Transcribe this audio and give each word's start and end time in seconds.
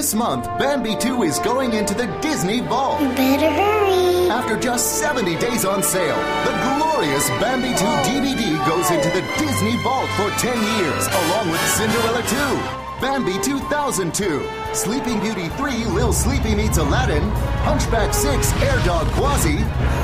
This 0.00 0.14
month, 0.14 0.46
Bambi 0.58 0.96
2 0.96 1.24
is 1.24 1.38
going 1.40 1.74
into 1.74 1.92
the 1.92 2.06
Disney 2.22 2.60
Vault. 2.60 3.00
Better 3.20 3.50
hurry. 3.50 4.30
After 4.30 4.58
just 4.58 4.96
70 4.96 5.36
days 5.36 5.66
on 5.66 5.82
sale, 5.82 6.16
the 6.48 6.56
glorious 6.64 7.28
Bambi 7.36 7.68
2 7.76 7.84
DVD 8.08 8.56
goes 8.66 8.90
into 8.90 9.10
the 9.10 9.20
Disney 9.36 9.76
Vault 9.82 10.08
for 10.16 10.30
10 10.40 10.56
years, 10.56 11.06
along 11.06 11.50
with 11.50 11.60
Cinderella 11.76 12.22
2. 12.22 13.04
Bambi 13.04 13.36
2002, 13.44 14.48
Sleeping 14.72 15.20
Beauty 15.20 15.50
3, 15.60 15.84
Lil 15.92 16.14
Sleepy 16.14 16.54
Meets 16.54 16.78
Aladdin, 16.78 17.28
Hunchback 17.68 18.14
6, 18.14 18.54
Air 18.62 18.82
Dog 18.86 19.06
Quasi, 19.08 19.58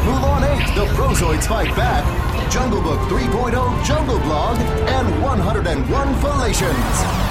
Mulan 0.05 0.45
8, 0.45 0.75
The 0.77 0.93
Prozoids 0.93 1.47
Fight 1.47 1.75
Back, 1.75 2.05
Jungle 2.53 2.83
Book 2.83 3.01
3.0 3.09 3.83
Jungle 3.87 4.19
Blog, 4.19 4.59
and 4.93 5.23
101 5.23 6.15
Fallations. 6.21 7.26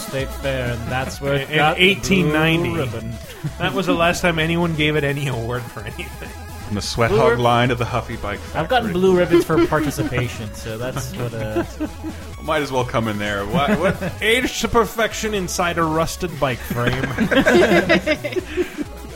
State 0.00 0.28
fair, 0.28 0.72
and 0.72 0.80
that's 0.88 1.20
where 1.20 1.34
it 1.34 1.50
In 1.50 1.56
got 1.56 1.76
the 1.76 1.88
1890. 1.94 2.70
blue 2.70 2.78
ribbon. 2.78 3.12
That 3.58 3.72
was 3.72 3.86
the 3.86 3.94
last 3.94 4.20
time 4.22 4.38
anyone 4.38 4.74
gave 4.76 4.96
it 4.96 5.04
any 5.04 5.28
award 5.28 5.62
for 5.62 5.80
anything. 5.80 6.28
From 6.66 6.74
the 6.76 6.82
sweat 6.82 7.10
Blue 7.10 7.18
hog 7.18 7.30
rib- 7.32 7.40
line 7.40 7.70
of 7.72 7.78
the 7.78 7.84
Huffy 7.84 8.16
Bike 8.16 8.38
Factory. 8.38 8.60
I've 8.60 8.68
gotten 8.68 8.92
blue 8.92 9.16
ribbons 9.18 9.44
for 9.44 9.66
participation, 9.66 10.52
so 10.54 10.78
that's 10.78 11.14
what. 11.16 11.34
Uh, 11.34 11.64
Might 12.42 12.62
as 12.62 12.70
well 12.72 12.84
come 12.84 13.06
in 13.08 13.18
there. 13.18 13.44
What? 13.46 13.78
what? 13.78 14.00
Aged 14.22 14.60
to 14.62 14.68
perfection 14.68 15.34
inside 15.34 15.76
a 15.78 15.82
rusted 15.84 16.38
bike 16.40 16.58
frame. 16.58 17.04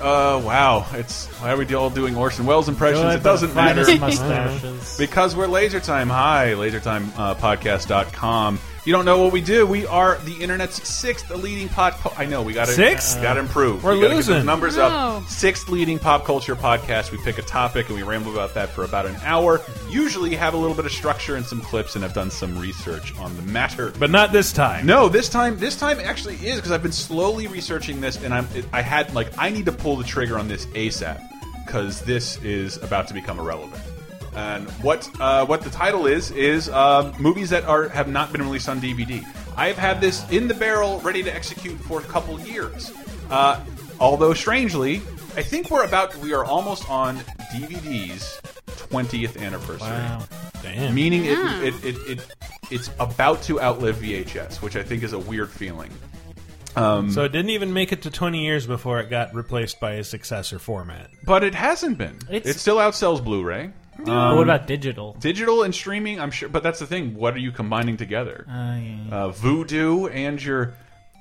Uh, 0.00 0.40
wow. 0.44 0.86
It's 0.92 1.26
why 1.40 1.52
are 1.52 1.56
we 1.56 1.72
all 1.74 1.88
doing 1.90 2.16
Orson 2.16 2.44
Welles 2.44 2.68
impressions? 2.68 3.04
Good, 3.04 3.20
it 3.20 3.22
doesn't 3.22 3.54
matter. 3.54 3.84
mustaches. 3.98 4.98
Because 4.98 5.34
we're 5.34 5.46
Laser 5.46 5.80
Time. 5.80 6.10
Hi, 6.10 6.48
lasertimepodcast.com. 6.54 8.58
You 8.86 8.92
don't 8.92 9.06
know 9.06 9.22
what 9.22 9.32
we 9.32 9.40
do. 9.40 9.66
We 9.66 9.86
are 9.86 10.18
the 10.18 10.34
internet's 10.34 10.86
sixth 10.86 11.30
leading 11.30 11.70
pop. 11.70 12.18
I 12.18 12.26
know 12.26 12.42
we 12.42 12.52
got 12.52 12.66
to 12.66 12.72
Sixth? 12.72 13.20
Got 13.22 13.34
to 13.34 13.40
improve. 13.40 13.82
We're 13.82 13.94
we 13.94 14.00
gotta 14.00 14.10
get 14.10 14.16
losing. 14.16 14.34
those 14.34 14.44
numbers 14.44 14.76
No. 14.76 14.84
up. 14.84 15.26
Sixth 15.28 15.70
leading 15.70 15.98
pop 15.98 16.26
culture 16.26 16.54
podcast. 16.54 17.10
We 17.10 17.16
pick 17.16 17.38
a 17.38 17.42
topic 17.42 17.86
and 17.88 17.96
we 17.96 18.02
ramble 18.02 18.32
about 18.32 18.52
that 18.54 18.68
for 18.68 18.84
about 18.84 19.06
an 19.06 19.16
hour. 19.24 19.62
Usually 19.88 20.36
have 20.36 20.52
a 20.52 20.58
little 20.58 20.76
bit 20.76 20.84
of 20.84 20.92
structure 20.92 21.36
and 21.36 21.46
some 21.46 21.62
clips, 21.62 21.94
and 21.94 22.02
have 22.04 22.12
done 22.12 22.30
some 22.30 22.58
research 22.58 23.18
on 23.18 23.34
the 23.36 23.42
matter. 23.42 23.90
but 23.98 24.10
not 24.10 24.32
this 24.32 24.52
time. 24.52 24.84
No, 24.84 25.08
this 25.08 25.30
time 25.30 25.58
this 25.58 25.76
time 25.76 25.98
actually 26.00 26.34
is 26.46 26.56
because 26.56 26.70
I've 26.70 26.82
been 26.82 26.92
slowly 26.92 27.46
researching 27.46 28.02
this, 28.02 28.22
and 28.22 28.34
I'm 28.34 28.46
I 28.74 28.82
had 28.82 29.14
like 29.14 29.28
I 29.38 29.48
need 29.48 29.64
to 29.64 29.72
pull 29.72 29.96
the 29.96 30.04
trigger 30.04 30.38
on 30.38 30.46
this 30.46 30.66
ASAP 30.66 31.22
because 31.64 32.02
this 32.02 32.36
is 32.44 32.76
about 32.82 33.08
to 33.08 33.14
become 33.14 33.38
irrelevant. 33.38 33.82
And 34.34 34.68
what 34.82 35.08
uh, 35.20 35.46
what 35.46 35.62
the 35.62 35.70
title 35.70 36.06
is 36.06 36.30
is 36.32 36.68
uh, 36.68 37.14
movies 37.18 37.50
that 37.50 37.64
are 37.64 37.88
have 37.88 38.08
not 38.08 38.32
been 38.32 38.42
released 38.42 38.68
on 38.68 38.80
DVD. 38.80 39.24
I 39.56 39.68
have 39.68 39.78
had 39.78 40.00
this 40.00 40.28
in 40.30 40.48
the 40.48 40.54
barrel, 40.54 40.98
ready 41.00 41.22
to 41.22 41.32
execute 41.34 41.78
for 41.80 42.00
a 42.00 42.04
couple 42.04 42.38
years. 42.40 42.92
Uh, 43.30 43.60
although 44.00 44.34
strangely, 44.34 44.96
I 45.36 45.42
think 45.42 45.70
we're 45.70 45.84
about 45.84 46.16
we 46.16 46.32
are 46.34 46.44
almost 46.44 46.88
on 46.90 47.18
DVD's 47.54 48.40
20th 48.90 49.40
anniversary 49.40 49.88
wow. 49.88 50.24
Damn. 50.62 50.94
meaning 50.94 51.24
it, 51.24 51.38
it, 51.62 51.84
it, 51.84 51.96
it 52.08 52.36
it's 52.70 52.90
about 52.98 53.42
to 53.44 53.60
outlive 53.60 53.96
VHS, 53.96 54.62
which 54.62 54.76
I 54.76 54.82
think 54.82 55.02
is 55.02 55.12
a 55.12 55.18
weird 55.18 55.50
feeling. 55.50 55.90
Um, 56.76 57.10
So 57.10 57.24
it 57.24 57.30
didn't 57.32 57.50
even 57.50 57.72
make 57.72 57.92
it 57.92 58.02
to 58.02 58.10
20 58.10 58.42
years 58.44 58.66
before 58.66 58.98
it 59.00 59.10
got 59.10 59.34
replaced 59.34 59.78
by 59.78 59.92
a 59.92 60.04
successor 60.04 60.58
format. 60.58 61.10
But 61.24 61.44
it 61.44 61.54
hasn't 61.54 61.98
been. 61.98 62.18
It's- 62.30 62.56
it 62.56 62.58
still 62.58 62.76
outsells 62.76 63.22
Blu-ray, 63.22 63.70
but 63.98 64.36
what 64.36 64.42
about 64.42 64.66
digital? 64.66 65.14
digital, 65.18 65.62
and 65.62 65.74
streaming. 65.74 66.20
I'm 66.20 66.30
sure, 66.30 66.48
but 66.48 66.62
that's 66.62 66.78
the 66.78 66.86
thing. 66.86 67.14
What 67.14 67.34
are 67.34 67.38
you 67.38 67.52
combining 67.52 67.96
together? 67.96 68.44
Uh, 68.48 68.52
yeah. 68.52 68.96
Uh, 69.10 69.32
Vudu 69.32 70.10
and 70.12 70.42
your, 70.42 70.74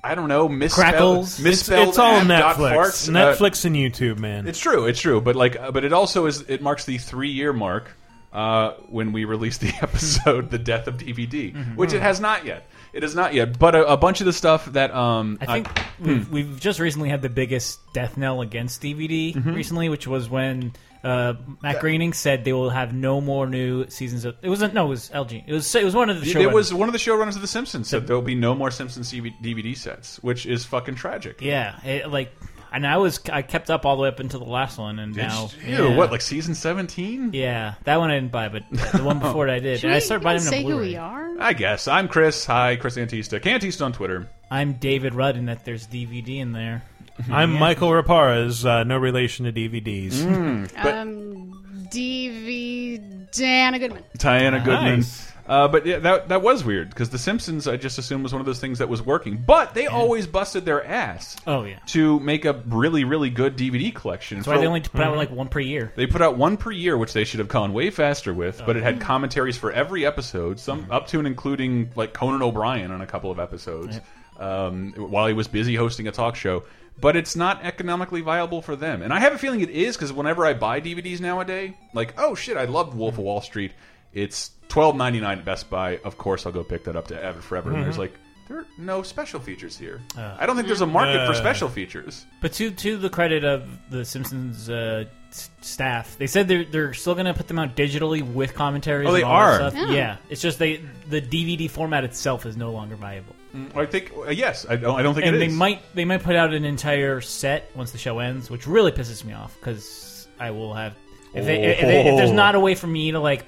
I 0.03 0.15
don't 0.15 0.29
know, 0.29 0.47
misspelled, 0.49 0.85
Crackles. 0.93 1.23
It's, 1.35 1.39
misspelled 1.39 1.89
it's 1.89 1.97
all 1.97 2.15
app 2.15 2.27
dot 2.27 2.55
Netflix. 2.57 3.09
Uh, 3.09 3.11
Netflix 3.11 3.65
and 3.65 3.75
YouTube, 3.75 4.19
man. 4.19 4.47
It's 4.47 4.59
true. 4.59 4.85
It's 4.85 4.99
true. 4.99 5.21
But 5.21 5.35
like, 5.35 5.55
uh, 5.59 5.71
but 5.71 5.83
it 5.85 5.93
also 5.93 6.25
is. 6.25 6.41
It 6.49 6.61
marks 6.61 6.85
the 6.85 6.97
three-year 6.97 7.53
mark 7.53 7.89
uh, 8.31 8.71
when 8.89 9.11
we 9.11 9.25
released 9.25 9.61
the 9.61 9.71
episode, 9.81 10.49
"The 10.49 10.57
Death 10.59 10.87
of 10.87 10.97
DVD," 10.97 11.53
Mm-hmm. 11.53 11.75
which 11.75 11.93
it 11.93 12.01
has 12.01 12.19
not 12.19 12.45
yet. 12.45 12.67
It 12.91 13.01
has 13.03 13.15
not 13.15 13.33
yet. 13.33 13.57
But 13.57 13.73
a, 13.75 13.93
a 13.93 13.97
bunch 13.97 14.19
of 14.21 14.25
the 14.25 14.33
stuff 14.33 14.65
that 14.73 14.93
um, 14.93 15.39
I 15.41 15.45
think 15.61 15.67
we've, 15.99 16.29
we've 16.31 16.59
just 16.59 16.79
recently 16.79 17.09
had 17.09 17.23
the 17.23 17.29
biggest 17.29 17.79
death 17.93 18.17
knell 18.17 18.41
against 18.41 18.81
DVD 18.83 19.33
Mm-hmm. 19.33 19.53
recently, 19.53 19.89
which 19.89 20.05
was 20.07 20.29
when 20.29 20.73
uh, 21.03 21.33
Matt 21.61 21.81
Groening 21.81 22.13
said 22.13 22.45
they 22.45 22.53
will 22.53 22.69
have 22.69 22.93
no 22.93 23.19
more 23.19 23.47
new 23.47 23.89
seasons 23.89 24.25
of. 24.25 24.35
It 24.41 24.49
wasn't 24.49 24.73
no, 24.73 24.85
it 24.85 24.89
was 24.89 25.11
Al 25.11 25.25
Jean. 25.25 25.43
It 25.47 25.53
was 25.53 25.73
it 25.75 25.83
was 25.83 25.95
one 25.95 26.09
of 26.09 26.19
the 26.19 26.25
show. 26.25 26.39
It 26.39 26.51
was 26.51 26.73
one 26.73 26.87
of 26.89 26.93
the 26.93 26.99
showrunners 26.99 27.35
of 27.35 27.41
The 27.41 27.47
Simpsons 27.47 27.89
said 27.89 28.07
there'll 28.07 28.21
be 28.21 28.35
no 28.35 28.55
more 28.55 28.71
Simpsons 28.71 29.11
DVD 29.11 29.75
sets, 29.75 30.21
which 30.23 30.45
is 30.45 30.65
fucking 30.65 30.95
tragic. 30.95 31.41
yeah, 31.41 31.79
it, 31.85 32.09
like 32.09 32.31
and 32.73 32.87
I 32.87 32.97
was 32.97 33.19
I 33.31 33.43
kept 33.43 33.69
up 33.69 33.85
all 33.85 33.95
the 33.95 34.01
way 34.01 34.09
up 34.09 34.19
until 34.19 34.39
the 34.39 34.49
last 34.49 34.79
one, 34.79 34.97
and 34.97 35.15
now 35.15 35.49
Ew, 35.65 35.89
yeah. 35.89 35.95
what, 35.95 36.11
like 36.11 36.21
season 36.21 36.55
17? 36.55 37.31
yeah, 37.33 37.75
that 37.83 37.99
one 37.99 38.09
I 38.09 38.15
didn't 38.15 38.31
buy, 38.31 38.49
but 38.49 38.63
the 38.71 39.03
one 39.03 39.19
before 39.19 39.47
it 39.47 39.51
I 39.51 39.59
did. 39.59 39.79
Should 39.79 39.85
and 39.85 39.93
I 39.93 39.97
we 39.97 40.01
started 40.01 40.23
buying 40.23 40.39
them 40.39 40.47
say 40.47 40.63
on 40.63 40.71
who 40.71 40.77
we 40.77 40.95
are? 40.95 41.39
I 41.39 41.53
guess. 41.53 41.87
I'm 41.87 42.07
Chris. 42.07 42.45
Hi, 42.45 42.75
Chris 42.75 42.97
Antista. 42.97 43.39
Cantista 43.39 43.85
on 43.85 43.93
Twitter. 43.93 44.27
I'm 44.53 44.73
David 44.73 45.15
Rudd, 45.15 45.35
and 45.35 45.49
that 45.49 45.65
there's 45.65 45.87
DVD 45.87 46.37
in 46.37 46.51
there. 46.51 46.83
I'm 47.31 47.53
Mikel 47.53 47.89
Reparaz, 47.89 48.63
uh, 48.63 48.83
no 48.83 48.99
relation 48.99 49.45
to 49.45 49.51
DVDs. 49.51 50.11
Mm. 50.13 50.85
Um, 50.85 51.87
DV 51.91 53.31
Diana 53.31 53.79
Goodman. 53.79 54.03
Diana 54.15 54.59
Goodman. 54.59 54.97
Nice. 54.97 55.31
Uh, 55.47 55.67
but 55.67 55.87
yeah, 55.87 55.97
that 55.97 56.29
that 56.29 56.43
was 56.43 56.63
weird 56.63 56.89
because 56.89 57.09
The 57.09 57.17
Simpsons, 57.17 57.67
I 57.67 57.77
just 57.77 57.97
assumed 57.97 58.21
was 58.21 58.31
one 58.31 58.41
of 58.41 58.45
those 58.45 58.59
things 58.59 58.77
that 58.77 58.89
was 58.89 59.01
working. 59.01 59.37
But 59.37 59.73
they 59.73 59.87
always 59.87 60.27
busted 60.27 60.65
their 60.65 60.85
ass 60.85 61.35
Oh 61.47 61.63
yeah, 61.63 61.79
to 61.87 62.19
make 62.19 62.45
a 62.45 62.53
really, 62.67 63.05
really 63.05 63.31
good 63.31 63.57
DVD 63.57 63.93
collection. 63.93 64.37
that's 64.37 64.47
why 64.47 64.59
they 64.59 64.67
only 64.67 64.81
put 64.81 65.01
out 65.01 65.17
like 65.17 65.31
one 65.31 65.49
per 65.49 65.61
year. 65.61 65.91
They 65.95 66.05
put 66.05 66.21
out 66.21 66.37
one 66.37 66.57
per 66.57 66.71
year, 66.71 66.95
which 66.95 67.13
they 67.13 67.23
should 67.23 67.39
have 67.39 67.49
gone 67.49 67.73
way 67.73 67.89
faster 67.89 68.35
with. 68.35 68.61
But 68.65 68.77
it 68.77 68.83
had 68.83 69.01
commentaries 69.01 69.57
for 69.57 69.71
every 69.71 70.05
episode, 70.05 70.59
some 70.59 70.85
up 70.91 71.07
to 71.07 71.17
and 71.17 71.25
including 71.25 71.89
like 71.95 72.13
Conan 72.13 72.43
O'Brien 72.43 72.91
on 72.91 73.01
a 73.01 73.07
couple 73.07 73.31
of 73.31 73.39
episodes, 73.39 73.99
um, 74.39 74.93
while 74.97 75.27
he 75.27 75.33
was 75.33 75.47
busy 75.47 75.75
hosting 75.75 76.07
a 76.07 76.11
talk 76.11 76.35
show. 76.35 76.63
But 76.99 77.15
it's 77.15 77.35
not 77.35 77.63
economically 77.63 78.21
viable 78.21 78.61
for 78.61 78.75
them, 78.75 79.01
and 79.01 79.11
I 79.11 79.19
have 79.19 79.33
a 79.33 79.37
feeling 79.39 79.61
it 79.61 79.71
is 79.71 79.95
because 79.97 80.13
whenever 80.13 80.45
I 80.45 80.53
buy 80.53 80.79
DVDs 80.79 81.19
nowadays, 81.19 81.73
like 81.93 82.13
oh 82.17 82.35
shit, 82.35 82.55
I 82.55 82.65
love 82.65 82.95
Wolf 82.95 83.15
of 83.15 83.19
Wall 83.23 83.41
Street. 83.41 83.71
It's 84.13 84.51
twelve 84.69 84.95
ninety 84.95 85.19
nine 85.19 85.39
at 85.39 85.45
Best 85.45 85.71
Buy. 85.71 85.97
Of 86.03 86.17
course, 86.19 86.45
I'll 86.45 86.51
go 86.51 86.63
pick 86.63 86.83
that 86.83 86.95
up 86.95 87.07
to 87.07 87.19
Ever 87.21 87.41
Forever. 87.41 87.71
And 87.73 87.83
there's 87.83 87.97
like 87.97 88.13
there 88.47 88.59
are 88.59 88.67
no 88.77 89.01
special 89.01 89.39
features 89.39 89.75
here. 89.75 90.01
I 90.15 90.45
don't 90.45 90.55
think 90.55 90.67
there's 90.67 90.81
a 90.81 90.85
market 90.85 91.25
for 91.25 91.31
Uh. 91.31 91.35
special 91.35 91.67
features. 91.67 92.27
But 92.41 92.53
to 92.53 92.69
to 92.69 92.97
the 92.97 93.09
credit 93.09 93.43
of 93.43 93.67
the 93.89 94.05
Simpsons 94.05 94.69
uh, 94.69 95.05
s- 95.22 95.22
staff, 95.61 96.17
they 96.17 96.27
said 96.27 96.47
they're 96.47 96.63
they're 96.65 96.93
still 96.93 97.13
going 97.13 97.25
to 97.25 97.33
put 97.33 97.47
them 97.47 97.59
out 97.59 97.75
digitally 97.75 98.21
with 98.21 98.53
commentaries. 98.53 99.07
Oh, 99.07 99.11
they 99.13 99.21
and 99.21 99.31
all 99.31 99.39
that 99.39 99.61
are? 99.61 99.69
Stuff. 99.71 99.75
Yeah. 99.75 99.93
Yeah, 99.93 100.17
it's 100.29 100.41
just 100.41 100.59
they 100.59 100.77
the 101.09 101.21
DVD 101.21 101.69
format 101.69 102.03
itself 102.03 102.45
is 102.45 102.55
no 102.57 102.71
longer 102.71 102.95
viable, 102.95 103.35
I 103.75 103.85
think 103.85 104.11
uh, 104.15 104.29
yes, 104.31 104.65
I 104.69 104.75
don't. 104.75 104.99
I 104.99 105.03
don't 105.03 105.13
think 105.13 105.25
and 105.27 105.35
it 105.35 105.39
they 105.39 105.47
is. 105.47 105.53
might 105.53 105.81
they 105.95 106.05
might 106.05 106.23
put 106.23 106.35
out 106.35 106.53
an 106.53 106.65
entire 106.65 107.21
set 107.21 107.69
once 107.75 107.91
the 107.91 107.97
show 107.97 108.19
ends, 108.19 108.49
which 108.49 108.67
really 108.67 108.91
pisses 108.91 109.23
me 109.23 109.33
off 109.33 109.55
because 109.59 110.27
I 110.39 110.51
will 110.51 110.73
have 110.73 110.93
if, 111.33 111.45
they, 111.45 111.63
if, 111.63 111.81
they, 111.81 112.07
if 112.09 112.17
there's 112.17 112.31
not 112.31 112.55
a 112.55 112.59
way 112.59 112.75
for 112.75 112.87
me 112.87 113.11
to 113.11 113.19
like 113.19 113.45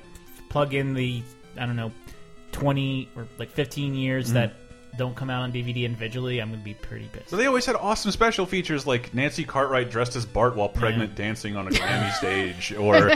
plug 0.50 0.74
in 0.74 0.94
the 0.94 1.22
I 1.58 1.66
don't 1.66 1.76
know 1.76 1.92
twenty 2.52 3.10
or 3.16 3.28
like 3.38 3.52
fifteen 3.52 3.94
Mm. 3.94 4.00
years 4.00 4.34
that 4.34 4.54
don't 4.98 5.16
come 5.16 5.30
out 5.30 5.44
on 5.44 5.52
DVD 5.52 5.84
individually, 5.84 6.40
I'm 6.40 6.50
going 6.50 6.60
to 6.60 6.64
be 6.66 6.74
pretty 6.74 7.08
pissed. 7.12 7.30
So 7.30 7.36
they 7.38 7.46
always 7.46 7.66
had 7.66 7.76
awesome 7.76 8.12
special 8.12 8.46
features 8.46 8.86
like 8.88 9.14
Nancy 9.14 9.44
Cartwright 9.44 9.90
dressed 9.92 10.16
as 10.16 10.26
Bart 10.26 10.56
while 10.56 10.70
pregnant 10.70 11.16
dancing 11.16 11.56
on 11.56 11.68
a 11.68 11.72
Grammy 11.72 12.12
stage, 12.14 12.74
or 12.74 13.10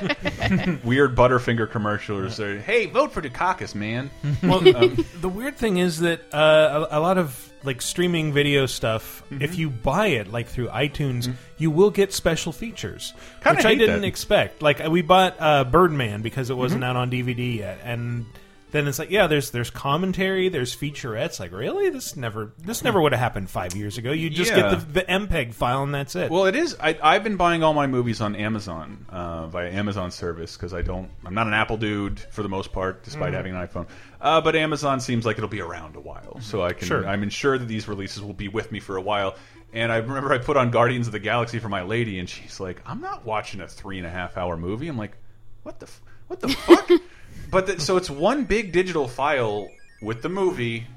weird 0.84 1.16
Butterfinger 1.16 1.70
commercials. 1.70 2.40
Or 2.40 2.60
hey, 2.60 2.86
vote 2.88 3.12
for 3.12 3.22
Dukakis, 3.22 3.76
man. 3.76 4.10
Well, 4.44 4.60
the 5.22 5.30
weird 5.30 5.58
thing 5.58 5.78
is 5.78 6.00
that 6.00 6.22
uh, 6.34 6.88
a, 6.92 6.98
a 6.98 7.02
lot 7.02 7.18
of 7.18 7.46
like 7.64 7.82
streaming 7.82 8.32
video 8.34 8.66
stuff, 8.66 9.24
Mm-hmm. 9.30 9.44
if 9.44 9.58
you 9.60 9.70
buy 9.70 10.08
it 10.08 10.32
like 10.32 10.48
through 10.48 10.70
iTunes, 10.70 11.32
you 11.60 11.70
will 11.70 11.92
get 11.92 12.12
special 12.14 12.52
features, 12.52 13.14
Kinda 13.44 13.58
which 13.58 13.66
I 13.66 13.76
didn't 13.76 14.02
that. 14.02 14.08
expect. 14.08 14.62
Like 14.64 14.80
we 14.88 15.04
bought 15.04 15.36
uh, 15.40 15.66
Birdman 15.66 16.22
because 16.24 16.50
it 16.50 16.56
wasn't 16.58 16.82
Mm-hmm. 16.82 16.90
out 16.90 16.96
on 16.96 17.12
DVD 17.12 17.58
yet, 17.58 17.80
and 17.84 18.26
then 18.72 18.88
it's 18.88 19.00
like, 19.00 19.10
yeah, 19.10 19.28
there's 19.28 19.52
there's 19.52 19.70
commentary, 19.70 20.50
there's 20.50 20.76
featurettes. 20.76 21.40
Like, 21.40 21.52
really, 21.52 21.90
this 21.90 22.16
never 22.16 22.54
this 22.60 22.84
never 22.84 23.02
would 23.02 23.12
have 23.14 23.20
happened 23.20 23.50
five 23.50 23.76
years 23.76 23.98
ago. 23.98 24.12
You 24.12 24.30
just 24.30 24.52
Yeah. 24.52 24.72
get 24.72 24.80
the, 24.80 24.86
the 25.02 25.02
MPEG 25.12 25.54
file 25.54 25.84
and 25.84 25.94
that's 25.94 26.16
it. 26.16 26.30
Well, 26.30 26.46
it 26.46 26.56
is. 26.56 26.76
I, 26.80 26.98
I've 27.02 27.24
been 27.24 27.36
buying 27.38 27.64
all 27.64 27.74
my 27.74 27.88
movies 27.88 28.22
on 28.22 28.36
Amazon 28.36 29.06
uh, 29.10 29.48
via 29.48 29.72
Amazon 29.72 30.12
service 30.12 30.56
because 30.56 30.74
I 30.74 30.82
don't. 30.82 31.10
I'm 31.26 31.34
not 31.34 31.48
an 31.48 31.54
Apple 31.54 31.78
dude 31.78 32.20
for 32.20 32.44
the 32.44 32.50
most 32.50 32.72
part, 32.72 33.04
despite 33.04 33.32
Mhm. 33.34 33.38
having 33.38 33.56
an 33.56 33.68
iPhone. 33.68 33.88
Uh, 34.22 34.42
but 34.42 34.56
Amazon 34.56 35.00
seems 35.00 35.26
like 35.26 35.38
it'll 35.38 35.50
be 35.50 35.62
around 35.62 35.96
a 35.96 36.00
while, 36.02 36.40
so 36.42 36.62
I 36.64 36.74
can. 36.74 36.88
Sure. 36.88 37.08
I'm 37.08 37.24
ensured 37.24 37.62
that 37.62 37.68
these 37.68 37.88
releases 37.88 38.22
will 38.22 38.34
be 38.34 38.48
with 38.50 38.72
me 38.72 38.80
for 38.80 38.98
a 38.98 39.02
while. 39.02 39.36
And 39.72 39.92
I 39.92 39.98
remember 39.98 40.34
I 40.34 40.40
put 40.40 40.58
on 40.58 40.72
Guardians 40.72 41.06
of 41.08 41.14
the 41.14 41.20
Galaxy 41.20 41.60
for 41.60 41.70
my 41.70 41.84
lady, 41.84 42.20
and 42.20 42.28
she's 42.28 42.60
like, 42.60 42.82
"I'm 42.86 43.02
not 43.02 43.24
watching 43.26 43.62
a 43.62 43.68
three 43.68 43.98
and 44.00 44.06
a 44.08 44.10
half 44.10 44.36
hour 44.36 44.58
movie." 44.58 44.88
I'm 44.88 44.98
like, 44.98 45.16
"What 45.64 45.80
the 45.80 45.86
f 45.86 46.02
what 46.28 46.40
the 46.40 46.50
fuck?" 46.50 46.90
but 47.50 47.68
the, 47.68 47.80
so 47.80 47.98
it's 47.98 48.10
one 48.10 48.46
big 48.46 48.72
digital 48.72 49.08
file 49.08 49.70
with 50.02 50.22
the 50.22 50.30
movie, 50.30 50.88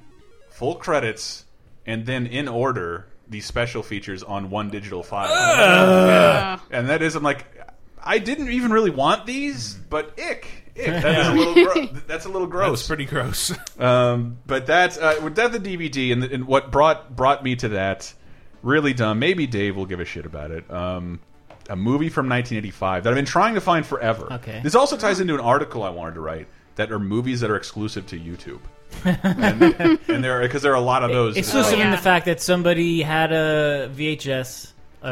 full 0.51 0.77
credits, 0.77 1.45
and 1.87 2.07
then 2.07 2.27
in 2.27 2.49
order 2.49 3.07
these 3.29 3.47
special 3.47 3.83
features 3.83 4.23
on 4.23 4.51
one 4.51 4.71
digital 4.71 5.03
file. 5.03 5.31
Yeah. 5.31 6.59
And 6.71 6.89
that 6.89 7.03
is, 7.03 7.17
I'm 7.17 7.23
like, 7.23 7.47
I 8.03 8.19
didn't 8.19 8.51
even 8.51 8.73
really 8.73 8.91
want 8.91 9.27
these, 9.27 9.75
but 9.75 10.19
ick. 10.19 10.47
Ick. 10.77 10.87
That 10.87 11.21
is 11.21 11.29
a 11.29 11.33
little 11.33 11.55
gro 11.55 11.87
that's 12.07 12.25
a 12.25 12.29
little 12.29 12.47
gross. 12.47 12.81
That's 12.81 12.89
pretty 12.89 13.05
gross. 13.07 13.53
Um, 13.79 14.39
but 14.47 14.67
that's 14.67 14.97
uh, 14.97 15.19
with 15.25 15.35
that 15.37 15.51
the 15.51 15.59
DVD 15.59 16.13
and, 16.13 16.23
and 16.23 16.47
what 16.47 16.71
brought 16.71 17.17
brought 17.17 17.43
me 17.43 17.57
to 17.57 17.71
that 17.71 18.15
really 18.63 18.93
dumb. 18.93 19.19
Maybe 19.19 19.49
Dave 19.49 19.75
will 19.75 19.87
give 19.87 19.99
a 19.99 20.05
shit 20.05 20.25
about 20.25 20.53
it. 20.53 20.71
Um, 20.71 21.19
a 21.69 21.76
movie 21.76 22.09
from 22.09 22.29
1985 22.29 23.05
that 23.05 23.11
I've 23.11 23.17
been 23.17 23.25
trying 23.25 23.55
to 23.55 23.61
find 23.61 23.85
forever. 23.87 24.32
Okay. 24.35 24.61
This 24.62 24.75
also 24.75 24.97
ties 24.97 25.20
into 25.20 25.35
an 25.35 25.41
article 25.41 25.82
I 25.82 25.91
wanted 25.91 26.14
to 26.14 26.20
write 26.20 26.49
that 26.76 26.91
are 26.91 26.99
movies 26.99 27.41
that 27.41 27.50
are 27.50 27.56
exclusive 27.56 28.06
to 28.09 28.19
YouTube. 28.19 28.61
and, 29.05 29.99
and 30.09 30.23
there 30.25 30.43
because 30.43 30.62
there 30.62 30.73
are 30.73 30.76
a 30.76 30.81
lot 30.81 31.03
of 31.03 31.11
those. 31.11 31.37
Exclusive 31.37 31.79
Oh, 31.79 31.82
in 31.82 31.91
the 31.91 31.97
fact 31.97 32.26
that 32.26 32.41
somebody 32.41 33.00
had 33.03 33.32
a 33.32 33.91
VHS, 33.94 34.73
uh, 35.03 35.06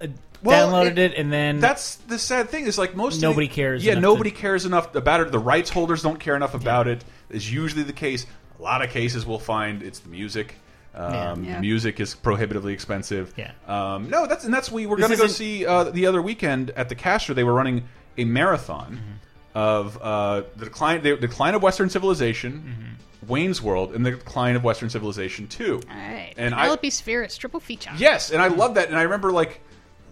uh, 0.00 0.06
Well, 0.42 0.70
downloaded 0.70 0.92
it- 0.92 0.98
it, 0.98 1.14
and 1.14 1.32
then 1.32 1.58
That's 1.58 1.96
the 1.96 2.18
sad 2.18 2.48
thing. 2.50 2.66
Is 2.66 2.78
like 2.78 2.94
most 2.94 3.16
of 3.16 3.22
Nobody 3.22 3.48
the- 3.48 3.54
cares 3.54 3.84
Yeah, 3.84 3.94
nobody 3.98 4.30
to- 4.30 4.36
cares 4.36 4.64
enough 4.66 4.94
about 4.94 5.20
it. 5.20 5.32
The 5.32 5.38
rights 5.40 5.70
holders 5.70 6.02
don't 6.02 6.20
care 6.20 6.36
enough 6.36 6.54
about 6.54 6.86
it. 6.86 7.04
Is 7.30 7.52
usually 7.52 7.82
the 7.82 7.92
case. 7.92 8.24
A 8.60 8.62
lot 8.62 8.82
of 8.84 8.90
cases 8.90 9.26
we'll 9.26 9.38
find 9.40 9.82
it's 9.82 9.98
the 9.98 10.08
music. 10.10 10.54
Um, 10.94 11.44
Yeah. 11.44 11.60
Music 11.60 11.98
is 12.00 12.14
prohibitively 12.14 12.72
expensive. 12.72 13.32
Yeah. 13.36 13.50
Um, 13.66 14.08
no, 14.10 14.26
that's 14.26 14.44
and 14.44 14.54
that's 14.54 14.70
we 14.70 14.86
were 14.86 14.96
going 14.96 15.10
to 15.10 15.16
go 15.16 15.26
see 15.26 15.66
uh, 15.66 15.84
the 15.84 16.06
other 16.06 16.22
weekend 16.22 16.70
at 16.70 16.88
the 16.88 16.94
Castro. 16.94 17.34
They 17.34 17.44
were 17.44 17.54
running 17.54 17.84
a 18.16 18.24
marathon 18.24 18.92
Mm-hmm. 18.94 19.58
of 19.58 19.98
uh, 20.00 20.42
the 20.56 20.66
decline 20.66 21.02
the 21.02 21.16
decline 21.16 21.54
of 21.54 21.62
Western 21.62 21.90
civilization, 21.90 22.52
Mm-hmm. 22.52 23.30
Wayne's 23.32 23.62
World, 23.62 23.94
and 23.94 24.04
the 24.04 24.10
decline 24.12 24.54
of 24.54 24.62
Western 24.64 24.90
civilization 24.90 25.48
too. 25.48 25.80
All 25.90 25.96
right. 25.96 26.34
And 26.36 26.54
I- 26.54 26.58
Penelope 26.62 26.90
Spheeris, 26.90 27.38
triple 27.38 27.58
feature. 27.60 27.90
Yes, 27.96 28.30
and 28.30 28.42
I 28.42 28.48
love 28.48 28.74
that. 28.74 28.88
And 28.88 28.96
I 28.98 29.02
remember 29.02 29.32
like, 29.32 29.60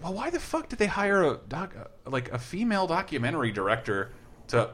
well, 0.01 0.13
why 0.13 0.29
the 0.31 0.39
fuck 0.39 0.67
did 0.69 0.79
they 0.79 0.87
hire 0.87 1.23
a 1.23 1.37
doc, 1.47 1.73
like 2.05 2.31
a 2.33 2.39
female 2.39 2.87
documentary 2.87 3.51
director 3.51 4.09
to 4.47 4.69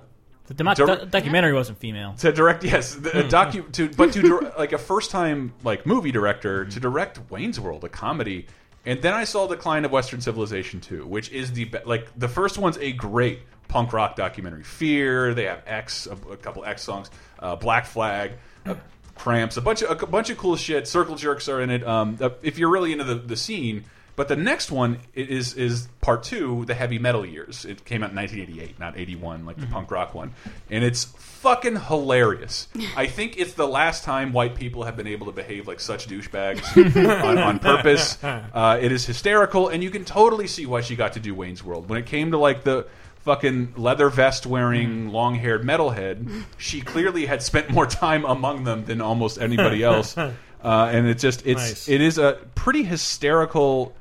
the 0.53 0.63
doc- 0.63 0.75
Dir- 0.77 0.85
doc- 0.85 1.09
documentary 1.09 1.53
wasn't 1.53 1.77
female. 1.79 2.13
to 2.19 2.31
direct? 2.31 2.63
Yes, 2.63 2.95
the, 2.95 3.19
a 3.19 3.23
docu 3.23 3.71
to 3.73 3.89
but 3.89 4.13
to 4.13 4.51
like 4.57 4.73
a 4.73 4.77
first 4.77 5.11
time 5.11 5.53
like 5.63 5.85
movie 5.85 6.11
director 6.11 6.65
to 6.65 6.79
direct 6.79 7.19
Wayne's 7.29 7.59
World, 7.59 7.83
a 7.83 7.89
comedy. 7.89 8.47
And 8.85 9.01
then 9.01 9.13
I 9.13 9.25
saw 9.25 9.45
Decline 9.45 9.83
of 9.85 9.91
Western 9.91 10.21
Civilization 10.21 10.79
2, 10.79 11.05
which 11.05 11.29
is 11.31 11.51
the 11.51 11.65
be- 11.65 11.79
like 11.85 12.07
the 12.17 12.27
first 12.29 12.57
one's 12.57 12.77
a 12.77 12.91
great 12.93 13.41
punk 13.67 13.93
rock 13.93 14.15
documentary. 14.15 14.63
Fear, 14.63 15.33
they 15.33 15.43
have 15.45 15.61
X, 15.67 16.07
a, 16.07 16.13
a 16.31 16.37
couple 16.37 16.63
X 16.65 16.81
songs, 16.83 17.11
uh, 17.39 17.55
Black 17.55 17.85
Flag, 17.85 18.31
uh, 18.65 18.75
Cramps, 19.15 19.57
a 19.57 19.61
bunch 19.61 19.81
of 19.83 20.01
a 20.01 20.05
bunch 20.07 20.29
of 20.29 20.37
cool 20.37 20.55
shit. 20.55 20.87
Circle 20.87 21.15
Jerks 21.17 21.49
are 21.49 21.61
in 21.61 21.69
it. 21.69 21.85
Um, 21.85 22.17
uh, 22.21 22.29
if 22.41 22.57
you're 22.57 22.69
really 22.71 22.93
into 22.93 23.03
the, 23.03 23.15
the 23.15 23.35
scene, 23.35 23.83
but 24.19 24.27
the 24.27 24.35
next 24.35 24.69
one 24.69 24.99
is 25.15 25.53
is 25.53 25.87
part 26.01 26.23
two, 26.23 26.65
the 26.65 26.73
heavy 26.73 26.99
metal 26.99 27.25
years. 27.25 27.63
It 27.63 27.85
came 27.85 28.03
out 28.03 28.09
in 28.09 28.17
1988, 28.17 28.77
not 28.77 28.97
81, 28.97 29.45
like 29.45 29.55
the 29.55 29.65
punk 29.65 29.89
rock 29.91 30.13
one, 30.13 30.33
and 30.69 30.83
it's 30.83 31.05
fucking 31.05 31.77
hilarious. 31.79 32.67
I 32.97 33.07
think 33.07 33.37
it's 33.37 33.53
the 33.53 33.65
last 33.65 34.03
time 34.03 34.33
white 34.33 34.55
people 34.55 34.83
have 34.83 34.97
been 34.97 35.07
able 35.07 35.27
to 35.27 35.31
behave 35.31 35.69
like 35.69 35.79
such 35.79 36.09
douchebags 36.09 36.59
on, 37.23 37.37
on 37.37 37.59
purpose. 37.59 38.21
Uh, 38.21 38.77
it 38.81 38.91
is 38.91 39.05
hysterical, 39.05 39.69
and 39.69 39.81
you 39.81 39.89
can 39.89 40.03
totally 40.03 40.47
see 40.47 40.65
why 40.65 40.81
she 40.81 40.97
got 40.97 41.13
to 41.13 41.21
do 41.21 41.33
Wayne's 41.33 41.63
World 41.63 41.87
when 41.87 41.97
it 41.97 42.05
came 42.05 42.31
to 42.31 42.37
like 42.37 42.65
the 42.65 42.87
fucking 43.21 43.75
leather 43.77 44.09
vest 44.09 44.45
wearing 44.45 45.07
long 45.13 45.35
haired 45.35 45.63
metalhead. 45.63 46.43
She 46.57 46.81
clearly 46.81 47.25
had 47.25 47.41
spent 47.41 47.69
more 47.69 47.85
time 47.85 48.25
among 48.25 48.65
them 48.65 48.83
than 48.83 48.99
almost 48.99 49.39
anybody 49.39 49.81
else. 49.81 50.13
Uh, 50.61 50.89
and 50.91 51.07
it 51.07 51.17
just 51.17 51.45
it's 51.45 51.61
Nice. 51.61 51.87
it 51.87 52.01
is 52.01 52.17
a 52.17 52.37
pretty 52.53 52.83
hysterical 52.83 53.95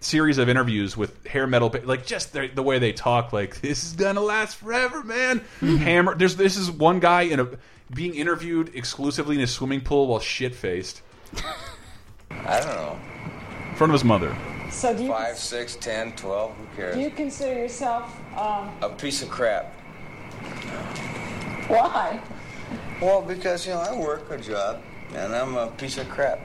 series 0.00 0.38
of 0.38 0.48
interviews 0.48 0.96
with 0.96 1.24
hair 1.26 1.46
metal 1.46 1.72
like 1.84 2.06
just 2.06 2.32
the, 2.32 2.48
the 2.54 2.62
way 2.62 2.78
they 2.78 2.92
talk 2.92 3.32
like 3.34 3.60
this 3.60 3.84
is 3.84 3.92
gonna 3.92 4.20
last 4.20 4.56
forever 4.56 5.02
man 5.04 5.42
hammer 5.60 6.14
there's 6.14 6.36
this 6.36 6.56
is 6.56 6.70
one 6.70 6.98
guy 7.00 7.22
in 7.22 7.38
a 7.38 7.46
being 7.94 8.14
interviewed 8.14 8.74
exclusively 8.74 9.36
in 9.36 9.42
a 9.42 9.46
swimming 9.46 9.80
pool 9.82 10.06
while 10.06 10.18
shit 10.20 10.54
faced 10.54 11.02
I 12.30 12.60
don't 12.60 12.68
know. 12.68 12.98
in 13.68 13.74
front 13.76 13.90
of 13.90 13.94
his 13.94 14.04
mother 14.04 14.34
So 14.70 14.96
do 14.96 15.02
you, 15.04 15.10
Five, 15.10 15.36
six, 15.36 15.76
ten, 15.76 16.12
twelve. 16.12 16.54
Who 16.56 16.64
cares? 16.76 16.94
do 16.94 17.00
you 17.02 17.10
consider 17.10 17.54
yourself, 17.60 18.04
um, 18.38 18.70
A 18.82 18.88
piece 18.88 19.20
of 19.22 19.28
crap. 19.28 19.66
why? 21.68 22.20
Well, 23.00 23.20
because 23.22 23.66
you 23.66 23.72
know 23.74 23.80
I 23.80 23.94
work 23.96 24.30
a 24.30 24.38
job, 24.38 24.80
and 25.14 25.34
I'm 25.34 25.56
a 25.56 25.66
piece 25.68 25.98
of 25.98 26.08
crap. 26.08 26.38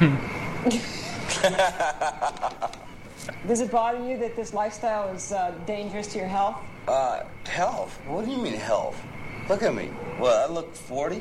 Does 3.48 3.60
it 3.60 3.70
bother 3.70 4.06
you 4.06 4.16
that 4.18 4.36
this 4.36 4.54
lifestyle 4.54 5.08
is 5.08 5.32
uh, 5.32 5.52
dangerous 5.66 6.06
to 6.08 6.18
your 6.18 6.28
health? 6.28 6.56
Uh, 6.86 7.20
health? 7.46 7.98
What 8.06 8.24
do 8.24 8.30
you 8.30 8.38
mean 8.38 8.54
health? 8.54 9.00
Look 9.48 9.62
at 9.62 9.74
me. 9.74 9.90
Well, 10.18 10.48
I 10.48 10.52
look 10.52 10.74
40, 10.74 11.20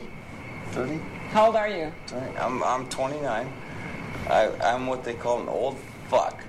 30, 0.72 1.00
How 1.32 1.48
old 1.48 1.56
are 1.56 1.68
you? 1.68 1.92
20. 2.08 2.38
I'm, 2.38 2.64
I'm 2.64 2.88
29. 2.90 3.52
I, 4.30 4.50
I'm 4.62 4.88
what 4.88 5.04
they 5.04 5.14
call 5.14 5.42
an 5.42 5.50
old 5.50 5.78
fuck. 6.10 6.42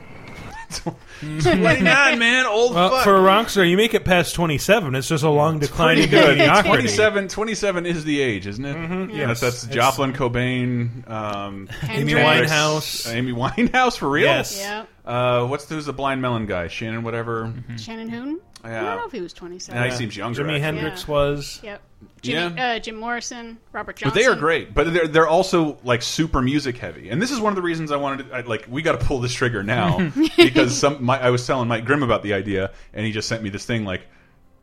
29 0.80 2.18
man 2.18 2.46
old 2.46 2.74
Well, 2.74 2.90
fuck 2.90 3.04
for 3.04 3.14
a 3.16 3.20
rock 3.20 3.48
star, 3.48 3.64
you 3.64 3.76
make 3.76 3.94
it 3.94 4.04
past 4.04 4.34
27. 4.34 4.94
It's 4.94 5.08
just 5.08 5.24
a 5.24 5.30
long 5.30 5.58
decline 5.58 5.96
pretty 5.96 6.16
into 6.16 6.28
mediocrity. 6.28 6.68
27 6.68 7.28
27 7.28 7.86
is 7.86 8.04
the 8.04 8.20
age 8.20 8.46
isn't 8.46 8.64
it 8.64 8.76
mm-hmm. 8.76 9.10
Yes. 9.10 9.26
that's, 9.28 9.40
that's 9.40 9.64
It's- 9.64 9.74
joplin 9.74 10.12
cobain 10.12 11.08
um, 11.10 11.68
Amy 11.88 12.12
Hendrix. 12.12 12.50
Winehouse. 12.52 13.12
amy 13.14 13.32
winehouse 13.32 13.96
for 13.96 14.08
real 14.08 14.24
Yes. 14.24 14.58
Yeah. 14.58 14.84
uh, 15.04 15.46
what's 15.46 15.68
who's 15.68 15.86
the 15.86 15.92
blind 15.92 16.20
melon 16.22 16.46
guy 16.46 16.68
shannon 16.68 17.02
whatever 17.02 17.52
Shannon 17.76 18.08
Hoon? 18.08 18.40
I 18.64 18.70
don't 18.82 18.96
know 18.96 19.06
if 19.06 19.12
he 19.12 19.20
was 19.20 19.32
27. 19.32 19.80
Yeah, 19.82 19.90
he 19.90 19.96
seems 19.96 20.16
younger 20.16 20.42
Jimi 20.42 20.46
actually. 20.54 20.60
Hendrix 20.60 21.02
Yeah. 21.06 21.10
was. 21.14 21.60
Yep. 21.62 21.82
Jimmy, 22.22 22.54
Yeah. 22.56 22.72
uh, 22.72 22.78
Jim 22.78 22.96
Morrison, 22.96 23.58
Robert 23.72 23.96
Johnson. 23.96 24.14
But 24.14 24.20
they 24.20 24.26
are 24.26 24.34
great, 24.38 24.72
but 24.74 24.92
they're 24.92 25.06
they're 25.08 25.26
also 25.28 25.78
like 25.84 26.02
super 26.02 26.40
music 26.42 26.76
heavy, 26.78 27.08
and 27.10 27.20
this 27.20 27.30
is 27.30 27.40
one 27.40 27.50
of 27.52 27.56
the 27.56 27.62
reasons 27.62 27.92
I 27.92 27.96
wanted 27.96 28.28
to 28.28 28.36
I, 28.36 28.40
like 28.42 28.66
we 28.68 28.82
got 28.82 28.98
to 28.98 29.06
pull 29.06 29.20
this 29.20 29.32
trigger 29.32 29.62
now 29.62 30.10
because 30.36 30.76
some 30.76 31.02
my, 31.04 31.18
I 31.20 31.30
was 31.30 31.46
telling 31.46 31.68
Mike 31.68 31.84
Grimm 31.84 32.02
about 32.02 32.22
the 32.22 32.32
idea, 32.34 32.72
and 32.92 33.04
he 33.06 33.12
just 33.12 33.28
sent 33.28 33.42
me 33.42 33.50
this 33.50 33.64
thing 33.64 33.84
like 33.84 34.02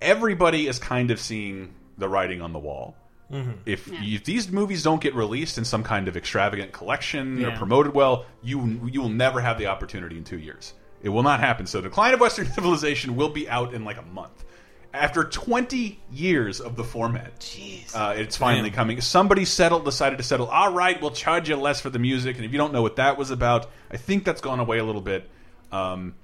everybody 0.01 0.67
is 0.67 0.79
kind 0.79 1.11
of 1.11 1.19
seeing 1.19 1.73
the 1.97 2.07
writing 2.09 2.41
on 2.41 2.53
the 2.53 2.59
wall. 2.59 2.95
If, 3.65 3.87
you, 3.87 4.15
if 4.17 4.25
these 4.25 4.51
movies 4.51 4.83
don't 4.83 4.99
get 4.99 5.15
released 5.15 5.57
in 5.57 5.63
some 5.63 5.83
kind 5.83 6.09
of 6.09 6.17
extravagant 6.17 6.73
collection 6.73 7.37
or 7.37 7.49
Yeah. 7.51 7.57
promoted 7.57 7.93
well, 7.93 8.25
you 8.43 8.81
you 8.91 9.01
will 9.01 9.07
never 9.09 9.39
have 9.39 9.57
the 9.57 9.67
opportunity 9.67 10.17
in 10.17 10.25
two 10.25 10.37
years. 10.37 10.73
It 11.03 11.09
will 11.09 11.23
not 11.23 11.39
happen. 11.39 11.65
So, 11.65 11.81
Decline 11.81 12.13
of 12.13 12.19
Western 12.19 12.45
Civilization 12.51 13.15
will 13.15 13.29
be 13.29 13.49
out 13.49 13.73
in 13.73 13.83
like 13.83 13.97
a 13.97 14.03
month. 14.03 14.45
After 14.93 15.23
20 15.23 15.99
years 16.11 16.59
of 16.59 16.75
the 16.75 16.83
format, 16.83 17.39
Jeez. 17.39 17.95
Uh, 17.95 18.13
it's 18.17 18.35
finally 18.35 18.69
Man. 18.69 18.71
coming. 18.73 19.01
Somebody 19.01 19.45
settled, 19.45 19.85
decided 19.85 20.17
to 20.17 20.23
settle. 20.23 20.47
All 20.47 20.73
right, 20.73 21.01
we'll 21.01 21.11
charge 21.11 21.47
you 21.47 21.55
less 21.55 21.79
for 21.79 21.89
the 21.89 21.99
music. 21.99 22.35
And 22.35 22.43
if 22.43 22.51
you 22.51 22.57
don't 22.57 22.73
know 22.73 22.81
what 22.81 22.97
that 22.97 23.17
was 23.17 23.31
about, 23.31 23.69
I 23.89 23.95
think 23.95 24.25
that's 24.25 24.41
gone 24.41 24.59
away 24.59 24.79
a 24.79 24.83
little 24.83 25.01
bit. 25.01 25.29
Um, 25.71 26.15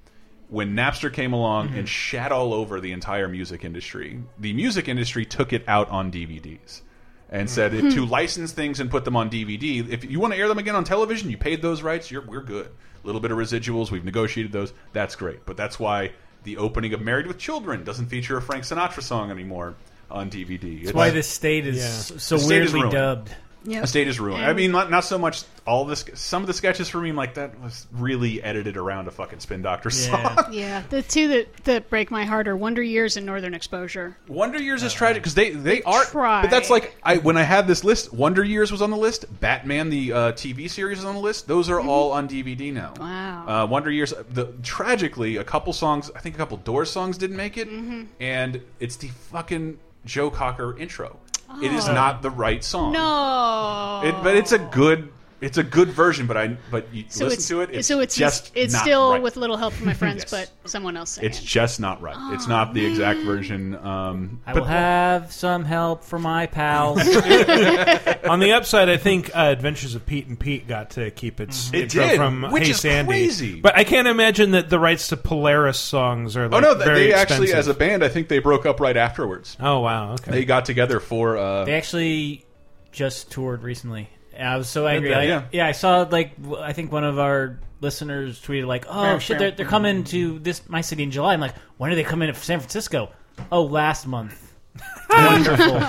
when 0.48 0.74
Napster 0.74 1.10
came 1.12 1.32
along 1.32 1.74
and 1.74 1.88
shat 1.88 2.30
all 2.30 2.52
over 2.52 2.80
the 2.80 2.92
entire 2.92 3.28
music 3.28 3.64
industry, 3.64 4.20
the 4.38 4.52
music 4.52 4.86
industry 4.86 5.24
took 5.24 5.52
it 5.54 5.64
out 5.66 5.88
on 5.88 6.12
DVDs 6.12 6.82
and 7.30 7.48
said 7.50 7.74
if 7.74 7.94
to 7.94 8.06
license 8.06 8.52
things 8.52 8.80
and 8.80 8.90
put 8.90 9.04
them 9.04 9.16
on 9.16 9.28
DVD, 9.30 9.88
if 9.88 10.04
you 10.10 10.18
want 10.20 10.32
to 10.34 10.38
air 10.38 10.48
them 10.48 10.58
again 10.58 10.74
on 10.76 10.84
television, 10.84 11.30
you 11.30 11.36
paid 11.36 11.60
those 11.62 11.82
rights, 11.82 12.10
you're, 12.10 12.22
we're 12.22 12.42
good. 12.42 12.66
A 12.66 13.06
little 13.06 13.20
bit 13.20 13.30
of 13.30 13.38
residuals, 13.38 13.90
we've 13.90 14.04
negotiated 14.04 14.50
those. 14.52 14.72
That's 14.92 15.14
great. 15.14 15.44
But 15.46 15.56
that's 15.56 15.78
why 15.78 16.12
the 16.44 16.56
opening 16.56 16.94
of 16.94 17.00
Married 17.00 17.26
with 17.26 17.38
Children 17.38 17.84
doesn't 17.84 18.06
feature 18.06 18.36
a 18.36 18.42
Frank 18.42 18.64
Sinatra 18.64 19.02
song 19.02 19.30
anymore 19.30 19.74
on 20.10 20.30
DVD. 20.30 20.84
That's 20.84 20.94
why 20.94 21.10
this 21.10 21.28
state 21.28 21.66
is 21.66 21.76
Yeah. 21.76 21.88
so 21.88 22.14
The 22.14 22.20
state 22.20 22.34
is 22.36 22.48
weirdly 22.48 22.80
ruined. 22.80 22.92
dubbed. 22.92 23.30
Yep. 23.64 23.84
A 23.84 23.86
state 23.86 24.08
is 24.08 24.18
ruined. 24.20 24.44
I 24.44 24.52
mean, 24.52 24.70
not, 24.70 24.90
not 24.90 25.04
so 25.04 25.18
much 25.18 25.42
all 25.66 25.84
this. 25.84 26.04
Some 26.14 26.42
of 26.42 26.46
the 26.46 26.52
sketches 26.54 26.88
for 26.88 27.00
me, 27.00 27.10
I'm 27.10 27.16
like 27.16 27.34
that 27.34 27.60
was 27.60 27.86
really 27.92 28.42
edited 28.42 28.76
around 28.76 29.08
a 29.08 29.10
fucking 29.10 29.40
Spin 29.40 29.62
Doctor 29.62 29.90
Yeah. 29.92 30.34
song. 30.36 30.52
Yeah, 30.52 30.82
the 30.88 31.02
two 31.02 31.28
that, 31.28 31.52
that 31.64 31.90
break 31.90 32.10
my 32.10 32.24
heart 32.24 32.48
are 32.48 32.56
Wonder 32.56 32.82
Years 32.82 33.16
and 33.16 33.26
Northern 33.26 33.54
Exposure. 33.54 34.16
Wonder 34.28 34.62
Years 34.62 34.82
is 34.82 34.92
tragic 34.92 35.22
because 35.22 35.34
they 35.34 35.50
they 35.50 35.82
are. 35.82 36.04
try. 36.04 36.42
But 36.42 36.50
that's 36.50 36.70
like 36.70 36.96
I 37.02 37.18
when 37.18 37.36
I 37.36 37.42
had 37.42 37.66
this 37.66 37.84
list. 37.84 38.12
Wonder 38.14 38.42
Years 38.44 38.70
was 38.72 38.80
on 38.80 38.90
the 38.90 38.96
list. 38.96 39.26
Batman 39.40 39.90
the 39.90 40.12
uh, 40.12 40.32
TV 40.32 40.70
series 40.70 41.00
is 41.00 41.04
on 41.04 41.14
the 41.14 41.20
list. 41.20 41.46
Those 41.48 41.68
are 41.68 41.80
all 41.80 42.12
on 42.12 42.28
DVD 42.28 42.72
now. 42.72 42.92
Mm-hmm. 42.94 43.02
Wow. 43.02 43.62
Uh, 43.64 43.66
Wonder 43.66 43.90
Years. 43.90 44.14
The 44.30 44.46
tragically, 44.62 45.36
a 45.36 45.44
couple 45.44 45.72
songs. 45.72 46.10
I 46.14 46.20
think 46.20 46.34
a 46.36 46.38
couple 46.38 46.56
Doors 46.58 46.90
songs 46.90 47.18
didn't 47.18 47.36
make 47.36 47.56
it, 47.58 47.68
Mm-hmm. 47.68 48.04
and 48.20 48.62
it's 48.80 48.96
the 48.96 49.08
fucking 49.08 49.78
Joe 50.04 50.30
Cocker 50.30 50.78
intro. 50.78 51.18
It 51.62 51.72
Oh. 51.88 51.94
not 51.94 52.22
the 52.22 52.30
right 52.30 52.62
song. 52.62 52.92
No, 52.92 54.02
It, 54.04 54.14
but 54.22 54.36
it's 54.36 54.52
a 54.52 54.58
good. 54.58 55.10
It's 55.40 55.56
a 55.56 55.62
good 55.62 55.88
version, 55.88 56.26
but 56.26 56.36
I 56.36 56.56
but 56.70 56.92
you 56.92 57.04
so 57.08 57.24
listen 57.26 57.38
it's, 57.38 57.48
to 57.48 57.60
it. 57.60 57.70
It's 57.72 57.86
so 57.88 58.00
it's 58.00 58.16
just 58.16 58.50
it's 58.56 58.72
not 58.72 58.82
still 58.82 59.12
right. 59.12 59.22
with 59.22 59.36
little 59.36 59.56
help 59.56 59.72
from 59.72 59.86
my 59.86 59.94
friends, 59.94 60.24
Yes. 60.32 60.50
but 60.62 60.68
someone 60.70 60.96
else 60.96 61.10
sang 61.10 61.24
It's 61.24 61.40
just 61.40 61.78
not 61.78 62.02
right. 62.02 62.16
it's 62.34 62.48
not 62.48 62.74
the 62.74 62.84
exact 62.84 63.20
version. 63.20 63.76
Um, 63.76 64.40
I 64.46 64.52
but 64.52 64.60
will 64.62 64.66
have 64.68 65.32
some 65.32 65.64
help 65.64 66.02
from 66.02 66.22
my 66.22 66.46
pals. 66.46 66.98
On 68.28 68.40
the 68.40 68.52
upside, 68.52 68.88
I 68.88 68.96
think 68.96 69.30
uh, 69.34 69.42
Adventures 69.42 69.94
of 69.94 70.04
Pete 70.06 70.26
and 70.26 70.38
Pete 70.38 70.66
got 70.66 70.90
to 70.90 71.10
keep 71.12 71.40
its 71.40 71.68
It 71.72 71.82
intro 71.82 72.02
did, 72.04 72.16
from 72.16 72.42
which 72.50 72.64
Hey 72.64 72.70
is 72.70 72.80
Sandy. 72.80 73.08
crazy. 73.08 73.60
But 73.60 73.76
I 73.76 73.84
can't 73.84 74.08
imagine 74.08 74.50
that 74.52 74.68
the 74.70 74.78
rights 74.78 75.08
to 75.08 75.16
Polaris 75.16 75.78
songs 75.78 76.36
are. 76.36 76.48
Like, 76.48 76.62
oh 76.64 76.66
no, 76.66 76.74
they 76.74 76.84
very 76.84 77.14
actually, 77.14 77.44
expensive. 77.44 77.58
as 77.58 77.68
a 77.68 77.74
band, 77.74 78.02
I 78.04 78.08
think 78.08 78.28
they 78.28 78.40
broke 78.40 78.66
up 78.66 78.80
right 78.80 78.96
afterwards. 78.96 79.56
Oh 79.60 79.80
wow, 79.80 80.14
okay. 80.14 80.32
They 80.32 80.44
got 80.44 80.64
together 80.64 80.98
for. 81.00 81.36
Uh, 81.36 81.64
they 81.64 81.74
actually 81.74 82.44
just 82.90 83.30
toured 83.30 83.62
recently. 83.62 84.08
And 84.38 84.48
I 84.48 84.56
was 84.56 84.68
so 84.68 84.86
angry. 84.86 85.10
they? 85.10 85.14
I, 85.16 85.24
Yeah. 85.24 85.42
yeah. 85.52 85.66
I 85.66 85.72
saw 85.72 86.06
like 86.10 86.32
I 86.60 86.72
think 86.72 86.90
one 86.92 87.04
of 87.04 87.18
our 87.18 87.58
listeners 87.80 88.40
tweeted 88.40 88.66
like, 88.66 88.86
"Oh 88.88 89.18
shit, 89.18 89.38
they're, 89.38 89.50
they're 89.50 89.66
coming 89.66 90.04
to 90.04 90.38
this 90.38 90.66
my 90.68 90.80
city 90.80 91.02
in 91.02 91.10
July." 91.10 91.34
I'm 91.34 91.40
like, 91.40 91.54
"When 91.76 91.90
are 91.90 91.94
they 91.96 92.04
coming 92.04 92.32
to 92.32 92.38
San 92.38 92.60
Francisco?" 92.60 93.10
Oh, 93.52 93.64
last 93.64 94.06
month. 94.06 94.52
Wonderful. 95.10 95.82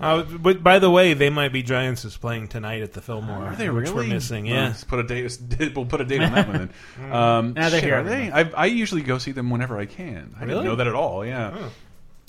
Uh, 0.00 0.22
but 0.22 0.62
by 0.62 0.78
the 0.78 0.90
way, 0.90 1.12
they 1.14 1.28
might 1.28 1.52
be 1.52 1.62
Giants 1.62 2.04
is 2.06 2.16
playing 2.16 2.48
tonight 2.48 2.80
at 2.82 2.94
the 2.94 3.02
Fillmore. 3.02 3.48
Are 3.48 3.54
they 3.56 3.68
which 3.68 3.88
really? 3.90 4.08
we're 4.08 4.14
missing? 4.14 4.46
Well, 4.46 4.54
Yeah. 4.54 4.66
let's 4.68 4.84
put 4.84 4.98
a 4.98 5.02
date. 5.02 5.38
We'll 5.76 5.84
put 5.84 6.00
a 6.00 6.04
date 6.06 6.22
on 6.22 6.32
that 6.32 6.48
one 6.48 6.70
then. 6.96 7.12
Um, 7.12 7.52
Now 7.52 7.68
they're 7.68 7.80
shit, 7.80 7.84
here. 7.84 7.96
Are 7.96 8.02
they? 8.02 8.30
I, 8.30 8.50
I 8.56 8.66
usually 8.66 9.02
go 9.02 9.18
see 9.18 9.32
them 9.32 9.50
whenever 9.50 9.78
I 9.78 9.84
can. 9.86 10.34
I 10.38 10.44
Really? 10.44 10.54
didn't 10.54 10.64
know 10.64 10.76
that 10.76 10.86
at 10.86 10.94
all. 10.94 11.24
Yeah, 11.26 11.68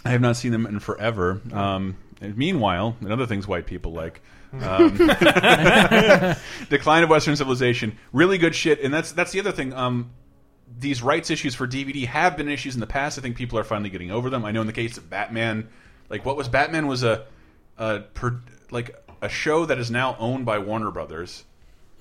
I 0.03 0.09
have 0.09 0.19
not 0.21 0.35
seen 0.35 0.51
them 0.51 0.65
in 0.65 0.79
forever. 0.79 1.39
Um, 1.53 1.95
and 2.19 2.35
meanwhile, 2.37 2.97
and 2.99 3.11
other 3.11 3.25
things 3.25 3.47
white 3.47 3.65
people 3.67 3.93
like. 3.93 4.21
Um, 4.53 4.97
Decline 6.69 7.03
of 7.03 7.09
Western 7.09 7.35
Civilization, 7.35 7.97
really 8.11 8.37
good 8.37 8.55
shit, 8.55 8.81
and 8.81 8.93
that's 8.93 9.11
that's 9.11 9.31
the 9.31 9.39
other 9.39 9.51
thing. 9.51 9.73
Um, 9.73 10.11
these 10.77 11.01
rights 11.01 11.29
issues 11.29 11.55
for 11.55 11.67
DVD 11.67 12.05
have 12.05 12.37
been 12.37 12.49
issues 12.49 12.73
in 12.75 12.79
the 12.79 12.87
past. 12.87 13.17
I 13.17 13.21
think 13.21 13.35
people 13.35 13.59
are 13.59 13.63
finally 13.63 13.89
getting 13.89 14.11
over 14.11 14.29
them. 14.29 14.45
I 14.45 14.51
know 14.51 14.61
in 14.61 14.67
the 14.67 14.73
case 14.73 14.97
of 14.97 15.09
Batman, 15.09 15.69
like 16.09 16.25
what 16.25 16.35
was 16.37 16.47
Batman 16.47 16.87
was 16.87 17.03
a, 17.03 17.25
a 17.77 17.99
per, 17.99 18.41
like 18.71 18.95
a 19.21 19.29
show 19.29 19.65
that 19.65 19.77
is 19.77 19.91
now 19.91 20.15
owned 20.19 20.45
by 20.45 20.59
Warner 20.59 20.91
Brothers, 20.91 21.43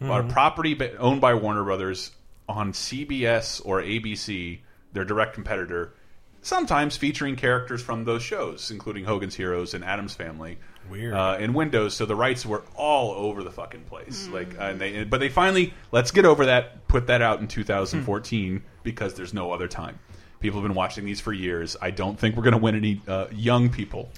a 0.00 0.22
property 0.22 0.78
owned 0.98 1.20
by 1.20 1.34
Warner 1.34 1.64
Brothers 1.64 2.10
on 2.48 2.72
CBS 2.72 3.60
or 3.64 3.82
ABC, 3.82 4.60
their 4.92 5.04
direct 5.04 5.34
competitor. 5.34 5.94
Sometimes 6.42 6.96
featuring 6.96 7.36
characters 7.36 7.82
from 7.82 8.04
those 8.04 8.22
shows, 8.22 8.70
including 8.70 9.04
Hogan's 9.04 9.34
Heroes 9.34 9.74
and 9.74 9.84
Addams 9.84 10.14
Family. 10.14 10.58
Weird. 10.90 11.14
Uh, 11.14 11.36
in 11.38 11.52
Windows, 11.52 11.94
so 11.94 12.06
the 12.06 12.16
rights 12.16 12.46
were 12.46 12.64
all 12.74 13.12
over 13.12 13.44
the 13.44 13.50
fucking 13.50 13.84
place. 13.84 14.26
Like, 14.28 14.58
uh, 14.58 14.62
and 14.62 14.80
they, 14.80 15.04
but 15.04 15.20
they 15.20 15.28
finally 15.28 15.74
let's 15.92 16.10
get 16.10 16.24
over 16.24 16.46
that. 16.46 16.88
Put 16.88 17.06
that 17.08 17.22
out 17.22 17.40
in 17.40 17.48
2014 17.48 18.62
because 18.82 19.14
there's 19.14 19.34
no 19.34 19.52
other 19.52 19.68
time. 19.68 19.98
People 20.40 20.60
have 20.60 20.68
been 20.68 20.74
watching 20.74 21.04
these 21.04 21.20
for 21.20 21.32
years. 21.32 21.76
I 21.80 21.90
don't 21.90 22.18
think 22.18 22.34
we're 22.34 22.42
going 22.42 22.52
to 22.52 22.58
win 22.58 22.74
any 22.74 23.02
uh, 23.06 23.26
young 23.30 23.68
people 23.68 24.10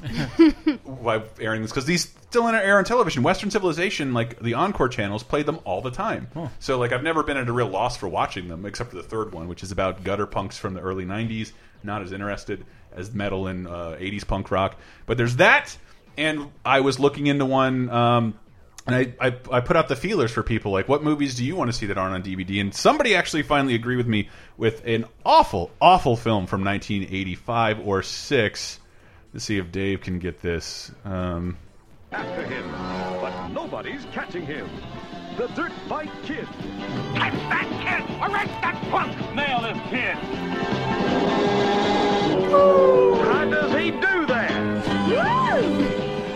by 1.03 1.23
airing 1.41 1.63
this 1.63 1.71
because 1.73 1.85
these 1.85 2.15
still 2.33 2.47
in 2.49 2.55
air 2.55 2.79
on 2.79 2.85
television. 2.85 3.23
Western 3.23 3.51
Civilization, 3.51 4.15
like 4.15 4.41
the 4.41 4.55
Encore 4.55 4.89
channels, 4.89 5.23
played 5.23 5.47
them 5.47 5.59
all 5.65 5.81
the 5.83 5.91
time. 5.91 6.29
So 6.61 6.79
like 6.79 6.93
I've 6.93 7.03
never 7.03 7.23
been 7.23 7.37
at 7.37 7.49
a 7.49 7.53
real 7.53 7.69
loss 7.69 7.97
for 7.97 8.09
watching 8.09 8.49
them, 8.49 8.65
except 8.65 8.91
for 8.91 8.97
the 8.97 9.03
third 9.03 9.33
one, 9.35 9.49
which 9.49 9.63
is 9.63 9.73
about 9.73 10.05
gutter 10.05 10.27
punks 10.27 10.57
from 10.57 10.75
the 10.75 10.81
early 10.81 11.05
'90s. 11.05 11.53
Not 11.83 12.03
as 12.03 12.13
interested 12.13 12.65
as 12.93 13.13
metal 13.13 13.49
and 13.49 13.67
uh, 13.67 13.97
'80s 13.99 14.27
punk 14.27 14.51
rock, 14.51 14.77
but 15.07 15.17
there's 15.19 15.37
that. 15.37 15.77
And 16.17 16.51
I 16.65 16.81
was 16.81 17.01
looking 17.01 17.27
into 17.27 17.45
one. 17.47 17.91
Um, 17.91 18.39
and 18.87 18.97
I, 18.97 19.15
I, 19.21 19.37
I 19.51 19.61
put 19.61 19.77
out 19.77 19.89
the 19.89 19.97
feelers 19.97 20.31
for 20.31 20.43
people 20.43 20.73
like 20.73 20.89
what 20.89 21.03
movies 21.03 21.35
do 21.35 21.45
you 21.45 21.55
want 21.57 21.71
to 21.71 21.73
see 21.73 21.87
that 21.87 21.99
aren't 21.99 22.15
on 22.15 22.23
DVD 22.23 22.61
and 22.61 22.75
somebody 22.75 23.15
actually 23.15 23.43
finally 23.43 23.75
agreed 23.75 23.97
with 23.97 24.09
me 24.09 24.29
with 24.57 24.85
an 24.85 25.05
awful 25.25 25.71
awful 25.81 26.17
film 26.17 26.47
from 26.47 26.65
1985 26.65 27.81
or 27.87 28.03
6 28.03 28.81
let's 29.33 29.45
see 29.45 29.59
if 29.59 29.71
Dave 29.71 30.01
can 30.01 30.19
get 30.19 30.41
this 30.41 30.91
um, 31.05 31.57
after 32.13 32.45
him, 32.45 32.71
but 33.21 33.49
nobody's 33.49 34.05
catching 34.13 34.45
him. 34.45 34.69
The 35.37 35.47
Dirt 35.49 35.73
Bike 35.89 36.11
Kid. 36.25 36.47
Catch 37.15 37.33
that 37.49 37.67
kid! 37.81 38.03
Arrest 38.21 38.53
that 38.61 38.77
punk! 38.91 39.35
Nail 39.35 39.63
this 39.63 39.79
kid! 39.89 40.17
How 43.25 43.45
does 43.51 43.73
he 43.81 43.91
do 43.93 44.27
that? 44.27 44.32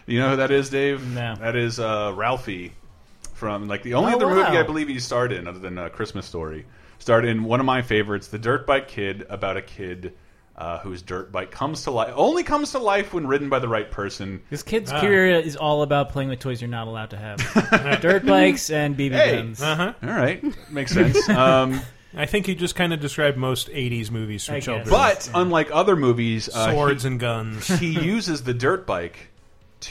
You 0.06 0.18
know 0.20 0.30
who 0.30 0.36
that 0.36 0.50
is 0.50 0.70
Dave 0.70 1.06
No. 1.14 1.34
that 1.36 1.56
is 1.56 1.78
uh, 1.80 2.12
Ralphie 2.14 2.72
from 3.34 3.68
like 3.68 3.82
the 3.82 3.94
only 3.94 4.12
Oh, 4.12 4.16
other 4.16 4.28
movie. 4.28 4.40
I 4.42 4.62
believe 4.62 4.88
he 4.88 4.98
starred 5.00 5.32
in 5.32 5.46
other 5.46 5.58
than 5.58 5.78
uh, 5.78 5.88
Christmas 5.90 6.26
Story 6.26 6.64
starred 6.98 7.24
in 7.26 7.44
one 7.44 7.60
of 7.60 7.66
my 7.66 7.82
favorites 7.82 8.28
The 8.28 8.38
Dirt 8.38 8.66
Bike 8.66 8.88
Kid 8.88 9.26
about 9.28 9.56
a 9.56 9.62
kid 9.62 10.14
uh, 10.56 10.78
whose 10.78 11.02
dirt 11.02 11.30
bike 11.30 11.50
comes 11.50 11.82
to 11.84 11.90
life 11.90 12.14
only 12.16 12.42
comes 12.42 12.72
to 12.72 12.78
life 12.78 13.12
when 13.12 13.26
ridden 13.26 13.50
by 13.50 13.58
the 13.58 13.68
right 13.68 13.90
person 13.90 14.40
This 14.48 14.62
kid's 14.62 14.90
career 14.90 15.26
is 15.38 15.54
all 15.54 15.82
about 15.82 16.08
playing 16.08 16.30
with 16.30 16.38
toys 16.40 16.62
you're 16.62 16.70
not 16.70 16.86
allowed 16.86 17.10
to 17.10 17.18
have: 17.18 18.00
dirt 18.00 18.24
bikes 18.24 18.70
and 18.70 18.96
BB 18.96 19.10
Hey. 19.12 19.36
guns. 19.36 19.60
Uh-huh. 19.60 19.92
all 20.02 20.08
right 20.08 20.42
makes 20.70 20.92
sense 20.92 21.28
um, 21.28 21.78
I 22.16 22.24
think 22.24 22.48
you 22.48 22.54
just 22.54 22.74
kind 22.74 22.94
of 22.94 23.00
described 23.00 23.36
most 23.36 23.68
'80s 23.68 24.10
movies 24.10 24.46
for 24.46 24.52
I 24.52 24.54
guess. 24.56 24.64
children. 24.64 24.88
But 24.88 25.28
unlike 25.34 25.68
other 25.70 25.94
movies, 25.96 26.48
uh, 26.48 26.70
swords 26.72 27.02
he, 27.02 27.08
and 27.08 27.20
guns. 27.20 27.68
he 27.68 27.88
uses 27.88 28.42
the 28.44 28.54
dirt 28.54 28.86
bike 28.86 29.28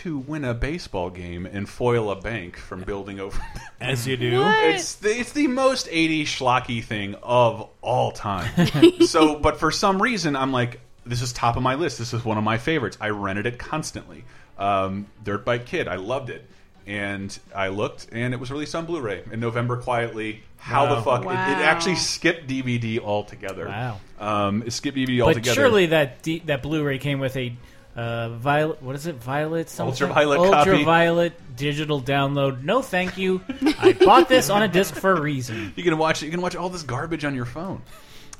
to 0.03 0.17
win 0.17 0.43
a 0.43 0.53
baseball 0.53 1.09
game 1.09 1.45
and 1.45 1.67
foil 1.67 2.11
a 2.11 2.15
bank 2.19 2.57
from 2.57 2.81
building 2.83 3.19
over. 3.19 3.39
as 3.81 4.07
you 4.07 4.17
do. 4.17 4.41
it's 4.45 4.95
the, 4.95 5.09
it's 5.09 5.31
the 5.31 5.47
most 5.47 5.87
80s 5.87 6.23
schlocky 6.23 6.83
thing 6.83 7.15
of 7.23 7.69
all 7.81 8.11
time. 8.11 8.67
so, 9.05 9.37
but 9.39 9.59
for 9.59 9.71
some 9.71 10.01
reason, 10.01 10.35
I'm 10.35 10.51
like, 10.51 10.79
this 11.05 11.21
is 11.21 11.31
top 11.33 11.55
of 11.57 11.63
my 11.63 11.75
list. 11.75 11.97
This 11.99 12.13
is 12.13 12.25
one 12.25 12.37
of 12.37 12.43
my 12.43 12.57
favorites. 12.57 12.97
I 12.99 13.09
rented 13.09 13.45
it 13.45 13.57
constantly. 13.59 14.23
Um, 14.57 15.07
Dirt 15.23 15.45
Bike 15.45 15.65
Kid, 15.65 15.87
I 15.87 15.95
loved 15.95 16.29
it. 16.29 16.45
And 16.87 17.37
I 17.55 17.69
looked, 17.69 18.09
and 18.11 18.31
it 18.33 18.39
was 18.39 18.51
released 18.51 18.75
on 18.75 18.85
Blu-ray 18.85 19.23
in 19.31 19.39
November. 19.39 19.77
Quietly, 19.77 20.43
how 20.57 20.85
the 20.85 20.95
Wow. 20.95 21.01
fuck? 21.01 21.25
It, 21.25 21.29
it 21.29 21.65
actually 21.65 21.95
skipped 21.95 22.45
DVD 22.47 22.99
altogether. 22.99 23.67
Wow. 23.67 23.99
Um, 24.19 24.61
it 24.63 24.71
skipped 24.71 24.95
DVD 24.95 25.17
but 25.19 25.25
altogether. 25.29 25.55
surely 25.55 25.85
that 25.87 26.21
D 26.21 26.43
that 26.45 26.61
Blu-ray 26.61 26.99
came 26.99 27.19
with 27.19 27.35
a 27.37 27.53
uh, 27.95 28.29
violet. 28.29 28.81
What 28.81 28.95
is 28.95 29.07
it? 29.07 29.15
Violet. 29.15 29.69
Something? 29.69 29.91
Ultraviolet 29.91 30.51
copy. 30.51 30.69
Ultraviolet 30.71 31.55
digital 31.55 32.01
download. 32.01 32.63
No, 32.63 32.81
thank 32.81 33.17
you. 33.17 33.41
I 33.79 33.93
bought 33.93 34.27
this 34.29 34.49
on 34.49 34.63
a 34.63 34.67
disc 34.67 34.93
for 34.95 35.13
a 35.13 35.21
reason. 35.21 35.73
You 35.75 35.83
can 35.83 35.97
watch. 35.97 36.21
You 36.21 36.31
can 36.31 36.41
watch 36.41 36.55
all 36.55 36.69
this 36.69 36.83
garbage 36.83 37.23
on 37.25 37.35
your 37.35 37.45
phone. 37.45 37.81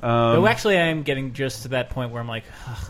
Though 0.02 0.46
actually, 0.48 0.78
I 0.78 0.88
am 0.88 1.04
getting 1.04 1.34
just 1.34 1.64
to 1.64 1.68
that 1.70 1.90
point 1.90 2.12
where 2.12 2.22
I'm 2.22 2.28
like, 2.28 2.44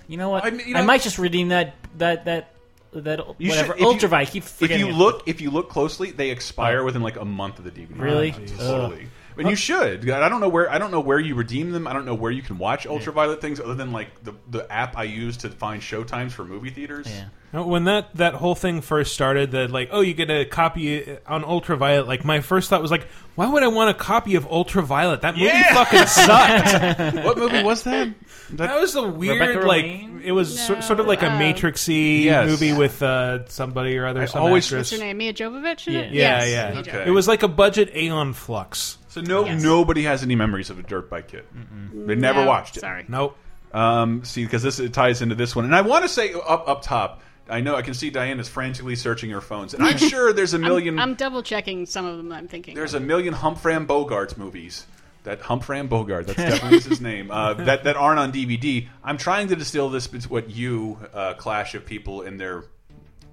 you 0.08 0.18
know 0.18 0.30
what? 0.30 0.44
I 0.44 0.48
I, 0.48 0.52
mean, 0.52 0.68
you 0.68 0.74
know- 0.74 0.84
might 0.84 1.02
just 1.02 1.18
redeem 1.20 1.50
that 1.50 1.76
that 1.98 2.26
that 2.26 2.52
that 2.94 3.20
You 3.38 3.50
whatever 3.50 3.68
should- 3.68 3.76
if 3.76 3.80
you- 3.82 3.88
Ultraviolet. 3.88 4.36
I 4.36 4.66
If 4.66 4.72
you 4.80 4.88
look, 4.92 5.24
if 5.28 5.42
you 5.42 5.52
look 5.52 5.70
closely, 5.70 6.12
they 6.12 6.32
expire 6.32 6.84
within 6.84 7.02
like 7.02 7.18
a 7.18 7.26
month 7.26 7.60
of 7.60 7.66
the 7.66 7.72
DVD. 7.72 8.00
Really? 8.00 8.32
Totally. 8.32 9.08
And 9.38 9.50
you 9.50 9.56
should. 9.56 10.10
I 10.10 10.30
don't 10.30 10.42
know 10.42 10.50
where. 10.50 10.70
I 10.70 10.78
don't 10.78 10.92
know 10.92 11.00
where 11.02 11.20
you 11.20 11.36
redeem 11.36 11.72
them. 11.72 11.88
I 11.88 11.94
don't 11.94 12.06
know 12.06 12.16
where 12.16 12.32
you 12.32 12.42
can 12.42 12.58
watch 12.58 12.86
ultraviolet 12.88 13.42
things 13.42 13.60
other 13.60 13.76
than 13.76 13.92
like 13.92 14.24
the 14.24 14.34
the 14.50 14.72
app 14.72 14.98
I 14.98 15.04
use 15.04 15.38
to 15.38 15.50
find 15.50 15.82
showtimes 15.82 16.32
for 16.32 16.46
movie 16.46 16.70
theaters. 16.70 17.08
Yeah. 17.10 17.26
When 17.64 17.86
that, 17.86 18.14
that 18.16 18.34
whole 18.34 18.54
thing 18.56 18.82
first 18.82 19.14
started, 19.14 19.52
that 19.52 19.72
like, 19.72 19.88
oh, 19.94 20.02
you 20.02 20.14
get 20.14 20.30
a 20.30 20.44
copy 20.44 21.18
on 21.26 21.46
Ultraviolet. 21.46 22.06
Like, 22.06 22.26
my 22.26 22.42
first 22.42 22.70
thought 22.70 22.82
was 22.82 22.92
like, 22.92 23.08
why 23.36 23.48
would 23.48 23.64
I 23.64 23.68
want 23.70 23.92
a 23.92 23.94
copy 23.94 24.36
of 24.36 24.46
Ultraviolet? 24.46 25.22
That 25.22 25.36
movie 25.36 25.46
Yeah! 25.46 25.74
fucking 25.74 26.06
sucked. 26.08 27.16
what 27.26 27.38
movie 27.38 27.64
was 27.64 27.84
that? 27.84 28.14
that 28.50 28.78
was 28.78 28.96
a 28.96 29.08
weird, 29.08 29.40
Rebecca 29.40 29.66
like, 29.66 29.86
Romijn? 29.86 30.22
it 30.22 30.34
was 30.34 30.60
so- 30.60 30.74
No, 30.74 30.82
sort 30.82 31.00
of 31.00 31.06
like 31.08 31.22
a 31.22 31.28
Matrixy 31.28 32.24
Yes. 32.24 32.50
movie 32.50 32.74
with 32.74 33.02
uh, 33.02 33.48
somebody 33.48 33.98
or 33.98 34.06
other. 34.06 34.24
I 34.24 34.26
some 34.26 34.42
always- 34.42 34.66
actress. 34.66 34.92
What's 34.92 35.00
her 35.02 35.08
name? 35.08 35.18
Mia 35.18 35.32
Jovovich? 35.34 35.88
in 35.88 35.94
Yeah. 35.94 36.00
it? 36.02 36.12
Yeah, 36.14 36.40
Yes, 36.44 36.50
yeah. 36.50 36.70
Mia 36.72 36.80
Okay. 36.82 37.04
It 37.08 37.12
was 37.12 37.26
like 37.30 37.44
a 37.44 37.48
budget 37.48 37.96
Aeon 37.96 38.34
Flux. 38.34 38.98
So 39.16 39.22
no, 39.22 39.46
Yes. 39.46 39.64
nobody 39.64 40.04
has 40.04 40.24
any 40.24 40.36
memories 40.36 40.70
of 40.70 40.78
a 40.78 40.84
Dirt 40.84 41.10
Bike 41.10 41.30
Kid. 41.30 41.46
They 41.94 42.16
never 42.16 42.42
No, 42.42 42.48
watched 42.48 42.76
it. 42.76 42.82
Sorry. 42.82 43.06
Nope. 43.08 43.38
Um, 43.74 44.26
see, 44.26 44.44
because 44.44 44.62
this 44.62 44.78
it 44.80 44.92
ties 44.94 45.22
into 45.22 45.36
this 45.36 45.56
one, 45.56 45.64
and 45.64 45.74
I 45.74 45.82
want 45.82 46.04
to 46.04 46.10
say 46.10 46.34
up 46.34 46.68
up 46.68 46.82
top, 46.82 47.22
I 47.50 47.62
know 47.62 47.76
I 47.76 47.82
can 47.82 47.94
see 47.94 48.10
Diana's 48.10 48.50
frantically 48.50 48.98
searching 48.98 49.30
her 49.30 49.40
phones, 49.40 49.74
and 49.74 49.82
I'm 49.84 49.98
sure 50.12 50.34
there's 50.34 50.54
a 50.54 50.58
1000000 50.60 51.00
I'm 51.00 51.14
double 51.14 51.44
checking 51.44 51.86
some 51.86 52.06
of 52.06 52.18
them. 52.18 52.34
I'm 52.34 52.50
thinking. 52.50 52.76
there's 52.76 52.94
a 52.94 53.00
million 53.00 53.34
Humphrey 53.34 53.80
Bogart 53.80 54.38
movies. 54.38 54.86
That 55.24 55.40
Humphrey 55.42 55.82
Bogart, 55.84 56.28
that's 56.28 56.38
definitely 56.60 56.80
his 56.82 57.00
name. 57.00 57.32
Uh, 57.32 57.54
that 57.56 57.86
that 57.86 57.96
aren't 57.96 58.20
on 58.20 58.34
DVD. 58.34 58.88
I'm 59.02 59.18
trying 59.18 59.48
to 59.48 59.56
distill 59.56 59.90
this 59.90 60.08
to 60.08 60.20
what 60.28 60.50
you, 60.50 61.00
uh, 61.14 61.36
clash 61.36 61.74
of 61.74 61.86
people 61.86 62.22
in 62.22 62.36
their 62.38 62.66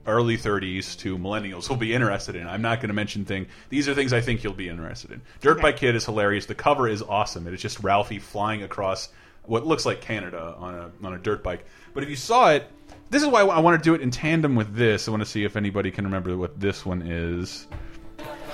early 0.06 0.36
30s 0.36 0.98
to 0.98 1.16
millennials 1.16 1.68
will 1.68 1.76
be 1.76 1.94
interested 1.94 2.36
in. 2.36 2.46
I'm 2.46 2.62
not 2.62 2.80
going 2.80 2.88
to 2.88 2.94
mention 2.94 3.24
thing. 3.24 3.46
These 3.68 3.88
are 3.88 3.94
things 3.94 4.12
I 4.12 4.20
think 4.20 4.42
you'll 4.42 4.52
be 4.52 4.68
interested 4.68 5.12
in. 5.12 5.22
Dirt 5.40 5.60
Bike 5.60 5.76
Kid 5.76 5.94
is 5.94 6.04
hilarious. 6.04 6.46
The 6.46 6.54
cover 6.54 6.88
is 6.88 7.02
awesome. 7.02 7.46
It 7.46 7.54
is 7.54 7.62
just 7.62 7.80
Ralphie 7.80 8.18
flying 8.18 8.62
across 8.62 9.08
what 9.44 9.66
looks 9.66 9.84
like 9.86 10.00
Canada 10.00 10.54
on 10.58 10.74
a 10.74 11.06
on 11.06 11.14
a 11.14 11.18
dirt 11.18 11.42
bike. 11.42 11.64
But 11.94 12.02
if 12.02 12.08
you 12.08 12.16
saw 12.16 12.50
it, 12.50 12.70
this 13.10 13.22
is 13.22 13.28
why 13.28 13.40
I 13.40 13.60
want 13.60 13.82
to 13.82 13.84
do 13.84 13.94
it 13.94 14.00
in 14.00 14.10
tandem 14.10 14.54
with 14.54 14.74
this. 14.74 15.08
I 15.08 15.10
want 15.10 15.22
to 15.22 15.28
see 15.28 15.44
if 15.44 15.56
anybody 15.56 15.90
can 15.90 16.04
remember 16.04 16.36
what 16.36 16.58
this 16.58 16.86
one 16.86 17.02
is. 17.02 17.66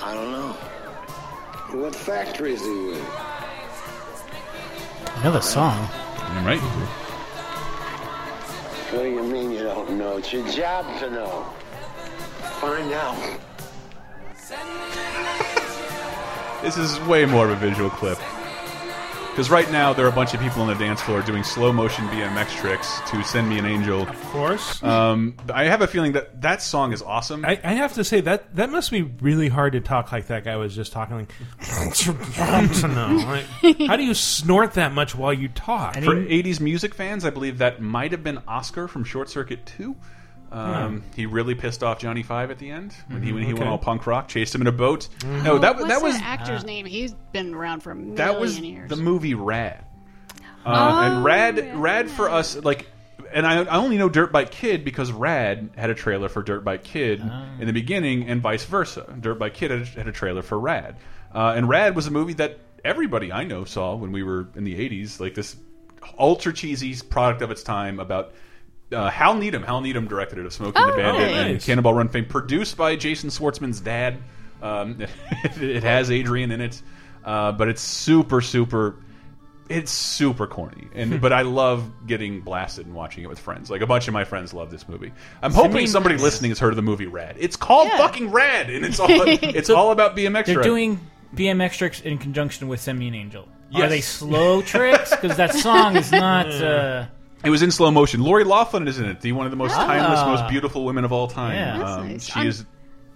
I 0.02 0.14
don't 0.14 0.32
know. 0.32 0.52
What 1.82 1.94
factory 1.94 2.54
is 2.54 2.62
he 2.62 2.68
with? 2.68 3.10
I 5.16 5.20
know 5.24 5.32
the 5.32 5.40
song. 5.40 5.88
Am 6.18 6.46
right? 6.46 7.04
What 8.90 9.02
do 9.02 9.10
you 9.10 9.22
mean 9.22 9.50
you 9.50 9.64
don't 9.64 9.98
know? 9.98 10.16
It's 10.16 10.32
your 10.32 10.48
job 10.48 10.86
to 11.00 11.10
know. 11.10 11.44
Find 12.58 12.90
out. 12.94 13.38
This 16.62 16.78
is 16.78 16.98
way 17.00 17.26
more 17.26 17.50
of 17.50 17.50
a 17.50 17.56
visual 17.56 17.90
clip. 17.90 18.18
Because 19.38 19.52
right 19.52 19.70
now 19.70 19.92
there 19.92 20.04
are 20.04 20.08
a 20.08 20.12
bunch 20.12 20.34
of 20.34 20.40
people 20.40 20.62
on 20.62 20.66
the 20.66 20.74
dance 20.74 21.00
floor 21.00 21.22
doing 21.22 21.44
slow 21.44 21.72
motion 21.72 22.08
BMX 22.08 22.56
tricks 22.56 23.00
to 23.08 23.22
"Send 23.22 23.48
Me 23.48 23.56
an 23.60 23.66
Angel." 23.66 24.02
Of 24.02 24.20
course. 24.32 24.82
Um, 24.82 25.36
I 25.54 25.66
have 25.66 25.80
a 25.80 25.86
feeling 25.86 26.14
that 26.14 26.42
that 26.42 26.60
song 26.60 26.92
is 26.92 27.02
awesome. 27.02 27.44
I, 27.44 27.60
I 27.62 27.74
have 27.74 27.92
to 27.92 28.02
say 28.02 28.20
that 28.22 28.56
that 28.56 28.68
must 28.68 28.90
be 28.90 29.02
really 29.02 29.46
hard 29.46 29.74
to 29.74 29.80
talk 29.80 30.10
like 30.10 30.26
that 30.26 30.42
guy 30.42 30.56
was 30.56 30.74
just 30.74 30.90
talking. 30.90 31.18
Like, 31.18 31.30
like, 33.62 33.78
how 33.86 33.94
do 33.94 34.02
you 34.02 34.14
snort 34.14 34.72
that 34.72 34.92
much 34.92 35.14
while 35.14 35.32
you 35.32 35.46
talk? 35.46 35.94
For 35.94 36.16
80s 36.16 36.58
music 36.58 36.92
fans, 36.92 37.24
I 37.24 37.30
believe 37.30 37.58
that 37.58 37.80
might 37.80 38.10
have 38.10 38.24
been 38.24 38.38
Oscar 38.48 38.88
from 38.88 39.04
Short 39.04 39.30
Circuit 39.30 39.64
2. 39.66 39.94
Um, 40.50 41.02
He 41.14 41.26
really 41.26 41.54
pissed 41.54 41.82
off 41.82 41.98
Johnny 41.98 42.22
Five 42.22 42.50
at 42.50 42.58
the 42.58 42.70
end 42.70 42.94
when 43.08 43.22
he 43.22 43.32
when 43.32 43.42
he 43.42 43.52
went 43.52 43.64
Okay. 43.64 43.70
all 43.70 43.78
punk 43.78 44.06
rock, 44.06 44.28
chased 44.28 44.54
him 44.54 44.60
in 44.62 44.66
a 44.66 44.72
boat. 44.72 45.08
No, 45.24 45.58
that 45.58 45.76
What's 45.76 45.88
that 45.88 46.02
was 46.02 46.14
actor's 46.16 46.64
name? 46.64 46.86
He's 46.86 47.12
been 47.32 47.54
around 47.54 47.82
for 47.82 47.90
a 47.90 47.94
million 47.94 48.14
that 48.16 48.40
was 48.40 48.58
years. 48.58 48.88
the 48.88 48.96
movie 48.96 49.34
Rad. 49.34 49.84
Uh, 50.64 50.70
Oh, 50.70 51.00
and 51.16 51.24
Rad, 51.24 51.56
yeah. 51.58 51.72
Rad 51.76 52.10
for 52.10 52.28
us, 52.30 52.56
like, 52.56 52.88
and 53.32 53.46
I, 53.46 53.62
I 53.64 53.76
only 53.76 53.96
know 53.98 54.08
Dirt 54.08 54.32
Bike 54.32 54.50
Kid 54.50 54.84
because 54.84 55.12
Rad 55.12 55.70
had 55.76 55.88
a 55.90 55.94
trailer 55.94 56.28
for 56.28 56.42
Dirt 56.42 56.64
Bike 56.64 56.82
Kid 56.84 57.20
in 57.60 57.66
the 57.66 57.72
beginning, 57.72 58.28
and 58.28 58.40
vice 58.42 58.64
versa. 58.64 59.14
Dirt 59.20 59.38
Bike 59.38 59.54
Kid 59.54 59.70
had, 59.70 59.86
had 59.88 60.08
a 60.08 60.12
trailer 60.12 60.42
for 60.42 60.58
Rad, 60.58 60.96
uh, 61.34 61.54
and 61.56 61.68
Rad 61.68 61.94
was 61.94 62.06
a 62.06 62.10
movie 62.10 62.34
that 62.34 62.58
everybody 62.84 63.32
I 63.32 63.44
know 63.44 63.64
saw 63.64 63.94
when 63.96 64.12
we 64.12 64.22
were 64.22 64.48
in 64.56 64.64
the 64.64 64.74
'80s, 64.74 65.20
like 65.20 65.34
this 65.34 65.56
ultra 66.18 66.52
cheesy 66.52 66.94
product 67.08 67.42
of 67.42 67.50
its 67.50 67.62
time 67.62 68.00
about. 68.00 68.32
Uh, 68.90 69.10
Hal 69.10 69.34
Needham, 69.34 69.62
Hal 69.62 69.80
Needham 69.82 70.06
directed 70.08 70.38
it 70.38 70.46
of 70.46 70.52
Smoking 70.52 70.80
the 70.86 70.92
Oh, 70.92 70.96
Bandit 70.96 71.30
nice. 71.30 71.46
and 71.50 71.60
Cannonball 71.62 71.94
Run 71.94 72.08
fame, 72.08 72.24
produced 72.24 72.76
by 72.76 72.96
Jason 72.96 73.28
Schwartzman's 73.30 73.80
dad. 73.80 74.18
Um, 74.62 74.98
it 75.60 75.82
has 75.82 76.10
Adrian 76.10 76.50
in 76.50 76.60
it, 76.62 76.80
uh, 77.24 77.52
but 77.52 77.68
it's 77.68 77.82
super, 77.82 78.40
super. 78.40 78.96
It's 79.68 79.90
super 79.90 80.46
corny, 80.46 80.88
and 80.94 81.20
but 81.20 81.30
I 81.34 81.42
love 81.42 82.06
getting 82.06 82.40
blasted 82.40 82.86
and 82.86 82.94
watching 82.94 83.22
it 83.22 83.26
with 83.26 83.38
friends. 83.38 83.70
Like 83.70 83.82
a 83.82 83.86
bunch 83.86 84.08
of 84.08 84.14
my 84.14 84.24
friends 84.24 84.54
love 84.54 84.70
this 84.70 84.88
movie. 84.88 85.12
I'm 85.42 85.52
hoping 85.52 85.74
me- 85.74 85.86
somebody 85.86 86.16
listening 86.16 86.50
has 86.50 86.58
heard 86.58 86.70
of 86.70 86.76
the 86.76 86.82
movie 86.82 87.06
Rad. 87.06 87.36
It's 87.38 87.54
called 87.56 87.88
Yeah. 87.88 87.98
fucking 87.98 88.30
Rad, 88.30 88.70
and 88.70 88.82
it's 88.86 88.98
all 88.98 89.08
it's 89.10 89.68
all 89.68 89.92
about 89.92 90.16
BMX. 90.16 90.32
Tricks. 90.32 90.46
They're 90.46 90.56
ride. 90.56 90.64
doing 90.64 91.00
BMX 91.34 91.76
tricks 91.76 92.00
in 92.00 92.16
conjunction 92.16 92.68
with 92.68 92.80
Send 92.80 92.98
Me 92.98 93.08
an 93.08 93.14
Angel. 93.14 93.46
Are 93.74 93.86
they 93.90 94.00
slow 94.00 94.62
tricks? 94.62 95.10
Because 95.10 95.36
that 95.36 95.52
song 95.54 95.96
is 95.96 96.10
not. 96.10 96.46
Uh, 96.62 97.06
It 97.44 97.50
was 97.50 97.62
in 97.62 97.70
slow 97.70 97.90
motion. 97.90 98.20
Lori 98.22 98.44
Loughlin 98.44 98.88
is 98.88 98.98
in 98.98 99.06
it. 99.06 99.20
The 99.20 99.32
one 99.32 99.46
of 99.46 99.50
the 99.52 99.56
most 99.56 99.74
Ah. 99.76 99.86
timeless, 99.86 100.20
most 100.40 100.48
beautiful 100.50 100.84
women 100.84 101.04
of 101.04 101.12
all 101.12 101.28
time. 101.28 101.54
Yeah. 101.54 101.82
Um, 101.94 102.08
nice. 102.08 102.26
She 102.26 102.32
I'm- 102.34 102.46
is. 102.48 102.64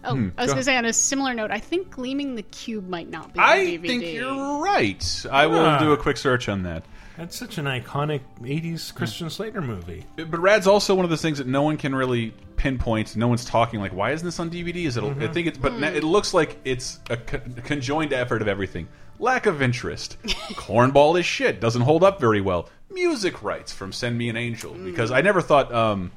Oh, 0.05 0.14
Hmm, 0.17 0.29
I 0.37 0.43
was 0.43 0.49
go 0.49 0.55
going 0.55 0.59
to 0.59 0.64
say 0.64 0.76
on 0.76 0.85
a 0.85 0.93
similar 0.93 1.33
note, 1.33 1.52
I 1.52 1.61
think 1.61 1.91
Gleaming 1.91 2.35
the 2.35 2.43
Cube 2.43 2.88
might 2.88 3.09
not 3.09 3.33
be 3.33 3.38
on 3.38 3.45
I 3.49 3.59
DVD. 3.59 3.87
think 3.87 4.05
you're 4.12 4.61
right. 4.61 5.26
I 5.31 5.47
will 5.47 5.64
Ah. 5.64 5.79
do 5.79 5.93
a 5.93 5.97
quick 5.97 6.17
search 6.17 6.49
on 6.49 6.64
that. 6.64 6.85
That's 7.17 7.37
such 7.37 7.59
an 7.59 7.67
iconic 7.67 8.21
'80s 8.45 8.91
Christian 8.93 9.31
Slater 9.31 9.61
movie. 9.61 10.05
But 10.17 10.41
Rad's 10.41 10.67
also 10.67 10.95
one 10.97 11.05
of 11.05 11.11
those 11.11 11.23
things 11.23 11.38
that 11.38 11.47
no 11.47 11.62
one 11.62 11.76
can 11.76 11.95
really 11.95 12.33
pinpoint. 12.57 13.14
No 13.17 13.29
one's 13.29 13.45
talking 13.45 13.79
like, 13.81 13.93
why 13.93 14.11
isn't 14.12 14.25
this 14.26 14.41
on 14.41 14.50
DVD? 14.50 14.87
Is 14.87 14.97
it? 14.97 15.05
I 15.05 15.29
think 15.29 15.47
it's, 15.47 15.59
but 15.59 15.73
it 15.75 16.02
looks 16.05 16.33
like 16.35 16.59
it's 16.64 16.99
a 17.11 17.17
co 17.17 17.38
conjoined 17.64 18.12
effort 18.12 18.40
of 18.42 18.49
everything. 18.49 18.88
Lack 19.20 19.47
of 19.47 19.62
interest. 19.62 20.16
Cornball 20.55 21.18
is 21.20 21.27
shit. 21.27 21.61
Doesn't 21.61 21.83
hold 21.83 22.03
up 22.03 22.18
very 22.18 22.40
well. 22.40 22.68
Music 22.94 23.42
rights 23.42 23.72
from 23.72 23.92
Send 23.92 24.16
Me 24.18 24.28
an 24.28 24.37
Angel 24.37 24.72
because 24.74 25.11
I 25.11 25.20
never 25.20 25.40
thought 25.40 25.72
um, 25.72 26.11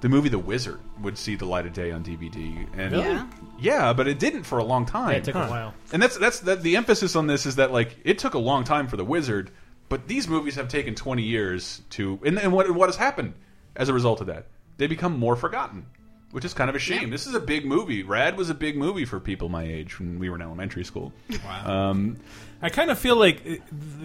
the 0.00 0.08
movie 0.08 0.28
The 0.28 0.38
Wizard 0.38 0.80
would 1.00 1.18
see 1.18 1.34
the 1.36 1.44
light 1.46 1.66
of 1.66 1.72
day 1.72 1.90
on 1.90 2.04
DVD. 2.04 2.66
And 2.76 2.94
Yeah. 2.94 3.26
yeah, 3.58 3.92
but 3.92 4.06
it 4.08 4.18
didn't 4.18 4.44
for 4.44 4.58
a 4.58 4.64
long 4.64 4.86
time. 4.86 5.14
it 5.14 5.24
took 5.24 5.34
a 5.34 5.46
while. 5.46 5.74
And 5.92 6.02
that's 6.02 6.16
that's 6.18 6.40
that, 6.40 6.62
the 6.62 6.76
emphasis 6.76 7.16
on 7.16 7.26
this 7.26 7.46
is 7.46 7.56
that 7.56 7.72
like 7.72 7.96
it 8.04 8.18
took 8.18 8.34
a 8.34 8.38
long 8.38 8.64
time 8.64 8.86
for 8.88 8.96
the 8.96 9.04
Wizard, 9.04 9.50
but 9.88 10.06
these 10.08 10.28
movies 10.28 10.54
have 10.56 10.68
taken 10.68 10.94
twenty 10.94 11.22
years 11.24 11.82
to. 11.90 12.18
And, 12.24 12.38
and 12.38 12.52
what 12.52 12.66
and 12.66 12.76
what 12.76 12.88
has 12.88 12.96
happened 12.96 13.34
as 13.76 13.88
a 13.88 13.92
result 13.92 14.20
of 14.20 14.26
that? 14.28 14.46
They 14.76 14.86
become 14.86 15.18
more 15.18 15.34
forgotten, 15.34 15.86
which 16.30 16.44
is 16.44 16.52
kind 16.54 16.68
of 16.70 16.76
a 16.76 16.78
shame. 16.78 17.10
This 17.10 17.26
is 17.26 17.34
a 17.34 17.40
big 17.40 17.64
movie. 17.64 18.02
Rad 18.02 18.36
was 18.36 18.50
a 18.50 18.54
big 18.54 18.76
movie 18.76 19.04
for 19.04 19.18
people 19.20 19.48
my 19.48 19.64
age 19.64 19.98
when 19.98 20.18
we 20.18 20.28
were 20.28 20.36
in 20.36 20.42
elementary 20.42 20.84
school. 20.84 21.12
Wow. 21.44 21.90
Um, 21.90 22.16
I 22.60 22.68
kind 22.70 22.90
of 22.90 22.98
feel 22.98 23.16
like 23.16 23.42
uh, 23.48 23.54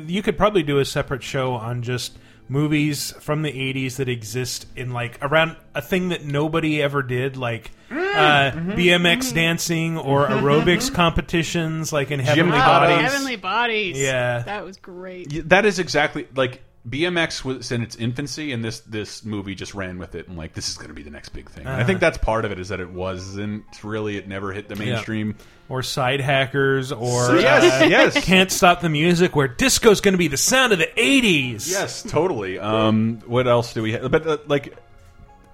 you 0.06 0.22
could 0.22 0.38
probably 0.38 0.64
do 0.64 0.80
a 0.80 0.86
separate 0.86 1.24
show 1.24 1.54
on 1.54 1.82
just 1.82 2.18
movies 2.50 3.12
from 3.20 3.42
the 3.42 3.52
80s 3.52 3.96
that 3.96 4.10
exist 4.10 4.68
in 4.76 4.92
like 4.92 5.18
around 5.22 5.56
a 5.74 5.82
thing 5.82 6.10
that 6.10 6.24
nobody 6.26 6.82
ever 6.82 7.02
did 7.02 7.36
like 7.38 7.72
uh, 7.90 8.52
BMX 8.52 9.34
dancing 9.34 9.98
or 9.98 10.28
aerobics 10.28 10.94
competitions 10.94 11.92
like 11.94 12.12
in 12.12 12.20
Heavenly 12.20 12.52
Gymkhana. 12.52 12.86
Bodies. 12.88 12.98
Oh, 12.98 13.02
Heavenly 13.12 13.36
Bodies. 13.38 14.00
Yeah. 14.00 14.40
That 14.44 14.66
was 14.66 14.78
great. 14.78 15.34
y- 15.34 15.42
that 15.46 15.66
is 15.66 15.80
exactly 15.80 16.28
like 16.36 16.62
BMX 16.88 17.46
was 17.46 17.72
in 17.72 17.82
its 17.82 17.96
infancy, 17.96 18.52
and 18.52 18.64
this 18.64 18.82
this 18.82 19.24
movie 19.24 19.56
just 19.56 19.74
ran 19.74 20.00
with 20.00 20.16
it 20.16 20.28
and 20.28 20.38
like 20.38 20.54
this 20.54 20.68
is 20.68 20.76
going 20.76 20.90
to 20.90 20.94
be 20.94 21.04
the 21.04 21.10
next 21.10 21.30
big 21.30 21.50
thing. 21.50 21.66
And 21.66 21.76
I 21.76 21.86
think 21.86 22.02
that's 22.02 22.18
part 22.18 22.44
of 22.44 22.52
it 22.52 22.60
is 22.60 22.70
that 22.70 22.82
it 22.82 22.90
wasn't 22.90 23.64
really 23.84 24.18
it 24.18 24.28
never 24.28 24.52
hit 24.52 24.68
the 24.68 24.76
mainstream. 24.76 25.38
or 25.70 25.82
side 25.82 26.20
hackers 26.20 26.92
or 26.92 27.38
yes, 27.38 27.82
uh, 27.82 27.86
yes. 27.86 28.26
can't 28.26 28.52
stop 28.52 28.82
the 28.82 28.90
music 28.90 29.34
where 29.34 29.48
disco's 29.48 30.02
going 30.02 30.14
to 30.14 30.18
be 30.18 30.28
the 30.28 30.36
sound 30.38 30.74
of 30.74 30.80
the 30.80 30.90
80s 30.98 31.70
Yes, 31.70 32.04
totally. 32.04 32.60
Um, 32.60 33.22
what 33.28 33.48
else 33.48 33.74
do 33.74 33.82
we 33.82 33.94
have? 33.94 34.12
But 34.12 34.28
uh, 34.28 34.38
like 34.48 34.78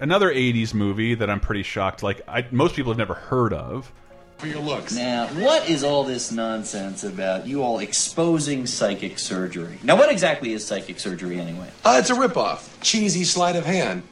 another 0.00 0.32
'80s 0.32 0.74
movie 0.74 1.14
that 1.14 1.30
I'm 1.30 1.40
pretty 1.40 1.62
shocked. 1.62 2.02
Like 2.02 2.22
I, 2.26 2.46
most 2.50 2.74
people 2.74 2.90
have 2.90 2.98
never 2.98 3.14
heard 3.14 3.52
of. 3.52 3.92
For 4.40 4.46
your 4.46 4.60
looks. 4.60 4.94
Now, 4.94 5.26
what 5.26 5.68
is 5.68 5.84
all 5.84 6.02
this 6.02 6.32
nonsense 6.32 7.04
about 7.04 7.46
you 7.46 7.62
all 7.62 7.78
exposing 7.78 8.66
psychic 8.66 9.18
surgery? 9.18 9.78
Now, 9.82 9.96
what 9.96 10.10
exactly 10.10 10.54
is 10.54 10.64
psychic 10.66 10.98
surgery 10.98 11.38
anyway? 11.38 11.68
Uh, 11.84 11.98
it's 12.00 12.08
a 12.08 12.14
ripoff. 12.14 12.66
Cheesy 12.80 13.24
sleight 13.24 13.54
of 13.54 13.66
hand. 13.66 14.02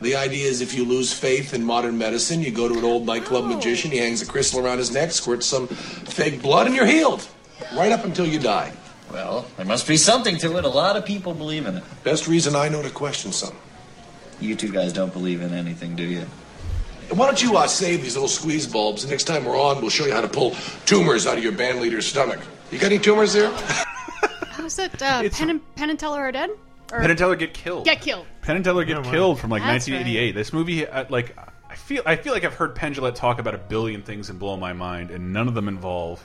The 0.00 0.16
idea 0.16 0.48
is 0.48 0.60
if 0.60 0.74
you 0.74 0.84
lose 0.84 1.12
faith 1.12 1.54
in 1.54 1.62
modern 1.62 1.96
medicine, 1.98 2.42
you 2.42 2.50
go 2.50 2.68
to 2.68 2.76
an 2.76 2.84
old 2.84 3.06
nightclub 3.06 3.44
magician, 3.44 3.92
he 3.92 3.98
hangs 3.98 4.22
a 4.22 4.26
crystal 4.26 4.58
around 4.58 4.78
his 4.78 4.90
neck, 4.90 5.12
squirts 5.12 5.46
some 5.46 5.68
fake 5.68 6.42
blood, 6.42 6.66
and 6.66 6.74
you're 6.74 6.84
healed. 6.84 7.24
Right 7.72 7.92
up 7.92 8.04
until 8.04 8.26
you 8.26 8.40
die. 8.40 8.72
Well, 9.12 9.46
there 9.56 9.66
must 9.66 9.86
be 9.86 9.96
something 9.96 10.36
to 10.38 10.58
it. 10.58 10.64
A 10.64 10.68
lot 10.68 10.96
of 10.96 11.06
people 11.06 11.32
believe 11.32 11.64
in 11.64 11.76
it. 11.76 11.84
Best 12.02 12.26
reason 12.26 12.56
I 12.56 12.68
know 12.68 12.82
to 12.82 12.90
question 12.90 13.30
something. 13.30 13.60
You 14.40 14.56
two 14.56 14.72
guys 14.72 14.92
don't 14.92 15.12
believe 15.12 15.42
in 15.42 15.54
anything, 15.54 15.94
do 15.94 16.02
you? 16.02 16.26
Why 17.10 17.26
don't 17.26 17.42
you 17.42 17.56
uh, 17.56 17.66
save 17.66 18.02
these 18.02 18.14
little 18.14 18.28
squeeze 18.28 18.66
bulbs, 18.66 19.02
and 19.04 19.10
next 19.10 19.24
time 19.24 19.44
we're 19.44 19.58
on, 19.60 19.80
we'll 19.80 19.90
show 19.90 20.06
you 20.06 20.12
how 20.12 20.20
to 20.20 20.28
pull 20.28 20.54
tumors 20.86 21.26
out 21.26 21.38
of 21.38 21.42
your 21.44 21.52
band 21.52 21.80
leader's 21.80 22.06
stomach. 22.06 22.40
You 22.70 22.78
got 22.78 22.86
any 22.86 22.98
tumors 22.98 23.32
there? 23.32 23.50
How's 23.52 24.62
was 24.64 24.76
that? 24.76 25.00
Uh, 25.02 25.28
Penn, 25.30 25.50
and, 25.50 25.74
Penn 25.76 25.90
and 25.90 25.98
Teller 25.98 26.20
are 26.20 26.32
dead? 26.32 26.50
Or 26.92 27.00
Penn 27.00 27.10
and 27.10 27.18
Teller 27.18 27.36
get 27.36 27.54
killed. 27.54 27.84
get 27.84 28.00
killed. 28.00 28.26
Penn 28.42 28.56
and 28.56 28.64
Teller 28.64 28.84
get 28.84 28.96
Oh, 28.96 29.00
wow. 29.02 29.10
killed 29.10 29.38
from 29.40 29.50
like 29.50 29.62
That's 29.62 29.88
1988. 29.88 30.32
This 30.34 30.52
movie, 30.52 30.86
uh, 30.86 31.04
like, 31.08 31.36
I 31.70 31.74
feel 31.76 32.02
I 32.06 32.16
feel 32.16 32.32
like 32.32 32.44
I've 32.44 32.54
heard 32.54 32.74
Penn 32.74 32.94
Jillette 32.94 33.14
talk 33.14 33.38
about 33.38 33.54
a 33.54 33.58
billion 33.58 34.02
things 34.02 34.30
and 34.30 34.38
blow 34.38 34.56
my 34.56 34.72
mind, 34.72 35.10
and 35.10 35.32
none 35.32 35.46
of 35.48 35.54
them 35.54 35.68
involve 35.68 36.22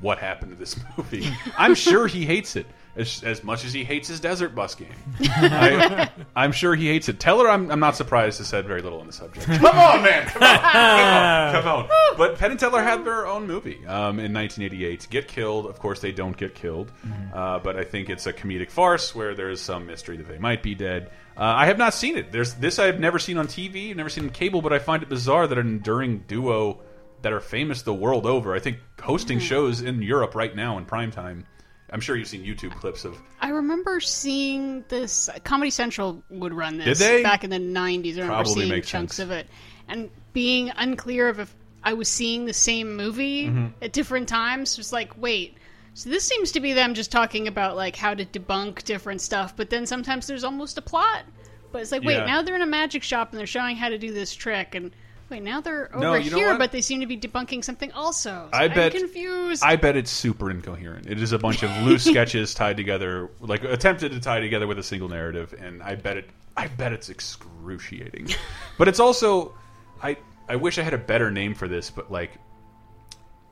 what 0.00 0.18
happened 0.18 0.52
to 0.52 0.58
this 0.58 0.78
movie. 0.96 1.28
I'm 1.56 1.74
sure 1.74 2.06
he 2.06 2.24
hates 2.26 2.54
it 2.56 2.66
as, 2.98 3.22
as 3.22 3.44
much 3.44 3.64
as 3.64 3.72
he 3.72 3.84
hates 3.84 4.08
his 4.08 4.20
desert 4.20 4.54
bus 4.54 4.74
game. 4.74 4.88
I, 5.20 6.10
I'm 6.34 6.52
sure 6.52 6.74
he 6.74 6.88
hates 6.88 7.08
it. 7.08 7.20
Teller, 7.20 7.48
I'm, 7.48 7.70
I'm 7.70 7.80
not 7.80 7.96
surprised, 7.96 8.38
has 8.38 8.48
said 8.48 8.66
very 8.66 8.82
little 8.82 9.00
on 9.00 9.06
the 9.06 9.12
subject. 9.12 9.46
Come 9.46 9.78
on, 9.78 10.02
man! 10.02 10.26
Come 10.26 10.42
on! 10.42 10.58
Come 11.52 11.56
on! 11.56 11.62
Come 11.62 11.68
on. 11.68 11.88
But 12.16 12.38
Penn 12.38 12.50
and 12.50 12.60
Teller 12.60 12.82
had 12.82 13.04
their 13.04 13.26
own 13.26 13.46
movie 13.46 13.86
um, 13.86 14.18
in 14.18 14.32
1988. 14.32 15.06
Get 15.10 15.28
Killed. 15.28 15.66
Of 15.66 15.78
course, 15.78 16.00
they 16.00 16.12
don't 16.12 16.36
get 16.36 16.54
killed. 16.54 16.90
Uh, 17.32 17.58
but 17.58 17.76
I 17.76 17.84
think 17.84 18.10
it's 18.10 18.26
a 18.26 18.32
comedic 18.32 18.70
farce 18.70 19.14
where 19.14 19.34
there 19.34 19.50
is 19.50 19.60
some 19.60 19.86
mystery 19.86 20.16
that 20.16 20.28
they 20.28 20.38
might 20.38 20.62
be 20.62 20.74
dead. 20.74 21.10
Uh, 21.36 21.42
I 21.42 21.66
have 21.66 21.78
not 21.78 21.94
seen 21.94 22.16
it. 22.16 22.32
There's 22.32 22.54
this 22.54 22.78
I've 22.78 22.98
never 22.98 23.18
seen 23.18 23.38
on 23.38 23.46
TV, 23.46 23.94
never 23.94 24.08
seen 24.08 24.24
on 24.24 24.30
cable, 24.30 24.60
but 24.60 24.72
I 24.72 24.80
find 24.80 25.02
it 25.02 25.08
bizarre 25.08 25.46
that 25.46 25.56
an 25.56 25.68
enduring 25.68 26.24
duo 26.26 26.80
that 27.22 27.32
are 27.32 27.40
famous 27.40 27.82
the 27.82 27.94
world 27.94 28.26
over. 28.26 28.54
I 28.54 28.58
think 28.58 28.78
hosting 29.00 29.38
shows 29.38 29.80
in 29.80 30.02
Europe 30.02 30.34
right 30.34 30.54
now 30.54 30.78
in 30.78 30.84
prime 30.84 31.10
time. 31.10 31.46
I'm 31.90 32.00
sure 32.00 32.16
you've 32.16 32.28
seen 32.28 32.44
YouTube 32.44 32.74
clips 32.74 33.04
of. 33.04 33.16
I 33.40 33.48
remember 33.50 34.00
seeing 34.00 34.84
this. 34.88 35.30
Comedy 35.44 35.70
Central 35.70 36.22
would 36.30 36.52
run 36.52 36.76
this 36.78 36.98
Did 36.98 37.08
they? 37.18 37.22
back 37.22 37.44
in 37.44 37.50
the 37.50 37.56
'90s. 37.58 38.12
I 38.16 38.20
remember 38.20 38.26
Probably 38.34 38.52
seeing 38.54 38.68
makes 38.68 38.88
chunks 38.88 39.16
sense. 39.16 39.24
of 39.24 39.30
it 39.30 39.46
and 39.88 40.10
being 40.34 40.70
unclear 40.76 41.28
of 41.28 41.40
if 41.40 41.54
I 41.82 41.94
was 41.94 42.08
seeing 42.08 42.44
the 42.44 42.52
same 42.52 42.94
movie 42.96 43.46
Mhm. 43.46 43.72
at 43.80 43.92
different 43.92 44.28
times. 44.28 44.76
Just 44.76 44.92
like, 44.92 45.16
wait. 45.16 45.56
So 45.94 46.10
this 46.10 46.24
seems 46.24 46.52
to 46.52 46.60
be 46.60 46.74
them 46.74 46.94
just 46.94 47.10
talking 47.10 47.48
about 47.48 47.74
like 47.76 47.96
how 47.96 48.14
to 48.14 48.24
debunk 48.24 48.84
different 48.84 49.20
stuff, 49.20 49.56
but 49.56 49.70
then 49.70 49.86
sometimes 49.86 50.26
there's 50.26 50.44
almost 50.44 50.76
a 50.78 50.82
plot. 50.82 51.24
But 51.72 51.82
it's 51.82 51.90
like, 51.92 52.02
wait, 52.04 52.14
Yeah. 52.18 52.26
now 52.26 52.42
they're 52.42 52.54
in 52.54 52.62
a 52.62 52.66
magic 52.66 53.02
shop 53.02 53.30
and 53.30 53.38
they're 53.38 53.46
showing 53.46 53.76
how 53.76 53.88
to 53.88 53.98
do 53.98 54.12
this 54.12 54.34
trick, 54.34 54.74
and 54.74 54.92
wait, 55.30 55.42
now 55.42 55.60
they're 55.60 55.88
over 55.94 55.98
No, 56.04 56.14
you 56.14 56.30
know 56.30 56.36
here, 56.38 56.48
what? 56.50 56.58
but 56.58 56.72
they 56.72 56.80
seem 56.80 57.00
to 57.00 57.06
be 57.06 57.16
debunking 57.18 57.64
something 57.64 57.92
also. 57.92 58.48
So 58.52 58.58
I 58.58 58.64
I'm 58.64 58.90
confused. 58.90 59.62
I 59.64 59.76
bet 59.76 59.96
it's 59.96 60.10
super 60.10 60.50
incoherent. 60.50 61.06
It 61.06 61.20
is 61.20 61.32
a 61.32 61.38
bunch 61.38 61.62
of 61.62 61.70
loose 61.82 62.04
sketches 62.10 62.54
tied 62.54 62.76
together, 62.76 63.30
like 63.40 63.62
attempted 63.64 64.12
to 64.12 64.20
tie 64.20 64.40
together 64.40 64.66
with 64.66 64.78
a 64.78 64.82
single 64.82 65.08
narrative, 65.08 65.54
and 65.58 65.82
I 65.82 65.94
bet 65.94 66.16
it. 66.16 66.30
I 66.56 66.66
bet 66.66 66.92
it's 66.92 67.08
excruciating. 67.08 68.28
but 68.78 68.88
it's 68.88 69.00
also, 69.00 69.54
I 70.02 70.16
I 70.48 70.56
wish 70.56 70.78
I 70.78 70.82
had 70.82 70.94
a 70.94 70.98
better 70.98 71.30
name 71.30 71.54
for 71.54 71.68
this, 71.68 71.90
but 71.90 72.10
like, 72.10 72.32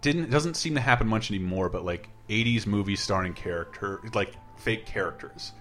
didn't 0.00 0.24
it 0.24 0.30
doesn't 0.30 0.54
seem 0.54 0.74
to 0.74 0.80
happen 0.80 1.06
much 1.06 1.30
anymore. 1.30 1.68
But 1.68 1.84
like 1.84 2.08
'80s 2.28 2.66
movies 2.66 3.00
starring 3.00 3.34
character, 3.34 4.00
like 4.14 4.34
fake 4.56 4.86
characters. 4.86 5.52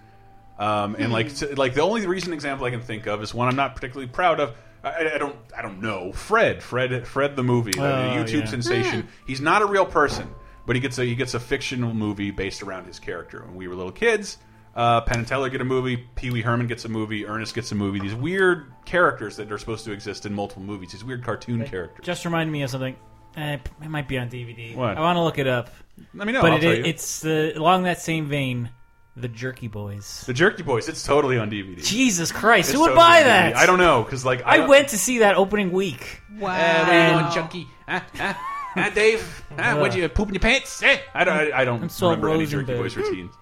Um, 0.57 0.95
and 0.97 1.11
like, 1.11 1.31
Hmm. 1.31 1.35
t- 1.47 1.53
like 1.55 1.73
the 1.73 1.81
only 1.81 2.07
recent 2.07 2.33
example 2.33 2.65
I 2.65 2.71
can 2.71 2.79
think 2.81 3.07
of 3.07 3.21
is 3.21 3.33
one 3.33 3.49
I'm 3.49 3.57
not 3.57 3.75
particularly 3.75 4.07
proud 4.09 4.39
of. 4.39 4.55
I, 4.85 5.15
I 5.15 5.17
don't, 5.17 5.35
I 5.57 5.61
don't 5.61 5.81
know. 5.81 6.11
Fred, 6.13 6.61
Fred, 6.63 7.07
Fred 7.07 7.35
the 7.35 7.43
movie, 7.43 7.71
the 7.71 7.81
Oh, 7.81 8.23
YouTube 8.23 8.41
yeah. 8.41 8.45
sensation. 8.45 9.07
He's 9.25 9.41
not 9.41 9.61
a 9.61 9.65
real 9.65 9.85
person, 9.85 10.29
but 10.65 10.75
he 10.75 10.79
gets 10.79 10.97
a 10.99 11.03
he 11.05 11.15
gets 11.15 11.33
a 11.33 11.39
fictional 11.39 11.93
movie 11.93 12.31
based 12.31 12.61
around 12.63 12.85
his 12.85 12.99
character. 12.99 13.41
When 13.45 13.55
we 13.55 13.67
were 13.67 13.75
little 13.75 13.91
kids, 13.91 14.37
uh, 14.75 15.01
Penn 15.01 15.19
and 15.19 15.27
Teller 15.27 15.49
get 15.49 15.61
a 15.61 15.65
movie, 15.65 15.97
Pee 16.15 16.29
Wee 16.31 16.41
Herman 16.41 16.67
gets 16.67 16.85
a 16.85 16.89
movie, 16.89 17.25
Ernest 17.25 17.55
gets 17.55 17.71
a 17.71 17.75
movie. 17.75 17.99
These 17.99 18.13
weird 18.15 18.71
characters 18.85 19.37
that 19.37 19.51
are 19.51 19.57
supposed 19.57 19.85
to 19.85 19.91
exist 19.91 20.25
in 20.25 20.33
multiple 20.33 20.63
movies. 20.63 20.91
These 20.91 21.03
weird 21.03 21.23
cartoon 21.23 21.65
characters. 21.65 22.05
Just 22.05 22.23
reminded 22.25 22.51
me 22.51 22.61
of 22.63 22.69
something. 22.69 22.95
Eh, 23.37 23.57
it 23.81 23.89
might 23.89 24.07
be 24.07 24.17
on 24.17 24.29
DVD. 24.29 24.75
What? 24.75 24.97
I 24.97 25.01
want 25.01 25.17
to 25.17 25.21
look 25.21 25.39
it 25.39 25.47
up. 25.47 25.69
Let 26.13 26.25
me 26.27 26.31
know, 26.33 26.41
But 26.41 26.51
I'll 26.51 26.57
it, 26.57 26.61
tell 26.61 26.73
you. 26.75 26.83
it's 26.85 27.19
the 27.21 27.57
along 27.57 27.83
that 27.83 27.99
same 27.99 28.27
vein, 28.27 28.69
the 29.17 29.27
Jerky 29.27 29.67
Boys. 29.67 30.23
The 30.27 30.33
Jerky 30.33 30.61
Boys. 30.63 30.89
It's 30.89 31.03
totally 31.03 31.37
on 31.37 31.49
DVD. 31.49 31.83
Jesus 31.83 32.31
Christ, 32.31 32.69
It's 32.69 32.73
who 32.75 32.81
would 32.81 32.87
totally 32.89 33.03
buy 33.05 33.17
on 33.19 33.23
DVD. 33.23 33.53
that? 33.53 33.55
I 33.57 33.65
don't 33.65 33.79
know 33.79 34.03
because 34.03 34.25
like 34.25 34.43
I 34.45 34.57
don't- 34.57 34.69
went 34.69 34.89
to 34.89 34.97
see 34.97 35.19
that 35.19 35.35
opening 35.35 35.71
week. 35.71 36.21
Wow. 36.37 36.53
Eh, 36.53 36.79
what 36.83 36.89
are 36.89 37.13
you 37.13 37.19
doing, 37.21 37.31
Chunky? 37.33 37.67
Ah, 37.87 38.03
ah, 38.19 38.47
ah, 38.77 38.89
Dave? 38.93 39.43
Ah, 39.57 39.77
what 39.79 39.95
you 39.95 40.07
poop 40.09 40.27
in 40.29 40.33
your 40.35 40.41
pants? 40.41 40.81
Eh? 40.83 40.97
I 41.13 41.23
don't. 41.23 41.53
I, 41.53 41.61
I 41.61 41.65
don't 41.65 41.89
so 41.89 42.07
remember 42.09 42.29
any 42.31 42.45
Jerky 42.45 42.73
Rosenberg. 42.73 42.77
Boys 42.77 42.95
routines. 42.97 43.33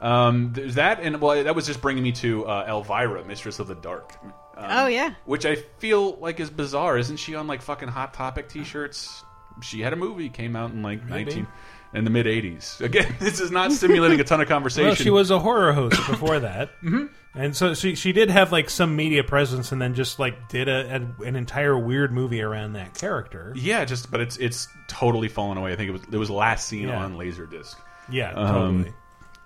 Um, 0.00 0.52
there's 0.52 0.74
that, 0.74 1.00
and 1.00 1.20
well, 1.20 1.42
that 1.42 1.54
was 1.54 1.66
just 1.66 1.80
bringing 1.80 2.02
me 2.04 2.12
to 2.12 2.44
uh, 2.46 2.66
Elvira, 2.68 3.24
Mistress 3.24 3.58
of 3.58 3.66
the 3.66 3.74
Dark. 3.74 4.12
Um, 4.56 4.66
Oh, 4.68 4.86
yeah. 4.86 5.14
which 5.24 5.44
I 5.46 5.56
feel 5.78 6.16
like 6.16 6.38
is 6.38 6.50
bizarre. 6.50 6.98
Isn't 6.98 7.16
she 7.16 7.34
on 7.34 7.46
like 7.46 7.62
fucking 7.62 7.88
Hot 7.88 8.12
Topic 8.14 8.48
T-shirts? 8.48 9.24
She 9.62 9.80
had 9.80 9.92
a 9.94 9.96
movie 9.96 10.28
came 10.28 10.54
out 10.54 10.70
in 10.72 10.82
like 10.82 11.02
Maybe. 11.04 11.24
nineteen 11.24 11.46
in 11.94 12.04
the 12.04 12.10
mid 12.10 12.26
'80s. 12.26 12.80
Again, 12.80 13.14
this 13.20 13.40
is 13.40 13.50
not 13.50 13.72
stimulating 13.72 14.20
a 14.20 14.24
ton 14.24 14.40
of 14.40 14.48
conversation. 14.48 14.86
Well, 14.86 14.94
she 14.94 15.10
was 15.10 15.30
a 15.30 15.38
horror 15.38 15.72
host 15.72 15.96
before 16.08 16.40
that, 16.40 16.70
mm-hmm. 16.82 17.06
and 17.34 17.56
so 17.56 17.74
she 17.74 17.94
she 17.94 18.12
did 18.12 18.30
have 18.30 18.52
like 18.52 18.70
some 18.70 18.96
media 18.96 19.24
presence, 19.24 19.72
and 19.72 19.80
then 19.80 19.94
just 19.94 20.18
like 20.18 20.48
did 20.48 20.68
a, 20.68 20.96
a 21.20 21.22
an 21.24 21.36
entire 21.36 21.78
weird 21.78 22.12
movie 22.12 22.42
around 22.42 22.74
that 22.74 22.94
character. 22.94 23.52
Yeah, 23.56 23.84
just 23.84 24.10
but 24.10 24.20
it's 24.20 24.36
it's 24.36 24.68
totally 24.88 25.28
fallen 25.28 25.58
away. 25.58 25.72
I 25.72 25.76
think 25.76 25.88
it 25.88 25.92
was 25.92 26.02
it 26.12 26.16
was 26.16 26.30
last 26.30 26.68
seen 26.68 26.88
Yeah. 26.88 27.02
on 27.02 27.16
Laserdisc. 27.16 27.74
Yeah, 28.10 28.32
Um, 28.32 28.54
totally. 28.82 28.94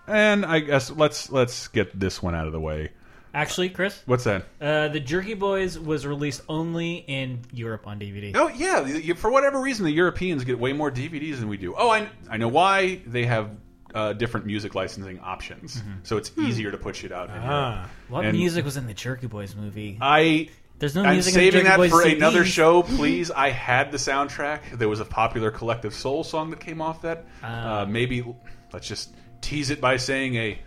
And 0.07 0.45
I 0.45 0.59
guess 0.61 0.91
let's 0.91 1.31
let's 1.31 1.69
get 1.69 1.99
this 1.99 2.23
one 2.23 2.35
out 2.35 2.47
of 2.47 2.53
the 2.53 2.61
way. 2.61 2.91
Actually, 3.33 3.69
Chris, 3.71 4.03
What's 4.07 4.25
that? 4.25 4.45
uh, 4.61 4.89
the 4.89 5.01
Jerky 5.01 5.35
Boys 5.35 5.79
was 5.79 6.07
released 6.07 6.43
only 6.49 6.97
in 7.07 7.41
Europe 7.53 7.87
on 7.87 7.99
DVD. 8.01 8.33
Oh 8.35 8.49
yeah, 8.49 8.85
you- 8.87 9.15
for 9.15 9.31
whatever 9.31 9.61
reason, 9.61 9.85
the 9.85 9.93
Europeans 9.93 10.45
get 10.45 10.59
way 10.59 10.73
more 10.73 10.91
DVDs 10.91 11.39
than 11.39 11.49
we 11.49 11.57
do. 11.57 11.75
Oh, 11.77 11.91
I 11.91 12.09
I 12.29 12.37
know 12.39 12.49
why 12.49 13.01
they 13.07 13.27
have 13.27 13.51
uh, 13.95 14.13
different 14.15 14.47
music 14.47 14.75
licensing 14.75 15.19
options, 15.21 15.83
so 16.05 16.17
it's 16.17 16.31
easier 16.39 16.71
to 16.71 16.79
put 16.79 16.97
shit 16.97 17.13
out. 17.13 17.29
In 17.29 17.35
Mm-hmm. 17.37 17.49
Ah. 17.51 17.75
Europe. 17.77 17.91
What 18.09 18.25
And 18.27 18.37
music 18.37 18.65
was 18.65 18.77
in 18.77 18.87
the 18.87 18.95
Jerky 18.95 19.27
Boys 19.27 19.55
movie? 19.57 19.99
I 20.01 20.49
There's 20.79 20.95
no 20.95 21.03
I'm 21.05 21.15
music 21.15 21.35
in 21.35 21.41
the 21.41 21.45
saving 21.47 21.61
Jerky 21.65 21.69
that 21.69 21.77
Boys 21.77 21.91
for 21.91 22.05
CDs. 22.05 22.17
another 22.17 22.45
show, 22.59 22.83
please. 22.83 23.31
I 23.31 23.51
had 23.51 23.91
the 23.93 23.99
soundtrack. 23.99 24.79
There 24.79 24.89
was 24.89 25.01
a 25.01 25.05
popular 25.05 25.51
collective 25.51 25.93
soul 25.95 26.25
song 26.25 26.51
that 26.51 26.61
came 26.61 26.81
off 26.81 27.03
that. 27.03 27.27
Ah. 27.43 27.81
uh, 27.83 27.87
maybe 27.87 28.25
let's 28.73 28.87
just 28.89 29.13
tease 29.41 29.71
it 29.71 29.81
by 29.81 29.97
saying 29.97 30.35
a 30.37 30.59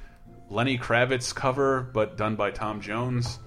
Lenny 0.54 0.78
Kravitz 0.78 1.34
cover, 1.34 1.82
but 1.82 2.16
done 2.18 2.36
by 2.36 2.52
Tom 2.52 2.80
Jones. 2.82 3.40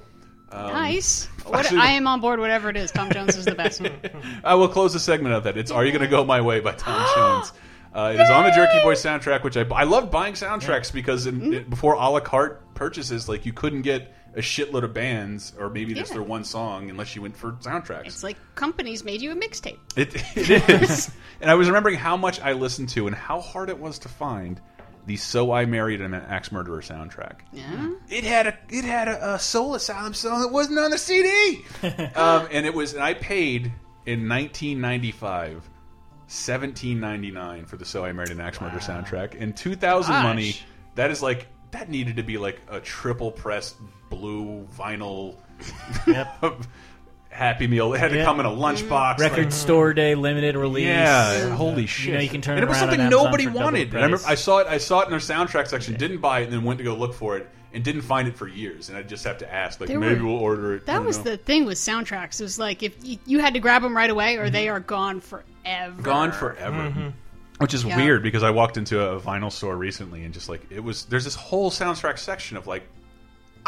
Um, 0.50 0.72
nice. 0.72 1.26
What, 1.44 1.72
I 1.72 1.92
am 1.92 2.06
on 2.06 2.20
board. 2.20 2.38
Whatever 2.40 2.70
it 2.70 2.76
is, 2.76 2.90
Tom 2.90 3.10
Jones 3.10 3.36
is 3.36 3.44
the 3.44 3.54
best. 3.54 3.80
I 4.44 4.54
will 4.54 4.68
close 4.68 4.92
the 4.92 5.00
segment 5.00 5.34
of 5.34 5.44
that. 5.44 5.56
It's 5.56 5.70
"Are 5.70 5.84
You 5.84 5.92
Gonna 5.92 6.08
Go 6.08 6.24
My 6.24 6.40
Way" 6.40 6.60
by 6.60 6.72
Tom 6.72 7.06
Jones. 7.14 7.52
Uh, 7.94 8.12
it 8.14 8.20
is 8.20 8.28
on 8.28 8.44
the 8.44 8.50
Jerky 8.50 8.78
Boy 8.82 8.94
soundtrack, 8.94 9.42
which 9.42 9.56
I 9.56 9.62
I 9.74 9.84
love 9.84 10.10
buying 10.10 10.34
soundtracks 10.34 10.92
because 10.92 11.26
in, 11.26 11.52
it- 11.54 11.70
before 11.70 11.94
a 11.94 12.08
la 12.10 12.20
carte 12.20 12.74
purchases, 12.74 13.28
like 13.28 13.46
you 13.46 13.52
couldn't 13.52 13.82
get 13.82 14.12
a 14.34 14.40
shitload 14.40 14.82
of 14.82 14.92
bands 14.92 15.54
or 15.58 15.70
maybe 15.70 15.94
just 15.94 16.12
their 16.12 16.22
one 16.22 16.44
song 16.44 16.90
unless 16.90 17.16
you 17.16 17.22
went 17.22 17.34
for 17.36 17.52
soundtracks. 17.52 18.04
It's 18.06 18.22
like 18.22 18.36
companies 18.54 19.02
made 19.02 19.22
you 19.22 19.32
a 19.32 19.34
mixtape. 19.34 19.78
It, 19.96 20.14
it 20.36 20.68
is. 20.82 21.10
and 21.40 21.50
I 21.50 21.54
was 21.54 21.68
remembering 21.68 21.96
how 21.96 22.18
much 22.18 22.38
I 22.40 22.52
listened 22.52 22.90
to 22.90 23.06
and 23.06 23.16
how 23.16 23.40
hard 23.40 23.70
it 23.70 23.78
was 23.78 23.98
to 24.00 24.08
find 24.10 24.60
the 25.06 25.16
"So 25.16 25.52
I 25.52 25.64
Married 25.64 26.00
an 26.00 26.14
Axe 26.14 26.52
Murderer" 26.52 26.80
soundtrack. 26.80 27.40
Yeah. 27.52 27.94
It 28.08 28.24
had 28.24 28.46
a 28.46 28.58
it 28.68 28.84
had 28.84 29.08
a, 29.08 29.34
a 29.34 29.38
Soul 29.38 29.74
Asylum 29.74 30.14
song 30.14 30.42
that 30.42 30.48
wasn't 30.48 30.78
on 30.78 30.90
the 30.90 30.98
CD, 30.98 31.64
um, 32.14 32.48
and 32.50 32.66
it 32.66 32.74
was. 32.74 32.94
And 32.94 33.02
I 33.02 33.14
paid 33.14 33.72
in 34.04 34.28
1995. 34.28 35.70
17.99 36.28 37.68
for 37.68 37.76
the 37.76 37.84
"So 37.84 38.04
I 38.04 38.10
Married 38.10 38.32
an 38.32 38.40
Axe 38.40 38.60
Murderer" 38.60 38.80
soundtrack. 38.80 39.36
In 39.36 39.52
2000 39.52 40.12
Gosh. 40.12 40.24
money, 40.24 40.56
that 40.96 41.12
is 41.12 41.22
like 41.22 41.46
that 41.70 41.88
needed 41.88 42.16
to 42.16 42.24
be 42.24 42.36
like 42.36 42.60
a 42.68 42.80
triple 42.80 43.30
pressed 43.30 43.76
blue 44.10 44.66
vinyl 44.76 45.36
Happy 47.30 47.66
Meal. 47.66 47.92
It 47.92 47.98
had 47.98 48.10
to 48.12 48.16
Yeah. 48.16 48.24
come 48.24 48.40
in 48.40 48.46
a 48.46 48.50
lunchbox. 48.50 49.18
Record 49.18 49.44
like- 49.46 49.52
store 49.52 49.92
day, 49.92 50.14
limited 50.14 50.56
release. 50.56 50.86
yeah, 50.86 51.50
holy 51.50 51.86
shit! 51.86 52.06
You 52.06 52.14
know, 52.14 52.20
you 52.20 52.28
can 52.30 52.40
turn 52.40 52.56
and 52.56 52.64
it 52.64 52.68
was 52.68 52.78
around 52.78 52.88
something 52.90 53.00
Amazon 53.00 53.24
nobody 53.24 53.44
for 53.44 53.50
double 53.50 53.64
wanted. 53.64 53.88
And 53.88 53.92
I, 53.92 53.96
remember, 53.96 54.18
price. 54.18 54.30
I 54.32 54.34
saw 54.36 54.58
it. 54.58 54.66
I 54.68 54.78
saw 54.78 55.00
it 55.00 55.04
in 55.04 55.10
their 55.10 55.18
soundtrack 55.20 55.68
section. 55.68 55.94
Didn't 55.94 56.18
buy 56.18 56.40
it, 56.40 56.44
and 56.44 56.52
then 56.52 56.64
went 56.64 56.78
to 56.78 56.84
go 56.84 56.94
look 56.94 57.12
for 57.12 57.36
it, 57.36 57.46
and 57.74 57.84
didn't 57.84 58.02
find 58.02 58.26
it 58.26 58.36
for 58.36 58.48
years. 58.48 58.88
And 58.88 58.96
I 58.96 59.02
just 59.02 59.24
have 59.24 59.38
to 59.38 59.52
ask, 59.52 59.80
like, 59.80 59.88
There 59.88 60.00
maybe 60.00 60.20
were- 60.20 60.28
we'll 60.28 60.36
order 60.38 60.74
it. 60.76 60.86
That 60.86 61.04
was 61.04 61.18
know. 61.18 61.24
the 61.24 61.36
thing 61.36 61.66
with 61.66 61.76
soundtracks. 61.76 62.40
It 62.40 62.44
was 62.44 62.58
like 62.58 62.82
if 62.82 62.96
you, 63.02 63.18
you 63.26 63.38
had 63.40 63.52
to 63.54 63.60
grab 63.60 63.82
them 63.82 63.94
right 63.94 64.08
away, 64.10 64.36
or 64.38 64.48
they 64.48 64.66
mm-hmm. 64.66 64.76
are 64.76 64.80
gone 64.80 65.20
forever. 65.20 66.02
gone 66.02 66.32
forever. 66.32 66.76
Mm-hmm. 66.76 67.08
Which 67.58 67.74
is 67.74 67.84
Yeah. 67.84 67.96
weird 67.96 68.22
because 68.22 68.42
I 68.42 68.50
walked 68.50 68.76
into 68.76 69.00
a 69.00 69.20
vinyl 69.20 69.50
store 69.50 69.76
recently 69.76 70.24
and 70.24 70.32
just 70.34 70.48
like 70.48 70.62
it 70.70 70.80
was. 70.84 71.04
There's 71.06 71.24
this 71.24 71.34
whole 71.34 71.70
soundtrack 71.70 72.18
section 72.18 72.56
of 72.56 72.66
like, 72.66 72.86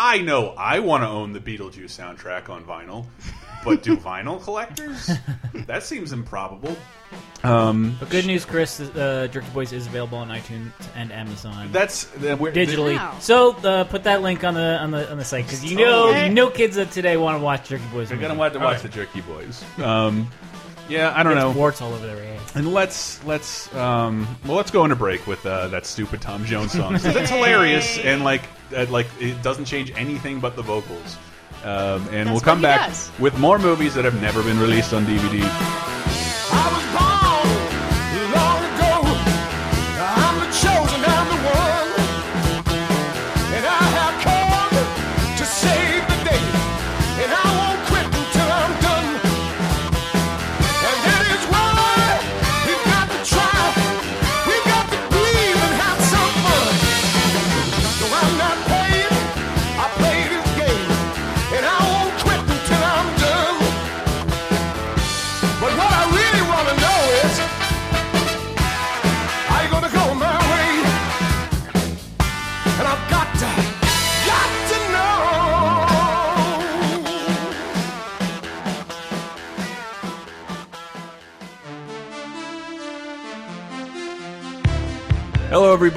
I 0.01 0.19
know 0.21 0.51
I 0.57 0.79
want 0.79 1.03
to 1.03 1.09
own 1.09 1.33
the 1.33 1.41
Beetlejuice 1.41 1.91
soundtrack 1.99 2.49
on 2.49 2.63
vinyl, 2.65 3.05
but 3.65 3.83
do 3.83 3.97
vinyl 3.97 4.41
collectors? 4.43 5.11
that 5.67 5.83
seems 5.83 6.13
improbable. 6.13 6.77
Um, 7.43 7.97
But 7.99 8.11
good 8.11 8.27
news, 8.27 8.45
Chris. 8.45 8.81
Uh, 8.81 9.29
Jerky 9.31 9.49
Boys 9.51 9.73
is 9.73 9.87
available 9.87 10.19
on 10.19 10.29
iTunes 10.29 10.71
and 10.95 11.11
Amazon. 11.13 11.71
That's 11.73 12.05
that 12.19 12.39
we're- 12.39 12.55
digitally. 12.55 12.97
Wow. 12.97 13.17
So 13.21 13.57
uh, 13.57 13.85
put 13.85 14.05
that 14.05 14.23
link 14.23 14.45
on 14.45 14.55
the 14.55 14.79
on 14.79 14.91
the 14.91 15.11
on 15.11 15.19
the 15.19 15.25
site 15.25 15.45
because 15.47 15.65
you 15.65 15.77
know 15.79 16.09
Okay. 16.11 16.29
you 16.29 16.35
know 16.35 16.49
kids 16.51 16.77
that 16.77 16.91
today 16.91 17.17
want 17.17 17.39
to 17.39 17.43
watch 17.45 17.69
Jerky 17.69 17.85
Boys. 17.93 18.09
They're 18.09 18.17
movie. 18.17 18.29
gonna 18.29 18.39
want 18.39 18.53
to 18.55 18.59
watch 18.61 18.83
the 18.83 18.89
Jerky 18.89 19.21
Boys. 19.23 19.65
Um, 19.79 20.29
yeah, 20.89 21.13
I 21.15 21.23
don't 21.23 21.35
Gets 21.35 21.45
know. 21.45 21.53
warts 21.53 21.83
all 21.83 21.93
over 21.93 22.07
their 22.07 22.23
heads. 22.23 22.57
And 22.57 22.73
let's 22.73 23.23
let's 23.25 23.73
um, 23.75 24.27
well 24.47 24.57
let's 24.57 24.71
go 24.71 24.85
into 24.85 24.97
break 24.97 25.27
with 25.27 25.45
uh, 25.47 25.69
that 25.69 25.87
stupid 25.87 26.21
Tom 26.21 26.45
Jones 26.45 26.73
song. 26.73 26.95
That's 26.95 27.31
hilarious 27.31 27.99
and 27.99 28.23
like 28.25 28.43
uh, 28.75 28.87
like 28.91 29.07
it 29.21 29.43
doesn't 29.43 29.65
change 29.65 29.93
anything 29.97 30.41
but 30.41 30.57
the 30.57 30.63
vocals. 30.63 31.17
Um, 31.65 32.07
and 32.13 32.31
we'll 32.31 32.41
come 32.41 32.63
back 32.63 32.89
does. 32.89 33.11
with 33.19 33.37
more 33.39 33.59
movies 33.59 33.95
that 33.95 34.05
have 34.05 34.21
never 34.21 34.43
been 34.43 34.59
released 34.61 34.93
on 34.93 35.05
DVD. 35.05 35.43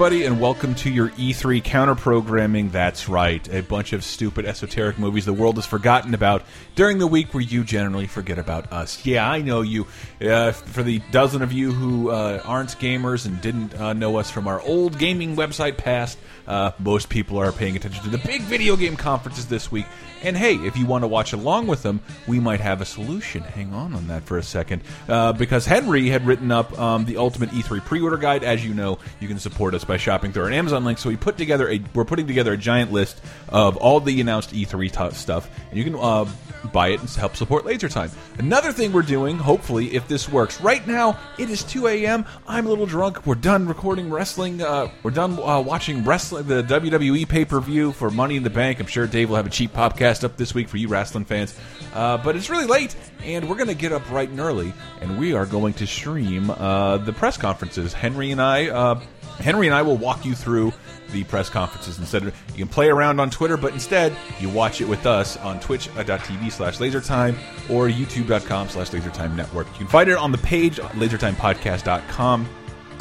Everybody, 0.04 0.26
and 0.26 0.42
welcome 0.42 0.74
to 0.74 0.90
your 0.90 1.10
E3 1.10 1.64
counter 1.64 1.94
programming. 1.94 2.72
That's 2.72 3.08
right, 3.08 3.48
a 3.54 3.62
bunch 3.62 3.94
of 3.94 4.04
stupid, 4.04 4.48
esoteric 4.48 4.98
movies 4.98 5.26
the 5.26 5.34
world 5.34 5.58
has 5.58 5.68
forgotten 5.68 6.16
about 6.16 6.44
during 6.74 6.98
the 6.98 7.06
week 7.06 7.36
where 7.36 7.44
you 7.44 7.64
generally 7.64 8.08
forget 8.08 8.40
about 8.40 8.74
us. 8.74 9.06
Yeah, 9.06 9.30
I 9.30 9.44
know 9.44 9.62
you. 9.62 9.86
Uh, 10.20 10.54
for 10.54 10.82
the 10.82 11.04
dozen 11.12 11.44
of 11.44 11.54
you 11.54 11.72
who 11.72 12.10
uh, 12.10 12.42
aren't 12.44 12.72
gamers 12.80 13.28
and 13.28 13.40
didn't 13.42 13.76
uh, 13.76 13.94
know 13.94 14.18
us 14.18 14.32
from 14.32 14.48
our 14.48 14.60
old 14.62 14.98
gaming 14.98 15.36
website 15.36 15.78
past, 15.78 16.18
uh, 16.48 16.72
most 16.80 17.10
people 17.10 17.38
are 17.38 17.52
paying 17.52 17.76
attention 17.76 18.04
to 18.04 18.10
the 18.10 18.18
big 18.20 18.42
video 18.42 18.76
game 18.76 18.96
conferences 18.96 19.48
this 19.48 19.72
week. 19.72 19.86
And 20.24 20.38
hey, 20.38 20.56
if 20.56 20.78
you 20.78 20.86
want 20.86 21.04
to 21.04 21.08
watch 21.08 21.34
along 21.34 21.68
with 21.68 21.82
them, 21.82 22.00
we 22.28 22.40
might 22.40 22.60
have 22.60 22.82
a 22.82 22.86
solution. 22.86 23.42
Hang 23.42 23.74
on 23.74 23.94
on 23.94 24.08
that 24.08 24.24
for 24.24 24.38
a 24.38 24.44
second. 24.44 24.84
Uh, 25.10 25.34
because 25.34 25.66
Henry 25.66 26.10
had 26.10 26.26
written 26.26 26.52
up 26.52 26.78
um, 26.80 27.06
the 27.06 27.18
Ultimate 27.18 27.50
E3 27.50 27.84
pre-order 27.84 28.18
guide. 28.18 28.44
As 28.44 28.64
you 28.64 28.74
know, 28.74 29.00
you 29.20 29.28
can 29.28 29.40
support 29.40 29.74
us 29.74 29.84
by 29.84 29.98
shopping 29.98 30.32
through 30.32 30.44
our 30.44 30.52
Amazon 30.52 30.86
link. 30.86 31.00
So 31.00 31.10
we 31.10 31.18
put 31.18 31.38
together 31.38 31.70
a 31.70 31.82
we're 31.94 32.06
putting 32.06 32.28
together 32.28 32.54
a 32.54 32.58
giant 32.58 32.92
list 32.92 33.20
of 33.50 33.78
all 33.78 34.00
the 34.00 34.22
announced 34.22 34.54
E3 34.54 35.14
stuff, 35.14 35.50
and 35.70 35.78
you 35.78 35.84
can 35.84 35.96
uh, 35.96 36.26
buy 36.72 36.90
it 36.90 37.00
and 37.00 37.10
help 37.10 37.36
support 37.36 37.66
Laser 37.66 37.90
Time. 37.90 38.12
Another 38.38 38.72
thing 38.72 38.92
we're 38.92 39.02
doing, 39.02 39.38
hopefully, 39.38 39.94
if 39.96 40.08
this 40.08 40.30
works, 40.30 40.62
right 40.62 40.86
now 40.88 41.20
it 41.38 41.50
is 41.50 41.64
2 41.64 41.88
a.m. 41.88 42.26
I'm 42.48 42.66
a 42.66 42.70
little 42.70 42.86
drunk. 42.86 43.26
We're 43.26 43.36
done 43.36 43.68
recording 43.68 44.10
wrestling. 44.10 44.62
Uh, 44.62 44.90
we're 45.04 45.12
done 45.12 45.40
uh, 45.40 45.60
watching 45.62 46.04
wrestling, 46.04 46.48
the 46.48 46.64
WWE 46.64 47.28
pay 47.28 47.46
per 47.46 47.60
view 47.60 47.92
for 47.92 48.10
Money 48.10 48.36
in 48.38 48.44
the 48.44 48.50
Bank. 48.50 48.80
I'm 48.80 48.88
sure 48.88 49.08
Dave 49.08 49.30
will 49.30 49.38
have 49.38 49.48
a 49.48 49.52
cheap 49.52 49.74
podcast 49.74 50.24
up 50.24 50.38
this 50.38 50.54
week 50.54 50.70
for 50.70 50.78
you 50.78 50.88
wrestling 50.88 51.26
fans. 51.26 51.58
Uh, 51.94 52.18
but 52.18 52.36
it's 52.36 52.50
really 52.50 52.68
late, 52.68 52.96
and 53.24 53.50
we're 53.50 53.56
going 53.56 53.68
to 53.68 53.74
get 53.74 53.92
up 53.92 54.06
bright 54.08 54.30
and 54.30 54.40
early, 54.40 54.74
and 55.02 55.20
we 55.20 55.34
are 55.34 55.46
going 55.46 55.74
to 55.74 55.86
stream 55.88 56.50
uh, 56.50 56.98
the 56.98 57.12
press 57.12 57.38
conferences. 57.38 57.92
Henry 57.94 58.32
and 58.32 58.42
I, 58.42 58.70
uh, 58.70 59.00
Henry 59.40 59.68
and 59.68 59.76
I 59.76 59.82
will 59.82 59.98
walk 59.98 60.24
you 60.26 60.36
through 60.36 60.72
the 61.12 61.24
press 61.26 61.50
conferences 61.50 62.00
instead 62.00 62.24
you 62.24 62.32
can 62.56 62.68
play 62.68 62.90
around 62.90 63.20
on 63.20 63.30
Twitter, 63.30 63.58
but 63.58 63.74
instead 63.74 64.16
you 64.40 64.50
watch 64.50 64.82
it 64.82 64.86
with 64.86 65.06
us 65.06 65.38
on 65.38 65.60
twitch.tv 65.60 66.52
slash 66.52 66.78
lasertime 66.78 67.36
or 67.70 67.88
youtube.com 67.88 68.70
slash 68.70 68.90
lasertime 68.90 69.36
network. 69.36 69.68
You 69.74 69.80
can 69.80 69.88
find 69.88 70.10
it 70.10 70.18
on 70.18 70.32
the 70.32 70.38
page 70.40 70.78
lasertimepodcast.com. 70.78 72.50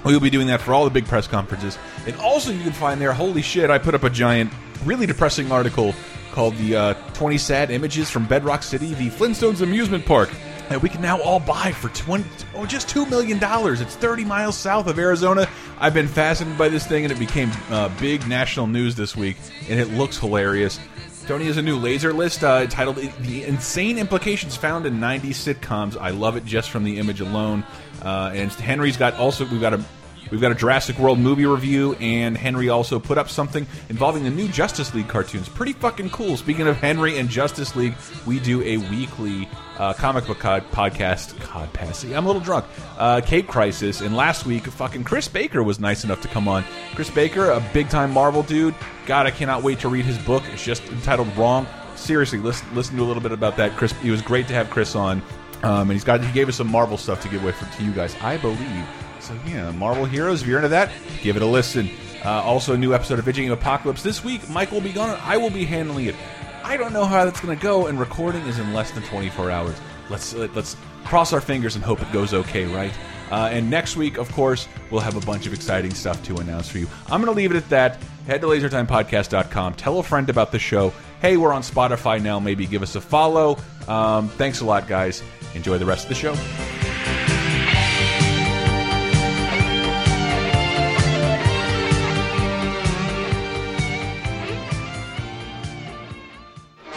We 0.04 0.12
will 0.12 0.20
be 0.20 0.30
doing 0.30 0.46
that 0.46 0.60
for 0.60 0.72
all 0.72 0.84
the 0.84 0.90
big 0.90 1.06
press 1.06 1.26
conferences. 1.26 1.78
And 2.06 2.16
also 2.16 2.52
you 2.52 2.62
can 2.62 2.72
find 2.72 3.00
there, 3.00 3.12
holy 3.12 3.42
shit, 3.42 3.70
I 3.70 3.78
put 3.78 3.94
up 3.94 4.04
a 4.04 4.10
giant, 4.10 4.52
really 4.84 5.06
depressing 5.06 5.52
article 5.52 5.94
called 6.32 6.56
the 6.56 6.76
uh, 6.76 6.94
20 7.12 7.36
Sad 7.38 7.70
Images 7.70 8.08
from 8.08 8.26
Bedrock 8.26 8.62
City, 8.62 8.94
the 8.94 9.10
Flintstones 9.10 9.60
Amusement 9.60 10.06
Park. 10.06 10.30
That 10.70 10.80
we 10.80 10.88
can 10.88 11.02
now 11.02 11.20
all 11.20 11.40
buy 11.40 11.72
for 11.72 11.88
20, 11.88 12.24
oh, 12.54 12.64
just 12.64 12.86
$2 12.86 13.10
million. 13.10 13.40
It's 13.42 13.96
30 13.96 14.24
miles 14.24 14.56
south 14.56 14.86
of 14.86 15.00
Arizona. 15.00 15.48
I've 15.80 15.94
been 15.94 16.06
fascinated 16.06 16.56
by 16.56 16.68
this 16.68 16.86
thing, 16.86 17.02
and 17.02 17.12
it 17.12 17.18
became 17.18 17.50
uh, 17.70 17.88
big 17.98 18.24
national 18.28 18.68
news 18.68 18.94
this 18.94 19.16
week, 19.16 19.36
and 19.68 19.80
it 19.80 19.88
looks 19.88 20.16
hilarious. 20.16 20.78
Tony 21.26 21.46
has 21.46 21.56
a 21.56 21.62
new 21.62 21.76
laser 21.76 22.12
list 22.12 22.44
uh, 22.44 22.68
titled 22.68 22.98
"The 22.98 23.42
Insane 23.42 23.98
Implications 23.98 24.56
Found 24.58 24.86
in 24.86 25.00
90s 25.00 25.54
Sitcoms." 25.54 25.96
I 26.00 26.10
love 26.10 26.36
it 26.36 26.44
just 26.44 26.70
from 26.70 26.84
the 26.84 26.98
image 26.98 27.20
alone. 27.20 27.64
Uh, 28.00 28.30
and 28.32 28.52
Henry's 28.52 28.96
got 28.96 29.14
also 29.14 29.46
we've 29.46 29.60
got 29.60 29.74
a 29.74 29.84
we've 30.30 30.40
got 30.40 30.52
a 30.52 30.54
Jurassic 30.54 30.98
World 30.98 31.18
movie 31.18 31.46
review, 31.46 31.94
and 31.94 32.36
Henry 32.36 32.68
also 32.68 32.98
put 32.98 33.18
up 33.18 33.28
something 33.28 33.66
involving 33.88 34.24
the 34.24 34.30
new 34.30 34.48
Justice 34.48 34.94
League 34.94 35.08
cartoons. 35.08 35.48
Pretty 35.48 35.72
fucking 35.72 36.10
cool. 36.10 36.36
Speaking 36.36 36.66
of 36.66 36.76
Henry 36.76 37.18
and 37.18 37.28
Justice 37.28 37.76
League, 37.76 37.94
we 38.26 38.40
do 38.40 38.62
a 38.62 38.76
weekly 38.76 39.48
uh, 39.78 39.92
comic 39.94 40.26
book 40.26 40.38
podcast. 40.38 41.38
God, 41.52 41.72
Passy, 41.72 42.14
I'm 42.14 42.24
a 42.24 42.26
little 42.26 42.42
drunk. 42.42 42.66
Uh, 42.98 43.20
Cape 43.20 43.48
Crisis, 43.48 44.00
and 44.00 44.16
last 44.16 44.46
week, 44.46 44.66
fucking 44.66 45.04
Chris 45.04 45.28
Baker 45.28 45.62
was 45.62 45.80
nice 45.80 46.04
enough 46.04 46.20
to 46.22 46.28
come 46.28 46.48
on. 46.48 46.64
Chris 46.94 47.10
Baker, 47.10 47.50
a 47.50 47.60
big 47.72 47.88
time 47.88 48.12
Marvel 48.12 48.42
dude. 48.42 48.74
God, 49.06 49.26
I 49.26 49.30
cannot 49.30 49.62
wait 49.62 49.80
to 49.80 49.88
read 49.88 50.04
his 50.04 50.18
book. 50.18 50.42
It's 50.52 50.64
just 50.64 50.84
entitled 50.88 51.34
Wrong. 51.36 51.66
Seriously, 51.96 52.38
listen, 52.38 52.66
listen 52.74 52.96
to 52.96 53.02
a 53.02 53.06
little 53.06 53.22
bit 53.22 53.32
about 53.32 53.56
that. 53.56 53.76
Chris, 53.76 53.94
it 54.02 54.10
was 54.10 54.22
great 54.22 54.48
to 54.48 54.54
have 54.54 54.70
Chris 54.70 54.94
on. 54.94 55.22
Um, 55.62 55.82
and 55.82 55.92
he's 55.92 56.04
got 56.04 56.24
he 56.24 56.32
gave 56.32 56.48
us 56.48 56.56
some 56.56 56.70
Marvel 56.70 56.96
stuff 56.96 57.20
to 57.22 57.28
give 57.28 57.42
away 57.42 57.52
for, 57.52 57.66
to 57.76 57.84
you 57.84 57.92
guys, 57.92 58.16
I 58.22 58.38
believe. 58.38 58.86
So 59.30 59.38
yeah, 59.48 59.70
Marvel 59.70 60.04
Heroes. 60.04 60.42
If 60.42 60.48
you're 60.48 60.58
into 60.58 60.70
that, 60.70 60.90
give 61.22 61.36
it 61.36 61.42
a 61.42 61.46
listen. 61.46 61.88
Uh, 62.24 62.42
also, 62.42 62.74
a 62.74 62.76
new 62.76 62.92
episode 62.92 63.20
of 63.20 63.32
Game 63.32 63.52
Apocalypse 63.52 64.02
this 64.02 64.24
week. 64.24 64.48
Mike 64.50 64.72
will 64.72 64.80
be 64.80 64.92
gone, 64.92 65.16
I 65.22 65.36
will 65.36 65.50
be 65.50 65.64
handling 65.64 66.06
it. 66.06 66.16
I 66.64 66.76
don't 66.76 66.92
know 66.92 67.04
how 67.04 67.24
that's 67.24 67.40
going 67.40 67.56
to 67.56 67.62
go, 67.62 67.86
and 67.86 67.98
recording 67.98 68.42
is 68.42 68.58
in 68.58 68.74
less 68.74 68.90
than 68.90 69.04
24 69.04 69.50
hours. 69.52 69.76
Let's 70.08 70.34
let's 70.34 70.76
cross 71.04 71.32
our 71.32 71.40
fingers 71.40 71.76
and 71.76 71.84
hope 71.84 72.02
it 72.02 72.10
goes 72.12 72.34
okay, 72.34 72.64
right? 72.74 72.92
Uh, 73.30 73.48
and 73.52 73.70
next 73.70 73.96
week, 73.96 74.18
of 74.18 74.30
course, 74.32 74.66
we'll 74.90 75.00
have 75.00 75.14
a 75.14 75.24
bunch 75.24 75.46
of 75.46 75.52
exciting 75.52 75.94
stuff 75.94 76.20
to 76.24 76.38
announce 76.38 76.68
for 76.68 76.78
you. 76.78 76.88
I'm 77.06 77.22
going 77.22 77.32
to 77.32 77.36
leave 77.36 77.52
it 77.52 77.56
at 77.56 77.68
that. 77.68 77.98
Head 78.26 78.40
to 78.40 78.48
lasertimepodcast.com. 78.48 79.74
Tell 79.74 80.00
a 80.00 80.02
friend 80.02 80.28
about 80.28 80.50
the 80.50 80.58
show. 80.58 80.92
Hey, 81.20 81.36
we're 81.36 81.52
on 81.52 81.62
Spotify 81.62 82.20
now. 82.20 82.40
Maybe 82.40 82.66
give 82.66 82.82
us 82.82 82.96
a 82.96 83.00
follow. 83.00 83.58
Um, 83.86 84.28
thanks 84.30 84.60
a 84.60 84.64
lot, 84.64 84.88
guys. 84.88 85.22
Enjoy 85.54 85.78
the 85.78 85.86
rest 85.86 86.06
of 86.06 86.08
the 86.08 86.16
show. 86.16 86.34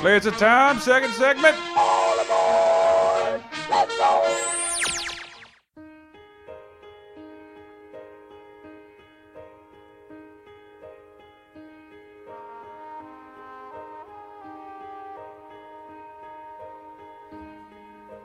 Laser 0.03 0.31
time, 0.31 0.79
second 0.79 1.13
segment. 1.13 1.55
All 1.77 2.19
aboard! 2.19 3.41
Let's 3.69 3.97
go! 3.97 4.37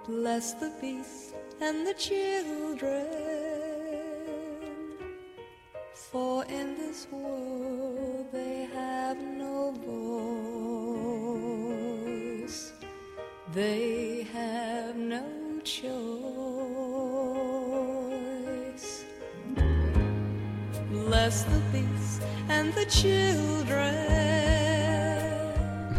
Bless 0.08 0.54
the 0.54 0.72
beast 0.80 1.34
and 1.60 1.86
the 1.86 1.94
children, 1.94 3.06
for 5.94 6.44
in 6.46 6.76
this 6.76 7.06
world 7.12 8.26
they 8.32 8.68
have 8.74 9.18
no 9.18 9.70
voice. 9.70 10.47
They 13.58 14.22
have 14.32 14.94
no 14.94 15.60
choice. 15.64 15.82
Bless 20.92 21.42
the 21.42 21.60
beast 21.72 22.22
and 22.48 22.72
the 22.74 22.84
children. 22.84 23.96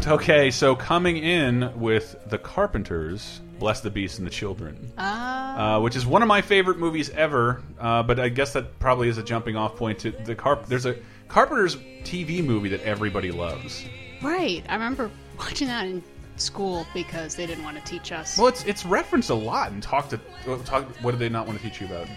Okay, 0.08 0.50
so 0.52 0.74
coming 0.74 1.18
in 1.18 1.78
with 1.78 2.16
The 2.30 2.38
Carpenters, 2.38 3.42
Bless 3.60 3.82
the 3.82 3.92
Beast 3.92 4.20
and 4.20 4.28
the 4.28 4.32
Children. 4.32 4.94
Ah. 4.98 5.76
Uh, 5.76 5.82
which 5.82 5.98
is 5.98 6.06
one 6.06 6.22
of 6.22 6.30
my 6.30 6.42
favorite 6.42 6.78
movies 6.78 7.10
ever, 7.10 7.62
uh, 7.78 8.02
but 8.04 8.22
I 8.22 8.30
guess 8.30 8.54
that 8.54 8.80
probably 8.80 9.10
is 9.10 9.18
a 9.18 9.24
jumping 9.24 9.58
off 9.58 9.76
point 9.76 10.00
to 10.00 10.12
the 10.12 10.34
Carp. 10.34 10.68
There's 10.68 10.86
a 10.86 10.96
Carpenter's 11.28 11.76
TV 12.06 12.42
movie 12.42 12.70
that 12.70 12.84
everybody 12.84 13.34
loves. 13.34 13.84
Right. 14.22 14.64
I 14.70 14.76
remember 14.76 15.12
watching 15.38 15.68
that 15.68 15.86
in 15.88 16.02
school 16.42 16.86
because 16.94 17.36
they 17.36 17.46
didn't 17.46 17.64
want 17.64 17.78
to 17.78 17.84
teach 17.84 18.12
us. 18.12 18.38
Well, 18.38 18.48
it's 18.48 18.64
it's 18.66 18.86
referenced 18.86 19.30
a 19.30 19.36
lot 19.36 19.72
and 19.72 19.82
talked 19.82 20.12
to 20.12 20.20
talk. 20.66 20.86
What 21.02 21.12
do 21.12 21.18
they 21.18 21.30
not 21.30 21.48
want 21.48 21.60
to 21.60 21.64
teach 21.64 21.80
you 21.82 21.88
about? 21.88 22.08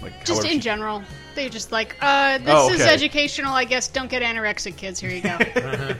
Like 0.00 0.24
Just 0.24 0.44
in 0.44 0.60
general, 0.60 1.02
they're 1.36 1.48
just 1.48 1.70
like, 1.70 1.96
uh, 2.00 2.38
this 2.38 2.48
Oh, 2.48 2.70
is 2.72 2.80
educational, 2.80 3.52
I 3.54 3.64
guess. 3.64 3.86
Don't 3.86 4.10
get 4.10 4.20
anorexic, 4.22 4.76
kids. 4.76 4.98
Here 4.98 5.10
you 5.10 5.20
go. 5.22 5.38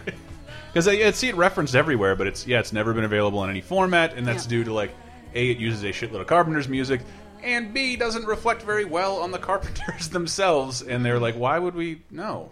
Because 0.72 0.88
I, 0.88 0.92
I 0.92 1.10
see 1.10 1.28
it 1.28 1.34
referenced 1.36 1.74
everywhere, 1.76 2.16
but 2.16 2.26
it's 2.26 2.46
yeah, 2.46 2.58
it's 2.58 2.72
never 2.72 2.94
been 2.94 3.04
available 3.04 3.44
in 3.44 3.50
any 3.50 3.60
format, 3.60 4.14
and 4.14 4.26
that's 4.26 4.44
Yeah. 4.44 4.50
due 4.50 4.64
to 4.64 4.72
like 4.72 4.90
a 5.34 5.50
it 5.50 5.58
uses 5.58 5.82
a 5.84 5.88
shitload 5.88 6.22
of 6.22 6.26
Carpenter's 6.26 6.66
music, 6.66 7.02
and 7.42 7.74
b 7.74 7.94
doesn't 7.94 8.24
reflect 8.24 8.62
very 8.62 8.86
well 8.86 9.18
on 9.20 9.32
the 9.32 9.38
Carpenters 9.48 10.08
themselves, 10.08 10.80
and 10.80 11.04
they're 11.04 11.18
like, 11.20 11.34
why 11.34 11.58
would 11.58 11.74
we? 11.74 12.00
No, 12.10 12.50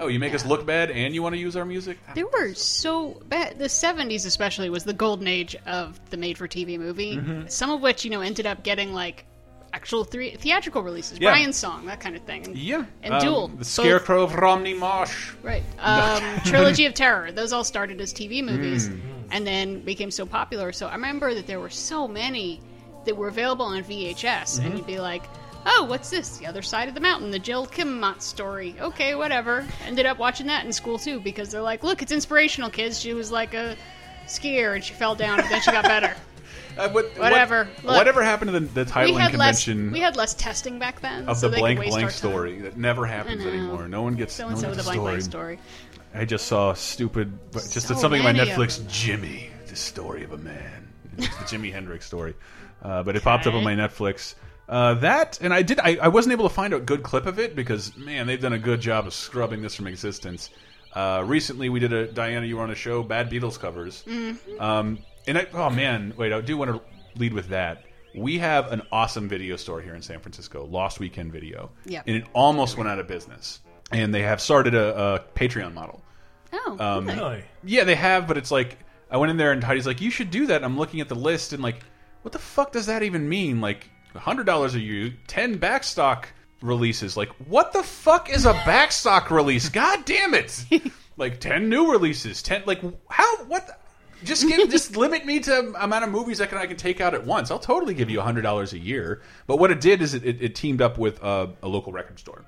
no, 0.00 0.06
you 0.08 0.18
make 0.18 0.34
us 0.34 0.44
look 0.46 0.66
bad, 0.66 0.90
and 0.90 1.14
you 1.14 1.22
want 1.22 1.34
to 1.34 1.38
use 1.40 1.56
our 1.56 1.64
music. 1.64 1.98
They 2.14 2.24
were 2.24 2.54
so 2.54 3.20
bad. 3.28 3.58
The 3.58 3.66
70s, 3.68 4.26
especially, 4.26 4.70
was 4.70 4.84
the 4.84 4.92
golden 4.94 5.28
age 5.28 5.54
of 5.66 6.00
the 6.10 6.16
made 6.16 6.38
for 6.38 6.48
TV 6.48 6.78
movie. 6.78 7.16
Mhm. 7.16 7.50
Some 7.50 7.70
of 7.70 7.80
which, 7.80 8.04
you 8.04 8.10
know, 8.10 8.20
ended 8.20 8.46
up 8.46 8.62
getting 8.64 8.92
like 8.92 9.26
actual 9.72 10.02
three 10.02 10.34
theatrical 10.34 10.82
releases. 10.82 11.18
Yeah. 11.20 11.30
Brian's 11.30 11.56
Song, 11.56 11.86
that 11.86 12.00
kind 12.00 12.16
of 12.16 12.22
thing. 12.22 12.44
And, 12.46 12.58
Yeah, 12.58 12.84
And 13.04 13.14
Um, 13.14 13.20
Duel. 13.20 13.48
the 13.48 13.56
both- 13.58 13.66
Scarecrow 13.66 14.24
of 14.24 14.34
Romney 14.34 14.74
Marsh. 14.74 15.32
Right. 15.42 15.62
Um, 15.78 16.22
Trilogy 16.44 16.86
of 16.86 16.94
Terror. 16.94 17.30
Those 17.30 17.52
all 17.52 17.62
started 17.62 18.00
as 18.00 18.12
TV 18.12 18.42
movies 18.42 18.88
Mm. 18.88 19.00
and 19.30 19.46
then 19.46 19.80
became 19.82 20.10
so 20.10 20.26
popular. 20.26 20.72
So 20.72 20.88
I 20.88 20.92
remember 20.94 21.34
that 21.34 21.46
there 21.46 21.60
were 21.60 21.70
so 21.70 22.08
many 22.08 22.60
that 23.04 23.16
were 23.16 23.28
available 23.28 23.64
on 23.66 23.82
VHS, 23.84 24.58
and 24.58 24.72
Mhm. 24.72 24.76
you'd 24.78 24.86
be 24.86 24.98
like, 24.98 25.22
oh, 25.66 25.84
what's 25.88 26.10
this? 26.10 26.38
The 26.38 26.46
Other 26.46 26.62
Side 26.62 26.88
of 26.88 26.94
the 26.94 27.00
Mountain, 27.00 27.30
the 27.30 27.38
Jill 27.38 27.66
Kinmont 27.66 28.22
story. 28.22 28.74
Okay, 28.80 29.14
whatever. 29.14 29.66
Ended 29.86 30.06
up 30.06 30.18
watching 30.18 30.46
that 30.48 30.64
in 30.64 30.72
school 30.72 30.98
too 30.98 31.20
because 31.20 31.50
they're 31.50 31.62
like, 31.62 31.82
look, 31.82 32.02
it's 32.02 32.12
inspirational, 32.12 32.70
kids. 32.70 32.98
She 33.00 33.14
was 33.14 33.30
like 33.32 33.54
a 33.54 33.76
skier 34.26 34.74
and 34.74 34.84
she 34.84 34.94
fell 34.94 35.14
down, 35.14 35.40
and 35.40 35.48
then 35.50 35.60
she 35.60 35.70
got 35.70 35.84
better. 35.84 36.14
Uh, 36.78 36.88
what- 36.90 37.18
Whatever. 37.18 37.64
what- 37.82 37.84
Look, 37.84 37.96
whatever 37.96 38.22
happened 38.22 38.52
to 38.52 38.60
the, 38.60 38.66
the 38.66 38.84
we 38.84 38.90
titling 38.90 39.18
had 39.20 39.34
less. 39.34 39.64
convention 39.64 39.92
We 39.92 39.98
had 40.00 40.14
less 40.16 40.34
testing 40.34 40.78
back 40.78 41.00
then 41.00 41.28
of 41.28 41.36
so 41.36 41.48
the 41.48 41.58
blank 41.58 41.80
blank 41.80 41.92
time. 41.94 42.10
story 42.10 42.60
that 42.60 42.76
never 42.76 43.04
happens 43.06 43.44
anymore? 43.44 43.88
No 43.88 44.02
one 44.02 44.14
gets 44.14 44.34
So 44.34 44.46
and 44.46 44.56
so 44.56 44.72
the 44.72 44.82
blank 44.84 45.00
blank 45.00 45.20
story. 45.22 45.58
I 46.14 46.24
just 46.24 46.46
saw 46.46 46.70
a 46.70 46.76
stupid, 46.76 47.36
but 47.50 47.62
just 47.72 47.88
So 47.88 47.94
something 47.94 48.20
on 48.24 48.36
my 48.36 48.44
Netflix. 48.44 48.86
Jimmy, 48.88 49.50
the 49.66 49.74
story 49.74 50.22
of 50.22 50.32
a 50.32 50.38
man. 50.38 50.88
It's 51.18 51.36
the 51.36 51.44
Jimi 51.44 51.72
Hendrix 51.72 52.06
story, 52.06 52.34
uh, 52.82 53.02
but 53.02 53.16
it 53.16 53.24
popped 53.24 53.48
up 53.48 53.54
on 53.54 53.64
my 53.64 53.74
Netflix. 53.74 54.36
Uh, 54.70 54.94
that 54.94 55.38
and 55.42 55.52
I 55.52 55.62
did. 55.62 55.80
I, 55.80 55.96
I 56.00 56.08
wasn't 56.08 56.32
able 56.32 56.48
to 56.48 56.54
find 56.54 56.72
a 56.72 56.78
good 56.80 57.02
clip 57.02 57.26
of 57.26 57.38
it 57.40 57.56
because 57.56 57.94
man, 57.96 58.26
they've 58.28 58.40
done 58.40 58.52
a 58.52 58.58
good 58.58 58.80
job 58.80 59.06
of 59.06 59.12
scrubbing 59.12 59.60
this 59.62 59.74
from 59.74 59.88
existence. 59.88 60.48
Uh, 60.94 61.22
recently, 61.26 61.68
we 61.68 61.80
did 61.80 61.92
a 61.92 62.06
Diana. 62.06 62.46
You 62.46 62.56
were 62.56 62.62
on 62.62 62.70
a 62.70 62.74
show, 62.76 63.02
Bad 63.02 63.28
Beatles 63.30 63.58
covers. 63.58 64.04
Mhm. 64.06 64.60
Um, 64.60 64.98
and 65.26 65.36
I, 65.38 65.46
oh 65.54 65.70
man, 65.70 66.14
wait, 66.16 66.32
I 66.32 66.40
do 66.40 66.56
want 66.56 66.70
to 66.70 66.80
lead 67.18 67.32
with 67.34 67.48
that. 67.48 67.82
We 68.14 68.38
have 68.38 68.70
an 68.72 68.82
awesome 68.92 69.28
video 69.28 69.56
store 69.56 69.80
here 69.80 69.94
in 69.94 70.02
San 70.02 70.20
Francisco, 70.20 70.64
Lost 70.66 70.98
Weekend 71.00 71.32
Video, 71.32 71.70
Yep. 71.86 72.04
and 72.06 72.16
it 72.16 72.24
almost 72.32 72.76
went 72.76 72.88
out 72.88 72.98
of 72.98 73.06
business. 73.08 73.60
And 73.92 74.14
they 74.14 74.22
have 74.22 74.40
started 74.40 74.74
a, 74.74 75.14
a 75.14 75.20
Patreon 75.36 75.74
model. 75.74 76.00
Oh, 76.52 76.76
Um, 76.78 77.06
Really? 77.08 77.44
Yeah, 77.64 77.82
they 77.84 77.94
have, 77.96 78.26
but 78.28 78.36
it's 78.36 78.50
like 78.52 78.78
I 79.10 79.16
went 79.16 79.30
in 79.30 79.36
there 79.36 79.50
and 79.52 79.62
Heidi's 79.64 79.86
like, 79.86 80.00
"You 80.00 80.10
should 80.10 80.30
do 80.30 80.46
that." 80.46 80.56
And 80.56 80.64
I'm 80.64 80.78
looking 80.78 81.00
at 81.00 81.08
the 81.08 81.14
list 81.16 81.52
and 81.52 81.60
like, 81.62 81.80
what 82.22 82.30
the 82.32 82.38
fuck 82.38 82.70
does 82.72 82.86
that 82.86 83.02
even 83.02 83.28
mean? 83.28 83.60
Like, 83.60 83.88
hundred 84.14 84.44
dollars 84.44 84.74
a 84.74 84.80
year, 84.80 85.12
ten 85.26 85.58
backstock 85.58 86.26
releases. 86.62 87.16
Like, 87.16 87.30
what 87.48 87.72
the 87.72 87.82
fuck 87.82 88.30
is 88.30 88.46
a 88.46 88.52
backstock 88.52 89.30
release? 89.30 89.68
God 89.70 90.04
damn 90.04 90.34
it! 90.34 90.64
like 91.16 91.40
ten 91.40 91.68
new 91.68 91.90
releases, 91.90 92.42
ten 92.42 92.62
like 92.66 92.80
how 93.08 93.44
what? 93.44 93.66
the- 93.66 93.74
just 94.22 94.46
give, 94.46 94.68
just 94.70 94.96
limit 94.98 95.24
me 95.24 95.40
to 95.40 95.72
amount 95.80 96.04
of 96.04 96.10
movies 96.10 96.40
I 96.40 96.46
can 96.46 96.58
I 96.58 96.66
can 96.66 96.76
take 96.76 97.00
out 97.00 97.14
at 97.14 97.24
once. 97.24 97.50
I'll 97.50 97.58
totally 97.58 97.94
give 97.94 98.10
you 98.10 98.20
hundred 98.20 98.42
dollars 98.42 98.72
a 98.72 98.78
year. 98.78 99.22
But 99.46 99.56
what 99.58 99.70
it 99.70 99.80
did 99.80 100.02
is 100.02 100.14
it, 100.14 100.24
it, 100.24 100.42
it 100.42 100.54
teamed 100.54 100.82
up 100.82 100.98
with 100.98 101.22
uh, 101.24 101.48
a 101.62 101.68
local 101.68 101.92
record 101.92 102.18
store. 102.18 102.44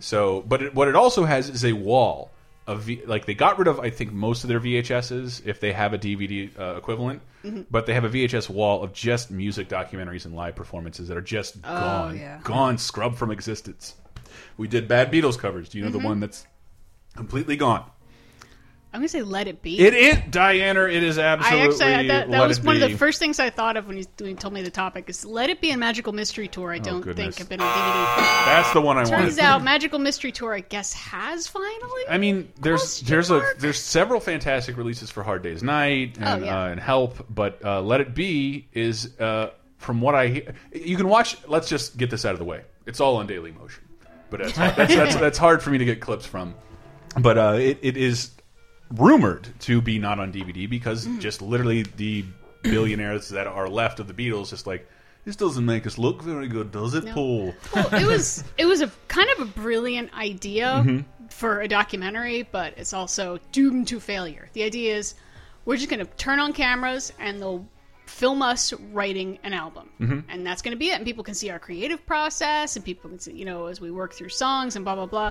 So, 0.00 0.42
but 0.42 0.62
it, 0.62 0.74
what 0.74 0.86
it 0.88 0.94
also 0.94 1.24
has 1.24 1.48
is 1.48 1.64
a 1.64 1.72
wall 1.72 2.30
of 2.66 2.82
v, 2.82 3.02
like 3.06 3.26
they 3.26 3.34
got 3.34 3.58
rid 3.58 3.68
of 3.68 3.78
I 3.80 3.90
think 3.90 4.12
most 4.12 4.42
of 4.44 4.48
their 4.48 4.60
VHSs 4.60 5.46
if 5.46 5.60
they 5.60 5.72
have 5.72 5.92
a 5.92 5.98
DVD 5.98 6.50
uh, 6.58 6.76
equivalent, 6.76 7.20
Mhm. 7.44 7.66
but 7.70 7.84
they 7.86 7.92
have 7.94 8.04
a 8.04 8.08
VHS 8.08 8.48
wall 8.48 8.82
of 8.82 8.92
just 8.94 9.30
music 9.30 9.68
documentaries 9.68 10.24
and 10.24 10.34
live 10.34 10.54
performances 10.56 11.08
that 11.08 11.16
are 11.16 11.20
just 11.22 11.56
Oh, 11.64 11.78
gone, 11.80 12.16
yeah. 12.18 12.40
gone, 12.42 12.78
scrubbed 12.78 13.18
from 13.18 13.30
existence. 13.30 13.94
We 14.56 14.66
did 14.66 14.88
Bad 14.88 15.12
Beatles 15.12 15.38
covers. 15.38 15.68
Do 15.68 15.78
you 15.78 15.84
know 15.84 15.90
Mhm. 15.90 16.00
the 16.00 16.06
one 16.06 16.20
that's 16.20 16.46
completely 17.16 17.56
gone? 17.56 17.84
I'm 18.94 19.00
gonna 19.00 19.08
say 19.08 19.22
let 19.22 19.48
it 19.48 19.60
be. 19.60 19.80
It 19.80 19.92
is 19.92 20.16
Diana. 20.30 20.84
It 20.84 21.02
is 21.02 21.18
I 21.18 21.24
absolutely. 21.24 21.84
actually 21.84 22.08
that, 22.08 22.30
that 22.30 22.46
was 22.46 22.60
one 22.60 22.80
of 22.80 22.88
the 22.88 22.96
first 22.96 23.18
things 23.18 23.40
I 23.40 23.50
thought 23.50 23.76
of 23.76 23.88
when 23.88 23.98
you, 23.98 24.04
when 24.20 24.30
you 24.30 24.36
told 24.36 24.54
me 24.54 24.62
the 24.62 24.70
topic 24.70 25.08
is 25.08 25.24
Let 25.24 25.50
It 25.50 25.60
Be 25.60 25.72
a 25.72 25.76
Magical 25.76 26.12
Mystery 26.12 26.46
Tour. 26.46 26.72
I 26.72 26.78
don't 26.78 27.04
Oh, 27.06 27.12
think 27.12 27.36
have 27.38 27.48
been 27.48 27.60
on 27.60 27.66
DVD. 27.66 28.16
That's 28.46 28.72
the 28.72 28.80
one 28.80 28.96
I 28.96 29.02
Turns 29.02 29.10
wanted. 29.36 29.38
out 29.40 29.64
Magical 29.64 29.98
Mystery 29.98 30.30
Tour, 30.30 30.54
I 30.54 30.60
guess, 30.60 30.92
has 30.92 31.48
finally. 31.48 32.02
I 32.08 32.18
mean, 32.18 32.52
there's 32.60 33.00
there's 33.00 33.32
a 33.32 33.42
there's 33.58 33.80
several 33.80 34.20
fantastic 34.20 34.76
releases 34.76 35.10
for 35.10 35.24
Hard 35.24 35.42
Day's 35.42 35.64
Night 35.64 36.16
and, 36.20 36.42
Oh, 36.44 36.46
yeah. 36.46 36.62
uh, 36.62 36.68
and 36.68 36.78
Help, 36.78 37.26
but 37.28 37.64
uh, 37.64 37.80
Let 37.82 38.00
It 38.00 38.14
Be 38.14 38.68
is 38.72 39.18
uh, 39.18 39.50
from 39.78 40.00
what 40.02 40.14
I 40.14 40.28
hear. 40.28 40.54
You 40.72 40.96
can 40.96 41.08
watch. 41.08 41.36
Let's 41.48 41.68
just 41.68 41.96
get 41.96 42.10
this 42.10 42.24
out 42.24 42.34
of 42.34 42.38
the 42.38 42.44
way. 42.44 42.62
It's 42.86 43.00
all 43.00 43.16
on 43.16 43.26
Daily 43.26 43.50
Motion, 43.50 43.82
but 44.30 44.38
that's 44.40 44.56
hard, 44.56 44.74
that's, 44.76 44.94
that's, 44.94 45.16
that's 45.16 45.38
hard 45.38 45.62
for 45.64 45.70
me 45.70 45.78
to 45.78 45.84
get 45.84 46.00
clips 46.00 46.26
from. 46.26 46.54
But 47.20 47.38
uh, 47.38 47.56
it, 47.58 47.78
it 47.82 47.96
is 47.96 48.30
rumored 48.90 49.48
to 49.60 49.80
be 49.80 49.98
not 49.98 50.18
on 50.18 50.32
DVD 50.32 50.68
because 50.68 51.06
Mm. 51.06 51.20
just 51.20 51.42
literally 51.42 51.82
the 51.96 52.24
billionaires 52.62 53.28
that 53.30 53.46
are 53.46 53.68
left 53.68 54.00
of 54.00 54.08
the 54.08 54.14
Beatles 54.14 54.50
just 54.50 54.66
like 54.66 54.88
this 55.24 55.36
doesn't 55.36 55.64
make 55.64 55.86
us 55.86 55.96
look 55.96 56.22
very 56.22 56.48
good, 56.48 56.70
does 56.70 56.92
it, 56.94 57.04
No. 57.04 57.14
Paul? 57.14 57.54
well, 57.74 57.94
it 57.94 58.06
was 58.06 58.44
it 58.58 58.66
was 58.66 58.82
a 58.82 58.90
kind 59.08 59.28
of 59.36 59.48
a 59.48 59.50
brilliant 59.52 60.12
idea 60.14 60.82
Mhm. 60.86 61.04
for 61.30 61.60
a 61.62 61.68
documentary, 61.68 62.42
but 62.42 62.74
it's 62.76 62.92
also 62.92 63.38
doomed 63.52 63.88
to 63.88 64.00
failure. 64.00 64.50
The 64.52 64.62
idea 64.64 64.96
is 64.96 65.14
we're 65.64 65.76
just 65.76 65.88
going 65.88 66.04
to 66.04 66.12
turn 66.16 66.40
on 66.40 66.52
cameras 66.52 67.10
and 67.18 67.40
they'll 67.40 67.66
film 68.06 68.42
us 68.42 68.74
writing 68.92 69.38
an 69.44 69.54
album, 69.54 69.88
Mhm. 69.98 70.24
and 70.28 70.46
that's 70.46 70.60
going 70.60 70.72
to 70.72 70.78
be 70.78 70.90
it. 70.90 70.96
And 70.96 71.06
people 71.06 71.24
can 71.24 71.32
see 71.34 71.48
our 71.48 71.58
creative 71.58 72.04
process, 72.06 72.76
and 72.76 72.84
people 72.84 73.08
can 73.08 73.18
see, 73.18 73.32
you 73.32 73.46
know, 73.46 73.64
as 73.66 73.80
we 73.80 73.90
work 73.90 74.12
through 74.12 74.28
songs 74.28 74.76
and 74.76 74.84
blah 74.84 74.94
blah 74.94 75.06
blah. 75.06 75.30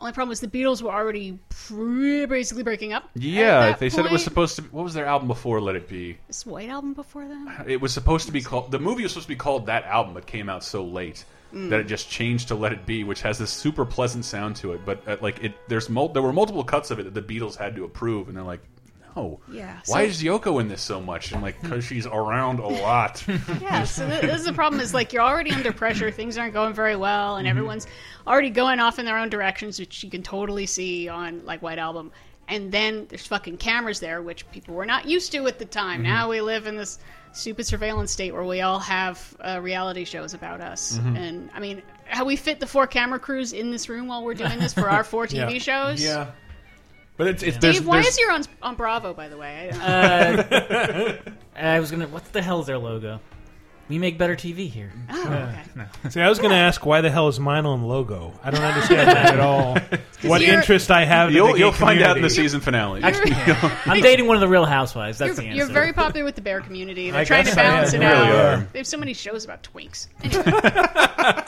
Only 0.00 0.12
problem 0.12 0.28
was 0.28 0.40
the 0.40 0.46
Beatles 0.48 0.80
were 0.80 0.92
already 0.92 1.38
pre- 1.48 2.26
basically 2.26 2.62
breaking 2.62 2.92
up. 2.92 3.10
Yeah, 3.14 3.72
they 3.74 3.90
said 3.90 4.06
it 4.06 4.12
was 4.12 4.22
supposed 4.22 4.56
to. 4.56 4.62
What 4.62 4.84
was 4.84 4.94
their 4.94 5.06
album 5.06 5.26
before 5.26 5.60
Let 5.60 5.74
It 5.74 5.88
Be? 5.88 6.18
This 6.28 6.46
White 6.46 6.68
album 6.68 6.94
before 6.94 7.26
that. 7.26 7.68
It 7.68 7.80
was 7.80 7.92
supposed 7.92 8.26
to 8.26 8.32
be 8.32 8.40
called. 8.40 8.70
The 8.70 8.78
movie 8.78 9.02
was 9.02 9.12
supposed 9.12 9.26
to 9.26 9.34
be 9.34 9.36
called 9.36 9.66
that 9.66 9.84
album, 9.84 10.14
but 10.14 10.26
came 10.26 10.48
out 10.48 10.62
so 10.64 10.84
late 10.84 11.24
Mm. 11.52 11.70
that 11.70 11.80
it 11.80 11.84
just 11.84 12.10
changed 12.10 12.48
to 12.48 12.54
Let 12.54 12.72
It 12.74 12.84
Be, 12.84 13.04
which 13.04 13.22
has 13.22 13.38
this 13.38 13.50
super 13.50 13.86
pleasant 13.86 14.26
sound 14.26 14.56
to 14.56 14.74
it. 14.74 14.82
But 14.84 15.08
uh, 15.08 15.16
like 15.22 15.42
it, 15.42 15.54
there's 15.66 15.88
mul 15.88 16.10
there 16.10 16.20
were 16.20 16.32
multiple 16.32 16.62
cuts 16.62 16.90
of 16.90 16.98
it 16.98 17.04
that 17.04 17.14
the 17.14 17.22
Beatles 17.22 17.56
had 17.56 17.74
to 17.76 17.84
approve, 17.84 18.28
and 18.28 18.36
they're 18.36 18.44
like, 18.44 18.60
no, 19.16 19.40
Yeah, 19.50 19.80
Why 19.86 20.02
is 20.02 20.22
Yoko 20.22 20.60
in 20.60 20.68
this 20.68 20.82
so 20.82 21.00
much? 21.00 21.32
And 21.32 21.42
like, 21.42 21.60
because 21.60 21.84
she's 21.84 22.06
around 22.06 22.58
a 22.60 22.68
lot. 22.68 23.24
Yeah, 23.60 23.84
so 23.84 24.06
th- 24.08 24.22
this 24.22 24.40
is 24.40 24.44
the 24.46 24.52
problem. 24.52 24.80
Is 24.80 24.94
like 24.94 25.12
you're 25.12 25.22
already 25.22 25.50
under 25.52 25.72
pressure. 25.72 26.10
Things 26.10 26.38
aren't 26.38 26.54
going 26.54 26.74
very 26.74 26.96
well, 26.96 27.36
and 27.36 27.46
Mhm. 27.46 27.50
everyone's 27.50 27.86
already 28.26 28.50
going 28.50 28.80
off 28.80 28.98
in 28.98 29.04
their 29.06 29.18
own 29.18 29.28
directions, 29.28 29.78
which 29.78 30.02
you 30.04 30.10
can 30.10 30.22
totally 30.22 30.66
see 30.66 31.08
on 31.08 31.44
like 31.44 31.62
White 31.62 31.78
Album. 31.78 32.12
And 32.50 32.72
then 32.72 33.06
there's 33.10 33.26
fucking 33.26 33.58
cameras 33.58 34.00
there, 34.00 34.22
which 34.22 34.50
people 34.52 34.74
were 34.74 34.86
not 34.86 35.06
used 35.06 35.32
to 35.32 35.46
at 35.48 35.58
the 35.58 35.66
time. 35.66 36.00
Mhm. 36.00 36.04
Now 36.04 36.28
we 36.30 36.40
live 36.40 36.66
in 36.66 36.76
this 36.76 36.98
stupid 37.32 37.66
surveillance 37.66 38.10
state 38.10 38.32
where 38.32 38.44
we 38.44 38.62
all 38.62 38.78
have 38.78 39.36
uh, 39.44 39.60
reality 39.60 40.04
shows 40.04 40.32
about 40.32 40.62
us. 40.62 40.98
Mhm. 40.98 41.16
And 41.18 41.50
I 41.54 41.60
mean, 41.60 41.82
how 42.06 42.24
we 42.24 42.36
fit 42.36 42.58
the 42.58 42.66
four 42.66 42.86
camera 42.86 43.18
crews 43.18 43.52
in 43.52 43.70
this 43.70 43.90
room 43.90 44.06
while 44.08 44.24
we're 44.24 44.32
doing 44.34 44.58
this 44.58 44.72
for 44.72 44.88
our 44.88 45.04
four 45.04 45.26
TV 45.26 45.52
Yeah. 45.54 45.58
shows. 45.58 46.02
Yeah. 46.02 46.26
But 47.18 47.26
it's, 47.26 47.42
it's 47.42 47.58
there's, 47.58 47.78
Dave, 47.80 47.86
why 47.86 47.96
there's- 47.96 48.14
is 48.14 48.18
your 48.18 48.30
on 48.32 48.44
on 48.62 48.74
Bravo? 48.76 49.12
By 49.12 49.28
the 49.28 49.36
way, 49.36 49.70
I- 49.74 49.76
Uh, 49.78 51.16
I 51.56 51.80
was 51.80 51.90
gonna. 51.90 52.06
What 52.08 52.32
the 52.32 52.40
hell 52.40 52.60
is 52.60 52.66
their 52.66 52.78
logo? 52.78 53.20
We 53.88 53.98
make 53.98 54.18
better 54.18 54.36
TV 54.36 54.68
here. 54.68 54.92
Oh, 55.10 55.22
Uh, 55.28 55.34
okay. 55.50 55.62
no. 56.04 56.10
See, 56.10 56.20
I 56.20 56.28
was 56.28 56.38
going 56.38 56.50
to 56.50 56.56
ask 56.58 56.84
why 56.84 57.00
the 57.00 57.08
hell 57.08 57.28
is 57.28 57.40
mine 57.40 57.64
on 57.64 57.84
logo? 57.84 58.38
I 58.44 58.50
don't 58.50 58.62
understand 58.62 59.08
that 59.08 59.32
at 59.34 59.40
all. 59.40 59.78
What 60.24 60.42
you're- 60.42 60.52
interest 60.56 60.90
I 60.90 61.04
have? 61.06 61.28
in 61.30 61.36
You'll- 61.36 61.46
the 61.46 61.52
gay 61.54 61.58
you'll 61.60 61.72
find 61.72 62.02
out 62.02 62.16
in 62.18 62.22
the 62.22 62.28
community. 62.28 62.34
season 62.34 62.60
finale. 62.60 63.02
Actually, 63.02 63.32
I'm 63.86 64.02
dating 64.02 64.26
one 64.26 64.36
of 64.36 64.40
the 64.42 64.48
Real 64.48 64.64
Housewives. 64.66 65.16
That's 65.16 65.28
you're, 65.28 65.34
the 65.36 65.42
answer. 65.44 65.56
you're 65.56 65.66
very 65.72 65.92
popular 65.94 66.24
with 66.24 66.34
the 66.34 66.42
bear 66.42 66.60
community. 66.60 67.10
They're 67.12 67.20
I 67.20 67.24
trying 67.24 67.44
to 67.44 67.50
guess 67.50 67.56
I 67.58 67.62
balance 67.62 67.94
am. 67.94 68.02
it 68.02 68.04
You 68.04 68.10
out. 68.10 68.26
really 68.28 68.40
are. 68.40 68.68
They 68.72 68.78
have 68.80 68.86
so 68.86 68.98
many 68.98 69.14
shows 69.14 69.44
about 69.46 69.62
twinks. 69.62 70.08
Anyway. 70.22 70.42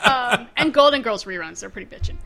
um, 0.05 0.47
and 0.57 0.73
Golden 0.73 1.01
Girls 1.03 1.25
reruns. 1.25 1.59
They're 1.59 1.69
pretty 1.69 1.93
bitchin'. 1.95 2.17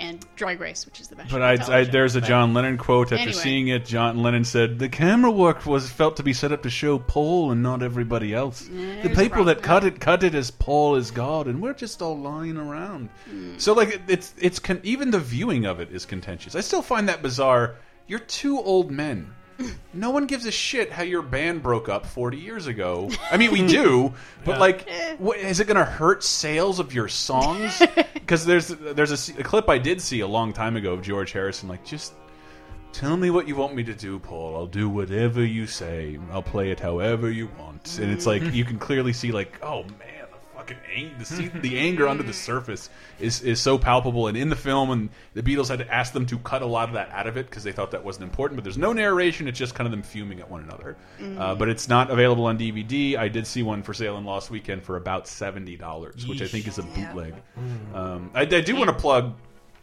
And 0.00 0.24
Drag 0.36 0.60
Race, 0.60 0.86
which 0.86 1.00
is 1.00 1.08
the 1.08 1.16
best. 1.16 1.30
But 1.30 1.42
I, 1.42 1.78
I, 1.80 1.84
there's 1.84 2.14
a 2.14 2.20
John 2.20 2.54
Lennon 2.54 2.78
quote. 2.78 3.06
After 3.06 3.16
Anyway. 3.16 3.32
seeing 3.32 3.68
it, 3.68 3.84
John 3.84 4.22
Lennon 4.22 4.44
said, 4.44 4.78
"The 4.78 4.88
camera 4.88 5.30
work 5.30 5.66
was 5.66 5.90
felt 5.90 6.16
to 6.18 6.22
be 6.22 6.32
set 6.32 6.52
up 6.52 6.62
to 6.62 6.70
show 6.70 6.98
Paul 7.00 7.50
and 7.50 7.62
not 7.62 7.82
everybody 7.82 8.32
else. 8.32 8.60
the 8.62 8.74
there's 8.74 9.18
a 9.18 9.20
people 9.20 9.44
that 9.44 9.62
cut 9.62 9.84
it 9.84 9.98
cut 9.98 10.22
it 10.22 10.34
as 10.34 10.50
Paul 10.52 10.94
is 10.94 11.10
God, 11.10 11.48
and 11.48 11.60
we're 11.60 11.74
just 11.74 12.00
all 12.00 12.16
lying 12.16 12.56
around." 12.56 13.08
Mm. 13.28 13.60
So 13.60 13.72
like 13.72 14.00
it's 14.06 14.34
it's 14.38 14.58
con 14.60 14.80
even 14.84 15.10
the 15.10 15.18
viewing 15.18 15.66
of 15.66 15.80
it 15.80 15.90
is 15.90 16.06
contentious. 16.06 16.54
I 16.54 16.60
still 16.60 16.82
find 16.82 17.08
that 17.08 17.20
bizarre. 17.20 17.74
You're 18.06 18.20
two 18.20 18.58
old 18.58 18.90
men. 18.90 19.34
No 19.92 20.10
one 20.10 20.26
gives 20.26 20.46
a 20.46 20.52
shit 20.52 20.92
how 20.92 21.02
your 21.02 21.22
band 21.22 21.62
broke 21.62 21.88
up 21.88 22.06
40 22.06 22.36
years 22.36 22.66
ago. 22.68 23.10
I 23.30 23.36
mean, 23.36 23.50
we 23.50 23.66
do, 23.66 24.12
but 24.44 24.52
Yeah. 24.52 24.58
like, 24.58 24.88
what, 25.18 25.38
is 25.38 25.58
it 25.60 25.66
going 25.66 25.76
to 25.78 25.84
hurt 25.84 26.22
sales 26.22 26.78
of 26.78 26.94
your 26.94 27.08
songs? 27.08 27.82
Because 28.28 28.44
there's 28.44 28.68
there's 28.68 29.10
a, 29.10 29.14
s- 29.14 29.30
a 29.38 29.42
clip 29.42 29.70
I 29.70 29.78
did 29.78 30.02
see 30.02 30.20
a 30.20 30.26
long 30.26 30.52
time 30.52 30.76
ago 30.76 30.92
of 30.92 31.00
George 31.00 31.32
Harrison, 31.32 31.66
like, 31.66 31.82
just 31.82 32.12
tell 32.92 33.16
me 33.16 33.30
what 33.30 33.48
you 33.48 33.56
want 33.56 33.74
me 33.74 33.82
to 33.84 33.94
do, 33.94 34.18
Paul. 34.18 34.54
I'll 34.54 34.66
do 34.66 34.86
whatever 34.86 35.42
you 35.42 35.66
say. 35.66 36.18
I'll 36.30 36.42
play 36.42 36.70
it 36.70 36.78
however 36.78 37.30
you 37.30 37.48
want. 37.58 37.98
And 37.98 38.10
it's 38.12 38.26
like 38.26 38.42
mm-hmm. 38.42 38.54
you 38.54 38.66
can 38.66 38.78
clearly 38.78 39.14
see, 39.14 39.32
like, 39.32 39.58
oh 39.62 39.84
man, 39.84 40.17
the 40.17 40.17
fucking 40.68 40.82
ang 40.94 41.18
the, 41.18 41.24
see, 41.24 41.48
the 41.60 41.78
anger 41.78 42.08
under 42.08 42.22
the 42.22 42.32
surface 42.32 42.90
is 43.20 43.42
is 43.42 43.60
so 43.60 43.78
palpable. 43.78 44.28
And 44.28 44.36
in 44.36 44.48
the 44.48 44.56
film, 44.56 44.90
and 44.90 45.08
the 45.34 45.42
Beatles 45.42 45.68
had 45.68 45.78
to 45.80 45.92
ask 45.92 46.12
them 46.12 46.26
to 46.26 46.38
cut 46.38 46.62
a 46.62 46.66
lot 46.66 46.88
of 46.88 46.94
that 46.94 47.10
out 47.10 47.26
of 47.26 47.36
it 47.36 47.46
because 47.46 47.64
they 47.64 47.72
thought 47.72 47.90
that 47.92 48.04
wasn't 48.04 48.24
important. 48.24 48.56
But 48.56 48.64
there's 48.64 48.78
no 48.78 48.92
narration; 48.92 49.48
it's 49.48 49.58
just 49.58 49.74
kind 49.74 49.86
of 49.86 49.90
them 49.90 50.02
fuming 50.02 50.40
at 50.40 50.50
one 50.50 50.62
another. 50.62 50.96
Uh, 51.38 51.54
but 51.54 51.68
it's 51.68 51.88
not 51.88 52.10
available 52.10 52.46
on 52.46 52.58
DVD. 52.58 53.16
I 53.16 53.28
did 53.28 53.46
see 53.46 53.62
one 53.62 53.82
for 53.82 53.94
sale 53.94 54.16
in 54.18 54.24
Lost 54.24 54.50
Weekend 54.50 54.82
for 54.82 54.96
about 54.96 55.26
seventy 55.26 55.76
dollars, 55.76 56.26
which 56.26 56.42
I 56.42 56.46
think 56.46 56.66
is 56.66 56.78
a 56.78 56.82
bootleg. 56.82 57.34
Um, 57.94 58.30
I, 58.34 58.42
I 58.42 58.60
do 58.60 58.76
want 58.76 58.88
to 58.88 58.94
plug 58.94 59.34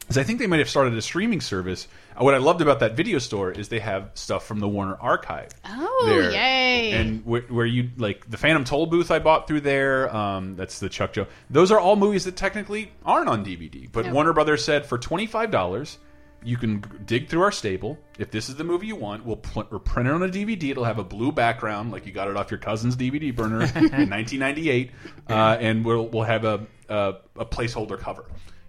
because 0.05 0.17
I 0.17 0.23
think 0.23 0.39
they 0.39 0.47
might 0.47 0.59
have 0.59 0.69
started 0.69 0.93
a 0.93 1.01
streaming 1.01 1.41
service. 1.41 1.87
Uh, 2.15 2.23
What 2.23 2.33
I 2.33 2.37
loved 2.37 2.61
about 2.61 2.79
that 2.81 2.95
video 2.95 3.17
store 3.19 3.51
is 3.51 3.69
they 3.69 3.79
have 3.79 4.11
stuff 4.13 4.45
from 4.45 4.59
the 4.59 4.67
Warner 4.67 4.95
Archive. 5.01 5.49
Oh, 5.65 6.03
there. 6.07 6.31
yay. 6.31 6.91
And 6.91 7.25
where, 7.25 7.41
where 7.43 7.65
you 7.65 7.89
like 7.97 8.29
the 8.29 8.37
Phantom 8.37 8.63
Toll 8.63 8.85
booth 8.85 9.09
I 9.11 9.19
bought 9.19 9.47
through 9.47 9.61
there. 9.61 10.15
Um, 10.15 10.55
that's 10.55 10.79
the 10.79 10.89
Chuck 10.89 11.13
Joe. 11.13 11.27
Those 11.49 11.71
are 11.71 11.79
all 11.79 11.95
movies 11.95 12.25
that 12.25 12.35
technically 12.35 12.91
aren't 13.05 13.29
on 13.29 13.43
DVD, 13.43 13.89
but 13.91 14.05
Nope. 14.05 14.13
Warner 14.13 14.33
Brothers 14.33 14.63
said 14.63 14.85
for 14.85 14.97
twenty 14.97 15.25
five 15.25 15.49
dollars. 15.51 15.97
you 16.43 16.57
can 16.57 16.83
dig 17.07 17.27
through 17.27 17.41
our 17.41 17.51
staple. 17.51 17.97
If 18.19 18.29
this 18.29 18.49
is 18.49 18.55
the 18.55 18.63
movie 18.63 18.85
you 18.85 18.95
want, 18.95 19.25
we'll 19.25 19.41
or 19.71 19.79
print 19.79 20.07
it 20.07 20.13
on 20.13 20.21
a 20.21 20.27
DVD. 20.27 20.69
It'll 20.69 20.83
have 20.83 20.99
a 20.99 21.03
blue 21.03 21.31
background, 21.31 21.91
like 21.91 22.05
you 22.05 22.11
got 22.11 22.27
it 22.27 22.37
off 22.37 22.51
your 22.51 22.59
cousin's 22.59 22.95
DVD 22.95 23.35
burner 23.35 23.61
in 23.75 24.09
1998, 24.11 24.91
uh, 25.29 25.57
and 25.59 25.83
we'll 25.83 26.07
we'll 26.07 26.23
have 26.23 26.45
a, 26.45 26.67
a 26.87 27.15
a 27.37 27.45
placeholder 27.45 27.97
cover, 27.99 28.25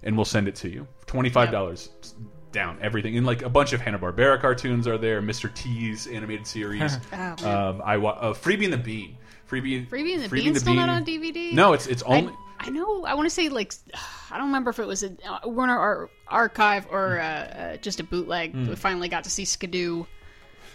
and 0.07 0.17
we'll 0.17 0.25
send 0.25 0.49
it 0.49 0.55
to 0.57 0.71
you. 0.71 0.87
Twenty 1.07 1.29
five 1.29 1.51
dollars 1.51 1.91
down 2.53 2.79
everything, 2.81 3.17
and 3.19 3.27
like 3.27 3.43
a 3.43 3.51
bunch 3.51 3.75
of 3.75 3.81
Hanna 3.83 3.99
Barbera 3.99 4.41
cartoons 4.41 4.87
are 4.87 4.97
there. 4.97 5.21
Mr. 5.21 5.55
T's 5.55 6.07
animated 6.07 6.47
series. 6.57 6.97
Oh, 7.13 7.17
man. 7.17 7.45
um, 7.45 7.83
I 7.85 7.99
wa 7.99 8.11
uh, 8.11 8.33
Freebie 8.33 8.65
and 8.65 8.73
the 8.73 8.79
Bean. 8.79 9.19
Freebie, 9.51 9.87
Freebie 9.87 10.15
and 10.15 10.25
the 10.25 10.29
Freebie 10.29 10.45
Bean's 10.45 10.61
still 10.61 10.75
not 10.75 10.89
on 10.89 11.05
DVD. 11.05 11.53
No, 11.53 11.73
it's 11.75 11.87
it's 11.87 12.03
only. 12.03 12.33
I 12.59 12.71
know. 12.71 13.05
I 13.05 13.15
want 13.15 13.27
to 13.27 13.35
say 13.35 13.49
like 13.49 13.75
I 14.31 14.39
don't 14.39 14.47
remember 14.47 14.71
if 14.71 14.79
it 14.79 14.87
was 14.87 15.03
a 15.03 15.13
uh, 15.29 15.41
Warner 15.45 15.79
Ar- 15.79 16.11
Archive 16.29 16.87
or 16.91 17.21
uh, 17.21 17.25
uh, 17.25 17.77
just 17.77 18.01
a 18.01 18.05
bootleg. 18.05 18.55
Mm. 18.55 18.69
We 18.69 18.77
finally 18.77 19.09
got 19.09 19.25
to 19.25 19.31
see 19.31 19.45
Skidoo. 19.45 20.07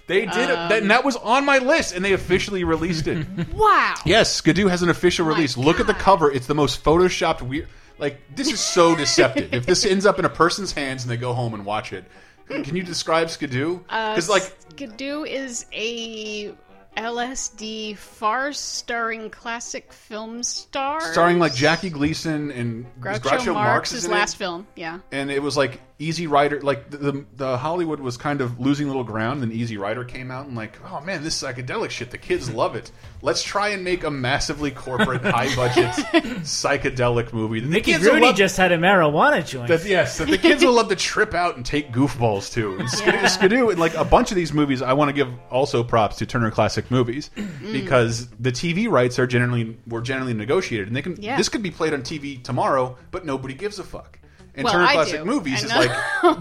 They 0.08 0.26
did 0.26 0.50
it, 0.50 0.56
that, 0.56 0.82
and 0.82 0.92
that 0.92 1.06
was 1.06 1.16
on 1.16 1.46
my 1.46 1.60
list, 1.60 1.96
and 1.96 2.04
they 2.04 2.12
officially 2.14 2.64
released 2.64 3.08
it. 3.08 3.26
Wow. 3.54 3.96
yes, 4.06 4.34
Skidoo 4.34 4.68
has 4.68 4.82
an 4.82 4.90
official 4.90 5.26
release. 5.26 5.56
Look 5.56 5.80
at 5.80 5.88
the 5.88 5.94
cover; 5.94 6.30
it's 6.30 6.48
the 6.48 6.56
most 6.56 6.84
photoshopped 6.84 7.42
weird. 7.42 7.70
Like 8.02 8.20
this 8.36 8.52
is 8.52 8.60
so 8.60 8.96
deceptive. 9.04 9.54
if 9.54 9.66
this 9.66 9.86
ends 9.86 10.06
up 10.06 10.20
in 10.20 10.26
a 10.26 10.30
person's 10.30 10.74
hands 10.74 11.04
and 11.04 11.12
they 11.12 11.18
go 11.18 11.34
home 11.34 11.54
and 11.54 11.64
watch 11.66 11.94
it, 11.94 12.04
can 12.50 12.76
you 12.76 12.84
describe 12.84 13.30
Skidoo? 13.30 13.80
Uh, 13.88 14.12
Because 14.14 14.28
like 14.30 14.44
Skidoo 14.72 15.24
is 15.24 15.66
a 15.72 16.54
LSD 16.98 17.96
farce 17.98 18.60
starring 18.60 19.30
classic 19.30 19.94
film 19.94 20.44
stars. 20.44 21.06
starring 21.06 21.40
like 21.40 21.54
Jackie 21.54 21.90
Gleason 21.90 22.52
and 22.52 22.86
Groucho, 23.00 23.20
Groucho, 23.22 23.54
Marx, 23.54 23.92
his 23.92 24.08
last 24.10 24.34
it. 24.34 24.38
film. 24.40 24.68
Yeah. 24.76 25.00
and 25.12 25.32
it 25.32 25.42
was 25.42 25.56
like 25.56 25.80
Easy 26.02 26.26
Rider, 26.28 26.60
like 26.62 26.90
the, 26.90 26.98
the 26.98 27.26
the 27.36 27.58
Hollywood 27.58 28.00
was 28.00 28.18
kind 28.18 28.42
of 28.42 28.60
losing 28.60 28.86
a 28.88 28.90
little 28.90 29.04
ground. 29.04 29.44
And 29.44 29.54
Easy 29.54 29.78
Rider 29.78 30.04
came 30.04 30.32
out 30.32 30.48
and 30.48 30.56
like, 30.56 30.78
oh 30.90 31.00
man, 31.02 31.24
this 31.24 31.42
psychedelic 31.42 31.90
shit, 31.92 32.10
the 32.12 32.18
kids 32.18 32.50
love 32.54 32.76
it. 32.76 32.92
Let's 33.22 33.44
try 33.44 33.70
and 33.70 33.84
make 33.84 34.04
a 34.04 34.10
massively 34.12 34.72
corporate, 34.72 35.22
high 35.24 35.54
budget 35.56 35.92
psychedelic 36.46 37.34
movie. 37.34 37.60
that 37.60 37.68
the 37.68 37.72
Mickey 37.72 37.92
kids 37.94 38.04
will 38.06 38.14
Rooney 38.14 38.26
love- 38.28 38.36
just 38.36 38.58
had 38.58 38.72
a 38.72 38.78
marijuana 38.78 39.46
joint. 39.48 39.68
That, 39.68 39.86
yes, 39.86 40.18
that 40.18 40.28
the 40.28 40.38
kids 40.48 40.64
will 40.64 40.74
love 40.74 40.90
to 40.90 40.96
trip 40.96 41.34
out 41.34 41.56
and 41.56 41.66
take 41.66 41.92
goofballs 41.92 42.52
to. 42.54 42.78
And 42.80 42.90
Skidoo, 42.90 43.28
Skidoo, 43.28 43.70
and 43.70 43.80
like 43.80 43.94
a 43.96 44.04
bunch 44.06 44.32
of 44.32 44.36
these 44.36 44.54
movies, 44.54 44.82
I 44.82 44.94
want 44.94 45.10
to 45.10 45.14
give 45.14 45.30
also 45.50 45.84
props 45.84 46.18
to 46.18 46.26
Turner 46.26 46.52
Classic 46.52 46.90
Movies 46.92 47.30
Mm. 47.62 47.74
because 47.74 48.28
the 48.40 48.52
TV 48.52 48.90
rights 48.90 49.20
are 49.20 49.28
generally 49.28 49.78
were 49.88 50.02
generally 50.02 50.34
negotiated, 50.34 50.88
and 50.88 50.96
they 50.96 51.02
can 51.02 51.22
Yeah. 51.22 51.38
this 51.38 51.48
could 51.50 51.62
be 51.62 51.70
played 51.72 51.94
on 51.94 52.02
TV 52.02 52.42
tomorrow, 52.44 52.98
but 53.12 53.26
nobody 53.26 53.54
gives 53.54 53.78
a 53.78 53.84
fuck. 53.84 54.18
And 54.54 54.66
Well, 54.66 54.74
Turner 54.74 54.86
I 54.86 54.94
Classic 54.94 55.20
do. 55.20 55.26
Movies 55.26 55.64
is 55.64 55.70
like, 55.72 55.92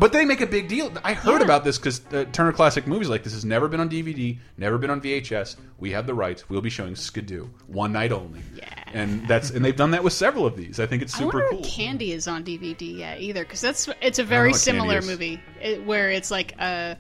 but 0.00 0.12
they 0.12 0.24
make 0.24 0.40
a 0.40 0.46
big 0.46 0.66
deal. 0.68 0.92
I 1.04 1.14
heard 1.14 1.42
about 1.42 1.62
this 1.62 1.78
because 1.78 2.00
uh, 2.12 2.24
Turner 2.32 2.52
Classic 2.52 2.84
Movies 2.86 3.08
like 3.08 3.22
this 3.22 3.32
has 3.34 3.44
never 3.44 3.68
been 3.68 3.78
on 3.78 3.88
DVD, 3.88 4.36
never 4.56 4.78
been 4.78 4.90
on 4.90 5.00
VHS. 5.00 5.56
We 5.78 5.92
have 5.92 6.06
the 6.06 6.14
rights. 6.14 6.48
We'll 6.50 6.60
be 6.60 6.70
showing 6.70 6.96
Skidoo 6.96 7.46
one 7.68 7.92
night 7.92 8.10
only. 8.10 8.40
Yeah, 8.56 8.64
and 8.92 9.26
that's 9.28 9.50
and 9.50 9.64
they've 9.64 9.76
done 9.76 9.92
that 9.92 10.02
with 10.02 10.12
several 10.12 10.44
of 10.44 10.56
these. 10.56 10.80
I 10.80 10.86
think 10.86 11.02
it's 11.02 11.14
super 11.14 11.38
wonder 11.38 11.50
cool. 11.50 11.60
if 11.60 11.66
Candy 11.70 12.10
is 12.12 12.26
on 12.26 12.42
DVD 12.44 12.98
yet 12.98 13.20
either, 13.20 13.44
because 13.44 13.60
that's 13.60 13.88
it's 14.02 14.18
a 14.18 14.24
very 14.24 14.54
similar 14.54 15.00
movie 15.02 15.40
it, 15.60 15.84
where 15.86 16.10
it's 16.10 16.32
like 16.32 16.56
a, 16.58 16.96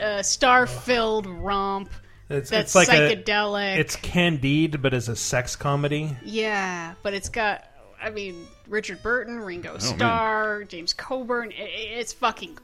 a 0.00 0.22
star-filled 0.24 1.26
romp 1.26 1.90
It's, 2.30 2.50
that's 2.50 2.74
it's 2.74 2.88
like 2.88 2.88
a- 2.88 3.16
psychedelic. 3.16 3.76
it's 3.78 3.96
Candide, 3.96 4.80
but 4.80 4.94
as 4.94 5.08
a 5.08 5.16
sex 5.16 5.56
comedy. 5.56 6.16
Yeah, 6.24 6.94
but 7.02 7.12
it's 7.14 7.28
got, 7.28 7.64
I 8.02 8.10
mean, 8.10 8.46
Richard 8.68 9.02
Burton, 9.02 9.40
Ringo 9.40 9.72
man. 9.72 9.80
Starr, 9.80 10.64
James 10.64 10.92
Coburn. 10.92 11.52
It, 11.52 11.70
it's 11.98 12.12
fucking 12.12 12.58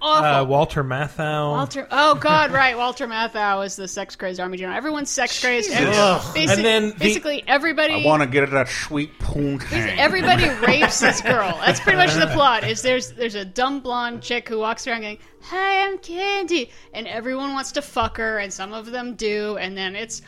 awful. 0.00 0.24
Uh, 0.26 0.44
Walter 0.44 0.84
Matthau. 0.84 1.50
Walter, 1.52 1.86
oh 1.90 2.14
god, 2.16 2.50
right. 2.50 2.76
Walter 2.76 3.06
Matthau 3.06 3.64
is 3.64 3.76
the 3.76 3.88
sex 3.88 4.16
crazed 4.16 4.40
army 4.40 4.58
general. 4.58 4.76
Everyone's 4.76 5.10
sex 5.10 5.40
crazed. 5.40 5.68
Jesus. 5.70 5.80
Every- 5.80 5.94
Ugh. 5.96 6.36
And 6.50 6.64
then 6.64 6.88
the- 6.90 6.94
basically 6.96 7.44
everybody. 7.46 7.94
I 7.94 8.04
want 8.06 8.22
to 8.22 8.28
get 8.28 8.50
that 8.50 8.68
sweet 8.68 9.18
poon. 9.18 9.60
Everybody 9.72 10.48
rapes 10.66 11.00
this 11.00 11.20
girl. 11.20 11.58
That's 11.64 11.80
pretty 11.80 11.98
much 11.98 12.14
the 12.14 12.26
plot. 12.28 12.64
Is 12.68 12.82
there's 12.82 13.12
there's 13.12 13.34
a 13.36 13.44
dumb 13.44 13.80
blonde 13.80 14.22
chick 14.22 14.48
who 14.48 14.58
walks 14.58 14.86
around 14.86 15.02
going, 15.02 15.18
"Hi, 15.42 15.86
I'm 15.86 15.98
Candy," 15.98 16.70
and 16.92 17.06
everyone 17.06 17.52
wants 17.54 17.72
to 17.72 17.82
fuck 17.82 18.16
her, 18.18 18.38
and 18.38 18.52
some 18.52 18.72
of 18.72 18.86
them 18.90 19.14
do, 19.14 19.56
and 19.56 19.76
then 19.76 19.94
it's 19.96 20.22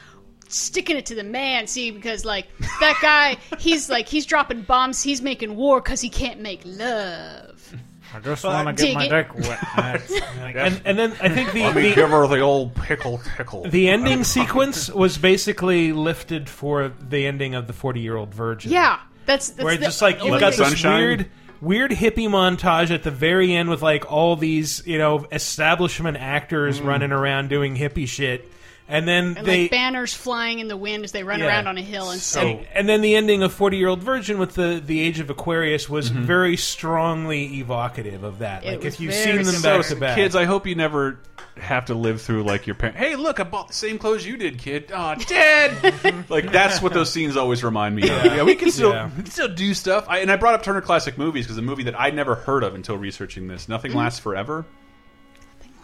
sticking 0.54 0.96
it 0.96 1.06
to 1.06 1.14
the 1.14 1.24
man. 1.24 1.66
See, 1.66 1.90
because 1.90 2.24
like 2.24 2.46
that 2.80 2.98
guy, 3.02 3.36
he's 3.58 3.88
like 3.90 4.08
he's 4.08 4.26
dropping 4.26 4.62
bombs. 4.62 5.02
He's 5.02 5.20
making 5.22 5.56
war 5.56 5.80
because 5.80 6.00
he 6.00 6.08
can't 6.08 6.40
make 6.40 6.60
love. 6.64 7.74
I 8.14 8.20
just 8.20 8.44
wanna 8.44 8.72
get 8.74 8.94
my 8.94 9.08
get 9.08 9.08
Dig 9.08 9.74
my 9.74 9.94
it. 9.94 10.08
dick 10.08 10.18
wet. 10.18 10.56
and 10.56 10.82
and 10.84 10.98
then 10.98 11.12
I 11.20 11.28
think 11.28 11.52
the, 11.52 11.62
Let 11.62 11.74
me 11.74 11.88
the 11.88 11.94
give 11.96 12.10
her 12.10 12.26
the 12.28 12.40
old 12.40 12.74
pickle 12.76 13.20
tickle. 13.36 13.64
the 13.68 13.88
ending 13.88 14.22
sequence 14.22 14.88
was 14.88 15.18
basically 15.18 15.92
lifted 15.92 16.48
for 16.48 16.92
the 17.00 17.26
ending 17.26 17.54
of 17.56 17.66
the 17.66 17.72
Forty 17.72 18.00
Year 18.00 18.16
Old 18.16 18.32
Virgin. 18.32 18.70
Yeah, 18.70 19.00
that's, 19.26 19.48
that's 19.50 19.64
where 19.64 19.76
the 19.76 19.86
just 19.86 20.00
like 20.00 20.16
you've 20.18 20.26
only 20.26 20.38
got 20.40 20.54
thing- 20.54 20.70
this 20.70 20.84
weird 20.84 21.28
weird 21.60 21.90
hippie 21.92 22.28
montage 22.28 22.90
at 22.92 23.02
the 23.02 23.10
very 23.10 23.52
end 23.54 23.68
with 23.70 23.82
like 23.82 24.12
all 24.12 24.36
these 24.36 24.86
you 24.86 24.98
know 24.98 25.26
establishment 25.32 26.16
actors 26.16 26.80
Mm. 26.80 26.84
running 26.86 27.10
around 27.12 27.48
doing 27.48 27.74
hippie 27.74 28.06
shit 28.06 28.48
and 28.88 29.08
then 29.08 29.36
and 29.38 29.46
they 29.46 29.62
like 29.62 29.70
banners 29.70 30.12
flying 30.12 30.58
in 30.58 30.68
the 30.68 30.76
wind 30.76 31.04
as 31.04 31.12
they 31.12 31.22
run 31.24 31.40
Yeah. 31.40 31.46
around 31.46 31.66
on 31.68 31.78
a 31.78 31.82
hill 31.82 32.10
and 32.10 32.20
stuff. 32.20 32.44
and, 32.44 32.66
and 32.74 32.88
then 32.88 33.00
the 33.00 33.14
ending 33.16 33.42
of 33.42 33.52
40 33.52 33.76
year 33.78 33.88
old 33.88 34.02
virgin 34.02 34.38
with 34.38 34.54
the 34.54 34.82
the 34.84 35.00
age 35.00 35.20
of 35.20 35.30
aquarius 35.30 35.88
was 35.88 36.10
Mm-hmm. 36.10 36.22
very 36.24 36.56
strongly 36.56 37.58
evocative 37.60 38.24
of 38.24 38.38
that 38.40 38.64
It 38.64 38.68
like 38.76 38.84
if 38.84 39.00
you've 39.00 39.14
seen 39.14 39.36
them 39.36 39.44
So, 39.46 39.62
back 39.78 39.86
to 39.86 39.96
back 39.96 40.14
kids, 40.16 40.36
I 40.36 40.44
hope 40.44 40.66
you 40.66 40.74
never 40.74 41.18
have 41.56 41.84
to 41.86 41.94
live 41.94 42.20
through 42.20 42.42
like 42.42 42.66
your 42.66 42.74
parents. 42.74 42.98
Hey, 42.98 43.14
look, 43.14 43.38
I 43.38 43.44
bought 43.44 43.68
the 43.68 43.74
same 43.74 43.96
clothes 43.96 44.26
you 44.26 44.36
did, 44.36 44.58
kid. 44.58 44.90
Oh, 44.92 45.14
Dad. 45.28 46.28
like 46.28 46.50
that's 46.50 46.82
what 46.82 46.92
those 46.92 47.12
scenes 47.12 47.36
always 47.36 47.62
remind 47.62 47.94
me 47.94 48.02
of. 48.02 48.24
Yeah, 48.24 48.42
we 48.42 48.56
can 48.56 48.70
still 48.72 48.90
Yeah. 48.90 49.08
we 49.16 49.22
can 49.22 49.30
still 49.30 49.48
do 49.48 49.72
stuff. 49.72 50.04
I, 50.08 50.18
and 50.18 50.32
I 50.32 50.36
brought 50.36 50.54
up 50.54 50.62
Turner 50.64 50.80
Classic 50.80 51.16
Movies 51.16 51.46
because 51.46 51.56
a 51.56 51.62
movie 51.62 51.84
that 51.84 51.98
I'd 51.98 52.14
never 52.14 52.34
heard 52.34 52.64
of 52.64 52.74
until 52.74 52.96
researching 52.98 53.46
this. 53.48 53.68
Nothing 53.68 53.92
Mm-hmm. 53.92 53.98
lasts 53.98 54.18
forever. 54.18 54.66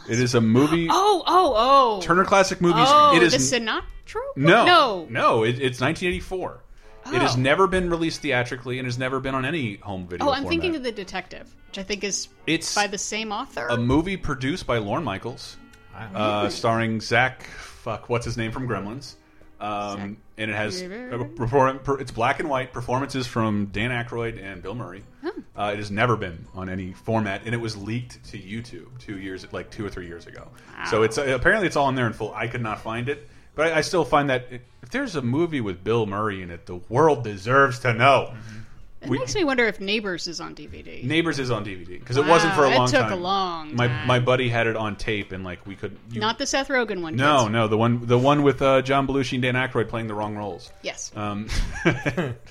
It 0.09 0.19
is 0.21 0.35
a 0.35 0.41
movie. 0.41 0.89
Oh, 0.91 1.23
oh, 1.27 1.55
oh! 1.57 2.01
Turner 2.03 2.25
Classic 2.25 2.61
Movies. 2.61 2.87
Oh, 2.89 3.15
it 3.17 3.23
is 3.23 3.33
the 3.51 3.59
Sinatra. 3.61 3.83
no, 4.37 4.65
no. 4.65 5.07
no. 5.11 5.43
It, 5.45 5.61
it's 5.61 5.81
1984. 5.81 6.61
It 7.07 7.21
has 7.23 7.35
Oh. 7.37 7.41
never 7.41 7.67
been 7.67 7.89
released 7.91 8.21
theatrically 8.21 8.79
and 8.79 8.87
has 8.87 8.99
never 8.99 9.21
been 9.21 9.35
on 9.35 9.45
any 9.45 9.77
home 9.77 10.07
video. 10.07 10.27
Oh, 10.27 10.31
I'm 10.31 10.43
format. 10.43 10.51
thinking 10.51 10.77
of 10.77 10.83
the 10.83 10.93
Detective, 10.93 11.55
which 11.69 11.79
I 11.79 11.83
think 11.83 12.05
is 12.05 12.29
It's 12.47 12.75
by 12.75 12.87
the 12.87 12.99
same 12.99 13.33
author. 13.33 13.67
a 13.69 13.77
movie 13.77 14.17
produced 14.17 14.67
by 14.67 14.79
Lorne 14.79 15.03
Michaels, 15.05 15.57
uh, 16.15 16.49
starring 16.51 17.01
Zach. 17.01 17.45
Fuck, 17.45 18.09
what's 18.09 18.25
his 18.25 18.37
name 18.37 18.53
from 18.53 18.69
Gremlins? 18.69 19.15
Um, 19.61 20.17
and 20.39 20.51
it 20.51 20.55
has 20.55 20.81
a 21.13 21.25
perform- 21.37 21.81
it's 22.01 22.11
black 22.11 22.41
and 22.41 22.49
white 22.49 22.73
performances 22.73 23.27
from 23.27 23.67
Dan 23.67 23.91
Aykroyd 23.91 24.43
and 24.43 24.63
Bill 24.63 24.75
Murray. 24.75 25.03
Uh, 25.57 25.71
it 25.75 25.77
has 25.79 25.91
never 25.91 26.17
been 26.17 26.47
on 26.55 26.69
any 26.71 26.93
format, 26.95 27.43
and 27.45 27.55
it 27.55 27.59
was 27.59 27.77
leaked 27.77 28.25
to 28.31 28.39
YouTube 28.39 28.87
two 28.99 29.19
years, 29.19 29.47
like 29.53 29.71
two 29.71 29.85
or 29.85 29.91
three 29.91 30.07
years 30.07 30.27
ago. 30.27 30.49
So 30.89 31.03
it's 31.03 31.19
uh, 31.19 31.25
apparently 31.27 31.67
it's 31.67 31.77
all 31.77 31.89
in 31.91 31.95
there 31.95 32.07
in 32.07 32.15
full. 32.15 32.33
I 32.35 32.47
could 32.47 32.63
not 32.63 32.81
find 32.81 33.09
it, 33.11 33.29
but 33.55 33.67
I, 33.73 33.79
I 33.79 33.81
still 33.83 34.05
find 34.07 34.31
that 34.31 34.47
it, 34.51 34.63
if 34.83 34.89
there's 34.89 35.17
a 35.17 35.23
movie 35.23 35.61
with 35.61 35.85
Bill 35.85 36.07
Murray 36.07 36.41
in 36.43 36.51
it, 36.51 36.65
the 36.65 36.77
world 36.89 37.23
deserves 37.23 37.81
to 37.81 37.93
know. 37.93 38.33
It 39.03 39.09
We- 39.09 39.19
makes 39.19 39.35
me 39.35 39.45
wonder 39.45 39.67
if 39.67 39.81
Neighbors 39.81 40.29
is 40.29 40.41
on 40.43 40.55
DVD. 40.55 41.03
Neighbors 41.05 41.39
is 41.39 41.51
on 41.51 41.65
DVD 41.65 41.99
because 41.99 42.19
it 42.19 42.27
wasn't 42.27 42.53
for 42.55 42.67
a 42.67 42.69
Wow, 42.71 42.85
it 42.85 42.89
took 42.89 43.01
time. 43.01 43.13
a 43.13 43.17
long 43.17 43.75
My 43.75 43.87
time. 43.89 44.07
my 44.07 44.19
buddy 44.21 44.51
had 44.51 44.67
it 44.67 44.77
on 44.77 44.95
tape, 44.97 45.33
and 45.33 45.43
like 45.43 45.67
we 45.67 45.75
could. 45.75 45.97
You, 46.13 46.21
Not 46.21 46.39
the 46.39 46.45
Seth 46.45 46.69
Rogen 46.69 47.01
one. 47.01 47.17
no, 47.17 47.41
kids. 47.45 47.51
no, 47.53 47.67
the 47.67 47.79
one 47.79 48.05
the 48.07 48.19
one 48.19 48.43
with 48.43 48.61
uh, 48.61 48.83
John 48.83 49.07
Belushi 49.07 49.35
and 49.35 49.43
Dan 49.43 49.55
Aykroyd 49.55 49.89
playing 49.89 50.07
the 50.09 50.15
wrong 50.15 50.37
roles. 50.37 50.71
Yes. 50.83 51.13
Um, 51.17 51.49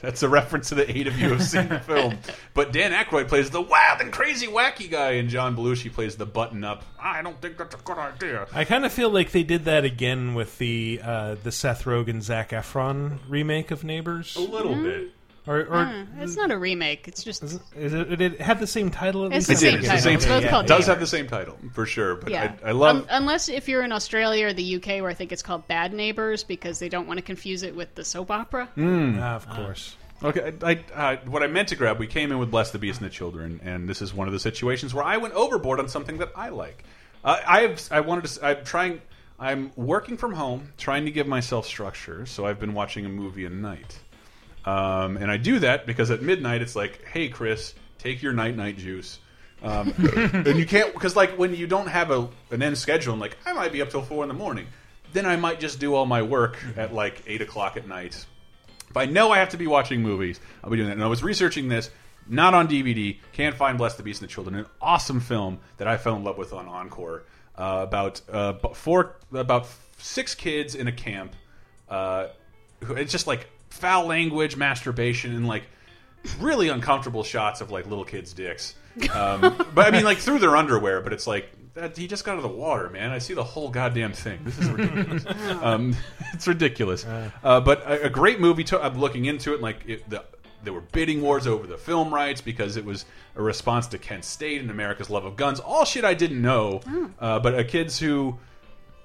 that's 0.02 0.24
a 0.24 0.30
reference 0.30 0.70
to 0.70 0.76
the 0.76 0.90
eight 0.98 1.06
of 1.08 1.20
you 1.20 1.30
have 1.30 1.44
seen 1.44 1.70
the 1.70 1.80
film. 1.80 2.18
But 2.56 2.74
Dan 2.74 2.92
Aykroyd 2.92 3.28
plays 3.30 3.50
the 3.52 3.62
wild 3.62 4.02
and 4.02 4.12
crazy 4.12 4.48
wacky 4.48 4.90
guy, 4.92 5.12
and 5.12 5.30
John 5.30 5.56
Belushi 5.56 5.94
plays 5.94 6.18
the 6.18 6.26
button 6.26 6.64
up. 6.66 6.84
I 7.00 7.22
don't 7.22 7.40
think 7.42 7.58
that's 7.58 7.74
a 7.76 7.78
good 7.78 7.98
idea. 7.98 8.48
I 8.54 8.66
kind 8.66 8.86
of 8.86 8.92
feel 8.92 9.10
like 9.10 9.32
they 9.32 9.44
did 9.44 9.64
that 9.66 9.86
again 9.86 10.34
with 10.34 10.58
the 10.58 11.00
uh, 11.02 11.36
the 11.42 11.52
Seth 11.54 11.84
Rogen 11.86 12.22
Zac 12.22 12.50
Efron 12.50 13.20
remake 13.30 13.72
of 13.72 13.84
Neighbors. 13.86 14.36
A 14.36 14.42
little 14.42 14.76
bit. 14.76 15.12
Or, 15.48 15.60
or 15.62 15.66
Mm, 15.86 16.22
it's 16.22 16.36
not 16.36 16.52
a 16.52 16.58
remake. 16.58 17.08
It's 17.08 17.24
just 17.24 17.44
is 17.44 17.94
it, 17.94 18.10
did 18.10 18.22
it 18.22 18.42
have 18.42 18.60
the 18.60 18.68
same 18.68 18.92
title? 18.92 19.26
At 19.26 19.34
It's 19.34 19.50
least? 19.50 19.62
the 19.62 19.68
It 19.68 19.72
same 19.72 19.82
did. 19.82 19.84
It's 19.84 19.88
title. 19.88 19.98
the 19.98 20.02
same. 20.04 20.16
It's 20.16 20.26
both 20.26 20.44
it 20.44 20.50
called 20.50 20.66
does 20.68 20.86
have 20.88 21.00
the 21.00 21.08
same 21.08 21.28
title 21.28 21.58
for 21.74 21.86
sure. 21.86 22.16
But 22.16 22.32
yeah. 22.32 22.54
I, 22.64 22.70
I 22.70 22.72
love. 22.74 22.98
Um, 22.98 23.08
unless 23.10 23.50
if 23.50 23.68
you're 23.68 23.84
in 23.84 23.92
Australia 23.92 24.48
or 24.48 24.54
the 24.54 24.76
UK, 24.76 24.88
where 25.02 25.10
I 25.10 25.14
think 25.14 25.32
it's 25.32 25.42
called 25.42 25.68
Bad 25.68 25.94
Neighbors 25.94 26.44
because 26.44 26.80
they 26.80 26.90
don't 26.90 27.08
want 27.08 27.18
to 27.18 27.24
confuse 27.24 27.64
it 27.64 27.76
with 27.76 27.96
the 27.96 28.04
soap 28.06 28.30
opera. 28.32 28.70
Ah, 28.78 29.36
of 29.36 29.50
course. 29.50 29.96
Okay, 30.22 30.54
I, 30.62 30.84
I, 30.94 31.16
what 31.26 31.44
I 31.44 31.48
meant 31.48 31.70
to 31.70 31.78
grab, 31.78 31.98
we 31.98 32.06
came 32.06 32.32
in 32.34 32.40
with 32.40 32.52
Bless 32.52 32.72
the 32.72 32.78
Beast 32.80 33.00
and 33.00 33.10
the 33.10 33.14
Children, 33.14 33.62
and 33.64 33.88
this 33.88 34.02
is 34.02 34.14
one 34.14 34.28
of 34.28 34.34
the 34.34 34.40
situations 34.40 34.94
where 34.94 35.06
I 35.06 35.16
went 35.16 35.34
overboard 35.34 35.80
on 35.80 35.88
something 35.88 36.18
that 36.18 36.34
I 36.36 36.50
like. 36.50 36.84
Uh, 37.24 37.40
I 37.48 37.62
have, 37.62 37.82
I 37.90 38.02
wanted 38.02 38.26
to, 38.26 38.46
I'm 38.46 38.66
trying, 38.66 39.02
I'm 39.40 39.72
working 39.78 40.18
from 40.18 40.34
home, 40.34 40.74
trying 40.78 41.06
to 41.06 41.12
give 41.12 41.26
myself 41.26 41.66
structure, 41.66 42.26
so 42.26 42.46
I've 42.46 42.60
been 42.60 42.74
watching 42.74 43.06
a 43.06 43.10
movie 43.10 43.46
a 43.46 43.50
night. 43.50 43.98
Um, 44.66 45.18
and 45.18 45.32
I 45.32 45.38
do 45.38 45.60
that 45.60 45.86
because 45.86 46.12
at 46.12 46.22
midnight 46.22 46.62
it's 46.62 46.76
like, 46.76 47.04
hey, 47.06 47.30
Chris, 47.30 47.74
take 47.98 48.22
your 48.22 48.34
night 48.34 48.56
night 48.56 48.78
juice. 48.78 49.20
Um, 49.62 49.94
and 50.16 50.58
you 50.58 50.66
can't 50.66 50.94
because 50.94 51.16
like 51.16 51.38
when 51.38 51.54
you 51.56 51.68
don't 51.68 51.88
have 51.88 52.12
a 52.12 52.30
an 52.52 52.62
end 52.62 52.78
schedule, 52.78 53.14
and 53.14 53.22
like 53.22 53.38
I 53.46 53.54
might 53.54 53.72
be 53.72 53.82
up 53.82 53.90
till 53.90 54.02
four 54.02 54.24
in 54.24 54.28
the 54.28 54.34
morning, 54.34 54.68
then 55.14 55.26
I 55.26 55.36
might 55.36 55.60
just 55.60 55.80
do 55.80 55.96
all 55.96 56.06
my 56.06 56.22
work 56.22 56.58
at 56.78 56.94
like 56.94 57.24
eight 57.28 57.42
o'clock 57.42 57.78
at 57.78 57.88
night. 57.88 58.26
If 58.90 58.98
I 58.98 59.06
know 59.06 59.32
I 59.32 59.38
have 59.40 59.50
to 59.50 59.58
be 59.58 59.68
watching 59.68 60.02
movies, 60.02 60.40
I'll 60.64 60.70
be 60.70 60.78
doing 60.78 60.88
that. 60.90 60.94
And 60.96 61.04
I 61.04 61.08
was 61.08 61.22
researching 61.24 61.68
this, 61.68 61.90
not 62.28 62.54
on 62.54 62.68
DVD. 62.68 63.20
Can't 63.34 63.56
find 63.56 63.78
Bless 63.78 63.96
the 63.96 64.04
Beast 64.04 64.22
and 64.22 64.30
the 64.30 64.34
Children, 64.34 64.56
an 64.56 64.66
awesome 64.82 65.20
film 65.20 65.60
that 65.78 65.88
I 65.88 65.98
fell 65.98 66.16
in 66.16 66.24
love 66.24 66.38
with 66.38 66.54
on 66.54 66.68
Encore 66.68 67.24
uh, 67.58 67.82
about 67.88 68.22
uh, 68.32 68.54
four 68.74 69.16
about 69.34 69.68
six 69.98 70.34
kids 70.36 70.74
in 70.76 70.88
a 70.88 70.92
camp. 70.92 71.36
Uh, 71.90 72.28
who- 72.84 72.96
it's 72.96 73.12
just 73.12 73.28
like 73.28 73.48
foul 73.70 74.08
language, 74.08 74.56
masturbation, 74.56 75.36
and 75.36 75.48
like 75.48 75.64
really 76.40 76.70
uncomfortable 76.70 77.24
shots 77.24 77.62
of 77.62 77.72
like 77.72 77.88
little 77.88 78.06
kids' 78.06 78.34
dicks. 78.34 78.76
Um, 79.14 79.42
but 79.74 79.88
I 79.88 79.92
mean, 79.92 80.04
like 80.04 80.18
through 80.18 80.40
their 80.40 80.56
underwear. 80.56 81.02
But 81.02 81.14
it's 81.14 81.28
like 81.28 81.50
that, 81.76 81.98
he 81.98 82.08
just 82.08 82.26
got 82.26 82.34
out 82.34 82.38
of 82.38 82.44
the 82.44 82.50
water, 82.50 82.90
man. 82.90 83.12
I 83.12 83.20
see 83.20 83.34
the 83.34 83.44
whole 83.44 83.70
goddamn 83.70 84.14
thing. 84.14 84.40
This 84.44 84.58
is 84.60 84.70
ridiculous. 84.70 85.26
um, 85.62 85.96
it's 86.34 86.48
ridiculous. 86.48 87.06
Uh, 87.06 87.62
but 87.62 87.82
a, 87.84 88.06
a 88.06 88.10
great 88.10 88.40
movie. 88.40 88.64
To, 88.66 88.82
I'm 88.82 89.00
looking 89.00 89.26
into 89.26 89.52
it. 89.52 89.56
and, 89.56 89.64
Like 89.64 89.84
it, 89.88 90.10
the, 90.10 90.24
there 90.64 90.74
were 90.74 90.82
bidding 90.82 91.22
wars 91.22 91.48
over 91.48 91.66
the 91.66 91.78
film 91.78 92.14
rights 92.14 92.42
because 92.42 92.76
it 92.76 92.84
was 92.84 93.06
a 93.36 93.42
response 93.42 93.88
to 93.88 93.98
Kent 93.98 94.26
State 94.26 94.62
and 94.62 94.70
America's 94.70 95.10
love 95.10 95.24
of 95.24 95.38
guns. 95.38 95.60
All 95.60 95.86
shit 95.86 96.04
I 96.04 96.14
didn't 96.14 96.42
know. 96.42 96.82
Uh, 97.18 97.40
but 97.40 97.56
uh, 97.56 97.64
kids 97.64 97.98
who 97.98 98.38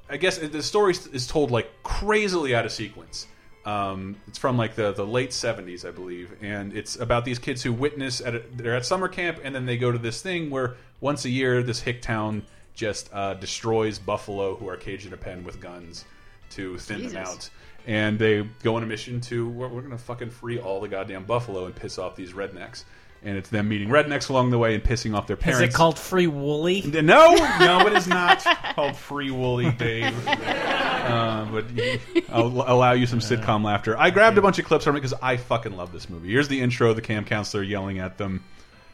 I 0.08 0.16
guess 0.16 0.38
the 0.38 0.62
story 0.62 0.94
is 1.12 1.26
told 1.26 1.50
like 1.50 1.70
crazily 1.82 2.54
out 2.54 2.64
of 2.64 2.72
sequence. 2.72 3.26
Um, 3.66 4.16
it's 4.28 4.36
from 4.38 4.58
like 4.58 4.74
the 4.74 4.92
the 4.92 5.06
late 5.06 5.32
seventies, 5.32 5.84
I 5.84 5.90
believe, 5.90 6.32
and 6.42 6.76
it's 6.76 6.96
about 6.96 7.24
these 7.24 7.38
kids 7.38 7.62
who 7.62 7.72
witness 7.72 8.20
at 8.20 8.34
a, 8.34 8.42
they're 8.54 8.76
at 8.76 8.84
summer 8.84 9.08
camp, 9.08 9.40
and 9.42 9.54
then 9.54 9.64
they 9.64 9.78
go 9.78 9.90
to 9.90 9.98
this 9.98 10.20
thing 10.20 10.50
where 10.50 10.74
once 11.00 11.24
a 11.24 11.30
year 11.30 11.62
this 11.62 11.80
hick 11.80 12.02
town 12.02 12.42
just 12.74 13.08
uh, 13.12 13.34
destroys 13.34 13.98
buffalo 13.98 14.54
who 14.56 14.68
are 14.68 14.76
caged 14.76 15.06
in 15.06 15.12
a 15.12 15.16
pen 15.16 15.44
with 15.44 15.60
guns 15.60 16.04
to 16.50 16.76
thin 16.78 17.08
them 17.08 17.16
out, 17.16 17.48
and 17.86 18.18
they 18.18 18.42
go 18.62 18.76
on 18.76 18.82
a 18.82 18.86
mission 18.86 19.20
to 19.22 19.48
we're, 19.48 19.68
we're 19.68 19.82
gonna 19.82 19.96
fucking 19.96 20.30
free 20.30 20.58
all 20.58 20.80
the 20.80 20.88
goddamn 20.88 21.24
buffalo 21.24 21.64
and 21.64 21.74
piss 21.74 21.98
off 21.98 22.16
these 22.16 22.32
rednecks. 22.32 22.84
And 23.24 23.38
it's 23.38 23.48
them 23.48 23.68
meeting 23.68 23.88
rednecks 23.88 24.28
along 24.28 24.50
the 24.50 24.58
way 24.58 24.74
and 24.74 24.84
pissing 24.84 25.16
off 25.16 25.26
their 25.26 25.36
parents. 25.36 25.62
Is 25.62 25.74
it 25.74 25.76
called 25.76 25.98
Free 25.98 26.26
Woolly? 26.26 26.82
No, 26.82 27.34
no, 27.58 27.86
it 27.86 27.94
is 27.94 28.06
not 28.06 28.44
called 28.74 28.96
Free 28.96 29.30
Woolly 29.30 29.70
Dave. 29.72 30.14
Uh, 31.04 31.44
but 31.44 31.66
I'll 32.30 32.46
allow 32.46 32.92
you 32.92 33.06
some 33.06 33.18
sitcom 33.18 33.62
laughter. 33.62 33.94
I 33.98 34.08
grabbed 34.08 34.38
a 34.38 34.40
bunch 34.40 34.58
of 34.58 34.64
clips 34.64 34.84
from 34.84 34.96
it 34.96 35.00
because 35.00 35.12
I 35.20 35.36
fucking 35.36 35.76
love 35.76 35.92
this 35.92 36.08
movie. 36.08 36.30
Here's 36.30 36.48
the 36.48 36.58
intro: 36.62 36.88
of 36.90 36.96
the 36.96 37.02
camp 37.02 37.26
counselor 37.26 37.62
yelling 37.62 37.98
at 37.98 38.16
them, 38.16 38.42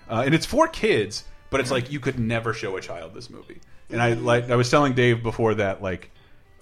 uh, 0.08 0.24
and 0.26 0.34
it's 0.34 0.44
for 0.44 0.66
kids, 0.66 1.22
but 1.50 1.60
it's 1.60 1.70
like 1.70 1.92
you 1.92 2.00
could 2.00 2.18
never 2.18 2.52
show 2.52 2.76
a 2.76 2.80
child 2.80 3.14
this 3.14 3.30
movie. 3.30 3.60
And 3.90 4.02
I 4.02 4.14
like 4.14 4.50
I 4.50 4.56
was 4.56 4.68
telling 4.68 4.94
Dave 4.94 5.22
before 5.22 5.54
that, 5.54 5.82
like, 5.82 6.10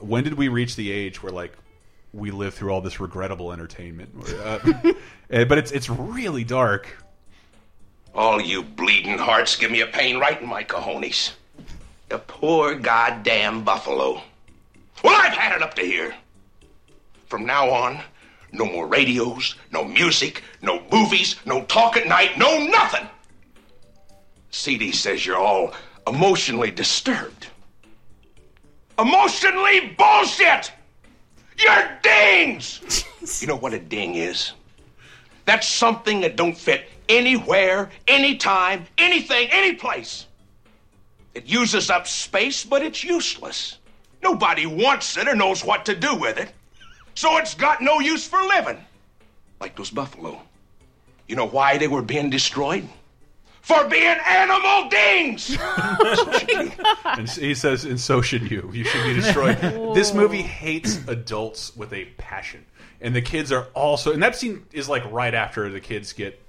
when 0.01 0.23
did 0.23 0.35
we 0.35 0.49
reach 0.49 0.77
the 0.77 0.93
age 0.93 1.23
where 1.23 1.33
like 1.33 1.57
we 2.13 2.31
live 2.31 2.53
through 2.53 2.71
all 2.71 2.83
this 2.83 3.01
regrettable 3.01 3.53
entertainment? 3.53 4.15
Uh, 5.31 5.45
but 5.45 5.59
it's 5.59 5.73
it's 5.73 5.91
really 5.91 6.43
dark. 6.43 6.89
All 8.19 8.41
you 8.41 8.65
bleeding 8.65 9.17
hearts 9.17 9.55
give 9.55 9.71
me 9.71 9.81
a 9.81 9.87
pain 9.87 10.19
right 10.19 10.43
in 10.43 10.49
my 10.49 10.65
cojones. 10.65 11.35
The 12.09 12.19
poor 12.19 12.75
goddamn 12.75 13.63
buffalo. 13.63 14.21
Well, 15.05 15.15
I've 15.15 15.39
had 15.39 15.55
it 15.55 15.63
up 15.63 15.75
to 15.75 15.83
here. 15.83 16.13
From 17.29 17.47
now 17.47 17.71
on, 17.71 18.03
no 18.51 18.65
more 18.65 18.89
radios, 18.89 19.55
no 19.71 19.85
music, 19.85 20.43
no 20.63 20.83
movies, 20.91 21.37
no 21.47 21.63
talk 21.67 21.97
at 21.97 22.09
night, 22.09 22.37
no 22.37 22.59
nothing. 22.67 23.07
CD 24.51 24.91
says 24.91 25.25
you're 25.25 25.39
all 25.39 25.73
emotionally 26.09 26.73
disturbed. 26.73 27.47
Emotionally 28.99 29.95
bullshit! 29.97 30.73
You're 31.57 31.89
dings! 32.03 33.05
you 33.41 33.47
know 33.47 33.55
what 33.59 33.75
a 33.75 33.79
ding 33.79 34.17
is? 34.17 34.55
That's 35.45 35.69
something 35.69 36.23
that 36.23 36.35
don't 36.35 36.59
fit 36.59 36.89
anywhere, 37.09 37.91
anytime, 38.07 38.87
anything, 38.97 39.49
any 39.51 39.75
place. 39.75 40.27
It 41.35 41.47
uses 41.47 41.91
up 41.91 42.07
space, 42.07 42.65
but 42.65 42.83
it's 42.83 43.05
useless. 43.05 43.79
Nobody 44.23 44.67
wants 44.67 45.17
it 45.17 45.29
or 45.29 45.37
knows 45.37 45.65
what 45.65 45.87
to 45.87 45.95
do 45.95 46.15
with 46.15 46.39
it. 46.39 46.53
So 47.15 47.37
it's 47.39 47.55
got 47.55 47.81
no 47.81 48.01
use 48.01 48.27
for 48.27 48.43
living. 48.43 48.79
Like 49.61 49.77
those 49.77 49.91
buffalo. 49.91 50.41
You 51.27 51.37
know 51.37 51.47
why 51.47 51.79
they 51.79 51.89
were 51.89 52.03
being 52.03 52.31
destroyed? 52.31 52.89
For 53.61 53.87
being 53.87 54.17
animal 54.27 54.89
dings! 54.89 55.59
and 57.05 57.29
he 57.29 57.55
says, 57.55 57.85
"And 57.85 58.01
so 58.01 58.23
should 58.23 58.51
you. 58.51 58.71
You 58.73 58.85
should 58.85 59.05
be 59.05 59.13
destroyed." 59.13 59.59
this 59.95 60.15
movie 60.15 60.41
hates 60.41 61.07
adults 61.07 61.77
with 61.77 61.93
a 61.93 62.07
passion, 62.17 62.65
and 63.03 63.15
the 63.15 63.21
kids 63.21 63.53
are 63.53 63.67
also. 63.75 64.13
And 64.13 64.23
that 64.23 64.37
scene 64.37 64.65
is 64.73 64.89
like 64.89 65.03
right 65.13 65.35
after 65.35 65.69
the 65.69 65.81
kids 65.81 66.15
get 66.15 66.41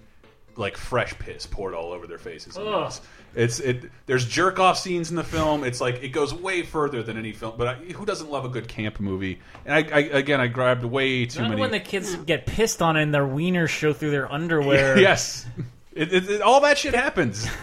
like 0.60 0.78
fresh 0.78 1.18
piss 1.18 1.45
poured 1.47 1.74
all 1.74 1.91
over 1.91 2.05
their 2.05 2.18
faces. 2.18 2.57
and 2.57 2.68
Ugh. 2.68 2.72
mouths. 2.74 3.01
It's 3.36 3.60
it. 3.60 3.86
There's 4.07 4.26
jerk 4.26 4.60
off 4.60 4.78
scenes 4.78 5.10
in 5.10 5.16
the 5.16 5.24
film. 5.24 5.64
It's 5.64 5.80
like 5.80 6.03
it 6.03 6.10
goes 6.10 6.34
way 6.34 6.64
further 6.64 7.01
than 7.03 7.18
any 7.18 7.32
film. 7.32 7.55
But 7.57 7.68
I, 7.68 7.74
who 7.76 8.05
doesn't 8.05 8.30
love 8.30 8.43
a 8.45 8.49
good 8.49 8.68
camp 8.68 8.99
movie? 8.99 9.39
And 9.66 9.74
I, 9.74 9.95
I 9.97 9.99
again, 10.01 10.41
I 10.41 10.47
grabbed 10.47 10.84
way 10.84 11.26
too 11.26 11.41
Not 11.41 11.49
many. 11.49 11.62
when 11.62 11.72
the 11.72 11.80
kids 11.80 12.16
get 12.16 12.45
pissed 12.45 12.82
on 12.82 12.97
and 12.97 13.14
their 13.14 13.26
wieners 13.26 13.70
show 13.70 13.93
through 13.93 14.12
their 14.12 14.32
underwear. 14.32 14.97
yes, 14.99 15.45
it, 15.93 16.12
it, 16.14 16.30
it- 16.30 16.41
all 16.41 16.62
that 16.62 16.78
shit 16.78 16.93
happens. 16.95 17.47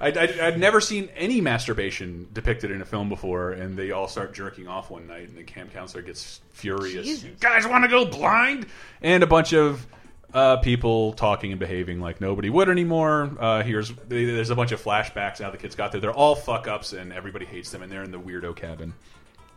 I, 0.00 0.08
I, 0.12 0.46
I'd 0.46 0.58
never 0.58 0.80
seen 0.80 1.10
any 1.14 1.42
masturbation 1.42 2.26
depicted 2.32 2.70
in 2.70 2.80
a 2.80 2.86
film 2.86 3.10
before, 3.10 3.52
and 3.52 3.76
they 3.76 3.90
all 3.90 4.08
start 4.08 4.32
jerking 4.32 4.66
off 4.66 4.90
one 4.90 5.06
night, 5.06 5.28
and 5.28 5.36
the 5.36 5.42
camp 5.42 5.74
counselor 5.74 6.02
gets 6.02 6.40
furious. 6.52 7.22
You 7.22 7.32
guys 7.38 7.66
want 7.66 7.84
to 7.84 7.90
go 7.90 8.06
blind? 8.06 8.66
And 9.02 9.22
a 9.22 9.26
bunch 9.26 9.52
of 9.52 9.86
uh, 10.34 10.56
people 10.58 11.12
talking 11.14 11.52
and 11.52 11.60
behaving 11.60 12.00
like 12.00 12.20
nobody 12.20 12.50
would 12.50 12.68
anymore. 12.68 13.30
Uh, 13.38 13.62
here's 13.62 13.92
there's 14.08 14.50
a 14.50 14.56
bunch 14.56 14.72
of 14.72 14.82
flashbacks 14.82 15.40
now 15.40 15.50
the 15.50 15.56
kids 15.56 15.74
got 15.74 15.92
there. 15.92 16.00
They're 16.00 16.12
all 16.12 16.34
fuck 16.34 16.68
ups, 16.68 16.92
and 16.92 17.12
everybody 17.12 17.46
hates 17.46 17.70
them, 17.70 17.82
and 17.82 17.90
they're 17.90 18.02
in 18.02 18.10
the 18.10 18.20
weirdo 18.20 18.56
cabin. 18.56 18.92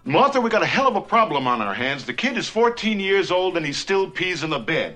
Martha, 0.07 0.39
we 0.39 0.49
got 0.49 0.63
a 0.63 0.67
hell 0.67 0.87
of 0.87 0.95
a 0.95 1.01
problem 1.01 1.47
on 1.47 1.61
our 1.61 1.73
hands. 1.73 2.05
The 2.05 2.13
kid 2.13 2.37
is 2.37 2.47
14 2.47 2.97
years 2.97 3.29
old 3.29 3.57
and 3.57 3.65
he 3.65 3.73
still 3.73 4.09
pees 4.09 4.41
in 4.41 4.49
the 4.49 4.57
bed. 4.57 4.95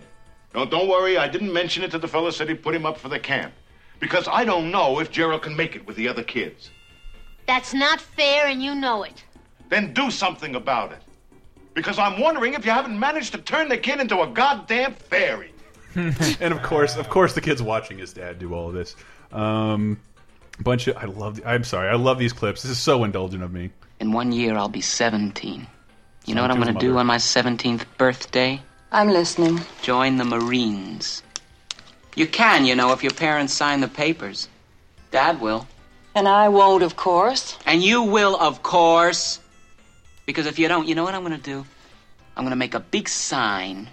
No, 0.56 0.66
don't 0.66 0.88
worry, 0.88 1.18
I 1.18 1.28
didn't 1.28 1.52
mention 1.52 1.84
it 1.84 1.92
to 1.92 1.98
the 1.98 2.08
fella 2.08 2.32
said 2.32 2.48
he 2.48 2.56
put 2.56 2.74
him 2.74 2.86
up 2.86 2.98
for 2.98 3.10
the 3.10 3.20
camp. 3.20 3.54
Because 4.00 4.30
I 4.30 4.46
don't 4.46 4.72
know 4.72 5.02
if 5.02 5.12
Gerald 5.12 5.42
can 5.42 5.54
make 5.54 5.76
it 5.76 5.86
with 5.86 5.98
the 5.98 6.08
other 6.08 6.24
kids. 6.24 6.72
That's 7.46 7.74
not 7.74 8.00
fair, 8.00 8.48
and 8.48 8.64
you 8.64 8.74
know 8.74 9.04
it. 9.04 9.24
Then 9.68 9.94
do 9.94 10.12
something 10.12 10.56
about 10.56 10.94
it. 10.94 11.02
Because 11.74 12.00
I'm 12.00 12.20
wondering 12.20 12.54
if 12.54 12.66
you 12.66 12.72
haven't 12.72 12.98
managed 12.98 13.34
to 13.34 13.38
turn 13.40 13.68
the 13.68 13.78
kid 13.78 14.00
into 14.00 14.22
a 14.22 14.28
goddamn 14.28 14.94
fairy. 14.94 15.51
and 16.40 16.54
of 16.54 16.62
course, 16.64 16.96
of 16.96 17.10
course, 17.10 17.34
the 17.34 17.42
kid's 17.42 17.62
watching 17.62 17.98
his 17.98 18.14
dad 18.14 18.40
do 18.40 18.54
all 18.54 18.70
of 18.70 18.74
this. 18.74 18.96
Um, 19.32 20.00
bunch 20.60 20.88
of 20.88 20.98
I 20.98 21.06
love. 21.06 21.38
The, 21.38 21.50
I'm 21.50 21.64
sorry, 21.64 21.90
I 21.90 21.96
love 21.96 22.20
these 22.20 22.34
clips. 22.34 22.64
This 22.64 22.72
is 22.72 22.80
so 22.80 23.04
indulgent 23.04 23.44
of 23.44 23.52
me. 23.52 23.72
In 24.00 24.12
one 24.12 24.32
year, 24.32 24.56
I'll 24.56 24.70
be 24.70 24.82
17. 24.82 25.68
You 26.26 26.36
know 26.36 26.42
what 26.42 26.52
I'm 26.52 26.62
going 26.62 26.74
to 26.74 26.80
do 26.80 26.98
on 26.98 27.06
my 27.06 27.18
17th 27.18 27.86
birthday? 27.98 28.62
I'm 28.92 29.10
listening. 29.10 29.62
Join 29.82 30.18
the 30.18 30.26
Marines. 30.26 31.24
You 32.16 32.28
can, 32.28 32.66
you 32.66 32.76
know, 32.76 32.92
if 32.92 33.04
your 33.04 33.14
parents 33.14 33.54
sign 33.54 33.82
the 33.82 33.88
papers. 33.88 34.48
Dad 35.12 35.40
will. 35.42 35.68
And 36.14 36.28
I 36.28 36.50
won't, 36.50 36.84
of 36.84 36.96
course. 36.96 37.58
And 37.66 37.82
you 37.82 38.04
will, 38.04 38.36
of 38.36 38.64
course. 38.64 39.40
Because 40.26 40.46
if 40.46 40.60
you 40.60 40.68
don't, 40.68 40.88
you 40.88 40.96
know 40.96 41.04
what 41.04 41.16
I'm 41.16 41.24
going 41.24 41.38
to 41.38 41.44
do? 41.44 41.66
I'm 42.36 42.44
going 42.44 42.52
to 42.52 42.58
make 42.58 42.74
a 42.74 42.80
big 42.80 43.08
sign 43.08 43.90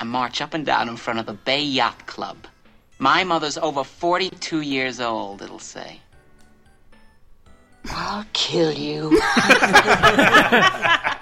and 0.00 0.08
march 0.10 0.40
up 0.40 0.54
and 0.54 0.64
down 0.66 0.88
in 0.88 0.96
front 0.96 1.18
of 1.18 1.26
the 1.26 1.32
Bay 1.34 1.62
Yacht 1.62 2.06
Club. 2.06 2.36
My 2.98 3.24
mother's 3.24 3.56
over 3.58 3.84
42 3.84 4.60
years 4.62 5.00
old, 5.00 5.42
it'll 5.42 5.58
say. 5.58 6.00
I'll 7.86 8.26
kill 8.32 8.72
you. 8.72 9.20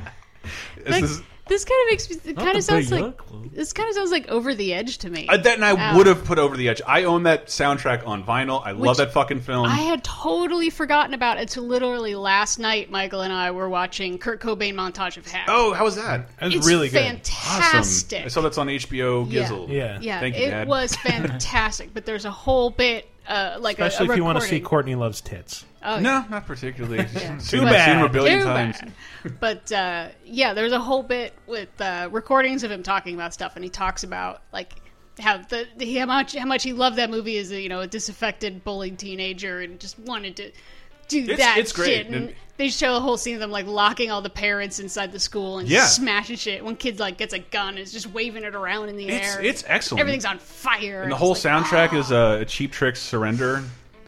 Like, 0.86 1.02
This 1.02 1.10
is- 1.10 1.22
this 1.48 1.64
kind 1.64 1.80
of 1.82 1.90
makes 1.90 2.10
me. 2.10 2.16
It 2.32 2.36
kind 2.36 2.56
of 2.56 2.62
sounds 2.64 2.90
like 2.92 3.18
this 3.52 3.72
kind 3.72 3.88
of 3.88 3.94
sounds 3.94 4.10
like 4.10 4.28
over 4.28 4.54
the 4.54 4.72
edge 4.74 4.98
to 4.98 5.10
me. 5.10 5.26
Uh, 5.28 5.36
that 5.36 5.54
and 5.56 5.64
I 5.64 5.70
Ow. 5.92 5.96
would 5.96 6.06
have 6.06 6.24
put 6.24 6.38
over 6.38 6.56
the 6.56 6.68
edge. 6.68 6.80
I 6.86 7.04
own 7.04 7.24
that 7.24 7.46
soundtrack 7.46 8.06
on 8.06 8.22
vinyl. 8.24 8.62
I 8.64 8.72
Which 8.72 8.86
love 8.86 8.96
that 8.98 9.12
fucking 9.12 9.40
film. 9.40 9.66
I 9.66 9.76
had 9.76 10.04
totally 10.04 10.70
forgotten 10.70 11.14
about 11.14 11.38
it 11.38 11.42
until 11.42 11.64
literally 11.64 12.14
last 12.14 12.58
night. 12.58 12.90
Michael 12.90 13.22
and 13.22 13.32
I 13.32 13.50
were 13.50 13.68
watching 13.68 14.18
Kurt 14.18 14.40
Cobain 14.40 14.74
montage 14.74 15.16
of 15.16 15.26
Heck. 15.26 15.46
oh, 15.48 15.72
how 15.72 15.84
was 15.84 15.96
that? 15.96 16.28
That 16.38 16.46
was 16.46 16.54
It's 16.56 16.66
really 16.68 16.88
good. 16.88 17.02
fantastic. 17.02 18.18
Awesome. 18.20 18.24
I 18.26 18.28
saw 18.28 18.40
that's 18.42 18.58
on 18.58 18.68
HBO 18.68 19.24
Yeah. 19.26 19.40
Gizzle. 19.42 19.66
yeah, 19.70 20.20
Thank 20.20 20.36
you, 20.36 20.44
it 20.44 20.50
Dad. 20.50 20.68
was 20.68 20.94
fantastic. 21.32 21.92
but 21.94 22.04
there's 22.06 22.24
a 22.24 22.30
whole 22.30 22.70
bit, 22.70 23.08
uh, 23.26 23.56
like 23.60 23.78
Especially 23.78 24.06
a, 24.06 24.10
a 24.10 24.12
if 24.12 24.16
you 24.18 24.24
want 24.24 24.36
to 24.38 24.42
see 24.46 24.56
recording. 24.56 24.64
Courtney 24.68 24.94
Loves 24.94 25.20
Tits. 25.20 25.64
Oh, 25.82 26.00
no, 26.00 26.10
yeah. 26.10 26.24
not 26.30 26.46
particularly. 26.46 26.98
Yeah. 27.14 27.38
Seen 27.38 27.60
Too 27.60 27.66
that- 27.66 27.84
seen 27.86 27.94
him 27.98 28.00
a 28.00 28.04
bad. 28.06 28.12
billion 28.12 28.38
Too 28.40 28.44
times. 28.44 28.80
bad. 28.80 29.40
But 29.40 29.72
uh, 29.72 30.08
yeah, 30.24 30.54
there's 30.54 30.72
a 30.72 30.80
whole 30.80 31.02
bit 31.02 31.34
with 31.46 31.68
uh, 31.80 32.08
recordings 32.10 32.64
of 32.64 32.70
him 32.70 32.82
talking 32.82 33.14
about 33.14 33.32
stuff, 33.34 33.54
and 33.56 33.64
he 33.64 33.70
talks 33.70 34.02
about 34.04 34.42
like 34.52 34.74
how 35.20 35.38
the, 35.38 35.66
the 35.76 35.94
how 35.96 36.06
much 36.06 36.34
how 36.36 36.46
much 36.46 36.62
he 36.62 36.72
loved 36.72 36.96
that 36.96 37.10
movie 37.10 37.38
as 37.38 37.50
a 37.52 37.60
you 37.60 37.68
know 37.68 37.80
a 37.80 37.86
disaffected 37.86 38.62
bullied 38.64 38.98
teenager 38.98 39.60
and 39.60 39.78
just 39.80 39.98
wanted 39.98 40.36
to 40.36 40.50
do 41.08 41.20
It's- 41.22 41.38
that 41.38 41.58
it's 41.58 41.72
great. 41.72 41.86
shit. 41.88 42.06
And 42.06 42.14
And- 42.14 42.34
they 42.56 42.70
show 42.70 42.96
a 42.96 43.00
whole 43.00 43.16
scene 43.16 43.34
of 43.34 43.40
them 43.40 43.52
like 43.52 43.66
locking 43.66 44.10
all 44.10 44.20
the 44.20 44.28
parents 44.30 44.80
inside 44.80 45.12
the 45.12 45.20
school 45.20 45.58
and 45.60 45.68
Yeah. 45.68 45.86
smashing 45.86 46.36
shit. 46.36 46.64
One 46.64 46.74
kid 46.74 46.98
like 46.98 47.16
gets 47.16 47.32
a 47.32 47.38
gun 47.38 47.68
and 47.70 47.78
is 47.78 47.92
just 47.92 48.08
waving 48.08 48.42
it 48.42 48.56
around 48.56 48.88
in 48.88 48.96
the 48.96 49.06
It's- 49.08 49.36
air. 49.36 49.40
it's 49.44 49.62
excellent. 49.68 50.00
Everything's 50.00 50.24
on 50.24 50.38
fire. 50.40 51.02
And 51.04 51.12
the 51.12 51.16
whole 51.16 51.30
like, 51.34 51.38
soundtrack 51.38 51.94
is 51.94 52.10
uh, 52.10 52.44
Cheap 52.48 52.72
Trick's 52.72 53.00
"Surrender," 53.00 53.62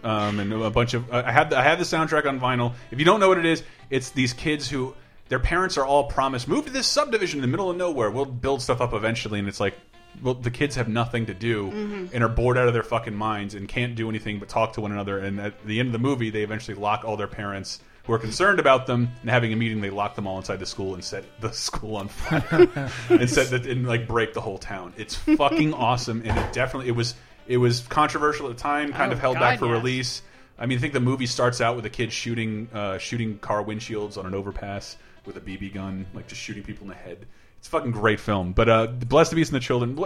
um, 0.05 0.38
and 0.40 0.53
a 0.53 0.70
bunch 0.70 0.94
of. 0.94 1.12
I 1.12 1.30
had 1.30 1.51
the, 1.51 1.59
I 1.59 1.62
had 1.62 1.78
the 1.78 1.84
soundtrack 1.84 2.26
on 2.26 2.40
vinyl. 2.40 2.72
If 2.90 2.98
you 2.98 3.05
don't 3.05 3.20
know 3.20 3.28
what 3.28 3.38
it 3.38 3.44
is, 3.46 3.62
it's 3.90 4.11
these 4.11 4.32
kids 4.32 4.68
who 4.68 4.94
their 5.28 5.38
parents 5.38 5.76
are 5.78 5.84
all 5.86 6.05
promised 6.05 6.48
move 6.48 6.66
to 6.66 6.72
this 6.72 6.86
subdivision 6.86 7.38
in 7.38 7.42
the 7.42 7.48
middle 7.48 7.70
of 7.70 7.76
nowhere. 7.76 8.11
We'll 8.11 8.24
build 8.24 8.62
stuff 8.62 8.80
up 8.80 8.92
eventually, 8.94 9.38
and 9.38 9.48
it's 9.48 9.61
like. 9.61 9.74
Well, 10.20 10.34
the 10.34 10.51
kids 10.51 10.74
have 10.74 10.88
nothing 10.88 11.26
to 11.26 11.34
do 11.34 11.70
Mhm. 11.70 12.11
and 12.12 12.24
are 12.24 12.28
bored 12.28 12.59
out 12.59 12.66
of 12.66 12.74
their 12.74 12.82
fucking 12.82 13.14
minds 13.14 13.55
and 13.55 13.68
can't 13.68 13.94
do 13.94 14.09
anything 14.11 14.40
but 14.40 14.48
talk 14.48 14.72
to 14.72 14.80
one 14.80 14.90
another. 14.90 15.18
And 15.20 15.40
at 15.40 15.64
the 15.64 15.78
end 15.78 15.86
of 15.86 15.92
the 15.92 16.01
movie, 16.01 16.30
they 16.30 16.42
eventually 16.42 16.76
lock 16.76 17.05
all 17.05 17.16
their 17.16 17.28
parents 17.28 17.78
who 18.05 18.12
are 18.12 18.18
concerned 18.18 18.59
about 18.59 18.86
them 18.88 19.09
and 19.22 19.30
having 19.30 19.53
a 19.53 19.57
meeting. 19.57 19.80
They 19.80 19.88
lock 19.88 20.16
them 20.16 20.26
all 20.26 20.36
inside 20.36 20.59
the 20.59 20.66
school 20.66 20.94
and 20.94 21.05
set 21.05 21.24
the 21.40 21.53
school 21.53 21.96
on 21.96 22.09
fire 22.09 22.68
and 23.09 23.30
set 23.30 23.51
that 23.51 23.66
and 23.66 23.86
like 23.86 24.09
break 24.09 24.34
the 24.34 24.40
whole 24.40 24.59
town. 24.59 24.92
It's 24.96 25.14
fucking 25.14 25.72
awesome, 25.88 26.22
and 26.26 26.36
it 26.36 26.53
definitely 26.53 26.88
it 26.88 26.96
was 26.96 27.14
it 27.51 27.57
was 27.57 27.80
controversial 27.88 28.48
at 28.48 28.57
the 28.57 28.62
time, 28.62 28.92
kind 28.92 29.11
Oh, 29.11 29.14
of 29.14 29.20
held 29.20 29.34
God, 29.36 29.40
back 29.40 29.59
for 29.59 29.66
yes. 29.66 29.72
release. 29.72 30.22
I 30.59 30.66
mean, 30.66 30.78
I 30.78 30.80
think 30.80 30.92
the 30.92 31.01
movie 31.01 31.26
starts 31.26 31.61
out 31.61 31.74
with 31.74 31.84
a 31.86 31.90
kid 31.90 32.12
shooting 32.12 32.68
uh, 32.72 32.98
shooting 32.98 33.38
car 33.38 33.64
windshields 33.64 34.16
on 34.16 34.26
an 34.26 34.34
overpass 34.34 34.96
with 35.26 35.36
a 35.36 35.40
BB 35.40 35.74
gun, 35.74 36.07
like 36.14 36.28
just 36.28 36.40
shooting 36.40 36.62
people 36.62 36.84
in 36.84 36.88
the 36.88 36.94
head. 36.94 37.26
It's 37.59 37.66
a 37.68 37.70
fucking 37.70 37.90
great 37.90 38.20
film. 38.20 38.53
But 38.53 38.68
uh, 38.68 38.86
Bless 38.86 39.30
the 39.30 39.36
Beast 39.36 39.53
and 39.53 39.61
the 39.61 39.64
Children. 39.64 39.98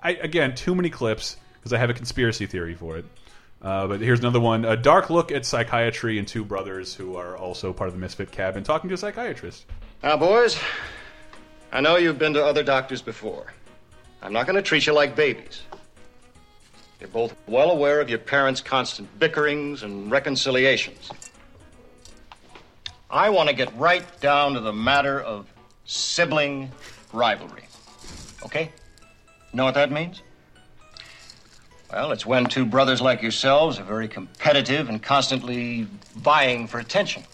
I, 0.00 0.10
again, 0.12 0.54
too 0.54 0.74
many 0.74 0.90
clips 0.90 1.36
because 1.58 1.72
I 1.72 1.78
have 1.78 1.90
a 1.90 1.94
conspiracy 1.94 2.46
theory 2.46 2.74
for 2.74 2.98
it. 2.98 3.04
Uh, 3.62 3.86
but 3.86 4.00
here's 4.00 4.20
another 4.20 4.40
one: 4.40 4.64
a 4.64 4.76
dark 4.76 5.10
look 5.10 5.32
at 5.32 5.44
psychiatry 5.46 6.18
and 6.18 6.28
two 6.28 6.44
brothers 6.44 6.94
who 6.94 7.16
are 7.16 7.36
also 7.36 7.72
part 7.72 7.88
of 7.88 7.94
the 7.94 8.00
Misfit 8.00 8.30
Cabin 8.30 8.62
talking 8.62 8.88
to 8.88 8.94
a 8.94 8.98
psychiatrist. 8.98 9.64
Now, 10.02 10.16
boys, 10.16 10.58
I 11.72 11.80
know 11.80 11.96
you've 11.96 12.18
been 12.18 12.34
to 12.34 12.44
other 12.44 12.62
doctors 12.62 13.02
before. 13.02 13.52
I'm 14.22 14.32
not 14.32 14.46
going 14.46 14.56
to 14.56 14.62
treat 14.62 14.86
you 14.86 14.92
like 14.92 15.14
babies. 15.16 15.62
You're 17.00 17.08
both 17.08 17.34
well 17.46 17.70
aware 17.70 18.00
of 18.00 18.10
your 18.10 18.18
parents' 18.18 18.60
constant 18.60 19.18
bickerings 19.18 19.82
and 19.82 20.10
reconciliations. 20.10 21.10
I 23.10 23.30
want 23.30 23.48
to 23.48 23.54
get 23.54 23.74
right 23.76 24.04
down 24.20 24.54
to 24.54 24.60
the 24.60 24.72
matter 24.72 25.20
of 25.20 25.46
sibling 25.86 26.70
rivalry. 27.12 27.64
Okay? 28.44 28.70
Know 29.52 29.64
what 29.64 29.74
that 29.74 29.90
means? 29.90 30.22
Well, 31.90 32.12
it's 32.12 32.24
when 32.24 32.46
two 32.46 32.64
brothers 32.64 33.00
like 33.00 33.20
yourselves 33.20 33.80
are 33.80 33.84
very 33.84 34.06
competitive 34.06 34.88
and 34.88 35.02
constantly 35.02 35.88
vying 36.14 36.68
for 36.68 36.78
attention. 36.78 37.24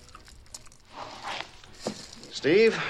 Steve, 2.31 2.81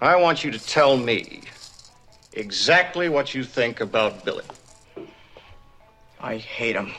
I 0.00 0.16
want 0.16 0.44
you 0.44 0.50
to 0.52 0.58
tell 0.58 0.96
me 0.96 1.42
exactly 2.32 3.08
what 3.08 3.34
you 3.34 3.44
think 3.44 3.80
about 3.80 4.24
Billy. 4.24 4.44
I 6.20 6.36
hate 6.36 6.76
him. 6.76 6.92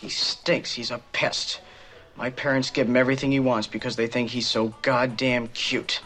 He 0.00 0.08
stinks. 0.08 0.72
He's 0.72 0.90
a 0.90 1.00
pest. 1.12 1.60
My 2.16 2.30
parents 2.30 2.70
give 2.70 2.88
him 2.88 2.96
everything 2.96 3.30
he 3.30 3.40
wants 3.40 3.66
because 3.66 3.96
they 3.96 4.06
think 4.06 4.30
he's 4.30 4.46
so 4.46 4.74
goddamn 4.82 5.48
cute. 5.48 6.00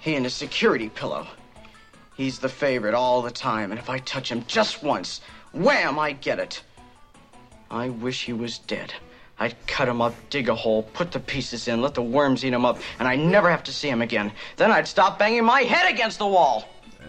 He 0.00 0.14
and 0.14 0.24
his 0.24 0.34
security 0.34 0.88
pillow. 0.88 1.26
He's 2.16 2.38
the 2.38 2.48
favorite 2.48 2.94
all 2.94 3.22
the 3.22 3.30
time, 3.30 3.70
and 3.70 3.78
if 3.78 3.90
I 3.90 3.98
touch 3.98 4.32
him 4.32 4.44
just 4.46 4.82
once, 4.82 5.20
wham, 5.52 5.98
I 5.98 6.12
get 6.12 6.38
it. 6.38 6.62
I 7.70 7.90
wish 7.90 8.24
he 8.24 8.32
was 8.32 8.58
dead. 8.58 8.94
I'd 9.38 9.54
cut 9.66 9.88
him 9.88 10.00
up, 10.00 10.14
dig 10.30 10.48
a 10.48 10.54
hole, 10.54 10.82
put 10.82 11.12
the 11.12 11.20
pieces 11.20 11.68
in, 11.68 11.82
let 11.82 11.94
the 11.94 12.02
worms 12.02 12.44
eat 12.44 12.54
him 12.54 12.64
up, 12.64 12.78
and 12.98 13.06
I'd 13.06 13.18
never 13.20 13.50
have 13.50 13.64
to 13.64 13.72
see 13.72 13.88
him 13.88 14.00
again. 14.00 14.32
Then 14.56 14.70
I'd 14.70 14.88
stop 14.88 15.18
banging 15.18 15.44
my 15.44 15.60
head 15.60 15.92
against 15.92 16.18
the 16.18 16.26
wall. 16.26 16.66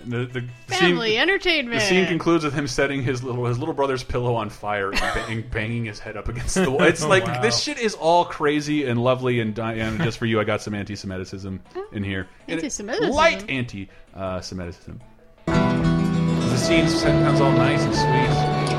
And 0.08 0.30
The, 0.30 0.40
the, 0.42 0.48
the 0.68 0.76
Family 0.76 1.12
scene, 1.12 1.20
entertainment. 1.20 1.80
The 1.80 1.86
scene 1.86 2.08
concludes 2.08 2.44
with 2.46 2.54
him 2.54 2.68
setting 2.68 3.04
his 3.04 3.24
little 3.24 3.46
his 3.46 3.60
little 3.60 3.74
brother's 3.74 4.04
pillow 4.04 4.36
on 4.36 4.50
fire 4.50 4.92
and 4.92 5.00
bang, 5.00 5.44
banging 5.52 5.86
his 5.86 6.00
head 6.00 6.16
up 6.18 6.28
against 6.30 6.56
the 6.56 6.72
wall. 6.72 6.84
It's 6.84 7.04
oh, 7.06 7.10
like 7.10 7.26
Wow. 7.26 7.42
this 7.42 7.60
shit 7.62 7.78
is 7.78 7.94
all 7.96 8.26
crazy 8.26 8.86
and 8.86 9.02
lovely. 9.02 9.40
And 9.40 9.54
Diana, 9.54 10.04
just 10.04 10.18
for 10.18 10.26
you, 10.26 10.40
I 10.40 10.44
got 10.44 10.62
some 10.62 10.74
anti-Semitism 10.74 11.60
oh, 11.76 11.88
in 11.92 12.04
here. 12.04 12.28
Anti-Semitism? 12.48 13.10
light 13.12 13.50
anti-Semitism. 13.50 15.00
the 15.46 16.58
scene 16.58 16.88
sounds 16.88 17.42
all 17.42 17.52
nice 17.52 17.82
and 17.84 17.94
sweet. 17.94 18.74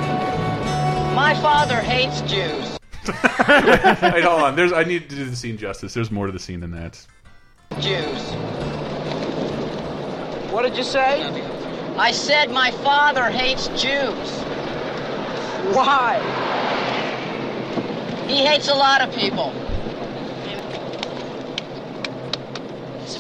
My 1.15 1.35
father 1.43 1.77
hates 1.81 2.21
Jews. 2.23 2.79
Wait, 3.09 4.25
hold 4.25 4.43
on. 4.43 4.57
There's 4.57 4.73
I 4.73 4.85
need 4.85 5.09
to 5.11 5.17
do 5.17 5.25
the 5.25 5.37
scene 5.37 5.57
justice. 5.59 5.95
There's 5.95 6.11
more 6.11 6.27
to 6.27 6.33
the 6.33 6.39
scene 6.39 6.61
than 6.61 6.71
that. 6.73 7.05
Jews. 7.81 8.33
What 10.51 10.63
did 10.63 10.77
you 10.77 10.85
say? 10.85 11.23
I 11.99 12.11
said 12.11 12.51
my 12.51 12.71
father 12.71 13.25
hates 13.31 13.69
Jews. 13.69 14.41
Why? 15.75 16.19
He 18.27 18.47
hates 18.47 18.69
a 18.69 18.75
lot 18.75 19.03
of 19.03 19.15
people. 19.15 19.51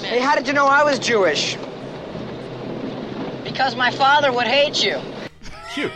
Hey, 0.08 0.20
how 0.20 0.34
did 0.34 0.46
you 0.46 0.54
know 0.54 0.66
I 0.66 0.84
was 0.84 0.98
Jewish? 0.98 1.56
Because 3.44 3.76
my 3.76 3.90
father 3.90 4.32
would 4.32 4.46
hate 4.46 4.82
you. 4.82 4.98
Cute, 5.74 5.92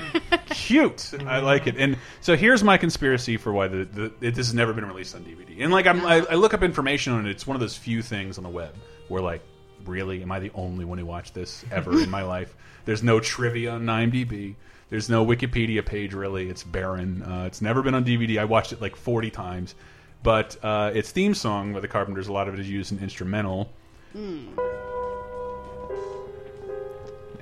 cute. 0.50 1.14
I 1.26 1.40
like 1.40 1.66
it. 1.66 1.76
And 1.78 1.96
so 2.20 2.36
here's 2.36 2.62
my 2.62 2.76
conspiracy 2.76 3.38
for 3.38 3.54
why 3.54 3.68
the, 3.68 3.84
the 3.84 4.04
it, 4.20 4.34
this 4.34 4.48
has 4.48 4.52
never 4.52 4.74
been 4.74 4.84
released 4.84 5.14
on 5.14 5.24
DVD. 5.24 5.62
And 5.62 5.72
like 5.72 5.86
I'm, 5.86 6.04
I, 6.04 6.26
I 6.30 6.34
look 6.34 6.52
up 6.52 6.62
information 6.62 7.14
on 7.14 7.26
it. 7.26 7.30
It's 7.30 7.46
one 7.46 7.54
of 7.54 7.60
those 7.60 7.76
few 7.76 8.02
things 8.02 8.36
on 8.36 8.44
the 8.44 8.50
web 8.50 8.74
where 9.08 9.22
like, 9.22 9.40
really, 9.86 10.22
am 10.22 10.32
I 10.32 10.38
the 10.38 10.50
only 10.54 10.84
one 10.84 10.98
who 10.98 11.06
watched 11.06 11.34
this 11.34 11.64
ever 11.70 11.92
in 12.00 12.10
my 12.10 12.22
life? 12.22 12.54
There's 12.84 13.02
no 13.02 13.20
trivia 13.20 13.72
on 13.72 13.86
IMDb. 13.86 14.54
There's 14.90 15.08
no 15.08 15.24
Wikipedia 15.24 15.84
page 15.84 16.12
really. 16.12 16.48
It's 16.50 16.62
barren. 16.62 17.22
Uh, 17.22 17.44
it's 17.46 17.62
never 17.62 17.82
been 17.82 17.94
on 17.94 18.04
DVD. 18.04 18.38
I 18.38 18.44
watched 18.44 18.72
it 18.72 18.80
like 18.80 18.96
40 18.96 19.30
times. 19.30 19.74
But 20.22 20.56
uh, 20.62 20.92
its 20.94 21.10
theme 21.10 21.34
song 21.34 21.72
by 21.72 21.80
the 21.80 21.88
Carpenters, 21.88 22.28
a 22.28 22.32
lot 22.32 22.46
of 22.48 22.54
it 22.54 22.60
is 22.60 22.68
used 22.68 22.92
in 22.92 22.98
instrumental. 23.00 23.72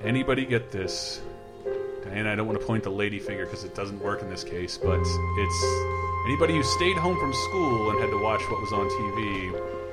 Anybody 0.03 0.47
get 0.47 0.71
this? 0.71 1.21
Diana, 2.05 2.33
I 2.33 2.35
don't 2.35 2.47
want 2.47 2.59
to 2.59 2.67
point 2.67 2.85
the 2.85 2.91
lady 2.91 3.19
finger 3.19 3.45
because 3.45 3.65
it 3.65 3.75
doesn't 3.75 4.01
work 4.01 4.23
in 4.23 4.31
this 4.31 4.45
case, 4.45 4.79
but 4.79 4.99
it's 5.01 5.65
anybody 6.27 6.55
who 6.55 6.63
stayed 6.63 6.97
home 6.97 7.19
from 7.19 7.33
school 7.35 7.91
and 7.91 8.01
had 8.01 8.11
to 8.11 8.23
watch 8.23 8.41
what 8.51 8.61
was 8.61 8.73
on 8.73 8.89
TV. 8.89 9.90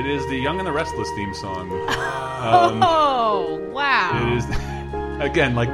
It 0.00 0.06
is 0.06 0.26
the 0.28 0.36
Young 0.36 0.56
and 0.56 0.66
the 0.66 0.72
Restless 0.72 1.10
theme 1.10 1.34
song. 1.34 1.70
Um, 2.40 2.80
oh 2.82 3.68
wow! 3.70 4.18
It 4.32 4.38
is 4.38 4.44
again 5.20 5.54
like 5.54 5.68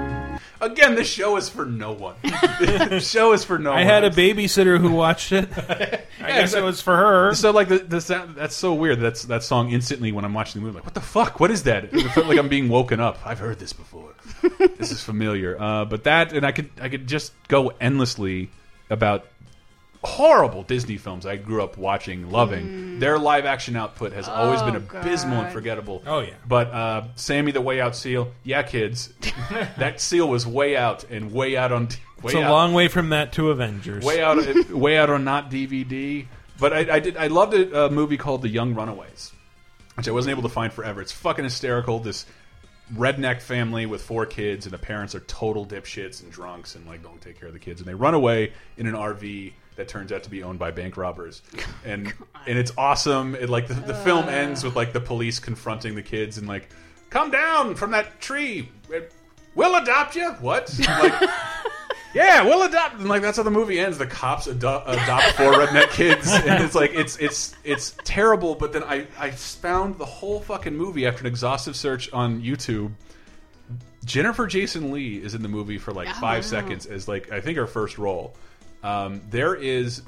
again. 0.60 0.96
The 0.96 1.04
show 1.04 1.36
is 1.36 1.48
for 1.48 1.64
no 1.64 1.92
one. 1.92 2.16
the 2.24 2.98
show 2.98 3.34
is 3.34 3.44
for 3.44 3.56
no 3.56 3.70
one. 3.70 3.78
I 3.78 3.84
one. 3.84 3.92
had 3.92 4.02
a 4.02 4.10
babysitter 4.10 4.80
who 4.80 4.90
watched 4.90 5.30
it. 5.30 5.48
I 5.56 6.26
guess 6.26 6.54
it 6.54 6.64
was 6.64 6.80
for 6.80 6.96
her. 6.96 7.34
So 7.34 7.52
like 7.52 7.68
the, 7.68 7.78
the 7.78 8.00
sound, 8.00 8.34
that's 8.34 8.56
so 8.56 8.74
weird. 8.74 8.98
That's 8.98 9.22
that 9.26 9.44
song 9.44 9.70
instantly 9.70 10.10
when 10.10 10.24
I'm 10.24 10.34
watching 10.34 10.60
the 10.60 10.66
movie. 10.66 10.78
Like 10.78 10.86
what 10.86 10.94
the 10.94 11.00
fuck? 11.00 11.38
What 11.38 11.52
is 11.52 11.62
that? 11.62 11.84
It 11.84 12.10
felt 12.10 12.26
like 12.26 12.36
I'm 12.36 12.48
being 12.48 12.68
woken 12.68 12.98
up. 12.98 13.24
I've 13.24 13.38
heard 13.38 13.60
this 13.60 13.72
before. 13.72 14.12
this 14.76 14.90
is 14.90 15.00
familiar. 15.00 15.56
Uh, 15.56 15.84
but 15.84 16.02
that 16.02 16.32
and 16.32 16.44
I 16.44 16.50
could 16.50 16.70
I 16.80 16.88
could 16.88 17.06
just 17.06 17.32
go 17.46 17.68
endlessly 17.80 18.50
about 18.90 19.24
horrible 20.06 20.62
Disney 20.62 20.96
films 20.96 21.26
I 21.26 21.36
grew 21.36 21.62
up 21.62 21.76
watching, 21.76 22.30
loving. 22.30 22.98
Their 22.98 23.18
live 23.18 23.44
action 23.44 23.76
output 23.76 24.12
has 24.12 24.28
always 24.28 24.62
been 24.62 24.76
Oh, 24.76 24.98
abysmal 25.00 25.42
and 25.42 25.52
forgettable. 25.52 26.02
Oh, 26.06 26.20
yeah. 26.20 26.34
But 26.48 26.68
uh, 26.68 27.04
Sammy 27.16 27.52
the 27.52 27.60
Way 27.60 27.80
Out 27.80 27.94
Seal, 27.96 28.32
yeah, 28.42 28.62
kids, 28.62 29.12
that 29.76 30.00
seal 30.00 30.28
was 30.28 30.46
way 30.46 30.76
out 30.76 31.04
and 31.04 31.32
way 31.32 31.56
out 31.56 31.72
on. 31.72 31.84
Way 32.22 32.32
It's 32.32 32.34
a 32.34 32.42
out 32.42 32.50
long 32.50 32.72
way 32.72 32.88
from 32.88 33.10
that 33.10 33.32
to 33.34 33.50
Avengers. 33.50 34.02
way 34.04 34.22
out, 34.22 34.70
way 34.70 34.96
out 34.96 35.10
on 35.10 35.24
not 35.24 35.50
DVD. 35.50 36.26
But 36.58 36.72
I, 36.72 36.94
I 36.94 37.00
did. 37.00 37.16
I 37.18 37.26
loved 37.26 37.52
a, 37.52 37.84
a 37.84 37.90
movie 37.90 38.16
called 38.16 38.40
The 38.40 38.48
Young 38.48 38.74
Runaways, 38.74 39.32
which 39.96 40.08
I 40.08 40.12
wasn't 40.12 40.30
able 40.30 40.48
to 40.48 40.54
find 40.54 40.72
forever. 40.72 41.02
It's 41.02 41.12
fucking 41.12 41.44
hysterical. 41.44 41.98
This 42.00 42.24
redneck 42.94 43.42
family 43.42 43.84
with 43.84 44.00
four 44.00 44.24
kids, 44.26 44.64
and 44.64 44.72
the 44.72 44.78
parents 44.78 45.14
are 45.14 45.20
total 45.20 45.66
dipshits 45.66 46.22
and 46.22 46.32
drunks, 46.32 46.74
and 46.74 46.86
like 46.86 47.02
don't 47.02 47.20
take 47.20 47.38
care 47.38 47.48
of 47.48 47.52
the 47.52 47.60
kids, 47.60 47.80
and 47.80 47.88
they 47.88 47.94
run 47.94 48.14
away 48.14 48.52
in 48.78 48.86
an 48.86 48.94
RV 48.94 49.52
that 49.76 49.88
turns 49.88 50.10
out 50.12 50.22
to 50.24 50.30
be 50.30 50.42
owned 50.42 50.58
by 50.58 50.70
bank 50.70 50.96
robbers, 50.96 51.42
and 51.84 52.12
and 52.46 52.58
it's 52.58 52.72
awesome. 52.76 53.34
It 53.34 53.48
like 53.50 53.68
the, 53.68 53.74
the 53.74 53.94
film 53.94 54.28
ends 54.28 54.64
with 54.64 54.76
like 54.76 54.92
the 54.92 55.00
police 55.00 55.38
confronting 55.38 55.94
the 55.94 56.02
kids 56.02 56.38
and 56.38 56.48
like, 56.48 56.68
come 57.10 57.30
down 57.30 57.74
from 57.74 57.92
that 57.92 58.20
tree. 58.20 58.68
We'll 59.54 59.74
adopt 59.76 60.16
you. 60.16 60.30
What? 60.40 60.72
Like, 60.88 61.30
yeah, 62.14 62.44
we'll 62.44 62.62
adopt. 62.62 62.94
And 62.94 63.08
like 63.08 63.20
that's 63.20 63.36
how 63.36 63.42
the 63.42 63.50
movie 63.50 63.78
ends. 63.78 63.98
The 63.98 64.06
cops 64.06 64.46
ado 64.46 64.80
adopt 64.86 65.32
four 65.36 65.52
redneck 65.52 65.90
kids, 65.90 66.26
and 66.32 66.64
it's 66.64 66.74
like 66.74 66.92
it's 66.94 67.18
it's 67.18 67.54
it's 67.62 67.94
terrible. 68.04 68.54
But 68.54 68.72
then 68.72 68.82
I 68.84 69.06
I 69.18 69.30
found 69.32 69.98
the 69.98 70.06
whole 70.06 70.40
fucking 70.40 70.74
movie 70.74 71.06
after 71.06 71.20
an 71.20 71.26
exhaustive 71.26 71.76
search 71.76 72.10
on 72.14 72.40
YouTube. 72.40 72.92
Jennifer 74.06 74.46
Jason 74.46 74.92
Lee 74.92 75.18
is 75.18 75.34
in 75.34 75.42
the 75.42 75.48
movie 75.48 75.76
for 75.76 75.92
like 75.92 76.08
Oh, 76.08 76.20
five 76.20 76.44
seconds 76.46 76.86
as 76.86 77.06
like 77.06 77.32
I 77.32 77.40
think 77.42 77.58
her 77.58 77.66
first 77.66 77.98
role. 77.98 78.34
Um, 78.86 79.20
there 79.30 79.56
is 79.56 80.02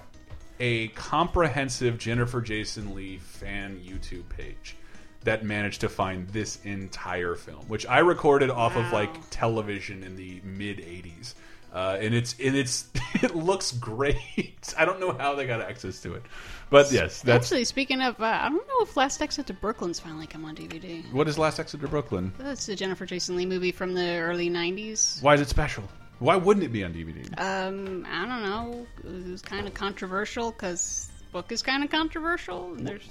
a 0.60 0.86
comprehensive 0.88 1.98
Jennifer 1.98 2.40
Jason 2.40 2.94
Lee 2.94 3.16
fan 3.16 3.80
YouTube 3.84 4.28
page 4.28 4.76
that 5.24 5.44
managed 5.44 5.80
to 5.80 5.88
find 5.88 6.28
this 6.28 6.60
entire 6.64 7.34
film, 7.34 7.64
which 7.66 7.86
I 7.86 7.98
recorded 7.98 8.50
off 8.50 8.76
of 8.76 8.92
like 8.92 9.10
television 9.30 10.04
in 10.04 10.14
the 10.14 10.40
mid 10.44 10.78
'80s, 10.78 11.34
uh, 11.72 11.98
and 12.00 12.14
it's 12.14 12.36
and 12.38 12.54
it's 12.54 12.88
it 13.14 13.34
looks 13.34 13.72
great. 13.72 14.72
I 14.78 14.84
don't 14.84 15.00
know 15.00 15.10
how 15.10 15.34
they 15.34 15.44
got 15.44 15.60
access 15.60 16.00
to 16.02 16.14
it, 16.14 16.22
but 16.70 16.92
yes, 16.92 17.20
that's 17.20 17.46
Actually, 17.46 17.64
speaking 17.64 18.00
of, 18.00 18.20
uh, 18.20 18.26
I 18.26 18.48
don't 18.48 18.68
know 18.68 18.82
if 18.82 18.96
Last 18.96 19.20
Exit 19.20 19.48
to 19.48 19.54
Brooklyn's 19.54 19.98
finally 19.98 20.28
come 20.28 20.44
on 20.44 20.54
DVD. 20.54 21.02
what 21.12 21.26
is 21.28 21.36
Last 21.36 21.58
Exit 21.58 21.80
to 21.80 21.88
Brooklyn. 21.88 22.32
That's 22.38 22.66
the 22.66 22.76
Jennifer 22.76 23.06
Jason 23.06 23.34
Lee 23.34 23.46
movie 23.46 23.72
from 23.72 23.94
the 23.94 24.18
early 24.18 24.48
'90s. 24.48 25.20
Why 25.20 25.34
is 25.34 25.40
it 25.40 25.48
special? 25.48 25.82
Why 26.18 26.36
wouldn't 26.36 26.64
it 26.64 26.72
be 26.72 26.84
on 26.84 26.92
DVD? 26.92 27.24
Um, 27.38 28.06
I 28.08 28.26
don't 28.26 28.42
know. 28.42 28.86
It 29.04 29.30
was 29.30 29.42
kind 29.42 29.66
of 29.66 29.74
controversial 29.74 30.50
because 30.50 31.10
book 31.32 31.52
is 31.52 31.62
kind 31.62 31.84
of 31.84 31.90
controversial. 31.90 32.74
And 32.74 32.86
there's 32.86 33.08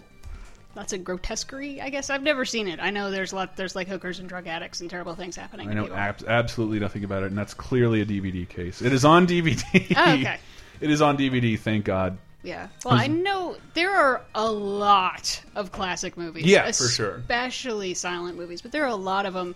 lots 0.76 0.94
of 0.94 1.04
grotesquerie. 1.04 1.82
I 1.82 1.90
guess 1.90 2.10
I've 2.10 2.24
never 2.24 2.44
seen 2.44 2.68
it. 2.68 2.80
I 2.82 2.90
know 2.90 3.10
there's 3.10 3.32
a 3.32 3.36
lot. 3.36 3.56
There's 3.56 3.76
like 3.76 3.88
hookers 3.88 4.20
and 4.20 4.28
drug 4.28 4.48
addicts 4.48 4.82
and 4.82 4.90
terrible 4.90 5.16
things 5.16 5.36
happening. 5.36 5.70
I 5.70 5.74
know 5.74 5.88
ab 5.88 6.24
absolutely 6.28 6.80
nothing 6.80 7.04
about 7.04 7.24
it, 7.24 7.28
and 7.28 7.38
that's 7.38 7.54
clearly 7.54 8.02
a 8.02 8.06
DVD 8.06 8.48
case. 8.48 8.82
It 8.82 8.92
is 8.92 9.06
on 9.06 9.26
DVD. 9.28 9.96
Oh, 9.96 10.14
okay. 10.14 10.38
It 10.80 10.92
is 10.92 11.02
on 11.02 11.18
DVD. 11.18 11.58
Thank 11.58 11.86
God. 11.86 12.20
Yeah. 12.44 12.68
Well, 12.86 12.94
I 12.94 13.08
know 13.08 13.58
there 13.74 13.90
are 13.90 14.22
a 14.36 14.52
lot 14.52 15.42
of 15.56 15.72
classic 15.72 16.16
movies. 16.18 16.46
Yeah, 16.46 16.72
for 16.72 16.88
sure. 16.88 17.16
Especially 17.16 17.96
silent 17.96 18.38
movies, 18.38 18.62
but 18.62 18.72
there 18.72 18.84
are 18.84 18.90
a 18.90 18.96
lot 18.96 19.26
of 19.26 19.34
them. 19.34 19.56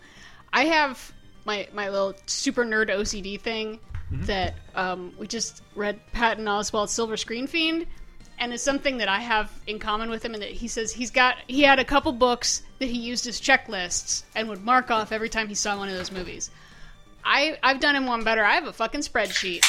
I 0.51 0.65
have 0.65 1.13
my 1.45 1.67
my 1.73 1.89
little 1.89 2.13
super 2.25 2.65
nerd 2.65 2.89
OCD 2.89 3.39
thing 3.39 3.79
Mm-hmm. 4.11 4.25
that 4.25 4.55
um, 4.75 5.13
we 5.17 5.25
just 5.25 5.63
read 5.73 5.97
Patton 6.11 6.43
Oswalt's 6.43 6.91
Silver 6.91 7.15
Screen 7.15 7.47
Fiend, 7.47 7.85
and 8.39 8.51
it's 8.51 8.61
something 8.61 8.97
that 8.97 9.07
I 9.07 9.19
have 9.19 9.49
in 9.67 9.79
common 9.79 10.09
with 10.09 10.25
him. 10.25 10.33
And 10.33 10.43
that 10.43 10.51
he 10.51 10.67
says 10.67 10.91
he's 10.91 11.11
got 11.11 11.37
he 11.47 11.61
had 11.61 11.79
a 11.79 11.85
couple 11.85 12.11
books 12.11 12.61
that 12.79 12.87
he 12.87 12.97
used 12.99 13.25
as 13.27 13.39
checklists 13.39 14.23
and 14.35 14.49
would 14.49 14.65
mark 14.65 14.91
off 14.91 15.13
every 15.13 15.29
time 15.29 15.47
he 15.47 15.55
saw 15.55 15.77
one 15.77 15.87
of 15.87 15.95
those 15.95 16.11
movies. 16.11 16.51
I 17.23 17.57
I've 17.63 17.79
done 17.79 17.95
him 17.95 18.05
one 18.05 18.25
better. 18.25 18.43
I 18.43 18.55
have 18.55 18.67
a 18.67 18.73
fucking 18.73 18.99
spreadsheet, 18.99 19.63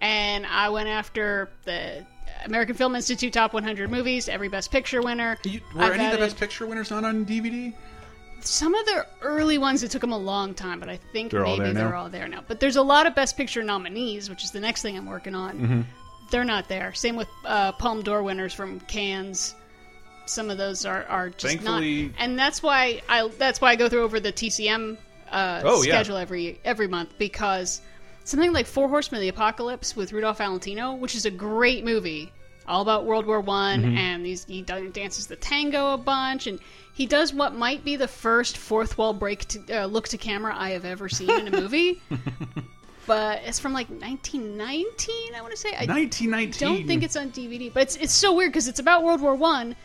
and 0.00 0.46
I 0.46 0.70
went 0.70 0.88
after 0.88 1.50
the 1.64 2.06
American 2.46 2.76
Film 2.76 2.94
Institute 2.94 3.34
top 3.34 3.52
100 3.52 3.90
movies, 3.90 4.26
every 4.26 4.48
Best 4.48 4.70
Picture 4.70 5.02
winner. 5.02 5.36
Were 5.74 5.82
I've 5.82 5.92
any 5.92 6.06
of 6.06 6.12
the 6.12 6.18
Best 6.18 6.38
Picture 6.38 6.66
winners 6.66 6.90
not 6.90 7.04
on 7.04 7.26
DVD? 7.26 7.74
Some 8.46 8.74
of 8.74 8.86
the 8.86 9.06
early 9.22 9.58
ones 9.58 9.82
it 9.82 9.90
took 9.90 10.00
them 10.00 10.12
a 10.12 10.18
long 10.18 10.54
time, 10.54 10.78
but 10.80 10.88
I 10.88 10.98
think 11.12 11.32
They're 11.32 11.44
all 11.44 11.56
maybe 11.56 11.72
there 11.72 11.74
they're 11.84 11.90
now? 11.90 11.98
all 12.02 12.08
there 12.08 12.28
now. 12.28 12.44
But 12.46 12.60
there's 12.60 12.76
a 12.76 12.82
lot 12.82 13.06
of 13.06 13.14
Best 13.14 13.36
Picture 13.36 13.62
nominees, 13.62 14.30
which 14.30 14.44
is 14.44 14.50
the 14.52 14.60
next 14.60 14.82
thing 14.82 14.96
I'm 14.96 15.06
working 15.06 15.34
on. 15.34 15.58
Mhm. 15.58 15.84
They're 16.30 16.44
not 16.44 16.68
there. 16.68 16.92
Same 16.94 17.16
with 17.16 17.28
uh, 17.44 17.72
Palme 17.72 18.02
d'Or 18.02 18.22
winners 18.22 18.52
from 18.54 18.80
Cannes. 18.80 19.54
Some 20.26 20.50
of 20.50 20.58
those 20.58 20.84
are, 20.84 21.04
are 21.04 21.30
just 21.30 21.46
Thankfully- 21.56 22.06
not, 22.06 22.12
and 22.18 22.38
that's 22.38 22.62
why 22.62 23.00
I 23.08 23.28
that's 23.38 23.60
why 23.60 23.70
I 23.70 23.76
go 23.76 23.88
through 23.88 24.02
over 24.02 24.18
the 24.18 24.32
TCM 24.32 24.96
uh, 25.30 25.62
Oh, 25.64 25.82
yeah. 25.82 25.92
schedule 25.94 26.16
every 26.16 26.58
every 26.64 26.88
month 26.88 27.10
because 27.18 27.80
something 28.24 28.52
like 28.52 28.66
Four 28.66 28.88
Horsemen 28.88 29.18
of 29.18 29.22
the 29.22 29.28
Apocalypse 29.28 29.94
with 29.94 30.12
Rudolph 30.12 30.38
Valentino, 30.38 30.94
which 30.94 31.14
is 31.14 31.26
a 31.26 31.30
great 31.30 31.84
movie, 31.84 32.32
all 32.68 32.82
about 32.82 33.04
World 33.04 33.26
War 33.26 33.40
One, 33.40 33.82
Mhm. 33.82 33.96
and 33.96 34.26
he's, 34.26 34.44
he 34.44 34.62
dances 34.62 35.26
the 35.26 35.36
tango 35.36 35.92
a 35.94 35.98
bunch, 35.98 36.46
and 36.46 36.58
he 36.92 37.06
does 37.06 37.32
what 37.34 37.54
might 37.54 37.84
be 37.84 37.96
the 37.96 38.08
first 38.08 38.56
fourth 38.56 38.96
wall 38.98 39.12
break 39.12 39.46
to, 39.48 39.82
uh, 39.82 39.86
look 39.86 40.08
to 40.08 40.18
camera 40.18 40.54
I 40.56 40.70
have 40.70 40.84
ever 40.84 41.08
seen 41.08 41.30
in 41.30 41.48
a 41.54 41.60
movie. 41.60 42.00
but 43.06 43.42
it's 43.44 43.58
from 43.58 43.72
like 43.72 43.88
1919, 43.88 45.34
I 45.34 45.40
want 45.40 45.52
to 45.52 45.56
say. 45.60 45.70
1919. 45.70 46.34
I 46.34 46.36
1919. 46.46 46.68
Don't 46.68 46.86
think 46.86 47.02
it's 47.02 47.16
on 47.16 47.30
DVD, 47.30 47.72
but 47.72 47.82
it's 47.84 47.96
it's 47.96 48.12
so 48.12 48.34
weird 48.34 48.52
because 48.52 48.68
it's 48.68 48.80
about 48.80 49.04
World 49.04 49.20
War 49.20 49.34
One. 49.34 49.76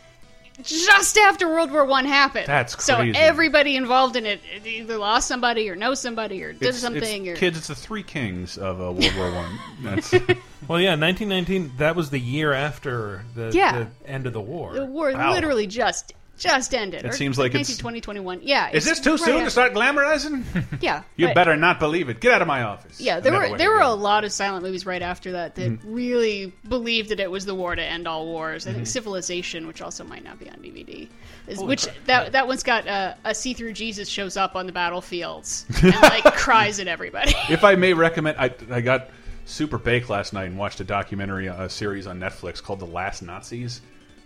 Just 0.62 1.16
after 1.16 1.48
World 1.48 1.70
War 1.72 1.84
One 1.84 2.04
happened, 2.04 2.46
That's 2.46 2.74
crazy. 2.74 3.12
so 3.14 3.18
everybody 3.18 3.74
involved 3.76 4.16
in 4.16 4.26
it 4.26 4.40
either 4.64 4.98
lost 4.98 5.26
somebody 5.28 5.68
or 5.70 5.76
knows 5.76 6.00
somebody 6.00 6.42
or 6.42 6.52
did 6.52 6.68
It's, 6.68 6.78
something. 6.78 7.26
it's, 7.26 7.36
or 7.38 7.40
kids, 7.40 7.56
it's 7.58 7.68
the 7.68 7.74
three 7.74 8.02
kings 8.02 8.58
of 8.58 8.80
uh, 8.80 8.92
World 8.92 9.14
War 9.16 9.32
One. 9.32 9.58
That's 9.82 10.12
Well, 10.68 10.78
yeah, 10.80 10.94
1919. 10.94 11.72
That 11.78 11.96
was 11.96 12.10
the 12.10 12.20
year 12.20 12.52
after 12.52 13.24
the, 13.34 13.50
Yeah. 13.52 13.86
the 14.04 14.10
end 14.10 14.26
of 14.26 14.32
the 14.32 14.40
war. 14.40 14.74
the 14.74 14.84
war 14.84 15.12
Wow. 15.12 15.32
literally 15.32 15.66
just 15.66 16.12
just 16.42 16.74
ended. 16.74 17.04
It 17.04 17.08
or 17.08 17.12
seems 17.12 17.38
like 17.38 17.54
it's- 17.54 17.76
2021. 17.76 18.40
Yeah, 18.42 18.70
is 18.72 18.84
this 18.84 19.00
too 19.00 19.12
right 19.12 19.20
soon 19.20 19.44
to 19.44 19.50
start 19.50 19.72
glamorizing? 19.74 20.44
Yeah, 20.80 21.02
you 21.16 21.26
right. 21.26 21.34
better 21.34 21.56
not 21.56 21.78
believe 21.78 22.08
it. 22.08 22.20
Get 22.20 22.32
out 22.32 22.42
of 22.42 22.48
my 22.48 22.62
office. 22.62 23.00
Yeah, 23.00 23.20
there 23.20 23.32
were 23.32 23.56
there 23.56 23.70
were 23.70 23.80
a 23.80 23.92
lot 23.94 24.24
of 24.24 24.32
silent 24.32 24.64
movies 24.64 24.84
right 24.84 25.02
after 25.02 25.32
that 25.32 25.54
that 25.54 25.70
Mhm. 25.70 25.78
really 25.84 26.52
believed 26.68 27.10
that 27.10 27.20
it 27.20 27.30
was 27.30 27.44
the 27.46 27.54
war 27.54 27.74
to 27.76 27.82
end 27.82 28.08
all 28.08 28.26
wars. 28.26 28.66
I 28.66 28.72
think 28.72 28.84
Mhm. 28.84 28.88
Civilization, 28.88 29.66
which 29.66 29.80
also 29.80 30.02
might 30.04 30.24
not 30.24 30.38
be 30.40 30.48
on 30.50 30.56
DVD, 30.56 31.08
is, 31.46 31.60
which 31.62 31.84
crap. 31.84 31.96
that 32.06 32.32
that 32.32 32.46
one's 32.48 32.62
got 32.62 32.88
uh, 32.88 33.14
a 33.24 33.34
see 33.34 33.52
through 33.54 33.74
Jesus 33.74 34.08
shows 34.08 34.36
up 34.36 34.56
on 34.56 34.66
the 34.66 34.72
battlefields 34.72 35.66
and 35.82 35.94
like 36.02 36.24
cries 36.34 36.80
at 36.80 36.88
everybody. 36.88 37.32
if 37.48 37.62
I 37.64 37.74
may 37.76 37.92
recommend, 37.92 38.36
I, 38.38 38.52
I 38.70 38.80
got 38.80 39.10
super 39.44 39.78
baked 39.78 40.08
last 40.10 40.32
night 40.32 40.44
and 40.46 40.58
watched 40.58 40.80
a 40.80 40.84
documentary, 40.84 41.46
a 41.46 41.68
series 41.68 42.06
on 42.06 42.18
Netflix 42.18 42.62
called 42.62 42.80
The 42.80 42.86
Last 42.86 43.22
Nazis, 43.22 43.80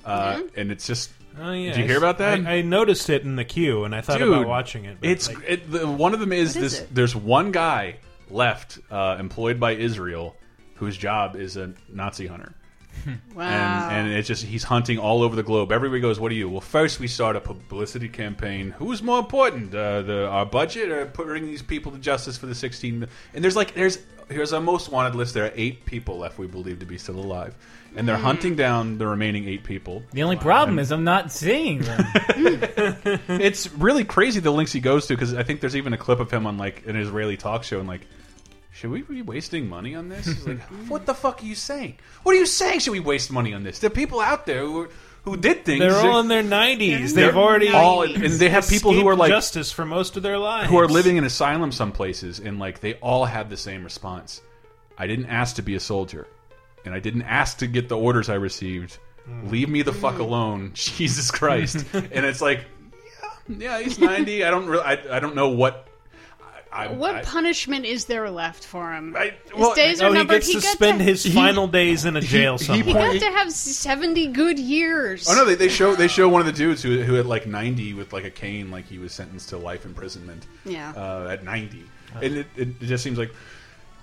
uh, 0.05 0.35
Mm-hmm. 0.37 0.61
and 0.61 0.73
it's 0.73 0.87
just. 0.87 1.11
Oh, 1.39 1.53
yeah. 1.53 1.73
Did 1.73 1.79
you 1.79 1.85
hear 1.85 1.99
about 1.99 2.19
that? 2.19 2.47
I, 2.47 2.57
I 2.57 2.63
noticed 2.63 3.11
it 3.11 3.23
in 3.23 3.37
the 3.37 3.45
queue, 3.45 3.85
and 3.85 3.95
I 3.95 4.01
thought 4.01 4.19
Dude, 4.19 4.29
about 4.29 4.47
watching 4.47 4.85
it. 4.87 4.99
But 5.01 5.11
It's 5.11 5.29
like, 5.29 5.45
it, 5.47 5.71
the, 5.71 5.87
one 5.87 6.15
of 6.15 6.21
them 6.21 6.33
is 6.33 6.55
What 6.55 6.65
is 6.65 6.73
this. 6.73 6.81
it? 6.83 6.95
There's 6.95 7.15
one 7.15 7.53
guy 7.53 7.97
left, 8.31 8.79
uh, 8.91 9.17
employed 9.19 9.61
by 9.61 9.73
Israel, 9.73 10.35
whose 10.77 10.97
job 10.97 11.37
is 11.37 11.57
a 11.57 11.75
Nazi 11.89 12.27
hunter. 12.27 12.55
Wow. 13.35 13.89
And, 13.91 14.09
and 14.09 14.17
it's 14.17 14.27
just 14.27 14.43
he's 14.43 14.65
hunting 14.65 14.99
all 14.99 15.23
over 15.23 15.37
the 15.37 15.43
globe. 15.43 15.71
Everybody 15.71 16.01
goes, 16.01 16.19
"What 16.19 16.31
do 16.31 16.35
you?" 16.35 16.49
Well, 16.49 16.63
first 16.63 16.99
we 16.99 17.07
start 17.07 17.37
a 17.37 17.41
publicity 17.41 18.09
campaign. 18.09 18.71
Who's 18.79 19.03
more 19.03 19.19
important, 19.19 19.75
uh, 19.75 20.01
the 20.03 20.27
our 20.29 20.47
budget 20.47 20.91
or 20.91 21.05
putting 21.07 21.45
these 21.47 21.63
people 21.63 21.93
to 21.93 21.99
justice 21.99 22.39
for 22.39 22.47
the 22.47 22.55
16? 22.55 23.07
And 23.35 23.45
there's 23.45 23.55
like 23.55 23.75
there's 23.75 23.99
here's 24.31 24.53
our 24.55 24.63
most 24.63 24.91
wanted 24.91 25.15
list. 25.15 25.35
There 25.35 25.45
are 25.45 25.53
eight 25.55 25.85
people 25.85 26.17
left 26.19 26.39
we 26.39 26.47
believe 26.47 26.79
to 26.81 26.87
be 26.87 26.97
still 26.99 27.19
alive, 27.19 27.55
and 27.97 28.07
they're 28.07 28.17
Hmm. 28.17 28.23
hunting 28.25 28.57
down 28.57 28.99
the 28.99 29.07
remaining 29.07 29.49
eight 29.49 29.65
people. 29.65 30.03
The 30.13 30.23
only 30.23 30.37
problem 30.37 30.79
is 30.79 30.93
I'm 30.93 31.05
not 31.05 31.33
seeing 31.33 31.81
them. 31.81 32.05
it's 33.29 33.73
really 33.73 34.05
crazy 34.05 34.41
the 34.41 34.51
links 34.51 34.73
he 34.73 34.81
goes 34.81 35.07
to 35.07 35.15
because 35.15 35.35
I 35.35 35.43
think 35.43 35.61
there's 35.61 35.77
even 35.77 35.93
a 35.93 35.99
clip 35.99 36.21
of 36.21 36.31
him 36.31 36.47
on 36.47 36.59
like 36.59 36.87
an 36.87 36.97
Israeli 36.97 37.37
talk 37.37 37.65
show 37.65 37.79
and 37.79 37.89
like, 37.89 38.03
should 38.73 38.91
we 38.91 39.03
be 39.03 39.23
wasting 39.23 39.69
money 39.69 39.95
on 39.95 40.09
this? 40.09 40.27
He's 40.27 40.47
like, 40.47 40.61
what 40.89 41.07
the 41.07 41.15
fuck 41.15 41.43
are 41.43 41.47
you 41.47 41.55
saying? 41.55 41.97
What 42.23 42.35
are 42.35 42.39
you 42.39 42.47
saying? 42.47 42.81
Should 42.81 42.93
we 42.93 43.01
waste 43.01 43.31
money 43.33 43.55
on 43.55 43.63
this? 43.63 43.79
There 43.79 43.89
are 43.89 43.95
people 43.95 44.21
out 44.21 44.47
there 44.47 44.61
who 44.61 44.89
who 45.25 45.37
did 45.37 45.65
things. 45.65 45.81
they're 45.81 45.97
all 45.97 46.21
in 46.21 46.29
their 46.29 46.45
90s. 46.45 47.13
They're 47.13 47.27
They've 47.27 47.37
already 47.37 47.69
all, 47.71 48.03
and 48.03 48.15
they 48.35 48.49
have 48.49 48.69
people 48.69 48.93
who 48.93 48.99
escaped 48.99 49.09
are 49.13 49.17
like 49.17 49.29
justice 49.31 49.73
for 49.73 49.85
most 49.85 50.17
of 50.17 50.23
their 50.23 50.39
lives. 50.39 50.69
who 50.71 50.79
are 50.79 50.87
living 50.87 51.17
in 51.17 51.25
asylum 51.25 51.73
some 51.73 51.91
places 51.91 52.39
and 52.39 52.61
like 52.61 52.79
they 52.79 52.95
all 52.95 53.25
have 53.25 53.51
the 53.51 53.57
same 53.57 53.83
response. 53.83 54.41
I 54.97 55.09
didn't 55.09 55.27
ask 55.27 55.57
to 55.57 55.63
be 55.63 55.75
a 55.75 55.81
soldier, 55.81 56.29
and 56.87 56.95
I 56.95 57.01
didn't 57.01 57.23
ask 57.23 57.59
to 57.59 57.67
get 57.67 57.89
the 57.89 57.99
orders 57.99 58.29
I 58.29 58.35
received. 58.35 58.99
Hmm. 59.25 59.49
Leave 59.49 59.69
me 59.69 59.83
the 59.83 59.93
fuck 59.93 60.19
alone, 60.19 60.71
Jesus 60.75 61.31
Christ! 61.31 61.85
and 61.93 62.25
it's 62.25 62.41
like, 62.41 62.65
yeah, 63.49 63.79
yeah, 63.79 63.81
he's 63.81 63.99
ninety. 63.99 64.45
I 64.45 64.51
don't 64.51 64.67
really, 64.67 64.85
I, 64.85 65.17
I 65.17 65.21
don't 65.21 65.35
know 65.35 65.49
what. 65.49 65.83
I, 66.73 66.89
what 66.89 67.15
I, 67.15 67.23
punishment 67.23 67.87
is 67.87 68.05
there 68.05 68.29
left 68.29 68.63
for 68.63 68.93
him? 68.93 69.17
well, 69.57 69.71
His 69.71 69.77
days 69.77 70.03
are 70.03 70.09
oh, 70.09 70.13
he 70.13 70.19
numbered. 70.19 70.43
gets 70.43 70.53
to 70.53 70.61
spend 70.61 70.99
to, 70.99 71.05
his 71.05 71.25
final 71.33 71.67
days 71.67 72.05
in 72.05 72.17
a 72.17 72.21
jail 72.21 72.59
he 72.59 72.65
somewhere. 72.65 72.85
He 72.85 73.19
got 73.19 73.27
to 73.27 73.37
have 73.39 73.51
seventy 73.51 74.27
good 74.27 74.59
years. 74.59 75.27
Oh 75.27 75.35
no, 75.35 75.47
they, 75.47 75.55
they 75.55 75.69
show 75.69 75.95
they 75.95 76.09
show 76.09 76.29
one 76.29 76.41
of 76.43 76.47
the 76.47 76.53
dudes 76.53 76.83
who 76.83 77.03
who 77.03 77.15
had 77.15 77.25
like 77.25 77.47
ninety 77.47 77.95
with 77.95 78.13
like 78.13 78.25
a 78.25 78.31
cane, 78.31 78.71
like 78.71 78.85
he 78.85 78.99
was 78.99 79.13
sentenced 79.13 79.49
to 79.51 79.57
life 79.57 79.87
imprisonment. 79.87 80.47
Yeah. 80.67 80.93
uh, 80.95 81.29
at 81.31 81.45
ninety, 81.45 81.85
and 82.15 82.37
it, 82.37 82.47
it, 82.57 82.69
it 82.69 82.81
just 82.83 83.03
seems 83.03 83.17
like 83.17 83.33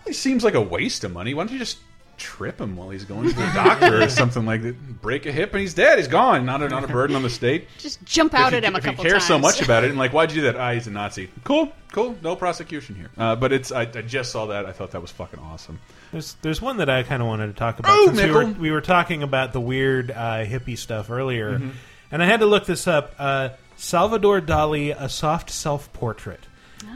it 0.06 0.16
seems 0.16 0.44
like 0.44 0.56
a 0.56 0.62
waste 0.62 1.04
of 1.04 1.12
money. 1.12 1.34
Why 1.34 1.44
don't 1.44 1.54
you 1.54 1.60
just 1.60 1.78
trip 2.18 2.60
him 2.62 2.76
while 2.76 2.90
he's 2.90 3.04
going 3.06 3.28
to 3.30 3.36
the 3.36 3.52
doctor 3.54 4.02
or 4.04 4.10
something 4.10 4.46
like 4.46 4.62
that? 4.64 5.02
Break 5.02 5.26
a 5.26 5.32
hip 5.32 5.52
and 5.54 5.62
he's 5.62 5.74
dead. 5.74 5.98
He's 5.98 6.08
gone. 6.08 6.46
Not 6.46 6.62
a, 6.62 6.70
not 6.70 6.84
a 6.84 6.88
burden 6.88 7.16
on 7.16 7.24
the 7.24 7.30
state. 7.30 7.68
Just 7.80 8.04
jump 8.06 8.34
out 8.34 8.54
if 8.54 8.58
at 8.58 8.64
you, 8.64 8.68
him 8.68 8.76
a 8.76 8.78
if 8.78 8.86
you 8.86 8.94
care 8.94 9.12
times. 9.14 9.26
so 9.26 9.38
much 9.40 9.62
about 9.62 9.84
it, 9.84 9.90
and 9.92 10.00
like, 10.00 10.12
why'd 10.14 10.32
you 10.32 10.42
do 10.42 10.42
that? 10.44 10.56
Ah, 10.56 10.72
he's 10.74 10.88
a 10.88 10.92
Nazi. 10.92 11.30
Cool, 11.44 11.72
cool. 11.92 12.16
No 12.22 12.36
prosecution 12.36 12.96
here. 12.96 13.10
Uh, 13.18 13.36
but 13.36 13.52
it's 13.52 13.72
I, 13.72 13.82
I 13.82 13.86
just 13.86 14.32
saw 14.32 14.46
that. 14.48 14.66
I 14.66 14.72
thought 14.72 14.92
that 14.92 15.02
was 15.02 15.12
fucking 15.12 15.40
awesome. 15.40 15.80
There's 16.12 16.36
there's 16.42 16.62
one 16.62 16.78
that 16.78 16.90
I 16.90 17.04
kind 17.04 17.22
of 17.22 17.28
wanted 17.28 17.48
to 17.48 17.54
talk 17.54 17.80
about 17.80 17.92
Oh, 17.98 18.06
since 18.08 18.22
we 18.22 18.32
were 18.32 18.46
we 18.46 18.72
were 18.72 18.82
talking 18.82 19.24
about 19.24 19.52
the 19.54 19.62
weird 19.62 20.12
uh, 20.12 20.46
hippie 20.46 20.78
stuff 20.78 21.10
earlier, 21.10 21.58
Mhm. 21.60 21.72
and 22.12 22.22
I 22.22 22.26
had 22.26 22.40
to 22.42 22.46
look 22.46 22.66
this 22.66 22.88
up. 22.88 23.14
Uh, 23.18 23.50
Salvador 23.76 24.40
Dali, 24.40 24.96
a 24.98 25.10
soft 25.10 25.50
self 25.50 25.92
portrait, 25.94 26.46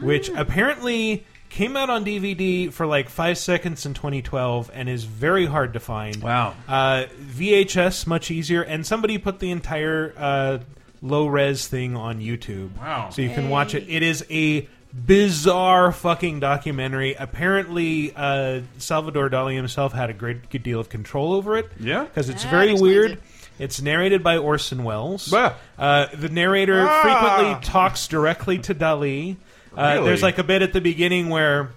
which 0.00 0.28
apparently 0.30 1.26
came 1.48 1.76
out 1.76 1.90
on 1.90 2.04
DVD 2.04 2.72
for 2.72 2.86
like 2.86 3.08
five 3.08 3.38
seconds 3.38 3.84
in 3.86 3.94
2012 3.94 4.70
and 4.74 4.88
is 4.88 5.04
very 5.04 5.46
hard 5.46 5.72
to 5.72 5.80
find. 5.80 6.22
Wow. 6.22 6.54
Uh, 6.68 7.04
VHS 7.20 8.06
much 8.06 8.30
easier, 8.30 8.62
and 8.62 8.86
somebody 8.86 9.18
put 9.18 9.38
the 9.38 9.50
entire 9.50 10.12
uh, 10.16 10.58
low 11.02 11.26
res 11.26 11.66
thing 11.66 11.96
on 11.96 12.20
YouTube. 12.20 12.76
Wow. 12.78 13.10
So 13.10 13.22
you 13.22 13.30
can 13.30 13.48
watch 13.48 13.74
it. 13.74 13.84
It 13.88 14.02
is 14.02 14.24
a 14.30 14.68
bizarre 15.06 15.92
fucking 15.92 16.40
documentary. 16.40 17.14
Apparently, 17.14 18.12
uh, 18.16 18.60
Salvador 18.78 19.28
Dali 19.28 19.54
himself 19.54 19.92
had 19.92 20.10
a 20.10 20.14
great 20.14 20.50
good 20.50 20.62
deal 20.62 20.80
of 20.80 20.88
control 20.88 21.32
over 21.32 21.56
it. 21.56 21.70
Yeah? 21.78 22.04
because 22.04 22.28
it's 22.28 22.42
That 22.44 22.50
very 22.50 22.72
explains 22.72 22.82
weird. 22.82 23.10
it. 23.12 23.22
It's 23.58 23.82
narrated 23.82 24.22
by 24.22 24.38
Orson 24.38 24.84
Welles. 24.84 25.32
Uh, 25.32 26.06
the 26.14 26.28
narrator 26.28 26.86
Ah. 26.88 27.02
frequently 27.02 27.64
talks 27.68 28.06
directly 28.06 28.58
to 28.58 28.74
Dali. 28.74 29.36
Uh, 29.78 29.92
Really? 29.94 30.06
There's 30.06 30.22
like 30.22 30.38
a 30.38 30.44
bit 30.44 30.62
at 30.62 30.72
the 30.72 30.80
beginning 30.80 31.28
where 31.28 31.70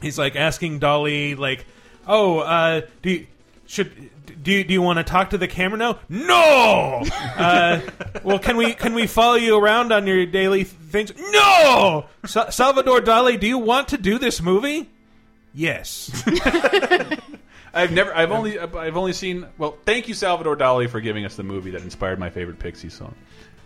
he's 0.00 0.18
like 0.18 0.36
asking 0.36 0.80
Dali, 0.80 1.36
like, 1.36 1.66
"Oh, 2.06 2.38
uh, 2.38 2.80
do 3.02 3.10
you, 3.10 3.26
should 3.66 4.10
do 4.42 4.52
you, 4.52 4.64
do 4.64 4.72
you 4.72 4.80
want 4.80 4.98
to 4.98 5.04
talk 5.04 5.30
to 5.30 5.38
the 5.38 5.46
camera 5.48 5.78
now? 5.78 5.98
No. 6.08 7.02
uh, 7.36 7.80
well, 8.24 8.38
can 8.38 8.56
we 8.56 8.72
can 8.74 8.94
we 8.94 9.06
follow 9.06 9.34
you 9.34 9.58
around 9.58 9.92
on 9.92 10.06
your 10.06 10.24
daily 10.24 10.64
things? 10.64 11.12
No. 11.30 12.06
Sa- 12.24 12.48
Salvador 12.50 13.00
Dali, 13.00 13.38
do 13.38 13.46
you 13.46 13.58
want 13.58 13.88
to 13.88 13.98
do 13.98 14.18
this 14.18 14.40
movie? 14.40 14.88
Yes. 15.52 16.10
I've 17.72 17.92
never. 17.92 18.14
I've 18.14 18.32
only. 18.32 18.58
I've 18.58 18.96
only 18.96 19.12
seen. 19.12 19.46
Well, 19.58 19.76
thank 19.84 20.08
you, 20.08 20.14
Salvador 20.14 20.56
Dali, 20.56 20.88
for 20.90 21.00
giving 21.00 21.24
us 21.24 21.36
the 21.36 21.42
movie 21.44 21.70
that 21.72 21.82
inspired 21.82 22.18
my 22.18 22.30
favorite 22.30 22.58
Pixie 22.58 22.88
song. 22.88 23.14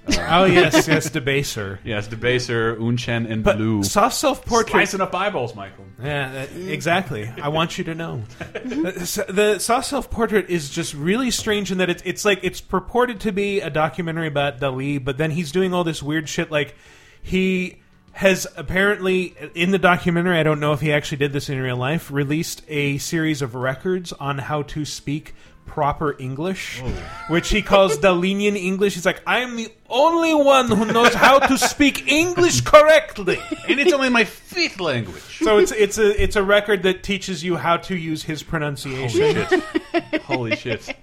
Oh, 0.07 0.45
yes, 0.45 0.87
yes, 0.87 1.09
Debaser. 1.11 1.79
Yes, 1.85 2.09
Debaser, 2.09 2.79
Un 2.81 2.97
Chien 2.97 3.27
Andalou. 3.27 3.85
soft 3.85 4.17
self-portrait- 4.17 4.71
Slicing 4.73 5.01
up 5.01 5.15
eyeballs, 5.15 5.55
Michael. 5.55 5.85
Yeah, 6.03 6.33
that- 6.33 6.51
exactly. 6.57 7.31
I 7.41 7.49
want 7.49 7.79
you 7.79 7.85
to 7.85 7.95
know. 7.95 8.23
Uh, 8.55 8.59
the, 8.91 9.27
the 9.29 9.59
soft 9.59 9.87
self 9.87 10.11
portrait 10.11 10.49
is 10.51 10.69
just 10.71 10.95
really 10.95 11.31
strange 11.31 11.71
in 11.73 11.79
that 11.79 11.89
it's 11.91 12.03
it's 12.05 12.25
like 12.25 12.41
it's 12.43 12.61
purported 12.61 13.21
to 13.21 13.33
be 13.33 13.61
a 13.61 13.71
documentary 13.71 14.27
about 14.27 14.59
Dali, 14.61 15.03
but 15.03 15.17
then 15.19 15.31
he's 15.31 15.53
doing 15.53 15.73
all 15.75 15.85
this 15.85 16.03
weird 16.03 16.29
shit. 16.29 16.51
Like 16.51 16.75
he 17.23 17.81
has 18.13 18.47
apparently 18.57 19.35
in 19.55 19.71
the 19.71 19.79
documentary, 19.79 20.39
I 20.39 20.43
don't 20.43 20.61
know 20.61 20.73
if 20.73 20.81
he 20.81 20.93
actually 20.93 21.19
did 21.19 21.33
this 21.33 21.49
in 21.49 21.61
real 21.61 21.77
life, 21.77 22.11
released 22.11 22.63
a 22.69 22.99
series 22.99 23.43
of 23.43 23.55
records 23.55 24.13
on 24.15 24.39
how 24.39 24.63
to 24.63 24.85
speak 24.85 25.35
proper 25.67 26.15
English, 26.19 26.81
which 27.29 27.49
he 27.49 27.63
calls 27.63 27.99
Dalinian 27.99 28.57
English. 28.57 28.95
He's 28.95 29.07
like, 29.07 29.23
I 29.27 29.41
am 29.41 29.57
the 29.57 29.73
only 29.89 30.35
one 30.35 30.69
who 30.69 30.85
knows 30.85 31.15
how 31.15 31.39
to 31.39 31.59
speak 31.59 32.11
English 32.11 32.63
correctly, 32.63 33.41
and 33.69 33.81
it's 33.81 33.93
only 33.93 34.09
my 34.09 34.25
fifth 34.25 34.81
language. 34.81 35.39
So 35.39 35.59
it's 35.59 35.73
it's 35.73 35.99
a 35.99 36.23
it's 36.23 36.37
a 36.37 36.43
record 36.43 36.83
that 36.85 37.03
teaches 37.03 37.43
you 37.43 37.57
how 37.57 37.79
to 37.79 37.97
use 37.97 38.23
his 38.23 38.43
pronunciation. 38.43 39.35
Holy 39.35 39.45
shit! 39.45 40.23
Holy 40.23 40.57
shit! 40.57 40.97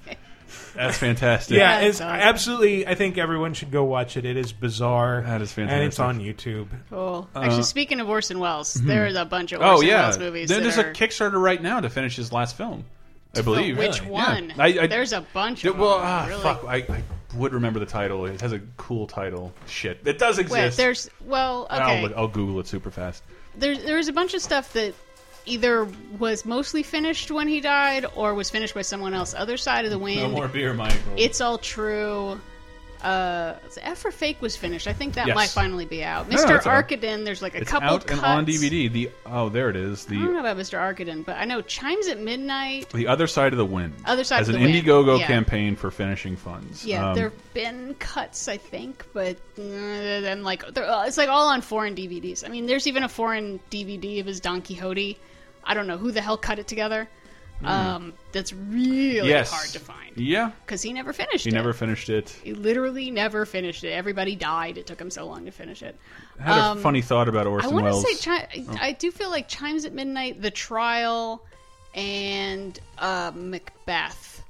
That's 0.75 0.97
fantastic. 0.97 1.57
Yeah, 1.57 1.81
it's 1.81 2.01
absolutely. 2.01 2.87
I 2.87 2.95
think 2.95 3.17
everyone 3.17 3.53
should 3.53 3.71
go 3.71 3.83
watch 3.83 4.17
it. 4.17 4.25
It 4.25 4.37
is 4.37 4.53
bizarre. 4.53 5.21
That 5.21 5.41
is 5.41 5.51
fantastic, 5.51 5.77
and 5.77 5.85
it's 5.85 5.99
on 5.99 6.19
YouTube. 6.19 6.67
Cool. 6.89 7.29
Uh, 7.35 7.39
Actually, 7.39 7.63
speaking 7.63 7.99
of 7.99 8.09
Orson 8.09 8.39
Welles, 8.39 8.75
mhm. 8.75 8.87
there's 8.87 9.15
a 9.15 9.25
bunch 9.25 9.51
of 9.51 9.61
Orson 9.61 9.75
Oh 9.75 9.81
yeah, 9.81 10.03
Welles 10.03 10.19
movies. 10.19 10.49
Then 10.49 10.63
there's 10.63 10.77
are, 10.77 10.89
a 10.89 10.93
Kickstarter 10.93 11.41
right 11.41 11.61
now 11.61 11.79
to 11.81 11.89
finish 11.89 12.15
his 12.15 12.31
last 12.31 12.55
film. 12.55 12.85
I 13.35 13.41
believe. 13.41 13.77
Which 13.77 14.01
Yeah. 14.01 14.09
one? 14.09 14.53
I, 14.57 14.79
I, 14.81 14.87
There's 14.87 15.13
a 15.13 15.21
bunch 15.33 15.63
Yeah, 15.63 15.71
of 15.71 15.77
well, 15.79 15.97
them. 15.99 16.07
ah, 16.07 16.25
really. 16.27 16.41
fuck. 16.43 16.63
I, 16.67 16.75
I 16.77 17.03
would 17.35 17.53
remember 17.53 17.79
the 17.79 17.85
title. 17.85 18.25
It 18.25 18.41
has 18.41 18.51
a 18.51 18.59
cool 18.77 19.07
title. 19.07 19.53
Shit, 19.67 19.99
it 20.05 20.19
does 20.19 20.37
exist. 20.39 20.77
Wait, 20.77 20.83
there's 20.83 21.09
well, 21.25 21.65
okay. 21.71 21.75
I'll, 21.81 22.01
look- 22.01 22.13
I'll 22.17 22.27
Google 22.27 22.59
it 22.59 22.67
super 22.67 22.91
fast. 22.91 23.23
There's 23.55 23.83
there 23.83 23.95
was 23.97 24.07
a 24.09 24.13
bunch 24.13 24.33
of 24.33 24.41
stuff 24.41 24.73
that 24.73 24.93
either 25.45 25.87
was 26.19 26.45
mostly 26.45 26.83
finished 26.83 27.31
when 27.31 27.47
he 27.47 27.61
died 27.61 28.05
or 28.15 28.33
was 28.33 28.49
finished 28.49 28.73
by 28.73 28.81
someone 28.81 29.13
else. 29.13 29.33
Other 29.33 29.57
side 29.57 29.85
of 29.85 29.91
the 29.91 29.97
wind. 29.99 30.21
No 30.21 30.29
more 30.29 30.47
beer, 30.47 30.73
Michael. 30.73 30.99
It's 31.17 31.41
all 31.41 31.57
true. 31.57 32.39
Uh, 33.03 33.55
F 33.81 33.97
for 33.99 34.11
Fake 34.11 34.41
was 34.41 34.55
finished. 34.55 34.87
I 34.87 34.93
think 34.93 35.15
that 35.15 35.27
Yes. 35.27 35.35
might 35.35 35.49
finally 35.49 35.85
be 35.85 36.03
out. 36.03 36.29
No, 36.29 36.37
Mr. 36.37 36.55
it's 36.57 36.67
out. 36.67 36.87
Arkadin, 36.87 37.25
there's 37.25 37.41
like 37.41 37.55
a 37.55 37.61
it's 37.61 37.69
couple 37.71 37.89
out 37.89 38.05
cuts. 38.05 38.19
and 38.21 38.25
on 38.25 38.45
DVD. 38.45 38.91
The 38.91 39.09
oh, 39.25 39.49
there 39.49 39.69
it 39.69 39.75
is. 39.75 40.05
I 40.09 40.13
don't 40.13 40.25
The 40.27 40.33
know 40.33 40.39
about 40.39 40.57
Mr. 40.57 40.77
Arkadin, 40.79 41.25
but 41.25 41.37
I 41.37 41.45
know 41.45 41.61
Chimes 41.61 42.07
at 42.07 42.19
Midnight. 42.19 42.89
the 42.91 43.07
other 43.07 43.27
side 43.27 43.53
of 43.53 43.57
the 43.57 43.65
wind. 43.65 43.93
Other 44.05 44.23
Side 44.23 44.41
as 44.41 44.49
of 44.49 44.55
an 44.55 44.61
the 44.61 44.67
Wind, 44.71 44.85
Indiegogo 44.85 45.19
yeah. 45.19 45.27
campaign 45.27 45.75
for 45.75 45.89
finishing 45.91 46.35
funds. 46.35 46.85
Yeah, 46.85 47.09
Um, 47.09 47.15
there've 47.15 47.53
been 47.53 47.95
cuts, 47.95 48.47
I 48.47 48.57
think, 48.57 49.05
but 49.13 49.37
uh, 49.57 49.61
then 49.61 50.43
like 50.43 50.65
they're, 50.73 50.89
uh, 50.89 51.05
it's 51.05 51.17
like 51.17 51.29
all 51.29 51.47
on 51.49 51.61
foreign 51.61 51.95
DVDs. 51.95 52.45
I 52.45 52.49
mean, 52.49 52.65
there's 52.65 52.87
even 52.87 53.03
a 53.03 53.09
foreign 53.09 53.59
DVD 53.71 54.19
of 54.19 54.25
his 54.27 54.39
Don 54.39 54.61
Quixote. 54.61 55.17
I 55.63 55.73
don't 55.73 55.87
know 55.87 55.97
who 55.97 56.11
the 56.11 56.21
hell 56.21 56.37
cut 56.37 56.59
it 56.59 56.67
together. 56.67 57.07
Hmm. 57.61 57.67
Um, 57.67 58.13
that's 58.31 58.51
really 58.53 59.27
yes. 59.29 59.49
hard 59.51 59.69
to 59.69 59.79
find 59.79 60.17
Yeah, 60.17 60.51
because 60.65 60.81
he 60.81 60.91
never 60.93 61.13
finished 61.13 61.45
it. 61.45 61.49
he 61.51 61.55
it. 61.55 61.59
never 61.59 61.73
finished 61.73 62.09
it. 62.09 62.29
He 62.43 62.53
literally 62.53 63.11
never 63.11 63.45
finished 63.45 63.83
it. 63.83 63.91
Everybody 63.91 64.35
died. 64.35 64.77
It 64.77 64.87
took 64.87 64.99
him 64.99 65.09
so 65.11 65.25
long 65.25 65.45
to 65.45 65.51
finish 65.51 65.83
it. 65.83 65.95
I 66.39 66.43
had 66.43 66.59
Um, 66.59 66.77
a 66.79 66.81
funny 66.81 67.01
thought 67.01 67.27
about 67.27 67.45
Orson 67.47 67.69
I 67.69 67.73
want 67.73 67.85
Welles. 67.85 68.03
to 68.03 68.15
say, 68.15 68.65
Oh. 68.69 68.77
I 68.81 68.93
do 68.93 69.11
feel 69.11 69.29
like 69.29 69.47
Chimes 69.47 69.85
at 69.85 69.93
Midnight, 69.93 70.41
The 70.41 70.49
Trial, 70.51 71.45
and 71.93 72.79
uh, 72.97 73.31
Macbeth 73.35 74.43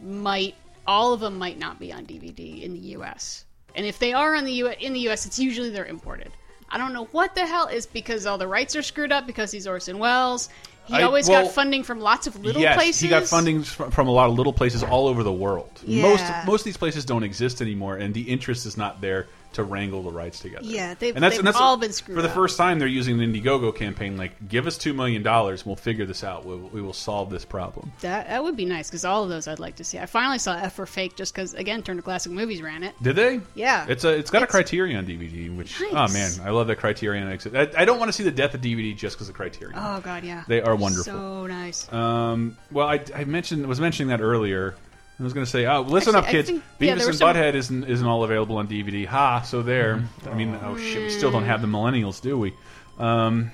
might 0.00 0.54
all 0.86 1.12
of 1.12 1.20
them 1.20 1.38
might 1.38 1.58
not 1.58 1.78
be 1.78 1.92
on 1.92 2.06
DVD 2.06 2.62
in 2.62 2.72
the 2.72 2.78
U.S. 2.90 3.44
And 3.74 3.84
if 3.86 3.98
they 3.98 4.12
are 4.12 4.34
on 4.34 4.44
the 4.44 4.52
U- 4.52 4.68
in 4.80 4.92
the 4.92 5.00
U.S., 5.00 5.26
it's 5.26 5.38
usually 5.38 5.70
they're 5.70 5.84
imported. 5.86 6.30
I 6.70 6.78
don't 6.78 6.92
know 6.92 7.04
what 7.12 7.34
the 7.34 7.46
hell 7.46 7.66
is 7.68 7.86
because 7.86 8.26
all 8.26 8.38
the 8.38 8.46
rights 8.48 8.74
are 8.76 8.82
screwed 8.82 9.12
up 9.12 9.26
because 9.26 9.50
he's 9.50 9.66
Orson 9.66 9.98
Welles. 9.98 10.48
He 10.88 10.94
I- 10.94 11.02
always 11.02 11.28
well, 11.28 11.44
got 11.44 11.52
funding 11.52 11.82
from 11.82 12.00
lots 12.00 12.26
of 12.26 12.36
little 12.42 12.60
yes, 12.62 12.76
places. 12.76 13.00
he 13.00 13.08
got 13.08 13.24
funding 13.24 13.62
from 13.62 14.08
a 14.08 14.10
lot 14.10 14.28
of 14.30 14.36
little 14.36 14.52
places 14.52 14.82
all 14.82 15.06
over 15.06 15.22
the 15.22 15.32
world. 15.32 15.70
Yeah. 15.86 16.02
Most 16.02 16.24
most 16.46 16.60
of 16.62 16.64
these 16.64 16.76
places 16.76 17.04
don't 17.04 17.22
exist 17.22 17.60
anymore, 17.60 17.96
and 17.96 18.14
the 18.14 18.22
interest 18.22 18.66
is 18.66 18.76
not 18.76 19.00
there 19.00 19.26
to 19.54 19.64
wrangle 19.64 20.02
the 20.02 20.10
rights 20.12 20.40
together. 20.40 20.64
Yeah, 20.64 20.94
they've- 20.94 21.14
and 21.14 21.22
that's, 21.24 21.34
they've 21.34 21.38
and 21.40 21.46
that's 21.46 21.56
all 21.58 21.76
been 21.76 21.92
screwed 21.92 22.16
For 22.16 22.22
the 22.22 22.28
up. 22.28 22.34
first 22.34 22.56
time, 22.58 22.78
they're 22.78 22.86
using 22.86 23.20
an 23.20 23.32
Indiegogo 23.32 23.74
campaign. 23.74 24.16
Like, 24.16 24.48
give 24.48 24.66
us 24.66 24.76
two 24.76 24.92
million 24.94 25.22
dollars, 25.22 25.64
we'll 25.64 25.76
figure 25.76 26.04
this 26.06 26.22
out. 26.22 26.44
We, 26.44 26.56
we 26.56 26.82
will 26.82 26.92
solve 26.92 27.30
this 27.30 27.44
problem. 27.44 27.92
That 28.02 28.28
that 28.28 28.42
would 28.44 28.56
be 28.56 28.64
nice 28.66 28.88
because 28.90 29.04
all 29.04 29.22
of 29.24 29.28
those 29.30 29.48
I'd 29.48 29.58
like 29.58 29.76
to 29.76 29.84
see. 29.84 29.98
I 29.98 30.06
finally 30.06 30.38
saw 30.38 30.54
F 30.56 30.74
for 30.74 30.86
Fake 30.86 31.16
just 31.16 31.34
because 31.34 31.54
again 31.54 31.82
Turner 31.82 32.02
Classic 32.02 32.30
Movies 32.30 32.60
ran 32.62 32.82
it. 32.82 32.94
Did 33.02 33.16
they? 33.16 33.40
Yeah. 33.54 33.86
It's 33.88 34.04
a 34.04 34.10
it's 34.16 34.30
got 34.30 34.42
a 34.42 34.46
Criterion 34.46 35.06
DVD, 35.06 35.54
which 35.56 35.80
oh 35.92 36.08
man, 36.12 36.30
I 36.44 36.50
love 36.50 36.66
that 36.68 36.76
Criterion. 36.76 37.26
I, 37.54 37.70
I 37.76 37.84
don't 37.84 37.98
want 37.98 38.08
to 38.10 38.12
see 38.12 38.24
the 38.24 38.30
death 38.30 38.54
of 38.54 38.60
DVD 38.60 38.96
just 38.96 39.16
because 39.16 39.28
of 39.28 39.34
Criterion. 39.34 39.74
Oh 39.76 40.00
god, 40.00 40.24
yeah. 40.24 40.44
They 40.46 40.60
are 40.60 40.76
wonderful. 40.76 41.04
So 41.12 41.46
nice. 41.46 41.90
Um, 41.92 42.56
well, 42.70 42.86
I, 42.86 43.00
I 43.14 43.24
mentioned 43.24 43.66
was 43.66 43.80
mentioning 43.80 44.08
that 44.10 44.20
earlier. 44.20 44.74
I 45.20 45.24
was 45.24 45.32
going 45.32 45.44
to 45.44 45.50
say, 45.50 45.66
oh, 45.66 45.80
listen 45.82 46.14
Actually, 46.14 46.26
up, 46.28 46.30
kids. 46.30 46.48
think- 46.50 46.62
yeah, 46.78 46.94
Beavis 46.94 46.98
there 46.98 47.08
and 47.08 47.16
some- 47.18 47.34
Butthead 47.34 47.54
isn't 47.54 47.84
isn't 47.84 48.06
all 48.06 48.22
available 48.22 48.56
on 48.58 48.68
DVD. 48.68 49.04
Ha! 49.06 49.42
So 49.42 49.62
there. 49.62 50.04
I 50.30 50.34
mean, 50.34 50.56
oh 50.62 50.76
shit, 50.76 51.02
we 51.02 51.10
still 51.10 51.30
don't 51.32 51.44
have 51.44 51.60
the 51.60 51.66
millennials, 51.66 52.20
do 52.20 52.38
we? 52.38 52.54
Um, 53.00 53.50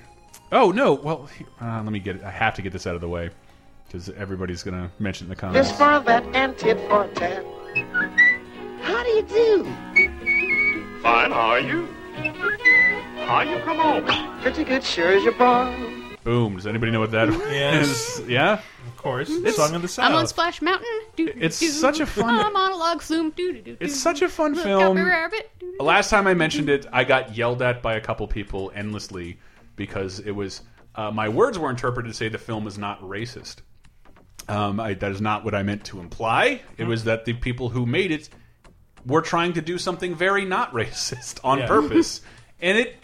oh 0.53 0.73
no. 0.73 0.93
Well, 0.93 1.27
he- 1.39 1.47
uh, 1.63 1.83
let 1.83 1.91
me 1.93 2.01
get. 2.01 2.17
it. 2.17 2.23
I 2.25 2.31
have 2.31 2.55
to 2.57 2.63
get 2.63 2.73
this 2.75 2.87
out 2.87 2.95
of 2.95 3.01
the 3.01 3.09
way 3.09 3.31
because 3.87 4.11
everybody's 4.11 4.63
going 4.63 4.75
to 4.83 4.91
mention 4.99 5.25
in 5.27 5.31
the 5.31 5.37
comments. 5.37 5.69
This 5.71 5.79
for 5.79 6.01
that 6.01 6.23
and 6.35 6.57
tit 6.59 6.79
for 6.89 7.09
tat. 7.15 7.45
How 8.83 9.03
do 9.03 9.09
you 9.09 9.23
do? 9.23 9.65
Fine, 11.03 11.31
how 11.31 11.41
are 11.51 11.61
you? 11.61 11.89
How 13.25 13.41
you 13.41 13.59
come 13.61 13.81
on? 13.81 14.41
Pretty 14.43 14.65
good, 14.65 14.85
sure 14.85 15.13
as 15.13 15.25
you're. 15.25 15.33
Boom. 16.25 16.57
Does 16.57 16.67
anybody 16.67 16.93
know 16.93 17.01
what 17.01 17.11
that 17.13 17.29
Yes. 17.51 18.19
is? 18.19 18.29
Yeah. 18.29 18.61
Of 19.05 19.11
course, 19.11 19.29
It's- 19.29 19.57
Song 19.57 19.75
of 19.75 19.83
the 19.83 19.89
South. 19.89 20.07
I'm 20.07 20.15
on 20.15 20.27
Splash 20.27 20.63
Mountain. 20.63 20.87
Doo, 21.15 21.31
It's 21.37 21.57
such 21.59 22.01
a 22.01 22.07
fun- 22.07 22.53
monologue 22.55 23.03
flume. 23.03 23.35
It's 23.37 23.95
such 24.01 24.23
a 24.23 24.31
fun 24.31 24.55
film. 24.55 24.97
Last 25.79 26.09
time 26.09 26.27
I 26.27 26.33
mentioned 26.33 26.71
it, 26.71 26.87
I 26.91 27.05
got 27.05 27.37
yelled 27.37 27.61
at 27.61 27.83
by 27.83 27.97
a 27.97 28.01
couple 28.01 28.27
people 28.29 28.73
endlessly 28.75 29.39
because 29.77 30.21
it 30.21 30.31
was 30.31 30.63
uh, 30.95 31.11
my 31.11 31.29
words 31.29 31.59
were 31.59 31.69
interpreted 31.69 32.11
to 32.13 32.17
say 32.17 32.29
the 32.31 32.39
film 32.39 32.67
is 32.67 32.79
not 32.79 33.03
racist. 33.03 33.57
Um, 34.49 34.81
I, 34.81 34.95
that 34.95 35.11
is 35.13 35.21
not 35.21 35.45
what 35.45 35.55
I 35.55 35.63
meant 35.63 35.85
to 35.87 36.01
imply. 36.01 36.63
It 36.79 36.85
was 36.85 37.05
that 37.05 37.27
the 37.27 37.35
people 37.35 37.69
who 37.69 37.85
made 37.85 38.11
it 38.11 38.31
were 39.05 39.21
trying 39.21 39.53
to 39.55 39.61
do 39.61 39.77
something 39.77 40.15
very 40.15 40.47
not 40.47 40.73
racist 40.81 41.41
on 41.45 41.59
Yeah. 41.59 41.67
purpose, 41.67 42.23
and 42.61 42.79
it. 42.79 42.97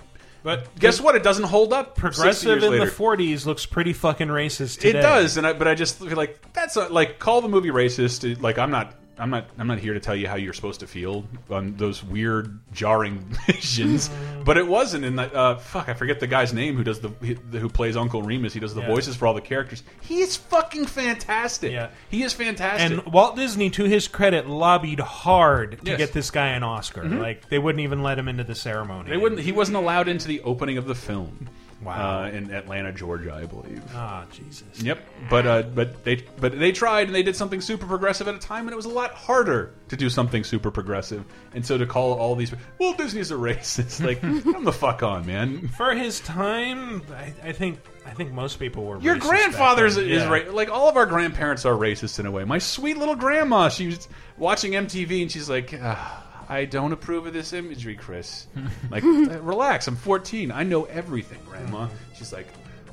But 0.42 0.78
guess 0.78 1.00
what? 1.00 1.16
It 1.16 1.22
doesn't 1.22 1.44
hold 1.44 1.72
up. 1.72 1.96
60 1.96 2.00
Progressive 2.00 2.48
years 2.48 2.64
in 2.64 2.70
later. 2.70 2.84
the 2.86 2.90
'40s 2.90 3.46
looks 3.46 3.66
pretty 3.66 3.92
fucking 3.92 4.28
racist. 4.28 4.80
Today. 4.80 4.98
It 4.98 5.02
does, 5.02 5.36
and 5.36 5.46
I, 5.46 5.52
but 5.52 5.68
I 5.68 5.74
just 5.74 5.98
feel 5.98 6.16
like 6.16 6.52
that's 6.52 6.76
a, 6.76 6.88
like 6.88 7.18
call 7.18 7.40
the 7.42 7.48
movie 7.48 7.70
racist. 7.70 8.40
Like 8.40 8.58
I'm 8.58 8.70
not, 8.70 8.94
I'm 9.20 9.30
not, 9.30 9.48
I'm 9.58 9.66
not 9.66 9.78
here 9.78 9.94
to 9.94 10.00
tell 10.00 10.16
you 10.16 10.26
how 10.26 10.36
you're 10.36 10.52
supposed 10.54 10.80
to 10.80 10.86
feel 10.86 11.24
on 11.50 11.76
those 11.76 12.02
weird, 12.02 12.58
jarring 12.72 13.18
visions. 13.46 14.08
but 14.44 14.56
it 14.56 14.66
wasn't. 14.66 15.04
And 15.04 15.20
uh, 15.20 15.56
fuck, 15.56 15.88
I 15.88 15.94
forget 15.94 16.18
the 16.20 16.26
guy's 16.26 16.52
name 16.52 16.76
who 16.76 16.82
does 16.84 17.00
the 17.00 17.08
who 17.10 17.68
plays 17.68 17.96
Uncle 17.96 18.22
Remus. 18.22 18.52
He 18.54 18.60
does 18.60 18.74
the 18.74 18.80
Yeah. 18.80 18.86
voices 18.88 19.16
for 19.16 19.26
all 19.26 19.34
the 19.34 19.40
characters. 19.40 19.82
He 20.00 20.20
is 20.20 20.36
fucking 20.36 20.86
fantastic. 20.86 21.72
Yeah, 21.72 21.90
he 22.08 22.22
is 22.22 22.32
fantastic. 22.32 22.98
And 23.04 23.12
Walt 23.12 23.36
Disney, 23.36 23.70
to 23.70 23.84
his 23.84 24.08
credit, 24.08 24.48
lobbied 24.48 25.00
hard 25.00 25.78
to 25.84 25.90
Yes. 25.90 25.98
get 25.98 26.12
this 26.12 26.30
guy 26.30 26.48
an 26.48 26.62
Oscar. 26.62 27.02
Mhm. 27.02 27.20
Like 27.20 27.48
they 27.48 27.58
wouldn't 27.58 27.82
even 27.82 28.02
let 28.02 28.18
him 28.18 28.28
into 28.28 28.44
the 28.44 28.54
ceremony. 28.54 29.10
They 29.10 29.16
wouldn't. 29.16 29.40
He 29.42 29.52
wasn't 29.52 29.76
allowed 29.76 30.08
into 30.08 30.26
the 30.28 30.40
opening 30.42 30.78
of 30.78 30.86
the 30.86 30.94
film. 30.94 31.48
Wow. 31.82 32.24
uh, 32.24 32.28
in 32.28 32.50
Atlanta, 32.52 32.92
Georgia, 32.92 33.32
I 33.32 33.46
believe. 33.46 33.82
Ah, 33.94 34.26
Jesus. 34.30 34.82
Yep, 34.82 34.98
but 35.30 35.46
uh, 35.46 35.62
but 35.62 36.04
they 36.04 36.16
but 36.38 36.58
they 36.58 36.72
tried 36.72 37.06
and 37.06 37.14
they 37.14 37.22
did 37.22 37.36
something 37.36 37.60
super 37.62 37.86
progressive 37.86 38.28
at 38.28 38.34
a 38.34 38.38
time, 38.38 38.66
and 38.66 38.72
it 38.72 38.76
was 38.76 38.84
a 38.84 38.90
lot 38.90 39.12
harder 39.14 39.72
to 39.88 39.96
do 39.96 40.10
something 40.10 40.44
super 40.44 40.70
progressive. 40.70 41.24
And 41.54 41.64
so 41.64 41.78
to 41.78 41.86
call 41.86 42.12
all 42.14 42.34
these, 42.36 42.52
well, 42.78 42.92
Disney's 42.94 43.30
a 43.30 43.34
racist, 43.34 44.04
like 44.06 44.20
come 44.20 44.64
the 44.64 44.72
fuck 44.72 45.02
on, 45.02 45.24
man. 45.26 45.68
For 45.68 45.94
his 45.94 46.20
time, 46.20 47.02
I, 47.14 47.32
I 47.42 47.52
think 47.52 47.78
I 48.06 48.10
think 48.10 48.32
most 48.32 48.58
people 48.58 48.84
were. 48.84 49.00
Your 49.00 49.16
grandfather's 49.16 49.96
is 49.96 50.06
Yeah. 50.22 50.28
right. 50.28 50.52
Like 50.52 50.68
all 50.70 50.88
of 50.88 50.96
our 50.96 51.06
grandparents 51.06 51.64
are 51.64 51.74
racist 51.74 52.18
in 52.18 52.26
a 52.26 52.30
way. 52.30 52.44
My 52.44 52.58
sweet 52.58 52.98
little 52.98 53.16
grandma, 53.16 53.68
she 53.70 53.86
was 53.86 54.06
watching 54.36 54.72
MTV 54.72 55.22
and 55.22 55.32
she's 55.32 55.48
like, 55.48 55.72
"Ah, 55.82 56.26
"I 56.50 56.64
don't 56.64 56.92
approve 56.92 57.26
of 57.26 57.32
this 57.32 57.52
imagery, 57.52 57.94
Chris." 57.94 58.46
like, 58.90 59.04
"Uh, 59.04 59.40
relax. 59.40 59.86
I'm 59.88 59.96
14. 59.96 60.50
I 60.52 60.62
know 60.62 60.84
everything, 60.84 61.38
Grandma. 61.48 61.88
She's 62.14 62.32
like, 62.32 62.48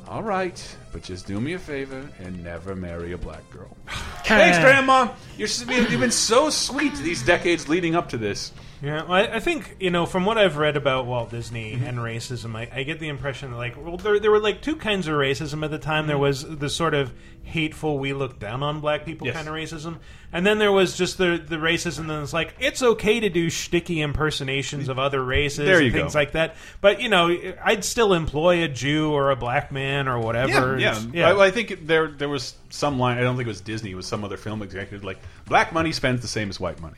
"All 0.07 0.23
right, 0.23 0.77
but 0.93 1.03
just 1.03 1.25
do 1.27 1.41
me 1.41 1.53
a 1.53 1.59
favor 1.59 2.07
and 2.19 2.43
never 2.43 2.75
marry 2.75 3.11
a 3.13 3.17
black 3.17 3.49
girl." 3.51 3.75
Thanks, 4.23 4.59
Grandma. 4.59 5.09
You're 5.37 5.49
you've 5.49 5.99
been 5.99 6.11
so 6.11 6.49
sweet 6.49 6.93
these 6.95 7.23
decades 7.23 7.67
leading 7.67 7.95
up 7.95 8.09
to 8.09 8.17
this. 8.17 8.51
Yeah, 8.81 9.03
well, 9.03 9.13
I, 9.13 9.21
I 9.35 9.39
think 9.39 9.77
you 9.79 9.89
know 9.89 10.05
from 10.05 10.23
what 10.25 10.37
I've 10.37 10.57
read 10.57 10.77
about 10.77 11.05
Walt 11.07 11.31
Disney 11.31 11.73
Mm-hmm. 11.73 11.83
and 11.85 11.97
racism, 11.97 12.55
I, 12.55 12.69
I 12.71 12.83
get 12.83 12.99
the 12.99 13.07
impression 13.09 13.51
that 13.51 13.57
like 13.57 13.75
well, 13.75 13.97
there, 13.97 14.19
there 14.19 14.29
were 14.31 14.39
like 14.39 14.61
two 14.61 14.75
kinds 14.75 15.07
of 15.07 15.15
racism 15.15 15.63
at 15.63 15.71
the 15.71 15.79
time. 15.79 16.01
Mm-hmm. 16.03 16.07
There 16.09 16.17
was 16.19 16.43
the 16.57 16.69
sort 16.69 16.93
of 16.93 17.11
hateful, 17.43 17.97
we 17.97 18.11
look 18.13 18.39
down 18.39 18.61
on 18.61 18.81
black 18.81 19.05
people 19.05 19.25
Yes. 19.25 19.35
kind 19.35 19.47
of 19.47 19.53
racism, 19.55 19.97
and 20.33 20.45
then 20.45 20.57
there 20.59 20.71
was 20.71 20.95
just 20.95 21.17
the 21.17 21.43
the 21.43 21.55
racism 21.55 22.07
that's 22.07 22.33
like 22.33 22.53
it's 22.59 22.83
okay 22.83 23.19
to 23.21 23.29
do 23.29 23.47
shticky 23.47 24.03
impersonations 24.03 24.89
of 24.89 24.99
other 24.99 25.23
races, 25.23 25.65
There 25.65 25.79
you 25.81 25.87
and 25.87 25.95
things 25.95 26.13
go. 26.13 26.19
like 26.19 26.33
that. 26.33 26.55
But 26.79 27.01
you 27.01 27.09
know, 27.09 27.35
I'd 27.63 27.83
still 27.83 28.13
employ 28.13 28.63
a 28.63 28.67
Jew 28.67 29.11
or 29.11 29.31
a 29.31 29.35
black 29.35 29.71
man 29.71 30.07
or 30.07 30.19
whatever. 30.19 30.77
Yeah, 30.77 30.91
It's- 30.91 31.07
yeah. 31.13 31.31
I, 31.31 31.45
I 31.47 31.51
think 31.51 31.87
there 31.87 32.09
there 32.11 32.29
was 32.29 32.53
some 32.69 32.99
line. 32.99 33.17
I 33.17 33.21
don't 33.21 33.37
think 33.37 33.47
it 33.47 33.49
was 33.49 33.61
Disney. 33.61 33.89
It 33.91 33.95
was 33.95 34.05
some 34.05 34.23
other 34.23 34.37
film 34.37 34.61
executive 34.61 35.03
like 35.03 35.17
black 35.47 35.73
money 35.73 35.91
spends 35.93 36.21
the 36.21 36.27
same 36.27 36.49
as 36.49 36.59
white 36.59 36.79
money. 36.79 36.97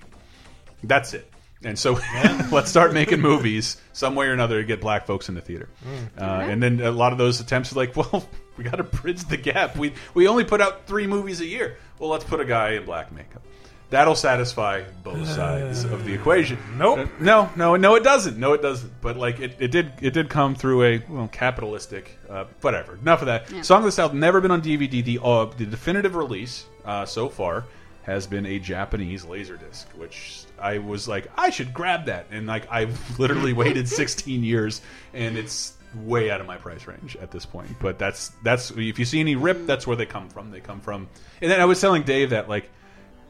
That's 0.83 1.13
it. 1.13 1.29
And 1.63 1.77
so 1.77 1.93
let's 2.51 2.69
start 2.69 2.93
making 2.93 3.19
movies 3.19 3.77
some 3.91 4.15
way 4.15 4.27
or 4.27 4.33
another 4.33 4.61
to 4.61 4.67
get 4.67 4.79
black 4.79 5.05
folks 5.05 5.27
in 5.27 5.35
the 5.35 5.41
theater. 5.41 5.69
Mm. 5.85 6.21
Uh, 6.21 6.49
and 6.49 6.63
then 6.63 6.79
a 6.79 6.91
lot 6.91 7.11
of 7.11 7.17
those 7.17 7.39
attempts 7.41 7.73
are 7.73 7.75
like, 7.75 7.95
well, 7.95 8.27
we 8.57 8.63
got 8.63 8.77
to 8.77 8.83
bridge 8.83 9.25
the 9.25 9.37
gap. 9.37 9.75
We 9.75 9.93
we 10.13 10.27
only 10.27 10.45
put 10.45 10.61
out 10.61 10.87
three 10.87 11.07
movies 11.07 11.41
a 11.41 11.45
year. 11.45 11.77
Well, 11.97 12.09
let's 12.09 12.23
put 12.23 12.39
a 12.39 12.45
guy 12.45 12.71
in 12.71 12.85
black 12.85 13.11
makeup. 13.11 13.43
That'll 13.89 14.15
satisfy 14.15 14.83
both 15.03 15.27
sides 15.27 15.83
of 15.83 16.05
the 16.05 16.13
equation. 16.13 16.59
Nope. 16.77 16.99
Uh, 16.99 17.05
no, 17.19 17.49
no, 17.55 17.75
no, 17.75 17.95
it 17.95 18.03
doesn't. 18.03 18.37
No, 18.37 18.53
it 18.53 18.61
doesn't. 18.61 19.01
But 19.01 19.17
like, 19.17 19.39
it, 19.39 19.55
it 19.57 19.71
did. 19.71 19.93
It 19.99 20.11
did 20.11 20.29
come 20.29 20.53
through 20.53 20.83
a 20.83 21.03
well, 21.09 21.27
capitalistic. 21.27 22.19
Uh, 22.29 22.45
whatever. 22.61 22.97
Enough 22.97 23.21
of 23.21 23.25
that. 23.25 23.51
Yeah. 23.51 23.63
Song 23.63 23.79
of 23.79 23.85
the 23.85 23.91
South 23.91 24.13
never 24.13 24.41
been 24.41 24.51
on 24.51 24.61
DVD. 24.61 25.03
The 25.03 25.19
uh, 25.23 25.45
the 25.45 25.65
definitive 25.65 26.15
release 26.15 26.67
uh, 26.85 27.05
so 27.05 27.29
far 27.29 27.65
has 28.03 28.27
been 28.27 28.45
a 28.45 28.59
Japanese 28.59 29.25
laserdisc, 29.25 29.85
which 29.95 30.45
I 30.61 30.77
was 30.79 31.07
like, 31.07 31.27
I 31.37 31.49
should 31.49 31.73
grab 31.73 32.05
that, 32.05 32.27
and 32.31 32.47
like 32.47 32.67
I've 32.71 32.97
literally 33.19 33.53
waited 33.53 33.87
16 33.87 34.43
years, 34.43 34.81
and 35.13 35.37
it's 35.37 35.73
way 35.95 36.29
out 36.29 36.39
of 36.39 36.47
my 36.47 36.57
price 36.57 36.85
range 36.85 37.15
at 37.17 37.31
this 37.31 37.45
point. 37.45 37.69
But 37.79 37.97
that's 37.97 38.31
that's 38.43 38.71
if 38.71 38.99
you 38.99 39.05
see 39.05 39.19
any 39.19 39.35
rip, 39.35 39.65
that's 39.65 39.87
where 39.87 39.97
they 39.97 40.05
come 40.05 40.29
from. 40.29 40.51
They 40.51 40.59
come 40.59 40.79
from. 40.81 41.07
And 41.41 41.51
then 41.51 41.59
I 41.59 41.65
was 41.65 41.79
telling 41.79 42.03
Dave 42.03 42.31
that 42.31 42.49
like. 42.49 42.69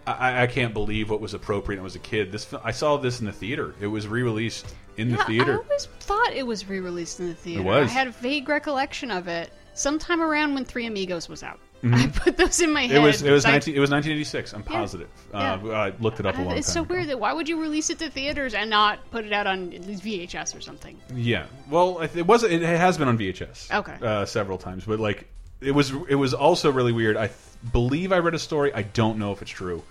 I, 0.07 0.43
I 0.43 0.47
can't 0.47 0.73
believe 0.73 1.11
what 1.11 1.21
was 1.21 1.36
appropriate 1.36 1.77
when 1.77 1.82
I 1.82 1.84
was 1.84 1.95
a 1.95 1.99
kid. 1.99 2.32
This 2.32 2.51
I 2.63 2.71
saw 2.71 2.97
this 2.97 3.19
in 3.19 3.27
the 3.27 3.32
theater. 3.32 3.75
It 3.80 3.86
was 3.86 4.07
re-released 4.07 4.65
in 4.97 5.11
the 5.11 5.23
Yeah, 5.30 5.43
I 5.43 5.57
always 5.57 5.86
thought 5.99 6.34
it 6.34 6.47
was 6.47 6.67
re-released 6.67 7.19
in 7.19 7.27
the 7.27 7.36
theater. 7.36 7.61
was. 7.61 7.89
I 7.89 7.93
had 7.93 8.07
a 8.07 8.11
vague 8.11 8.49
recollection 8.49 9.11
of 9.11 9.27
it. 9.27 9.51
Sometime 9.73 10.21
around 10.21 10.55
when 10.55 10.65
Three 10.65 10.88
Amigos 10.88 11.30
was 11.30 11.43
out, 11.43 11.59
Mhm. 11.84 11.95
I 11.95 12.07
put 12.07 12.36
those 12.38 12.59
in 12.59 12.73
my 12.73 12.88
head. 12.88 12.97
It 12.97 12.99
was 12.99 13.21
it 13.21 13.32
was 13.32 13.45
I- 13.45 13.51
19, 13.51 13.75
it 13.75 13.80
was 13.80 13.89
1986. 13.89 14.53
I'm 14.53 14.63
positive. 14.63 15.07
Yeah. 15.34 15.53
Uh, 15.63 15.69
I 15.71 15.93
looked 16.01 16.19
it 16.19 16.25
up 16.25 16.38
a 16.38 16.41
long 16.41 16.57
it's 16.57 16.67
time 16.67 16.73
so 16.73 16.82
ago. 16.84 16.93
weird 16.95 17.07
that 17.09 17.19
why 17.19 17.32
would 17.32 17.47
you 17.47 17.61
release 17.61 17.89
it 17.89 17.99
to 17.99 18.09
theaters 18.09 18.53
and 18.53 18.69
not 18.69 18.99
put 19.11 19.25
it 19.25 19.32
out 19.32 19.47
on 19.47 19.71
at 19.73 19.86
least 19.88 20.03
VHS 20.03 20.55
or 20.55 20.61
something? 20.61 20.97
Yeah. 21.15 21.45
Well, 21.69 22.01
it 22.01 22.27
was. 22.27 22.43
It 22.43 22.61
has 22.61 22.97
been 22.97 23.07
on 23.07 23.17
VHS. 23.17 23.71
Okay. 23.73 23.95
Uh, 24.01 24.25
several 24.25 24.57
times, 24.57 24.84
but 24.86 24.99
like 24.99 25.27
it 25.61 25.71
was. 25.71 25.91
It 26.09 26.15
was 26.15 26.34
also 26.34 26.71
really 26.71 26.91
weird. 26.91 27.15
I 27.17 27.27
th 27.27 27.38
believe 27.71 28.11
I 28.11 28.19
read 28.19 28.34
a 28.36 28.39
story. 28.39 28.73
I 28.73 28.82
don't 28.82 29.17
know 29.17 29.32
if 29.32 29.41
it's 29.41 29.51
true. 29.51 29.82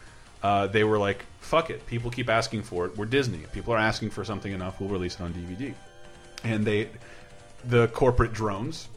Uh, 0.43 0.67
they 0.67 0.85
were 0.85 0.99
like, 0.99 1.25
"Fuck 1.41 1.71
it." 1.71 1.87
People 1.87 2.11
keep 2.11 2.29
asking 2.29 2.63
for 2.65 2.85
it. 2.87 2.97
We're 2.97 3.07
Disney. 3.07 3.39
If 3.45 3.53
people 3.53 3.73
are 3.75 3.79
asking 3.79 4.11
for 4.11 4.25
something 4.25 4.53
enough, 4.53 4.79
we'll 4.81 4.91
release 4.91 5.15
it 5.15 5.23
on 5.23 5.33
DVD. 5.33 5.75
And 6.45 6.65
they, 6.65 6.89
the 7.65 7.89
corporate 7.89 8.33
drones. 8.33 8.89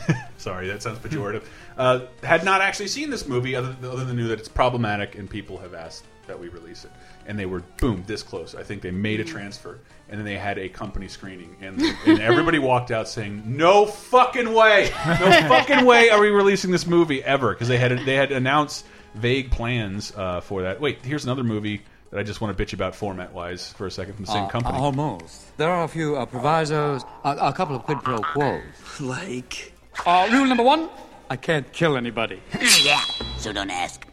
Sorry, 0.38 0.68
that 0.68 0.82
sounds 0.82 0.98
pejorative. 0.98 1.44
Uh, 1.76 2.00
had 2.22 2.44
not 2.44 2.60
actually 2.60 2.88
seen 2.88 3.10
this 3.10 3.26
movie, 3.26 3.54
other, 3.54 3.74
other 3.82 4.04
than 4.04 4.16
knew 4.16 4.28
that 4.28 4.38
it's 4.38 4.48
problematic, 4.48 5.14
and 5.16 5.28
people 5.28 5.58
have 5.58 5.74
asked 5.74 6.04
that 6.26 6.38
we 6.38 6.48
release 6.48 6.84
it. 6.84 6.90
And 7.26 7.38
they 7.38 7.46
were 7.46 7.60
boom 7.78 8.04
this 8.06 8.22
close. 8.22 8.54
I 8.54 8.62
think 8.62 8.82
they 8.82 8.90
made 8.90 9.20
a 9.20 9.24
transfer, 9.24 9.78
and 10.08 10.18
then 10.18 10.24
they 10.24 10.36
had 10.38 10.58
a 10.58 10.68
company 10.68 11.08
screening, 11.08 11.56
and, 11.60 11.80
and 12.06 12.20
everybody 12.20 12.58
walked 12.58 12.90
out 12.90 13.08
saying, 13.08 13.42
"No 13.46 13.86
fucking 13.86 14.52
way, 14.52 14.90
no 15.06 15.30
fucking 15.48 15.84
way 15.84 16.10
are 16.10 16.20
we 16.20 16.30
releasing 16.30 16.70
this 16.70 16.86
movie 16.86 17.22
ever?" 17.22 17.52
Because 17.52 17.68
they 17.68 17.78
had 17.78 17.92
they 18.04 18.16
had 18.16 18.32
announced 18.32 18.84
vague 19.14 19.50
plans 19.52 20.12
uh, 20.16 20.40
for 20.40 20.62
that. 20.62 20.80
Wait, 20.80 21.04
here's 21.04 21.24
another 21.24 21.44
movie 21.44 21.82
that 22.10 22.18
I 22.18 22.22
just 22.24 22.40
want 22.40 22.56
to 22.56 22.64
bitch 22.64 22.72
about 22.72 22.94
format 22.94 23.32
wise 23.32 23.72
for 23.72 23.86
a 23.86 23.90
second 23.90 24.14
from 24.14 24.24
the 24.24 24.32
same 24.32 24.44
Uh, 24.44 24.48
company. 24.48 24.78
Almost. 24.78 25.56
There 25.56 25.70
are 25.70 25.84
a 25.84 25.88
few 25.88 26.16
uh, 26.16 26.26
provisos, 26.26 27.04
a, 27.24 27.30
a 27.40 27.52
couple 27.52 27.76
of 27.76 27.84
quid 27.84 28.02
pro 28.02 28.18
quos. 28.18 28.62
Like? 29.00 29.71
Uh, 30.06 30.28
rule 30.32 30.46
number 30.46 30.62
one 30.62 30.88
I 31.30 31.36
can't 31.36 31.70
kill 31.72 31.96
anybody. 31.96 32.42
yeah, 32.82 33.00
so 33.38 33.52
don't 33.52 33.70
ask. 33.70 34.06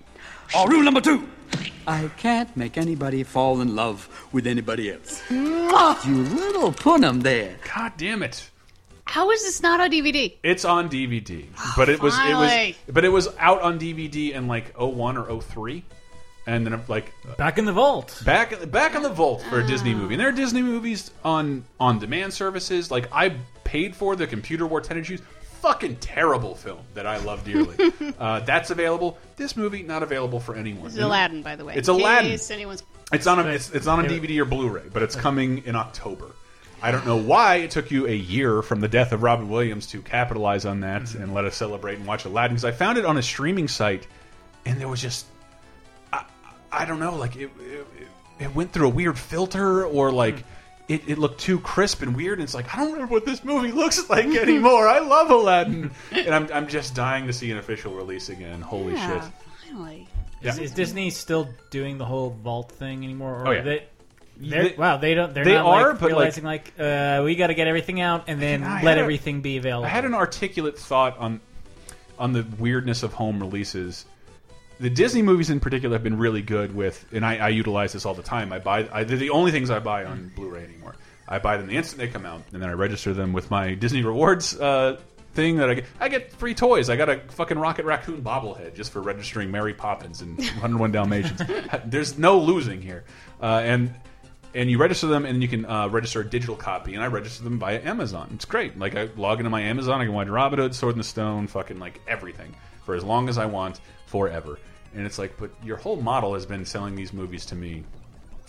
Uh, 0.56 0.66
rule 0.68 0.84
number 0.84 1.02
two 1.02 1.28
I 1.88 2.10
can't 2.18 2.56
make 2.56 2.78
anybody 2.78 3.24
fall 3.24 3.62
in 3.62 3.76
love 3.76 4.08
with 4.32 4.46
anybody 4.48 4.92
else. 4.92 5.22
Mwah! 5.30 6.06
You 6.06 6.16
little 6.36 6.72
punum 6.72 7.22
there. 7.24 7.58
God 7.74 7.94
damn 7.98 8.22
it. 8.24 8.50
How 9.06 9.32
is 9.32 9.42
this 9.42 9.64
not 9.64 9.80
on 9.82 9.90
DVD? 9.90 10.36
It's 10.44 10.64
on 10.66 10.88
DVD, 10.88 11.46
but 11.76 11.90
it 11.90 12.00
was 12.00 12.14
it 12.20 12.36
was 12.36 12.50
finally. 12.52 12.78
but 12.92 13.04
it 13.04 13.10
was 13.10 13.28
out 13.40 13.62
on 13.64 13.80
DVD 13.80 14.34
in 14.34 14.48
like 14.48 14.78
01 14.78 15.18
or 15.18 15.42
03. 15.42 15.84
and 16.46 16.66
then 16.66 16.80
like 16.88 17.12
back 17.38 17.58
in 17.58 17.66
the 17.66 17.74
vault, 17.74 18.22
back 18.24 18.70
back 18.72 18.94
in 18.94 19.02
the 19.02 19.10
vault 19.10 19.42
for 19.50 19.60
a 19.62 19.66
Disney 19.68 19.96
movie. 19.96 20.14
And 20.14 20.22
there 20.22 20.30
are 20.30 20.32
Disney 20.32 20.62
movies 20.62 21.10
on 21.24 21.66
on 21.80 21.98
demand 21.98 22.34
services. 22.34 22.92
Like 22.92 23.10
I 23.12 23.36
paid 23.64 23.96
for 23.96 24.16
the 24.16 24.28
Computer 24.28 24.68
Wore 24.68 24.80
Tennis 24.82 25.08
Shoes. 25.08 25.22
Fucking 25.62 25.98
terrible 25.98 26.56
film 26.56 26.80
that 26.94 27.06
I 27.06 27.18
love 27.18 27.44
dearly. 27.44 27.76
uh, 28.20 28.40
that's 28.42 28.70
available. 28.70 29.18
This 29.36 29.58
movie 29.58 29.84
not 29.84 30.04
available 30.04 30.40
for 30.40 30.56
anyone. 30.56 30.88
Is 30.88 30.98
Aladdin, 30.98 31.42
by 31.42 31.56
the 31.56 31.66
way. 31.66 31.76
It's 31.76 31.90
Aladdin. 31.90 32.40
anyone's 32.50 32.84
It's 33.12 33.28
on 33.28 33.40
a 33.40 33.48
it's, 33.48 33.70
it's 33.72 33.88
on 33.88 34.06
a 34.06 34.08
DVD 34.08 34.40
or 34.40 34.46
Blu-ray, 34.46 34.90
but 34.94 35.04
it's 35.04 35.16
coming 35.16 35.64
in 35.66 35.76
October. 35.76 36.32
I 36.82 36.92
don't 36.92 37.06
know 37.06 37.18
why 37.18 37.56
it 37.56 37.72
took 37.72 37.92
you 37.92 38.08
a 38.08 38.16
year 38.16 38.62
from 38.62 38.80
the 38.80 38.88
death 38.88 39.12
of 39.12 39.22
Robin 39.22 39.50
Williams 39.50 39.88
to 39.88 40.02
capitalize 40.02 40.66
on 40.66 40.80
that 40.82 41.14
and 41.14 41.34
let 41.34 41.44
us 41.44 41.56
celebrate 41.56 41.98
and 41.98 42.08
watch 42.08 42.24
Aladdin 42.26 42.56
because 42.56 42.66
I 42.66 42.72
found 42.72 42.98
it 42.98 43.06
on 43.06 43.18
a 43.18 43.22
streaming 43.22 43.68
site 43.68 44.08
and 44.66 44.80
there 44.80 44.88
was 44.88 45.02
just 45.02 45.26
I, 46.14 46.24
I 46.72 46.86
don't 46.86 47.00
know 47.00 47.16
like 47.16 47.36
it, 47.36 47.52
it 47.60 47.88
it 48.40 48.56
went 48.56 48.72
through 48.72 48.88
a 48.88 48.92
weird 48.92 49.20
filter 49.20 49.86
or 49.86 50.12
like 50.12 50.44
it, 50.90 51.08
it 51.08 51.18
looked 51.18 51.40
too 51.40 51.60
crisp 51.60 52.02
and 52.02 52.16
weird 52.16 52.40
and 52.40 52.44
it's 52.44 52.54
like 52.54 52.74
I 52.74 52.78
don't 52.78 52.92
remember 52.92 53.14
what 53.14 53.26
this 53.26 53.44
movie 53.44 53.72
looks 53.72 54.10
like 54.10 54.26
anymore. 54.26 54.88
I 54.88 55.00
love 55.00 55.30
Aladdin 55.30 55.92
and 56.12 56.30
I'm 56.36 56.50
I'm 56.54 56.68
just 56.68 56.96
dying 56.96 57.28
to 57.28 57.34
see 57.34 57.50
an 57.52 57.58
official 57.58 57.94
release 57.94 58.30
again. 58.30 58.60
Holy 58.62 58.94
Yeah, 58.94 59.22
shit. 59.24 59.32
finally. 59.68 60.08
Yeah. 60.42 60.52
Is, 60.52 60.60
is 60.60 60.72
Disney 60.72 61.10
still 61.10 61.48
doing 61.70 61.98
the 61.98 62.06
whole 62.06 62.30
vault 62.32 62.72
thing 62.72 63.04
anymore? 63.04 63.42
Or 63.44 63.48
Oh, 63.48 63.52
yeah. 63.52 63.62
They, 63.62 63.84
they're- 64.38 64.74
wow, 64.78 64.96
they 64.98 65.14
don't. 65.14 65.34
They're 65.34 65.44
they 65.44 65.54
not 65.56 65.66
are, 65.66 65.90
like 65.92 66.00
but, 66.00 66.12
like- 66.12 66.18
realizing 66.18 66.44
like, 66.46 66.74
uh, 66.80 67.22
we 67.26 67.36
got 67.36 67.48
to 67.48 67.54
get 67.54 67.68
everything 67.68 68.00
out 68.00 68.24
and 68.28 68.42
then 68.42 68.64
I 68.64 68.82
let 68.84 68.92
had 68.92 68.98
a- 68.98 69.02
everything 69.02 69.42
be 69.42 69.58
available. 69.58 69.86
I 69.86 69.90
had 69.90 70.06
an 70.06 70.14
articulate 70.14 70.80
thought 70.80 71.18
on 71.18 71.42
on 72.18 72.34
the 72.34 72.46
weirdness 72.58 73.04
of 73.04 73.14
home 73.14 73.40
releases. 73.40 74.06
The 74.80 74.90
Disney 74.90 75.22
movies 75.22 75.50
in 75.50 75.60
particular 75.60 75.96
have 75.96 76.04
been 76.04 76.18
really 76.18 76.42
good 76.42 76.74
with, 76.74 77.06
and 77.12 77.26
I, 77.26 77.38
I 77.38 77.50
utilize 77.50 77.92
this 77.92 78.06
all 78.06 78.14
the 78.14 78.24
time. 78.24 78.54
I 78.54 78.60
buy, 78.60 78.88
I, 78.92 79.04
they're 79.04 79.18
the 79.18 79.32
only 79.32 79.52
things 79.52 79.70
I 79.70 79.80
buy 79.80 80.06
on 80.06 80.32
Blu-ray 80.36 80.64
anymore. 80.64 80.96
I 81.28 81.38
buy 81.40 81.58
them 81.58 81.68
the 81.68 81.76
instant 81.76 82.00
they 82.00 82.08
come 82.08 82.26
out, 82.26 82.42
and 82.54 82.62
then 82.62 82.70
I 82.70 82.74
register 82.74 83.14
them 83.14 83.34
with 83.34 83.52
my 83.52 83.74
Disney 83.74 84.04
Rewards 84.04 84.58
uh, 84.58 85.00
thing 85.34 85.58
that 85.58 85.70
I 85.70 85.74
get. 85.76 85.86
I 86.00 86.08
get 86.08 86.32
free 86.32 86.56
toys. 86.56 86.90
I 86.90 86.96
got 86.96 87.10
a 87.10 87.20
fucking 87.32 87.60
Rocket 87.60 87.86
Raccoon 87.86 88.22
bobblehead 88.22 88.74
just 88.74 88.92
for 88.92 89.02
registering 89.02 89.52
Mary 89.52 89.74
Poppins 89.74 90.22
and 90.22 90.38
101 90.38 90.92
Dalmatians. 90.94 91.42
There's 91.86 92.18
no 92.18 92.40
losing 92.40 92.82
here, 92.82 93.04
uh, 93.42 93.62
and 93.64 93.94
and 94.56 94.72
you 94.72 94.80
register 94.80 95.08
them, 95.08 95.26
and 95.26 95.42
you 95.42 95.50
can 95.50 95.66
uh, 95.66 95.90
register 95.90 96.22
a 96.22 96.26
digital 96.28 96.56
copy. 96.56 96.96
And 96.96 97.04
I 97.04 97.08
register 97.08 97.44
them 97.44 97.60
via 97.60 97.82
Amazon. 97.84 98.32
It's 98.34 98.46
great. 98.46 98.80
Like 98.80 98.96
I 98.96 99.10
log 99.18 99.40
into 99.40 99.50
my 99.50 99.62
Amazon, 99.62 100.02
I 100.02 100.06
can 100.06 100.14
watch 100.14 100.30
Robin 100.30 100.58
Hood, 100.58 100.74
Sword 100.74 100.94
in 100.94 100.98
the 100.98 101.04
Stone, 101.04 101.48
fucking 101.48 101.78
like 101.78 102.02
everything 102.08 102.56
for 102.90 102.96
as 102.96 103.04
long 103.04 103.30
as 103.30 103.38
I 103.38 103.46
want, 103.46 103.82
forever. 104.10 104.60
And 104.96 105.06
it's 105.06 105.20
like, 105.20 105.38
but 105.38 105.52
your 105.64 105.78
whole 105.78 106.02
model 106.02 106.34
has 106.34 106.46
been 106.46 106.66
selling 106.66 106.96
these 106.96 107.14
movies 107.14 107.46
to 107.48 107.56
me 107.56 107.84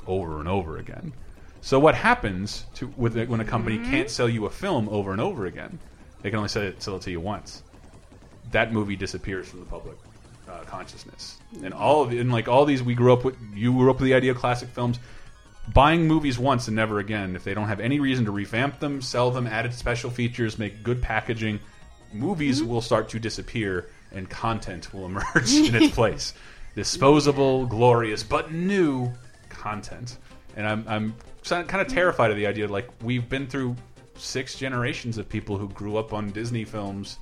over 0.07 0.41
and 0.41 0.49
over 0.49 0.79
again. 0.79 1.13
So 1.61 1.79
what 1.79 1.95
happens 1.95 2.65
to 2.75 2.93
with 2.97 3.17
when 3.29 3.41
a 3.41 3.45
company 3.45 3.79
can't 3.79 4.09
sell 4.09 4.29
you 4.29 4.47
a 4.47 4.51
film 4.51 4.89
over 4.89 5.13
and 5.13 5.21
over 5.21 5.45
again? 5.45 5.79
They 6.23 6.31
can 6.31 6.39
only 6.39 6.49
sell 6.49 6.63
it, 6.63 6.83
sell 6.83 6.97
it 6.97 7.03
to 7.03 7.11
you 7.11 7.21
once. 7.21 7.63
That 8.53 8.73
movie 8.73 8.97
disappears 8.97 9.49
from 9.49 9.61
the 9.61 9.67
public 9.67 9.97
uh, 10.49 10.63
consciousness, 10.65 11.39
and 11.63 11.75
all 11.75 12.03
of 12.03 12.13
and 12.13 12.33
like 12.33 12.49
all 12.49 12.65
these 12.65 12.83
we 12.83 12.95
grew 12.95 13.13
up 13.13 13.25
with. 13.25 13.37
You 13.55 13.73
grew 13.73 13.91
up 13.91 14.01
with 14.01 14.07
the 14.07 14.15
idea 14.15 14.31
of 14.33 14.39
classic 14.39 14.71
films. 14.71 14.99
Buying 15.75 16.09
movies 16.09 16.39
once 16.39 16.67
and 16.69 16.75
never 16.75 16.99
again. 16.99 17.37
If 17.37 17.45
they 17.45 17.53
don't 17.53 17.69
have 17.69 17.81
any 17.81 18.01
reason 18.01 18.25
to 18.25 18.31
revamp 18.31 18.81
them, 18.81 19.03
sell 19.03 19.31
them, 19.31 19.47
added 19.47 19.75
special 19.75 20.11
features, 20.11 20.59
make 20.59 20.83
good 20.83 21.03
packaging, 21.03 21.61
movies 22.13 22.63
will 22.63 22.81
start 22.81 23.11
to 23.11 23.21
disappear 23.21 23.91
and 24.13 24.29
content 24.29 24.93
will 24.93 25.07
emerge 25.07 25.53
in 25.53 25.75
its 25.75 25.95
place. 25.95 26.35
Disposable, 26.75 27.67
glorious, 27.67 28.23
but 28.23 28.53
new 28.53 29.13
content. 29.49 30.19
And 30.57 30.67
I'm, 30.67 30.85
I'm 30.89 31.15
kind 31.45 31.81
of 31.81 31.89
terrified 31.89 32.31
of 32.31 32.37
the 32.37 32.47
idea. 32.47 32.69
Like 32.69 32.89
we've 33.03 33.29
been 33.29 33.47
through 33.47 33.77
six 34.17 34.57
generations 34.57 35.19
of 35.19 35.29
people 35.29 35.57
who 35.57 35.69
grew 35.69 35.97
up 35.97 36.13
on 36.13 36.31
Disney 36.31 36.65
films. 36.65 37.19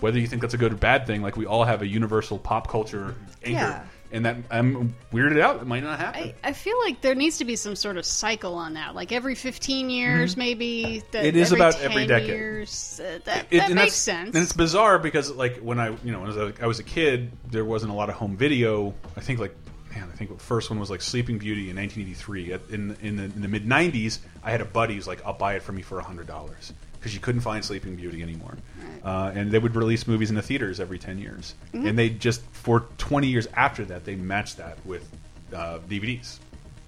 Whether 0.00 0.18
you 0.18 0.26
think 0.26 0.40
that's 0.42 0.54
a 0.54 0.58
good 0.58 0.72
or 0.72 0.76
bad 0.76 1.06
thing, 1.06 1.22
like 1.22 1.36
we 1.36 1.46
all 1.46 1.64
have 1.64 1.82
a 1.82 1.86
universal 1.86 2.38
pop 2.38 2.68
culture 2.68 3.14
anchor, 3.44 3.58
Yeah. 3.60 3.84
And 4.10 4.24
that 4.24 4.36
I'm 4.50 4.94
weirded 5.12 5.40
out. 5.40 5.60
It 5.60 5.66
might 5.66 5.82
not 5.82 5.98
happen. 5.98 6.22
I, 6.44 6.48
I 6.48 6.52
feel 6.52 6.78
like 6.80 7.00
there 7.00 7.14
needs 7.14 7.38
to 7.38 7.44
be 7.44 7.56
some 7.56 7.76
sort 7.76 7.96
of 7.96 8.04
cycle 8.04 8.54
on 8.54 8.74
that, 8.74 8.94
like 8.94 9.12
every 9.12 9.34
15 9.34 9.90
years, 9.90 10.36
maybe. 10.36 11.02
That 11.12 11.18
Mm-hmm. 11.18 11.26
It 11.26 11.36
is 11.36 11.52
every 11.52 11.60
about 11.60 11.74
10 11.74 11.90
every 11.90 12.06
decade. 12.06 12.28
Years, 12.28 13.00
uh, 13.04 13.18
that 13.24 13.46
It- 13.50 13.58
that 13.58 13.72
makes 13.72 13.94
sense. 13.94 14.34
And 14.34 14.42
it's 14.42 14.52
bizarre 14.52 14.98
because, 14.98 15.30
like, 15.32 15.58
when 15.58 15.78
I, 15.80 15.88
you 16.04 16.12
know, 16.12 16.20
when 16.20 16.30
I 16.30 16.34
was, 16.34 16.58
a, 16.58 16.62
I 16.62 16.66
was 16.66 16.78
a 16.78 16.84
kid, 16.84 17.32
there 17.50 17.64
wasn't 17.64 17.92
a 17.92 17.94
lot 17.94 18.08
of 18.08 18.14
home 18.14 18.36
video. 18.36 18.94
I 19.16 19.20
think, 19.20 19.40
like, 19.40 19.54
man, 19.94 20.08
I 20.12 20.16
think 20.16 20.36
the 20.36 20.42
first 20.42 20.70
one 20.70 20.78
was 20.78 20.90
like 20.90 21.00
Sleeping 21.02 21.38
Beauty 21.38 21.70
in 21.70 21.76
1983. 21.76 22.52
In 22.74 22.96
in 23.02 23.16
the, 23.16 23.24
in 23.24 23.40
the 23.42 23.48
mid 23.48 23.64
90s, 23.66 24.18
I 24.42 24.50
had 24.50 24.60
a 24.60 24.64
buddy 24.66 24.94
who's 24.94 25.06
like, 25.08 25.24
"I'll 25.26 25.32
buy 25.32 25.54
it 25.54 25.62
for 25.62 25.72
me 25.72 25.82
for 25.82 26.00
hundred 26.00 26.26
dollars," 26.26 26.72
because 27.08 27.14
you 27.14 27.20
couldn't 27.20 27.40
find 27.40 27.64
Sleeping 27.64 27.96
Beauty 27.96 28.22
anymore. 28.22 28.56
Uh, 29.04 29.32
and 29.34 29.50
they 29.50 29.58
would 29.58 29.74
release 29.74 30.06
movies 30.06 30.28
in 30.28 30.36
the 30.36 30.42
theaters 30.42 30.80
every 30.80 30.98
10 30.98 31.18
years, 31.18 31.54
Mhm. 31.72 31.88
and 31.88 31.98
they 31.98 32.10
just 32.10 32.42
for 32.52 32.80
20 32.98 33.28
years 33.28 33.46
after 33.54 33.84
that, 33.86 34.04
they 34.04 34.14
matched 34.16 34.58
that 34.58 34.84
with 34.84 35.08
uh, 35.54 35.78
DVDs. 35.88 36.38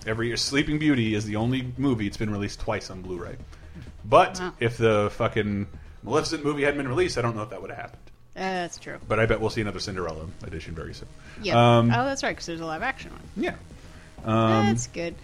Every 0.06 0.26
year, 0.26 0.36
Sleeping 0.36 0.78
Beauty 0.78 1.14
is 1.14 1.24
the 1.24 1.36
only 1.36 1.72
movie 1.78 2.06
it's 2.06 2.18
been 2.18 2.28
released 2.30 2.60
twice 2.60 2.90
on 2.90 3.00
Blu-ray. 3.00 3.36
But 4.04 4.38
Wow. 4.38 4.52
if 4.60 4.76
the 4.76 5.10
fucking 5.16 5.66
Maleficent 6.02 6.44
movie 6.44 6.64
hadn't 6.64 6.76
been 6.78 6.88
released, 6.88 7.16
I 7.16 7.22
don't 7.22 7.34
know 7.36 7.42
if 7.42 7.50
that 7.50 7.62
would 7.62 7.70
have 7.70 7.78
happened. 7.78 8.02
Uh, 8.36 8.40
that's 8.40 8.76
true. 8.78 8.98
But 9.08 9.18
I 9.18 9.24
bet 9.26 9.40
we'll 9.40 9.48
see 9.50 9.60
another 9.62 9.78
Cinderella 9.80 10.26
edition 10.46 10.74
very 10.74 10.92
soon. 10.94 11.08
Yeah. 11.42 11.78
Um, 11.78 11.90
oh, 11.90 12.04
that's 12.04 12.22
right, 12.22 12.30
because 12.32 12.46
there's 12.46 12.60
a 12.60 12.66
live 12.66 12.82
action 12.82 13.12
one. 13.12 13.22
yeah. 13.36 13.54
Um, 14.24 14.66
that's 14.66 14.86
good. 14.88 15.14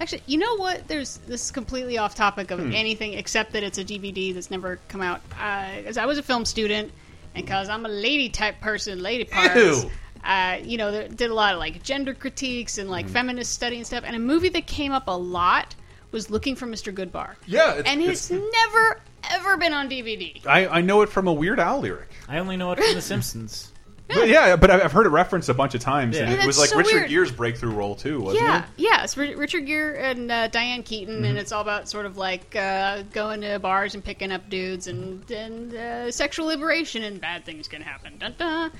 Actually, 0.00 0.22
you 0.26 0.38
know 0.38 0.56
what? 0.56 0.86
There's 0.88 1.18
this 1.26 1.44
is 1.46 1.50
completely 1.50 1.98
off 1.98 2.14
topic 2.14 2.50
of 2.50 2.60
Hmm. 2.60 2.72
anything 2.72 3.14
except 3.14 3.52
that 3.52 3.62
it's 3.62 3.78
a 3.78 3.84
DVD 3.84 4.32
that's 4.32 4.50
never 4.50 4.78
come 4.88 5.00
out. 5.02 5.20
Because 5.30 5.96
I 5.98 6.06
was 6.06 6.18
a 6.18 6.22
film 6.22 6.44
student, 6.44 6.92
and 7.34 7.44
because 7.44 7.68
I'm 7.68 7.84
a 7.84 7.88
lady 7.88 8.28
type 8.28 8.60
person, 8.60 9.02
lady 9.02 9.24
parts. 9.24 9.56
Ew. 9.56 9.90
Uh, 10.24 10.58
you 10.64 10.76
know, 10.78 11.06
did 11.08 11.30
a 11.30 11.34
lot 11.34 11.54
of 11.54 11.60
like 11.60 11.82
gender 11.82 12.12
critiques 12.14 12.78
and 12.78 12.86
Hmm. 12.88 12.92
like 12.92 13.08
feminist 13.08 13.52
study 13.52 13.76
and 13.76 13.86
stuff. 13.86 14.04
And 14.06 14.14
a 14.16 14.18
movie 14.18 14.48
that 14.50 14.66
came 14.66 14.92
up 14.92 15.04
a 15.08 15.16
lot 15.16 15.74
was 16.10 16.30
Looking 16.30 16.56
for 16.56 16.66
Mr. 16.66 16.92
Goodbar. 16.92 17.34
Yeah, 17.46 17.74
it's- 17.78 17.84
and 17.86 18.02
it's, 18.02 18.30
never 18.30 19.00
ever 19.30 19.56
been 19.58 19.72
on 19.72 19.88
DVD. 19.90 20.40
I, 20.46 20.66
I 20.68 20.80
know 20.80 21.02
it 21.02 21.08
from 21.08 21.26
a 21.28 21.32
Weird 21.32 21.60
Al 21.60 21.80
lyric. 21.80 22.08
I 22.28 22.38
only 22.38 22.56
know 22.56 22.72
it 22.72 22.78
from 22.78 22.94
The 22.94 23.02
Simpsons. 23.02 23.72
But 24.08 24.28
yeah, 24.28 24.56
but 24.56 24.70
I've 24.70 24.82
I've 24.84 24.92
heard 24.92 25.04
it 25.06 25.10
referenced 25.10 25.48
a 25.50 25.54
bunch 25.54 25.74
of 25.74 25.80
times, 25.82 26.16
Yeah. 26.16 26.22
and 26.24 26.32
And 26.32 26.42
it 26.42 26.46
was 26.46 26.58
like 26.58 26.70
so 26.70 26.78
Richard 26.78 26.94
weird. 26.94 27.08
Gere's 27.10 27.30
breakthrough 27.32 27.72
role 27.74 27.94
too, 27.94 28.20
wasn't 28.20 28.42
yeah, 28.44 28.58
it? 28.60 28.64
yeah. 28.78 29.04
It's 29.04 29.16
Ri- 29.16 29.34
Richard 29.34 29.66
Gere 29.66 30.10
and 30.10 30.30
uh, 30.32 30.48
Diane 30.48 30.82
Keaton, 30.82 31.16
Mm-hmm. 31.16 31.24
and 31.24 31.38
it's 31.38 31.52
all 31.52 31.60
about 31.62 31.88
sort 31.88 32.06
of 32.06 32.16
like 32.16 32.56
uh, 32.56 33.02
going 33.12 33.42
to 33.42 33.58
bars 33.58 33.94
and 33.94 34.02
picking 34.02 34.32
up 34.32 34.48
dudes, 34.48 34.86
and 34.86 35.30
and 35.30 35.74
uh, 35.74 36.10
sexual 36.10 36.46
liberation, 36.46 37.02
and 37.04 37.20
bad 37.20 37.44
things 37.44 37.68
can 37.68 37.82
happen. 37.82 38.16
Dun, 38.18 38.34
dun. 38.38 38.72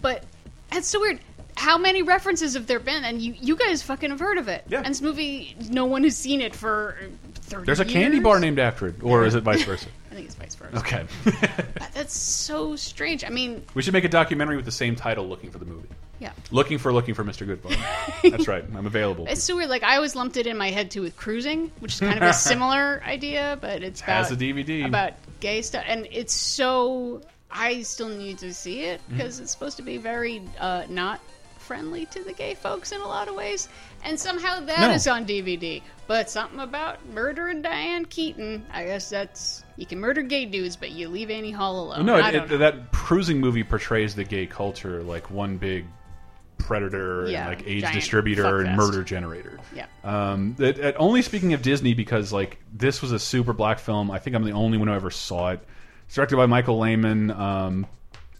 But 0.00 0.24
it's 0.72 0.86
so 0.88 1.00
weird. 1.00 1.18
How 1.56 1.78
many 1.78 2.02
references 2.02 2.54
have 2.54 2.66
there 2.66 2.78
been? 2.80 3.02
And 3.04 3.20
you 3.20 3.34
you 3.40 3.56
guys 3.56 3.82
fucking 3.82 4.10
have 4.10 4.20
heard 4.20 4.38
of 4.38 4.46
it. 4.48 4.64
Yeah. 4.68 4.78
And 4.78 4.88
this 4.88 5.00
movie, 5.02 5.56
no 5.68 5.86
one 5.86 6.04
has 6.04 6.16
seen 6.16 6.40
it 6.40 6.54
for 6.54 6.96
thirty. 7.34 7.64
There's 7.66 7.80
a 7.80 7.84
candy 7.84 8.20
bar 8.20 8.38
named 8.38 8.58
after 8.58 8.86
it, 8.88 8.96
or 9.02 9.24
is 9.24 9.34
it 9.34 9.42
vice 9.42 9.64
versa? 9.64 9.88
I 10.16 10.20
think 10.20 10.26
it's 10.26 10.34
vice 10.36 10.54
versa. 10.54 10.78
Okay. 10.78 11.04
That's 11.94 12.16
so 12.16 12.74
strange. 12.76 13.22
I 13.24 13.28
mean, 13.28 13.62
we 13.74 13.82
should 13.82 13.92
make 13.92 14.04
a 14.04 14.08
documentary 14.08 14.56
with 14.56 14.64
the 14.64 14.70
same 14.72 14.96
title, 14.96 15.28
"Looking 15.28 15.50
for 15.50 15.58
the 15.58 15.66
Movie." 15.66 15.88
yeah. 16.18 16.32
Looking 16.50 16.78
for 16.78 16.90
looking 16.94 17.12
for 17.14 17.22
Mr. 17.24 17.46
Goodbar. 17.46 17.76
That's 18.30 18.48
right. 18.48 18.64
I'm 18.74 18.86
available. 18.86 19.26
It's 19.28 19.42
so 19.42 19.54
weird. 19.56 19.68
Like 19.68 19.82
I 19.82 19.96
always 19.96 20.16
lumped 20.16 20.38
it 20.38 20.46
in 20.46 20.56
my 20.56 20.70
head 20.70 20.90
too 20.90 21.02
with 21.02 21.16
cruising, 21.16 21.70
which 21.80 21.92
is 21.94 22.00
kind 22.00 22.16
of 22.16 22.22
a 22.22 22.32
similar 22.50 23.02
idea, 23.04 23.58
but 23.60 23.82
it's 23.82 24.00
Has 24.00 24.30
about 24.30 24.40
a 24.40 24.44
DVD. 24.44 24.86
about 24.86 25.12
gay 25.40 25.60
stuff, 25.62 25.84
and 25.86 26.08
it's 26.10 26.32
so. 26.32 27.20
I 27.50 27.82
still 27.82 28.08
need 28.08 28.38
to 28.38 28.52
see 28.54 28.84
it 28.84 29.00
Mm-hmm. 29.02 29.16
because 29.18 29.38
it's 29.40 29.50
supposed 29.52 29.76
to 29.76 29.82
be 29.82 29.98
very 29.98 30.42
uh, 30.58 30.84
not 30.88 31.20
friendly 31.58 32.06
to 32.06 32.22
the 32.22 32.32
gay 32.32 32.54
folks 32.54 32.92
in 32.92 33.00
a 33.02 33.06
lot 33.06 33.28
of 33.28 33.34
ways, 33.34 33.68
and 34.02 34.18
somehow 34.18 34.60
that 34.60 34.94
is 34.94 35.04
No. 35.06 35.12
on 35.12 35.26
DVD. 35.26 35.82
But 36.06 36.30
something 36.30 36.60
about 36.60 37.04
murdering 37.08 37.60
Diane 37.62 38.04
Keaton, 38.04 38.64
I 38.72 38.84
guess 38.84 39.10
that's 39.10 39.64
you 39.76 39.86
can 39.86 39.98
murder 40.00 40.22
gay 40.22 40.44
dudes, 40.46 40.76
but 40.76 40.90
you 40.90 41.08
leave 41.08 41.30
Annie 41.30 41.50
Hall 41.50 41.80
alone. 41.80 42.06
no, 42.06 42.16
it, 42.16 42.34
it, 42.34 42.58
that 42.58 42.92
cruising 42.92 43.40
movie 43.40 43.62
portrays 43.64 44.14
the 44.14 44.24
gay 44.24 44.46
culture 44.46 45.02
like 45.02 45.30
one 45.30 45.56
big 45.58 45.84
predator 46.58 47.28
Yeah, 47.28 47.48
and 47.48 47.58
like 47.58 47.66
AIDS 47.68 47.90
distributor 47.92 48.62
and 48.62 48.76
murder 48.76 49.02
generator. 49.04 49.58
Yeah. 49.74 49.86
Um, 50.04 50.56
it, 50.58 50.78
it- 50.78 50.96
only 50.98 51.22
speaking 51.22 51.52
of 51.52 51.62
Disney 51.62 51.94
because 51.94 52.32
like 52.32 52.58
this 52.72 53.02
was 53.02 53.12
a 53.12 53.18
super 53.18 53.52
black 53.52 53.78
film. 53.78 54.10
I 54.10 54.18
think 54.18 54.34
I'm 54.36 54.44
the 54.44 54.52
only 54.52 54.78
one 54.78 54.88
who 54.88 54.94
ever 54.94 55.10
saw 55.10 55.50
it. 55.50 55.60
It's 56.06 56.14
directed 56.14 56.36
by 56.36 56.46
Michael 56.46 56.78
Lehmann. 56.78 57.30
Um, 57.30 57.86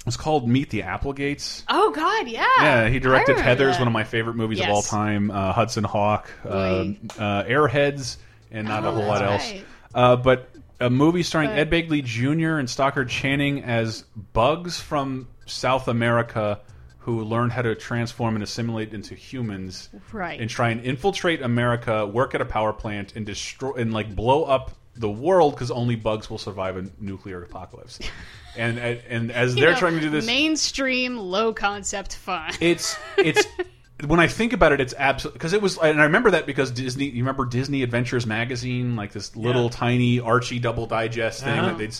it's 0.06 0.16
called 0.16 0.48
Meet 0.48 0.70
the 0.70 0.82
Applegates. 0.84 1.64
Oh 1.68 1.90
God, 1.90 2.28
yeah. 2.28 2.46
Yeah, 2.60 2.88
he 2.88 3.00
directed 3.00 3.36
Heathers, 3.36 3.72
that. 3.72 3.78
one 3.80 3.88
of 3.88 3.92
my 3.92 4.04
favorite 4.04 4.34
movies 4.36 4.60
of 4.60 4.68
all 4.68 4.82
time. 4.82 5.30
Uh, 5.32 5.52
Hudson 5.52 5.82
Hawk, 5.84 6.30
uh, 6.44 6.48
uh, 6.48 7.42
Airheads, 7.44 8.16
and 8.52 8.68
not 8.68 8.84
Oh, 8.84 8.88
a 8.88 8.92
whole 8.92 9.04
lot 9.04 9.18
that's 9.18 9.42
else. 9.44 9.52
right. 9.52 9.64
Uh, 9.94 10.16
but 10.16 10.48
a 10.80 10.90
movie 10.90 11.22
starring 11.22 11.50
But- 11.50 11.58
Ed 11.58 11.70
Begley 11.70 12.04
Jr. 12.04 12.58
and 12.58 12.68
Stockard 12.68 13.08
Channing 13.08 13.62
as 13.62 14.02
bugs 14.32 14.78
from 14.80 15.28
South 15.46 15.88
America 15.88 16.60
who 16.98 17.22
learned 17.22 17.52
how 17.52 17.62
to 17.62 17.74
transform 17.76 18.34
and 18.34 18.42
assimilate 18.42 18.92
into 18.92 19.14
humans, 19.14 19.88
Right. 20.12 20.40
And 20.40 20.50
try 20.50 20.70
and 20.70 20.80
infiltrate 20.84 21.40
America, 21.40 22.04
work 22.04 22.34
at 22.34 22.40
a 22.40 22.44
power 22.44 22.72
plant, 22.72 23.14
and 23.14 23.24
destroy 23.24 23.74
and 23.74 23.92
like 23.94 24.14
blow 24.16 24.42
up 24.42 24.72
the 24.96 25.08
world 25.08 25.54
because 25.54 25.70
only 25.70 25.94
bugs 25.94 26.28
will 26.28 26.38
survive 26.38 26.76
a 26.76 26.86
nuclear 26.98 27.42
apocalypse. 27.44 28.00
and 28.56 28.78
and, 28.78 29.00
and 29.08 29.30
as 29.30 29.54
they're 29.54 29.72
know, 29.72 29.78
trying 29.78 29.94
to 29.94 30.00
do 30.00 30.10
this, 30.10 30.26
mainstream, 30.26 31.16
low 31.16 31.52
concept 31.52 32.16
fun. 32.16 32.52
it's 32.60 32.96
it's 33.16 33.46
when 34.04 34.20
I 34.20 34.26
think 34.26 34.52
about 34.52 34.72
it, 34.72 34.80
it's 34.80 34.94
absolutely 34.96 35.38
because 35.38 35.52
it 35.52 35.62
was, 35.62 35.78
and 35.78 36.00
I 36.00 36.04
remember 36.04 36.32
that 36.32 36.44
because 36.46 36.70
Disney. 36.70 37.06
You 37.06 37.22
remember 37.22 37.44
Disney 37.46 37.82
Adventures 37.82 38.26
magazine, 38.26 38.96
like 38.96 39.12
this 39.12 39.34
little 39.36 39.64
Yeah. 39.64 39.70
tiny 39.70 40.20
Archie 40.20 40.58
double 40.58 40.86
digest 40.86 41.42
thing 41.44 41.56
that 41.62 41.78
they'd 41.78 41.94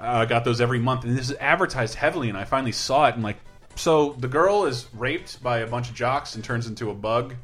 uh, 0.00 0.24
got 0.24 0.44
those 0.44 0.60
every 0.60 0.78
month, 0.78 1.04
and 1.04 1.16
this 1.16 1.30
is 1.30 1.36
advertised 1.38 1.94
heavily. 1.94 2.28
And 2.28 2.38
I 2.38 2.44
finally 2.44 2.72
saw 2.72 3.06
it, 3.08 3.14
and 3.14 3.22
like, 3.22 3.36
so 3.76 4.14
the 4.18 4.28
girl 4.28 4.64
is 4.64 4.86
raped 4.94 5.42
by 5.42 5.58
a 5.58 5.66
bunch 5.66 5.88
of 5.90 5.94
jocks 5.94 6.34
and 6.34 6.42
turns 6.44 6.66
into 6.66 6.90
a 6.90 6.94
bug. 6.94 7.34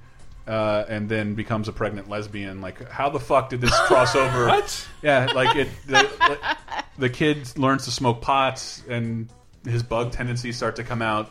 Uh, 0.47 0.85
and 0.89 1.09
then 1.09 1.35
becomes 1.35 1.69
a 1.69 1.73
pregnant 1.73 2.09
lesbian. 2.09 2.61
Like, 2.61 2.89
how 2.91 3.09
the 3.09 3.21
fuck 3.21 3.51
did 3.51 3.61
this 3.61 3.79
cross 3.83 4.17
over? 4.17 4.47
What? 4.49 4.89
Yeah, 5.01 5.27
like 5.33 5.55
it. 5.55 5.69
The, 5.87 6.11
like, 6.19 6.41
the 6.99 7.09
kid 7.09 7.57
learns 7.57 7.85
to 7.85 7.93
smoke 7.93 8.21
pots, 8.21 8.83
and 8.89 9.29
his 9.65 9.85
bug 9.85 10.11
tendencies 10.11 10.57
start 10.57 10.77
to 10.77 10.83
come 10.83 11.03
out. 11.03 11.31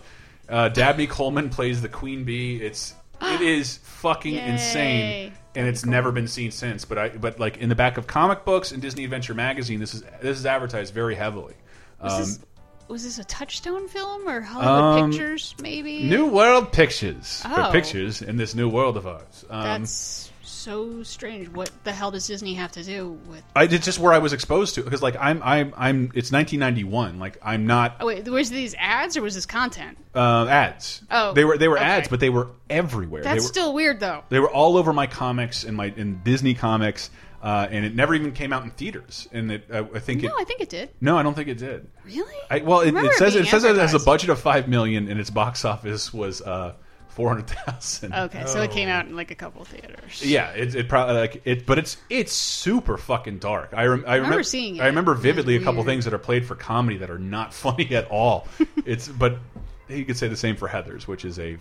Uh, 0.50 0.70
Dabney 0.70 1.08
Coleman 1.08 1.50
plays 1.50 1.82
the 1.82 1.90
queen 1.90 2.24
bee. 2.24 2.58
It's 2.58 2.94
it 3.22 3.42
is 3.42 3.78
fucking 3.84 4.34
Yay. 4.36 4.50
insane, 4.52 5.34
and 5.56 5.68
it's 5.68 5.86
never 5.86 6.12
been 6.12 6.28
seen 6.28 6.52
since. 6.52 6.86
But 6.86 6.98
I 6.98 7.10
but 7.10 7.40
like 7.40 7.58
in 7.58 7.70
the 7.70 7.76
back 7.76 7.98
of 7.98 8.08
comic 8.08 8.46
books 8.46 8.72
and 8.72 8.82
Disney 8.82 9.04
Adventure 9.04 9.34
magazine, 9.34 9.80
this 9.80 9.94
is 9.94 10.04
this 10.22 10.38
is 10.40 10.46
advertised 10.46 10.94
very 10.94 11.16
heavily. 11.16 11.54
Was, 12.02 12.14
Um, 12.14 12.20
this, 12.22 12.40
was 12.88 13.04
this 13.04 13.20
a 13.20 13.24
Touchstone 13.26 13.88
film 13.88 14.28
or 14.28 14.42
Hollywood 14.42 15.04
Um, 15.04 15.12
Pictures? 15.12 15.54
Maybe 15.62 16.04
New 16.04 16.28
World 16.28 16.72
Pictures, 16.72 17.44
Oh. 17.46 17.70
pictures 17.72 18.22
in 18.22 18.38
this 18.38 18.56
new 18.56 18.70
world 18.70 18.98
of 18.98 19.06
ours. 19.06 19.46
Um, 19.50 19.62
That's 19.64 20.29
so 20.60 21.04
strange. 21.04 21.50
What 21.50 21.72
the 21.84 21.92
hell 21.92 22.12
does 22.12 22.28
Disney 22.28 22.54
have 22.56 22.72
to 22.74 22.84
do 22.84 23.18
with? 23.28 23.44
I, 23.56 23.64
it's 23.64 23.86
just 23.86 24.00
where 24.00 24.14
I 24.14 24.20
was 24.20 24.34
exposed 24.34 24.76
to 24.76 24.84
because 24.84 25.02
like 25.02 25.16
I'm 25.20 25.42
I'm 25.44 25.74
I'm 25.78 26.04
it's 26.14 26.32
1991. 26.32 27.20
Like 27.20 27.38
I'm 27.42 27.66
not 27.66 27.96
Oh 28.00 28.08
wait, 28.08 28.28
was 28.28 28.50
these 28.50 28.76
ads 28.78 29.18
or 29.18 29.22
was 29.22 29.36
this 29.36 29.46
content? 29.46 29.98
uh, 30.16 30.46
ads. 30.48 31.02
Oh, 31.10 31.34
they 31.34 31.46
were 31.46 31.58
they 31.58 31.68
were 31.68 31.78
okay. 31.78 31.86
ads, 31.86 32.08
but 32.08 32.20
they 32.20 32.30
were 32.30 32.50
everywhere. 32.70 33.24
That's 33.24 33.44
they 33.44 33.46
were, 33.46 33.48
still 33.48 33.74
weird 33.74 34.00
though. 34.00 34.24
They 34.30 34.40
were 34.40 34.50
all 34.50 34.78
over 34.78 34.92
my 34.94 35.08
comics 35.08 35.64
and 35.64 35.76
my 35.78 35.94
in 35.96 36.22
Disney 36.24 36.54
comics, 36.54 37.10
uh, 37.42 37.68
and 37.70 37.86
it 37.86 37.96
never 37.96 38.14
even 38.16 38.32
came 38.32 38.52
out 38.52 38.64
in 38.64 38.72
theaters. 38.72 39.28
And 39.32 39.52
it, 39.52 39.66
I, 39.72 39.80
I 39.80 40.00
think 40.00 40.24
No, 40.24 40.30
it. 40.30 40.34
I 40.42 40.44
think 40.44 40.62
it 40.62 40.70
did. 40.70 40.90
No, 41.00 41.18
I 41.18 41.24
don't 41.24 41.36
think 41.36 41.48
it 41.48 41.58
did. 41.58 41.88
Really? 42.06 42.36
I, 42.50 42.60
well, 42.60 42.82
it, 42.82 42.94
it 42.96 43.14
says 43.14 43.36
it 43.36 43.48
says 43.48 43.64
it 43.64 43.76
has 43.76 43.94
a 43.94 44.00
budget 44.00 44.30
of 44.30 44.40
five 44.40 44.68
million, 44.68 45.08
and 45.10 45.20
its 45.20 45.30
box 45.30 45.64
office 45.64 46.14
was 46.14 46.42
uh, 46.42 46.74
four 47.20 47.28
hundred 47.28 47.48
thousand. 47.50 48.14
Okay, 48.14 48.46
so 48.46 48.62
it 48.62 48.72
came 48.72 48.88
out 48.88 49.06
in 49.06 49.14
like 49.14 49.30
a 49.30 49.36
couple 49.36 49.66
theaters. 49.66 50.24
Yeah, 50.26 50.52
it, 50.52 50.74
it 50.74 50.88
probably 50.88 51.16
like 51.16 51.42
it, 51.44 51.66
but 51.66 51.78
it's 51.78 51.98
it's 52.10 52.32
super 52.32 52.98
fucking 52.98 53.40
dark. 53.40 53.72
I, 53.74 53.88
rem, 53.88 54.06
I 54.08 54.16
remember 54.16 54.42
seeing 54.44 54.78
it. 54.78 54.82
I 54.82 54.86
remember 54.88 55.16
vividly 55.16 55.58
a 55.58 55.62
couple 55.62 55.84
things 55.84 56.06
that 56.06 56.14
are 56.14 56.18
played 56.18 56.46
for 56.46 56.56
comedy 56.56 56.98
that 57.00 57.10
are 57.10 57.20
not 57.20 57.54
funny 57.66 57.94
at 57.94 58.08
all. 58.10 58.48
it's 58.86 59.10
but 59.10 59.38
you 59.90 60.06
could 60.06 60.16
say 60.16 60.30
the 60.30 60.38
same 60.38 60.56
for 60.56 60.70
Heathers, 60.70 61.08
which 61.08 61.26
is 61.26 61.38
a 61.40 61.58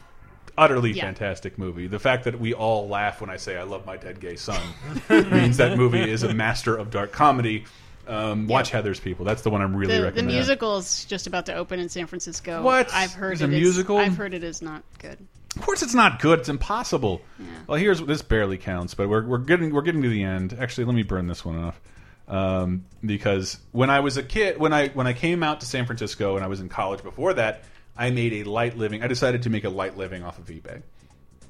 utterly 0.56 0.92
Yeah. 0.92 1.06
fantastic 1.06 1.58
movie. 1.58 1.88
The 1.88 1.98
fact 1.98 2.22
that 2.24 2.38
we 2.38 2.54
all 2.54 2.86
laugh 2.88 3.20
when 3.20 3.30
I 3.30 3.36
say 3.36 3.56
I 3.56 3.64
love 3.64 3.84
my 3.84 3.96
dead 3.96 4.20
gay 4.20 4.36
son 4.36 4.60
means 5.10 5.56
that 5.56 5.76
movie 5.76 6.08
is 6.08 6.22
a 6.22 6.32
master 6.34 6.76
of 6.76 6.90
dark 6.92 7.10
comedy. 7.10 7.64
Um, 8.06 8.46
watch 8.46 8.70
Heathers 8.72 9.02
people. 9.02 9.26
That's 9.26 9.42
the 9.42 9.50
one 9.50 9.60
I'm 9.60 9.76
really 9.76 10.00
The, 10.00 10.10
the 10.10 10.22
musical 10.22 10.78
is 10.78 11.04
just 11.04 11.26
about 11.26 11.44
to 11.46 11.54
open 11.54 11.78
in 11.78 11.90
San 11.90 12.06
Francisco. 12.06 12.62
What? 12.62 12.90
I've 12.94 13.12
heard 13.12 13.32
There's 13.38 13.42
a 13.42 13.44
it 13.44 13.52
is- 13.52 13.60
musical? 13.60 13.98
I've 13.98 14.16
heard 14.16 14.32
it 14.32 14.42
is 14.42 14.62
not 14.62 14.82
good. 14.98 15.18
Of 15.58 15.64
course, 15.64 15.82
it's 15.82 15.94
not 15.94 16.20
good. 16.20 16.38
It's 16.38 16.48
impossible. 16.48 17.20
Well, 17.66 17.78
here's 17.78 18.00
this 18.00 18.22
barely 18.22 18.58
counts, 18.58 18.94
but 18.94 19.08
we're 19.08 19.26
we're 19.26 19.38
getting 19.38 19.74
we're 19.74 19.82
getting 19.82 20.02
to 20.02 20.08
the 20.08 20.22
end. 20.22 20.56
Actually, 20.58 20.84
let 20.84 20.94
me 20.94 21.02
burn 21.02 21.26
this 21.26 21.44
one 21.44 21.58
off 21.58 21.80
um, 22.28 22.84
because 23.04 23.58
when 23.72 23.90
I 23.90 24.00
was 24.00 24.16
a 24.16 24.22
kid, 24.22 24.58
when 24.58 24.72
I 24.72 24.88
when 24.88 25.06
I 25.06 25.12
came 25.12 25.42
out 25.42 25.60
to 25.60 25.66
San 25.66 25.86
Francisco 25.86 26.36
and 26.36 26.44
I 26.44 26.48
was 26.48 26.60
in 26.60 26.68
college 26.68 27.02
before 27.02 27.34
that, 27.34 27.64
I 27.96 28.10
made 28.10 28.32
a 28.34 28.44
light 28.44 28.76
living. 28.76 29.02
I 29.02 29.08
decided 29.08 29.42
to 29.42 29.50
make 29.50 29.64
a 29.64 29.70
light 29.70 29.96
living 29.96 30.22
off 30.22 30.38
of 30.38 30.46
eBay. 30.46 30.82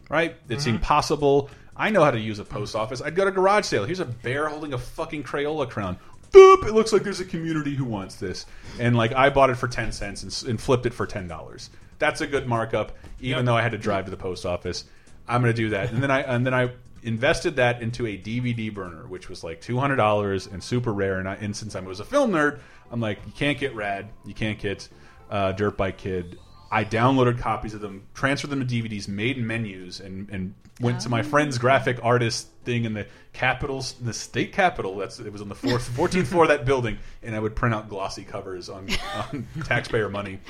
Right? 0.08 0.36
It 0.48 0.62
seemed 0.62 0.80
possible. 0.80 1.50
I 1.76 1.90
know 1.90 2.02
how 2.02 2.10
to 2.10 2.18
use 2.18 2.38
a 2.38 2.44
post 2.44 2.74
office. 2.74 3.02
I'd 3.02 3.14
go 3.14 3.24
to 3.24 3.30
a 3.30 3.32
garage 3.32 3.66
sale. 3.66 3.84
Here's 3.84 4.00
a 4.00 4.06
bear 4.06 4.48
holding 4.48 4.72
a 4.72 4.78
fucking 4.78 5.22
Crayola 5.22 5.68
crown. 5.68 5.98
Boop! 6.32 6.66
It 6.66 6.72
looks 6.72 6.92
like 6.92 7.02
there's 7.02 7.20
a 7.20 7.24
community 7.24 7.74
who 7.74 7.84
wants 7.84 8.16
this, 8.16 8.46
and 8.78 8.96
like 8.96 9.12
I 9.12 9.30
bought 9.30 9.50
it 9.50 9.56
for 9.56 9.68
ten 9.68 9.92
cents 9.92 10.22
and, 10.22 10.50
and 10.50 10.60
flipped 10.60 10.86
it 10.86 10.94
for 10.94 11.06
ten 11.06 11.28
dollars. 11.28 11.70
That's 11.98 12.20
a 12.20 12.26
good 12.26 12.46
markup, 12.46 12.96
even 13.20 13.44
though 13.44 13.56
I 13.56 13.62
had 13.62 13.72
to 13.72 13.78
drive 13.78 14.04
to 14.06 14.10
the 14.10 14.16
post 14.16 14.46
office. 14.46 14.84
I'm 15.26 15.42
going 15.42 15.52
to 15.52 15.56
do 15.56 15.70
that, 15.70 15.90
and 15.90 16.02
then 16.02 16.10
I 16.10 16.22
and 16.22 16.46
then 16.46 16.54
I 16.54 16.70
invested 17.02 17.56
that 17.56 17.82
into 17.82 18.06
a 18.06 18.16
DVD 18.16 18.72
burner, 18.72 19.06
which 19.06 19.28
was 19.28 19.44
like 19.44 19.60
two 19.60 19.78
hundred 19.78 19.96
dollars 19.96 20.46
and 20.46 20.62
super 20.62 20.92
rare. 20.92 21.18
And, 21.18 21.28
I, 21.28 21.34
and 21.34 21.54
since 21.54 21.74
I 21.74 21.80
was 21.80 22.00
a 22.00 22.04
film 22.04 22.32
nerd, 22.32 22.60
I'm 22.90 23.00
like, 23.00 23.18
you 23.26 23.32
can't 23.32 23.58
get 23.58 23.74
Rad, 23.74 24.08
you 24.24 24.34
can't 24.34 24.58
get 24.58 24.88
uh, 25.30 25.52
Dirt 25.52 25.76
Bike 25.76 25.98
Kid. 25.98 26.38
I 26.70 26.84
downloaded 26.84 27.38
copies 27.38 27.72
of 27.74 27.80
them, 27.80 28.06
transferred 28.14 28.50
them 28.50 28.66
to 28.66 28.66
DVDs, 28.66 29.08
made 29.08 29.38
menus, 29.38 30.00
and 30.00 30.28
and 30.30 30.54
went 30.80 31.00
to 31.00 31.08
my 31.08 31.22
friend's 31.22 31.58
graphic 31.58 31.98
artist 32.02 32.48
thing 32.64 32.84
in 32.84 32.94
the 32.94 33.06
capitals, 33.32 33.94
the 34.00 34.12
state 34.12 34.52
capitol. 34.52 34.96
That's 34.96 35.18
it 35.18 35.32
was 35.32 35.42
on 35.42 35.48
the 35.48 35.54
fourth, 35.54 35.88
14th 35.96 36.26
floor 36.26 36.44
of 36.44 36.48
that 36.50 36.64
building, 36.64 36.98
and 37.22 37.34
I 37.34 37.38
would 37.40 37.56
print 37.56 37.74
out 37.74 37.88
glossy 37.88 38.24
covers 38.24 38.68
on, 38.68 38.88
on 39.32 39.46
taxpayer 39.64 40.08
money, 40.08 40.40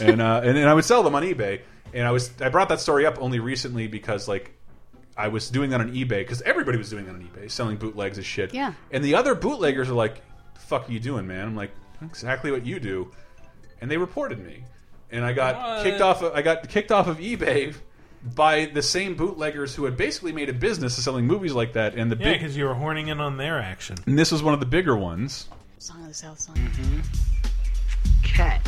and, 0.00 0.20
uh, 0.20 0.40
and 0.44 0.56
and 0.58 0.68
I 0.68 0.74
would 0.74 0.84
sell 0.84 1.02
them 1.02 1.14
on 1.14 1.22
eBay. 1.22 1.60
And 1.94 2.06
I 2.06 2.10
was 2.10 2.30
I 2.40 2.48
brought 2.50 2.68
that 2.68 2.80
story 2.80 3.06
up 3.06 3.16
only 3.20 3.40
recently 3.40 3.86
because 3.86 4.28
like 4.28 4.52
I 5.16 5.28
was 5.28 5.48
doing 5.50 5.70
that 5.70 5.80
on 5.80 5.92
eBay 5.92 6.08
because 6.20 6.42
everybody 6.42 6.76
was 6.78 6.90
doing 6.90 7.06
that 7.06 7.14
on 7.14 7.22
eBay, 7.22 7.50
selling 7.50 7.76
bootlegs 7.76 8.18
as 8.18 8.26
shit. 8.26 8.52
Yeah. 8.54 8.74
And 8.90 9.02
the 9.04 9.14
other 9.14 9.34
bootleggers 9.34 9.88
are 9.88 9.94
like, 9.94 10.20
"Fuck, 10.58 10.88
are 10.88 10.92
you 10.92 11.00
doing, 11.00 11.26
man?" 11.26 11.46
I'm 11.46 11.56
like, 11.56 11.70
"Exactly 12.02 12.50
what 12.50 12.66
you 12.66 12.78
do," 12.78 13.10
and 13.80 13.90
they 13.90 13.96
reported 13.96 14.38
me, 14.38 14.64
and 15.10 15.24
I 15.24 15.32
got 15.32 15.56
What? 15.56 15.82
kicked 15.84 16.00
off. 16.02 16.22
Of, 16.22 16.34
I 16.34 16.42
got 16.42 16.68
kicked 16.68 16.92
off 16.92 17.06
of 17.08 17.18
eBay 17.18 17.74
by 18.22 18.66
the 18.66 18.82
same 18.82 19.14
bootleggers 19.14 19.74
who 19.74 19.84
had 19.84 19.96
basically 19.96 20.32
made 20.32 20.48
a 20.48 20.52
business 20.52 20.98
of 20.98 21.04
selling 21.04 21.26
movies 21.26 21.52
like 21.52 21.72
that. 21.74 21.94
And 21.94 22.10
the 22.10 22.16
Yeah, 22.16 22.24
big, 22.32 22.40
because 22.40 22.56
you 22.56 22.64
were 22.64 22.74
horning 22.74 23.08
in 23.08 23.20
on 23.20 23.36
their 23.36 23.58
action. 23.60 23.96
and 24.06 24.18
this 24.18 24.32
was 24.32 24.42
one 24.42 24.54
of 24.54 24.60
the 24.60 24.66
bigger 24.66 24.96
ones. 24.96 25.48
Song 25.78 26.00
of 26.02 26.08
the 26.08 26.14
South 26.14 26.38
Side. 26.40 26.56
Mm-hmm. 26.56 27.00
Cat. 28.24 28.60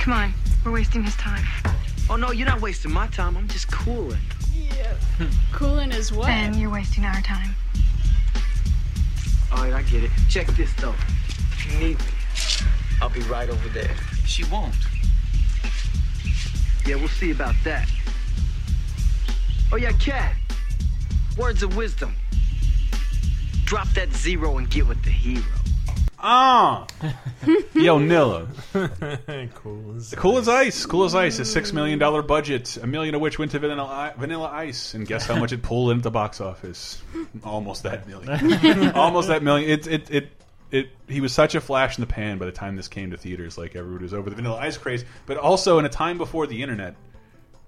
Come 0.00 0.12
on, 0.12 0.34
we're 0.64 0.72
wasting 0.72 1.02
his 1.02 1.16
time. 1.16 1.44
Oh 2.08 2.16
no, 2.16 2.30
you're 2.30 2.46
not 2.46 2.60
wasting 2.60 2.92
my 2.92 3.06
time. 3.08 3.36
I'm 3.36 3.48
just 3.48 3.70
cooling. 3.70 4.18
Yeah. 4.54 4.94
Cooling 5.52 5.90
is 5.92 6.12
what? 6.12 6.28
And 6.28 6.56
you're 6.56 6.70
wasting 6.70 7.04
our 7.04 7.20
time. 7.22 7.54
All 9.52 9.58
right, 9.64 9.72
I 9.72 9.82
get 9.82 10.04
it. 10.04 10.10
Check 10.28 10.46
this 10.48 10.72
though. 10.74 10.94
If 11.52 11.72
you 11.72 11.78
need 11.80 11.98
me, 11.98 12.04
I'll 13.02 13.08
be 13.10 13.20
right 13.22 13.48
over 13.48 13.68
there. 13.70 13.94
She 14.24 14.44
won't. 14.44 14.74
Yeah, 16.86 16.96
we'll 16.96 17.08
see 17.08 17.32
about 17.32 17.54
that. 17.64 17.88
Oh 19.72 19.76
yeah, 19.76 19.92
Cat. 19.92 20.34
Words 21.36 21.62
of 21.62 21.76
wisdom. 21.76 22.14
Drop 23.64 23.88
that 23.90 24.12
zero 24.12 24.58
and 24.58 24.70
get 24.70 24.86
with 24.86 25.02
the 25.02 25.10
hero. 25.10 25.44
Ah, 26.18 26.86
yo, 27.74 27.98
Nilla. 27.98 28.46
cool 29.54 29.96
as 29.96 30.14
Cool 30.16 30.38
as 30.38 30.48
ice. 30.48 30.86
Cool 30.86 31.04
as 31.04 31.14
ice. 31.14 31.38
A 31.38 31.44
six 31.44 31.72
million 31.72 31.98
dollar 31.98 32.22
budget, 32.22 32.76
a 32.78 32.86
million 32.86 33.14
of 33.14 33.20
which 33.20 33.38
went 33.38 33.50
to 33.50 33.58
Vanilla, 33.58 34.14
vanilla 34.16 34.48
Ice, 34.48 34.94
and 34.94 35.06
guess 35.06 35.26
how 35.26 35.36
much 35.38 35.52
it 35.52 35.62
pulled 35.62 35.90
in 35.90 35.98
at 35.98 36.02
the 36.02 36.10
box 36.10 36.40
office? 36.40 37.02
Almost 37.44 37.82
that 37.82 38.08
million. 38.08 38.90
Almost 38.94 39.28
that 39.28 39.42
million. 39.42 39.68
It 39.68 39.86
it 39.86 40.10
it. 40.10 40.32
It, 40.70 40.90
he 41.08 41.20
was 41.20 41.32
such 41.32 41.54
a 41.54 41.60
flash 41.60 41.96
in 41.96 42.00
the 42.00 42.06
pan 42.06 42.38
by 42.38 42.46
the 42.46 42.52
time 42.52 42.76
this 42.76 42.88
came 42.88 43.10
to 43.12 43.16
theaters. 43.16 43.56
Like 43.56 43.76
everybody 43.76 44.02
was 44.02 44.14
over 44.14 44.30
the 44.30 44.36
Vanilla 44.36 44.58
Ice 44.58 44.76
craze, 44.76 45.04
but 45.26 45.36
also 45.36 45.78
in 45.78 45.84
a 45.84 45.88
time 45.88 46.18
before 46.18 46.46
the 46.46 46.60
internet, 46.62 46.96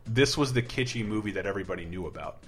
this 0.04 0.36
was 0.36 0.52
the 0.52 0.62
kitschy 0.62 1.06
movie 1.06 1.32
that 1.32 1.46
everybody 1.46 1.84
knew 1.84 2.06
about 2.06 2.38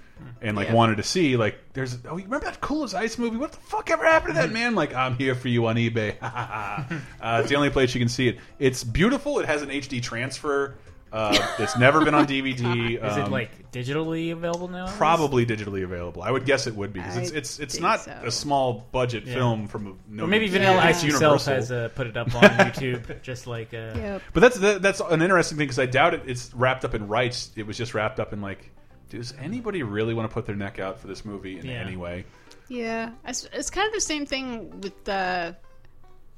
and 0.41 0.55
like 0.55 0.67
Yeah. 0.67 0.73
wanted 0.73 0.97
to 0.97 1.03
see. 1.03 1.37
Like, 1.37 1.57
there's 1.73 1.97
oh, 2.05 2.17
you 2.17 2.23
remember 2.23 2.45
that 2.45 2.61
Cool 2.61 2.83
as 2.83 2.93
Ice 2.93 3.17
movie? 3.17 3.37
What 3.37 3.51
the 3.51 3.57
fuck 3.57 3.89
ever 3.89 4.03
happened 4.05 4.35
to 4.35 4.41
that 4.41 4.51
man? 4.51 4.75
Like, 4.75 4.93
I'm 4.93 5.15
here 5.15 5.35
for 5.35 5.47
you 5.47 5.65
on 5.67 5.75
eBay. 5.75 6.15
uh, 6.21 7.39
it's 7.39 7.49
the 7.49 7.55
only 7.55 7.69
place 7.69 7.93
you 7.95 7.99
can 7.99 8.09
see 8.09 8.27
it. 8.27 8.39
It's 8.59 8.83
beautiful. 8.83 9.39
It 9.39 9.45
has 9.45 9.61
an 9.61 9.69
HD 9.69 10.01
transfer. 10.01 10.75
Uh, 11.11 11.37
it's 11.59 11.77
never 11.77 12.05
been 12.05 12.15
on 12.15 12.25
DVD. 12.25 12.95
Is 13.03 13.17
it 13.17 13.23
Um, 13.25 13.31
like 13.31 13.71
digitally 13.71 14.31
available 14.31 14.67
now? 14.69 14.87
Probably 14.95 15.45
digitally 15.45 15.83
available. 15.83 16.21
I 16.21 16.31
would 16.31 16.45
guess 16.45 16.67
it 16.67 16.75
would 16.75 16.93
be 16.93 17.01
because 17.01 17.17
it's 17.17 17.31
it's 17.31 17.59
it's 17.59 17.79
not 17.79 18.01
so. 18.01 18.11
a 18.23 18.31
small 18.31 18.87
budget 18.91 19.25
Yeah. 19.25 19.33
film 19.35 19.67
from 19.67 19.87
a 19.87 19.93
no 20.07 20.23
or 20.23 20.27
maybe 20.27 20.45
it's 20.45 20.53
Vanilla 20.53 20.77
Ice 20.79 21.01
himself 21.01 21.45
Universal. 21.45 21.53
has 21.55 21.71
uh, 21.71 21.89
put 21.95 22.07
it 22.07 22.15
up 22.15 22.33
on 22.33 22.41
YouTube, 22.43 23.21
just 23.21 23.45
like. 23.47 23.73
Uh, 23.73 24.19
But 24.33 24.39
that's 24.39 24.57
that, 24.59 24.81
that's 24.81 25.01
an 25.01 25.21
interesting 25.21 25.57
thing 25.57 25.67
because 25.67 25.79
I 25.79 25.85
doubt 25.85 26.13
it. 26.13 26.23
It's 26.25 26.53
wrapped 26.53 26.85
up 26.85 26.93
in 26.95 27.07
rights. 27.07 27.51
It 27.57 27.67
was 27.67 27.77
just 27.77 27.93
wrapped 27.93 28.19
up 28.21 28.31
in 28.31 28.39
like, 28.41 28.69
does 29.09 29.33
anybody 29.41 29.83
really 29.83 30.13
want 30.13 30.29
to 30.29 30.33
put 30.33 30.45
their 30.45 30.55
neck 30.55 30.79
out 30.79 30.99
for 30.99 31.07
this 31.07 31.25
movie 31.25 31.59
in 31.59 31.65
Yeah. 31.65 31.73
any 31.85 31.97
way? 31.97 32.23
Yeah, 32.69 33.11
it's, 33.27 33.49
it's 33.51 33.69
kind 33.69 33.85
of 33.87 33.93
the 33.93 33.99
same 33.99 34.25
thing 34.25 34.79
with 34.79 35.03
the 35.03 35.57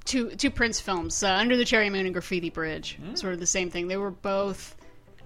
two 0.06 0.30
two 0.32 0.50
Prince 0.52 0.80
films, 0.80 1.22
uh, 1.24 1.30
Under 1.34 1.56
the 1.58 1.66
Cherry 1.66 1.90
Moon 1.90 2.06
and 2.06 2.14
Graffiti 2.14 2.50
Bridge. 2.50 2.98
Hmm. 3.02 3.16
Sort 3.16 3.34
of 3.34 3.40
the 3.40 3.46
same 3.46 3.70
thing. 3.70 3.88
They 3.88 3.98
were 3.98 4.12
both 4.12 4.76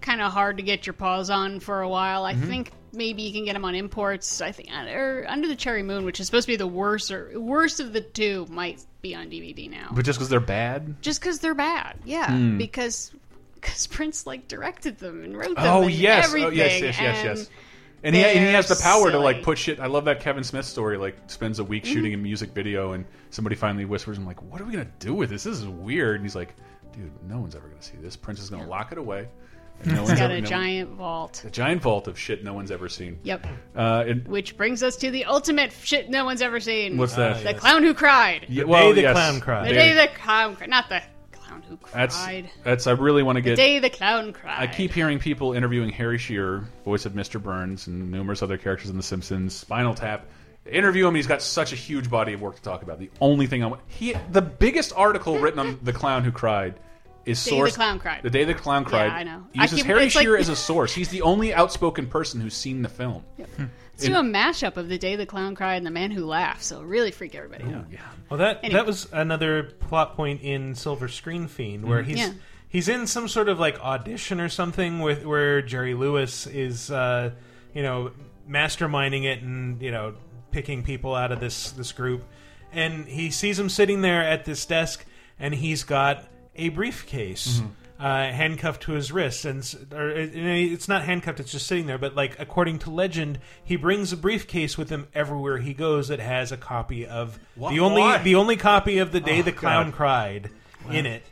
kind 0.01 0.21
of 0.21 0.31
hard 0.31 0.57
to 0.57 0.63
get 0.63 0.85
your 0.85 0.93
paws 0.93 1.29
on 1.29 1.59
for 1.59 1.81
a 1.81 1.89
while. 1.89 2.23
I 2.23 2.33
Mm-hmm. 2.33 2.43
Mhm. 2.43 2.47
think 2.47 2.71
maybe 2.93 3.23
you 3.23 3.33
can 3.33 3.45
get 3.45 3.53
them 3.53 3.65
on 3.65 3.73
imports. 3.75 4.41
I 4.41 4.51
think 4.51 4.69
or 4.71 5.25
Under 5.27 5.47
the 5.47 5.55
Cherry 5.55 5.83
Moon, 5.83 6.05
which 6.05 6.19
is 6.19 6.27
supposed 6.27 6.45
to 6.45 6.53
be 6.53 6.55
the 6.57 6.67
worst 6.67 7.11
or 7.11 7.31
worst 7.39 7.79
of 7.79 7.93
the 7.93 8.01
two, 8.01 8.45
might 8.49 8.83
be 9.01 9.15
on 9.15 9.29
DVD 9.29 9.69
now. 9.69 9.89
But 9.91 10.05
just 10.05 10.17
because 10.19 10.29
they're 10.29 10.39
bad. 10.39 11.01
Just 11.01 11.19
because 11.19 11.39
they're 11.39 11.53
bad, 11.55 11.97
yeah. 12.05 12.31
Hmm. 12.31 12.57
Because 12.57 13.11
because 13.55 13.87
Prince 13.87 14.27
like 14.27 14.47
directed 14.47 14.99
them 14.99 15.23
and 15.23 15.35
wrote 15.35 15.55
them. 15.55 15.65
Oh 15.65 15.83
and 15.83 15.91
yes, 15.91 16.25
everything. 16.27 16.49
oh 16.49 16.53
yes, 16.53 16.81
yes, 16.81 16.99
yes, 17.01 17.23
yes. 17.23 17.49
And 18.07 18.15
he, 18.15 18.23
and 18.23 18.39
he 18.39 18.53
has 18.53 18.67
the 18.69 18.75
they're 18.75 18.83
power 18.83 19.11
to 19.11 19.19
like 19.19 19.43
put 19.43 19.57
shit. 19.57 19.79
I 19.79 19.87
love 19.87 20.05
that 20.05 20.21
Kevin 20.21 20.43
Smith 20.43 20.65
story. 20.65 20.97
Like 20.97 21.17
spends 21.27 21.59
a 21.59 21.63
week 21.63 21.83
Mhm. 21.83 21.93
shooting 21.93 22.13
a 22.13 22.17
music 22.17 22.51
video, 22.51 22.93
and 22.93 23.05
somebody 23.31 23.55
finally 23.55 23.85
whispers, 23.85 24.17
"I'm 24.17 24.25
like, 24.25 24.41
what 24.43 24.61
are 24.61 24.63
we 24.63 24.71
gonna 24.71 24.87
do 24.99 25.13
with 25.13 25.29
this? 25.29 25.43
This 25.43 25.57
is 25.59 25.67
weird." 25.67 26.15
And 26.15 26.23
he's 26.25 26.35
like, 26.35 26.55
"Dude, 26.93 27.11
no 27.27 27.37
one's 27.39 27.55
ever 27.55 27.67
gonna 27.67 27.81
see 27.81 27.97
this. 28.01 28.15
Prince 28.15 28.41
is 28.41 28.49
gonna 28.49 28.65
lock 28.67 28.91
it 28.91 28.97
away." 28.97 29.27
And 29.83 29.91
no 29.93 29.99
He's 29.99 30.07
one's 30.09 30.19
got 30.19 30.31
ever- 30.31 30.37
a 30.37 30.41
no- 30.41 30.47
giant 30.47 30.89
vault. 30.91 31.43
a 31.45 31.51
giant 31.51 31.81
vault 31.83 32.07
of 32.07 32.17
shit 32.17 32.43
no 32.43 32.53
one's 32.53 32.71
ever 32.71 32.89
seen. 32.89 33.19
Yep. 33.23 33.45
Uh, 33.75 34.05
and 34.07 34.27
Which 34.27 34.57
brings 34.57 34.81
us 34.81 34.95
to 34.97 35.11
the 35.11 35.25
ultimate 35.25 35.71
shit 35.83 36.09
no 36.09 36.25
one's 36.25 36.41
ever 36.41 36.59
seen. 36.59 36.97
What's 36.97 37.13
that? 37.15 37.43
The 37.43 37.53
clown 37.53 37.83
who 37.83 37.93
cried. 37.93 38.45
Yeah, 38.49 38.63
well, 38.63 38.87
yes. 38.87 38.95
The 38.95 39.01
day 39.01 39.07
the 39.07 39.13
clown 39.13 39.41
cried. 39.41 40.69
Not 40.69 40.89
the 40.89 40.97
clown 40.97 41.03
who 41.69 41.77
That's 41.93 42.15
cried. 42.23 42.49
that's. 42.63 42.87
I 42.87 42.91
really 42.91 43.23
want 43.23 43.37
to 43.37 43.41
get. 43.41 43.51
The 43.51 43.55
day 43.55 43.79
the 43.79 43.89
clown 43.89 44.33
cried. 44.33 44.57
I 44.57 44.67
keep 44.67 44.91
hearing 44.91 45.19
people 45.19 45.53
interviewing 45.53 45.89
Harry 45.89 46.17
Shearer, 46.17 46.65
voice 46.85 47.05
of 47.05 47.13
Mr. 47.13 47.41
Burns, 47.41 47.87
and 47.87 48.11
numerous 48.11 48.41
other 48.41 48.57
characters 48.57 48.89
in 48.89 48.97
The 48.97 49.03
Simpsons. 49.03 49.55
Spinal 49.55 49.93
Tap. 49.93 50.25
They 50.63 50.71
interview 50.71 51.07
him. 51.07 51.15
He's 51.15 51.27
got 51.27 51.41
such 51.41 51.71
a 51.73 51.75
huge 51.75 52.09
body 52.09 52.33
of 52.33 52.41
work 52.41 52.55
to 52.55 52.61
talk 52.61 52.83
about. 52.83 52.99
The 52.99 53.09
only 53.21 53.47
thing 53.47 53.63
I 53.63 53.67
want, 53.67 53.81
he, 53.87 54.13
the 54.31 54.41
biggest 54.41 54.93
article 54.95 55.39
written 55.39 55.59
on 55.59 55.79
the 55.83 55.93
clown 55.93 56.23
who 56.23 56.31
cried, 56.31 56.75
is 57.27 57.43
Day 57.43 57.51
the 57.51 57.55
source. 57.57 57.75
Clown 57.75 57.99
Cried. 57.99 58.23
The 58.23 58.29
day 58.29 58.45
the 58.45 58.53
clown 58.53 58.85
cried. 58.85 59.03
Yeah, 59.05 59.09
cried. 59.09 59.19
I 59.19 59.23
know. 59.23 59.43
He 59.53 59.59
I 59.59 59.63
uses 59.63 59.77
keep- 59.79 59.85
Harry 59.87 60.05
it's 60.05 60.15
like- 60.15 60.23
Shearer 60.23 60.37
as 60.37 60.49
a 60.49 60.55
source. 60.69 60.93
He's 60.93 61.09
the 61.09 61.21
only 61.21 61.53
outspoken 61.53 62.07
person 62.07 62.39
who's 62.41 62.55
seen 62.55 62.81
the 62.81 62.89
film. 62.89 63.23
Let's 63.37 64.05
do 64.05 64.13
a 64.15 64.21
mashup 64.21 64.77
of 64.77 64.89
the 64.89 64.97
day 64.99 65.15
the 65.15 65.25
clown 65.25 65.55
cried 65.55 65.75
and 65.77 65.85
the 65.85 65.91
man 65.91 66.11
who 66.11 66.25
laughed. 66.25 66.63
So 66.63 66.81
really 66.83 67.11
freak 67.11 67.33
everybody 67.35 67.63
out. 67.73 67.85
Well, 68.29 68.37
that 68.39 68.59
Anyway. 68.63 68.73
that 68.79 68.85
was 68.85 69.07
another 69.11 69.63
plot 69.63 70.15
point 70.15 70.41
in 70.41 70.75
Silver 70.75 71.07
Screen 71.07 71.47
Fiend, 71.47 71.83
where 71.85 72.03
Mhm. 72.03 72.05
he's 72.07 72.17
Yeah. 72.17 72.31
he's 72.69 72.89
in 72.89 73.07
some 73.07 73.27
sort 73.27 73.49
of 73.49 73.59
like 73.59 73.79
audition 73.79 74.39
or 74.39 74.49
something 74.49 74.99
with 74.99 75.25
where 75.25 75.61
Jerry 75.63 75.93
Lewis 75.95 76.45
is, 76.45 76.91
uh, 76.91 77.31
you 77.73 77.81
know, 77.81 78.11
masterminding 78.49 79.23
it 79.25 79.41
and 79.41 79.81
you 79.81 79.91
know 79.91 80.13
picking 80.51 80.83
people 80.83 81.13
out 81.15 81.31
of 81.31 81.39
this 81.39 81.71
this 81.71 81.91
group, 81.91 82.23
and 82.71 83.05
he 83.07 83.31
sees 83.31 83.59
him 83.59 83.67
sitting 83.69 84.01
there 84.01 84.21
at 84.21 84.45
this 84.45 84.65
desk, 84.65 85.05
and 85.39 85.53
he's 85.55 85.83
got 85.83 86.23
a 86.57 86.69
briefcase. 86.69 87.59
Mhm. 87.61 87.69
uh, 87.99 88.31
handcuffed 88.31 88.83
to 88.83 88.91
his 88.91 89.11
wrist, 89.11 89.43
and 89.43 89.75
or 89.91 90.11
it's 90.11 90.87
not 90.87 91.01
handcuffed; 91.03 91.39
it's 91.39 91.51
just 91.51 91.65
sitting 91.65 91.87
there. 91.87 91.97
But 91.97 92.13
like 92.15 92.37
according 92.39 92.77
to 92.79 92.91
legend, 92.91 93.39
he 93.63 93.75
brings 93.75 94.13
a 94.13 94.17
briefcase 94.17 94.77
with 94.77 94.89
him 94.91 95.07
everywhere 95.15 95.57
he 95.57 95.73
goes 95.73 96.09
that 96.09 96.19
has 96.19 96.51
a 96.51 96.57
copy 96.57 97.07
of 97.07 97.39
Why- 97.55 97.73
the 97.73 97.79
only 97.79 98.01
why? 98.01 98.19
the 98.19 98.35
only 98.35 98.55
copy 98.55 98.99
of 98.99 99.11
the 99.11 99.19
day 99.19 99.39
Oh, 99.39 99.41
the 99.41 99.51
clown 99.51 99.85
God. 99.87 99.93
cried 99.95 100.49
in 100.91 101.07
it. 101.07 101.23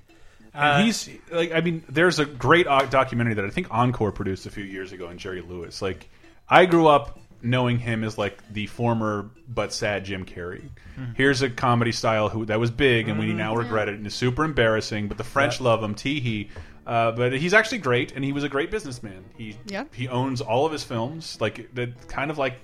Uh, 0.55 0.81
he's 0.81 1.07
like, 1.31 1.51
I 1.51 1.61
mean, 1.61 1.83
there's 1.87 2.17
a 2.17 2.25
great 2.25 2.65
uh, 2.65 2.79
documentary 2.87 3.35
that 3.35 3.45
I 3.45 3.49
think 3.51 3.67
Encore 3.69 4.11
produced 4.11 4.47
a 4.47 4.49
few 4.49 4.63
years 4.63 4.91
ago 4.91 5.07
on 5.07 5.19
Jerry 5.19 5.41
Lewis. 5.41 5.83
Like, 5.83 6.09
I 6.49 6.65
grew 6.65 6.87
up 6.87 7.19
knowing 7.41 7.77
him 7.79 8.03
as 8.03 8.17
like 8.17 8.41
the 8.51 8.65
former 8.67 9.29
but 9.47 9.71
sad 9.73 10.05
Jim 10.05 10.25
Carrey. 10.25 10.69
Hmm. 10.95 11.05
Here's 11.15 11.41
a 11.41 11.49
comedy 11.49 11.91
style 11.91 12.29
who 12.29 12.45
that 12.45 12.59
was 12.59 12.71
big, 12.71 13.07
and 13.09 13.19
we 13.19 13.27
Mm-hmm. 13.27 13.37
now 13.37 13.55
regret 13.55 13.89
it, 13.89 13.95
and 13.95 14.07
is 14.07 14.15
super 14.15 14.43
embarrassing. 14.43 15.07
But 15.07 15.17
the 15.17 15.23
French 15.23 15.59
love 15.61 15.83
him, 15.83 15.95
Teehee. 15.95 16.49
Uh, 16.87 17.11
but 17.11 17.33
he's 17.33 17.53
actually 17.53 17.79
great, 17.79 18.11
and 18.11 18.23
he 18.23 18.31
was 18.31 18.43
a 18.43 18.49
great 18.49 18.69
businessman. 18.71 19.25
He 19.37 19.57
Yeah. 19.67 19.85
he 19.93 20.07
owns 20.07 20.41
all 20.41 20.65
of 20.65 20.71
his 20.71 20.83
films, 20.83 21.37
like 21.41 21.73
that, 21.75 22.07
kind 22.07 22.29
of 22.31 22.37
like 22.37 22.55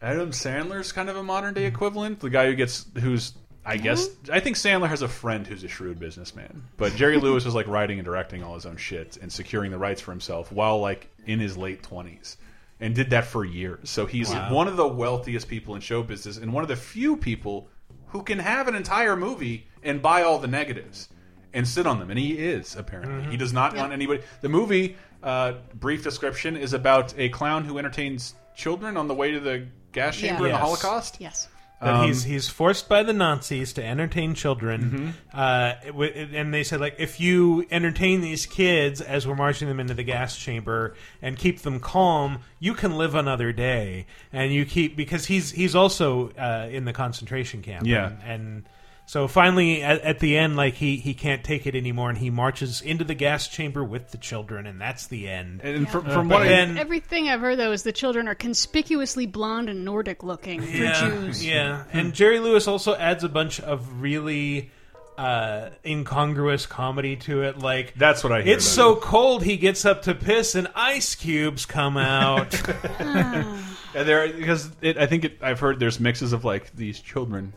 Adam 0.00 0.30
Sandler's 0.30 0.92
kind 0.92 1.08
of 1.10 1.16
a 1.16 1.22
modern 1.22 1.54
day 1.54 1.64
equivalent. 1.66 2.20
The 2.20 2.30
guy 2.30 2.46
who 2.46 2.54
gets 2.54 2.86
who's 3.00 3.32
I 3.66 3.76
guess 3.76 4.08
I 4.32 4.40
think 4.40 4.56
Sandler 4.56 4.88
has 4.88 5.02
a 5.02 5.08
friend 5.08 5.46
who's 5.46 5.62
a 5.64 5.68
shrewd 5.68 5.98
businessman, 5.98 6.62
but 6.76 6.94
Jerry 6.94 7.16
Lewis 7.20 7.44
was 7.44 7.54
like 7.54 7.66
writing 7.66 7.98
and 7.98 8.04
directing 8.06 8.42
all 8.42 8.54
his 8.54 8.64
own 8.64 8.76
shit 8.76 9.18
and 9.20 9.30
securing 9.32 9.70
the 9.72 9.78
rights 9.78 10.00
for 10.00 10.12
himself 10.12 10.50
while 10.52 10.78
like 10.80 11.08
in 11.26 11.40
his 11.40 11.56
late 11.56 11.82
twenties, 11.82 12.36
and 12.80 12.94
did 12.94 13.10
that 13.10 13.24
for 13.26 13.44
years. 13.44 13.90
So 13.90 14.06
he's 14.06 14.30
Wow. 14.30 14.52
one 14.54 14.68
of 14.68 14.76
the 14.76 14.86
wealthiest 14.86 15.48
people 15.48 15.74
in 15.74 15.80
show 15.80 16.02
business 16.02 16.36
and 16.36 16.52
one 16.52 16.62
of 16.62 16.68
the 16.68 16.76
few 16.76 17.16
people 17.16 17.68
who 18.08 18.22
can 18.22 18.38
have 18.38 18.68
an 18.68 18.74
entire 18.74 19.16
movie 19.16 19.66
and 19.82 20.00
buy 20.00 20.22
all 20.22 20.38
the 20.38 20.46
negatives 20.48 21.08
and 21.52 21.66
sit 21.66 21.86
on 21.86 21.98
them, 21.98 22.10
and 22.10 22.18
he 22.18 22.32
is 22.34 22.76
apparently. 22.76 23.24
Mhm. 23.26 23.30
He 23.30 23.36
does 23.36 23.52
not 23.52 23.74
Yeah. 23.74 23.80
want 23.82 23.92
anybody. 23.92 24.22
The 24.42 24.48
movie, 24.48 24.96
uh, 25.22 25.54
brief 25.74 26.04
description, 26.04 26.56
is 26.56 26.72
about 26.72 27.14
a 27.18 27.28
clown 27.30 27.64
who 27.64 27.78
entertains 27.78 28.34
children 28.56 28.96
on 28.96 29.08
the 29.08 29.14
way 29.14 29.30
to 29.32 29.40
the 29.40 29.66
gas 29.92 30.16
chamber 30.16 30.46
in 30.46 30.52
the 30.52 30.58
Holocaust. 30.58 31.16
Yes. 31.20 31.48
Um, 31.80 32.06
he's 32.08 32.24
he's 32.24 32.48
forced 32.48 32.88
by 32.88 33.04
the 33.04 33.12
Nazis 33.12 33.72
to 33.74 33.84
entertain 33.84 34.34
children, 34.34 35.14
Mm-hmm. 35.30 35.38
uh, 35.38 35.74
it 35.84 35.86
w- 35.92 36.12
it- 36.12 36.34
and 36.34 36.52
they 36.52 36.64
said 36.64 36.80
like 36.80 36.96
if 36.98 37.20
you 37.20 37.66
entertain 37.70 38.20
these 38.20 38.46
kids 38.46 39.00
as 39.00 39.28
we're 39.28 39.36
marching 39.36 39.68
them 39.68 39.78
into 39.78 39.94
the 39.94 40.02
gas 40.02 40.36
chamber 40.36 40.96
and 41.22 41.36
keep 41.36 41.60
them 41.60 41.78
calm, 41.78 42.40
you 42.58 42.74
can 42.74 42.96
live 42.98 43.14
another 43.14 43.52
day, 43.52 44.06
and 44.32 44.52
you 44.52 44.64
keep 44.64 44.96
because 44.96 45.26
he's 45.26 45.52
he's 45.52 45.76
also 45.76 46.30
uh, 46.30 46.68
in 46.70 46.84
the 46.84 46.92
concentration 46.92 47.62
camp, 47.62 47.86
Yeah. 47.86 48.06
and, 48.06 48.22
and 48.42 48.68
so 49.08 49.26
finally 49.26 49.82
at, 49.82 50.02
at 50.02 50.18
the 50.18 50.36
end 50.36 50.54
like 50.54 50.74
he 50.74 50.98
he 50.98 51.14
can't 51.14 51.42
take 51.42 51.66
it 51.66 51.74
anymore, 51.74 52.10
and 52.10 52.18
he 52.18 52.28
marches 52.28 52.82
into 52.82 53.04
the 53.04 53.14
gas 53.14 53.48
chamber 53.48 53.82
with 53.82 54.10
the 54.10 54.18
children, 54.18 54.66
and 54.66 54.78
that's 54.78 55.06
the 55.06 55.28
end. 55.28 55.62
And 55.62 55.88
from, 55.88 56.06
Uh, 56.06 56.12
from 56.12 56.28
but 56.28 56.40
what 56.40 56.46
I, 56.46 56.50
then, 56.50 56.76
Everything 56.76 57.28
I've 57.30 57.40
heard 57.40 57.58
though 57.58 57.72
is 57.72 57.84
the 57.84 57.92
children 57.92 58.28
are 58.28 58.34
conspicuously 58.34 59.24
blonde 59.24 59.70
and 59.70 59.82
Nordic 59.82 60.22
looking 60.22 60.60
for 60.60 60.68
yeah, 60.68 61.08
Jews. 61.08 61.44
Yeah, 61.44 61.84
and 61.92 62.12
Jerry 62.12 62.38
Lewis 62.38 62.68
also 62.68 62.94
adds 62.94 63.24
a 63.24 63.30
bunch 63.30 63.60
of 63.60 64.02
really 64.02 64.70
uh, 65.16 65.70
incongruous 65.86 66.66
comedy 66.66 67.16
to 67.16 67.42
it. 67.44 67.58
Like 67.58 67.94
That's 67.94 68.22
what 68.22 68.32
I 68.32 68.42
hear 68.42 68.56
It's 68.56 68.66
about 68.66 68.94
so 68.94 68.96
cold 68.96 69.42
he 69.42 69.56
gets 69.56 69.86
up 69.86 70.02
to 70.02 70.14
piss 70.14 70.54
and 70.54 70.68
ice 70.74 71.14
cubes 71.14 71.66
come 71.66 71.96
out. 71.96 72.54
And 73.94 74.06
there 74.06 74.30
because 74.30 74.70
it, 74.82 74.98
I 74.98 75.06
think 75.06 75.24
it, 75.24 75.38
I've 75.40 75.60
heard 75.60 75.80
there's 75.80 75.98
mixes 75.98 76.32
of 76.34 76.44
like 76.44 76.76
these 76.76 77.00
children. 77.00 77.54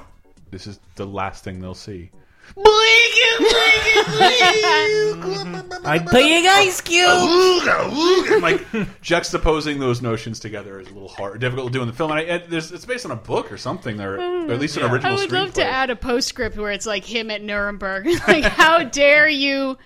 This 0.51 0.67
is 0.67 0.79
the 0.95 1.05
last 1.05 1.43
thing 1.43 1.59
they'll 1.59 1.73
see. 1.73 2.11
I'd 5.83 6.07
pay 6.07 6.45
a 6.45 6.49
ice 6.49 6.81
cube. 6.81 7.07
Like 8.41 8.59
juxtaposing 9.01 9.79
those 9.79 10.01
notions 10.01 10.39
together 10.39 10.79
is 10.79 10.87
a 10.89 10.93
little 10.93 11.07
hard, 11.09 11.39
difficult 11.39 11.67
to 11.67 11.73
do 11.73 11.81
in 11.81 11.87
the 11.87 11.93
film. 11.93 12.11
And 12.11 12.19
I, 12.19 12.23
and 12.23 12.51
there's, 12.51 12.71
it's 12.71 12.85
based 12.85 13.05
on 13.05 13.11
a 13.11 13.15
book 13.15 13.51
or 13.51 13.57
something, 13.57 13.99
or, 14.01 14.15
or 14.15 14.51
at 14.51 14.59
least 14.59 14.77
an 14.77 14.83
original 14.83 15.13
I 15.13 15.15
would 15.15 15.31
love 15.31 15.53
to 15.53 15.65
add 15.65 15.89
a 15.89 15.95
postscript 15.95 16.57
where 16.57 16.71
it's 16.71 16.85
like 16.85 17.05
him 17.05 17.31
at 17.31 17.41
Nuremberg. 17.41 18.07
like, 18.27 18.43
how 18.43 18.83
dare 18.83 19.29
you 19.29 19.77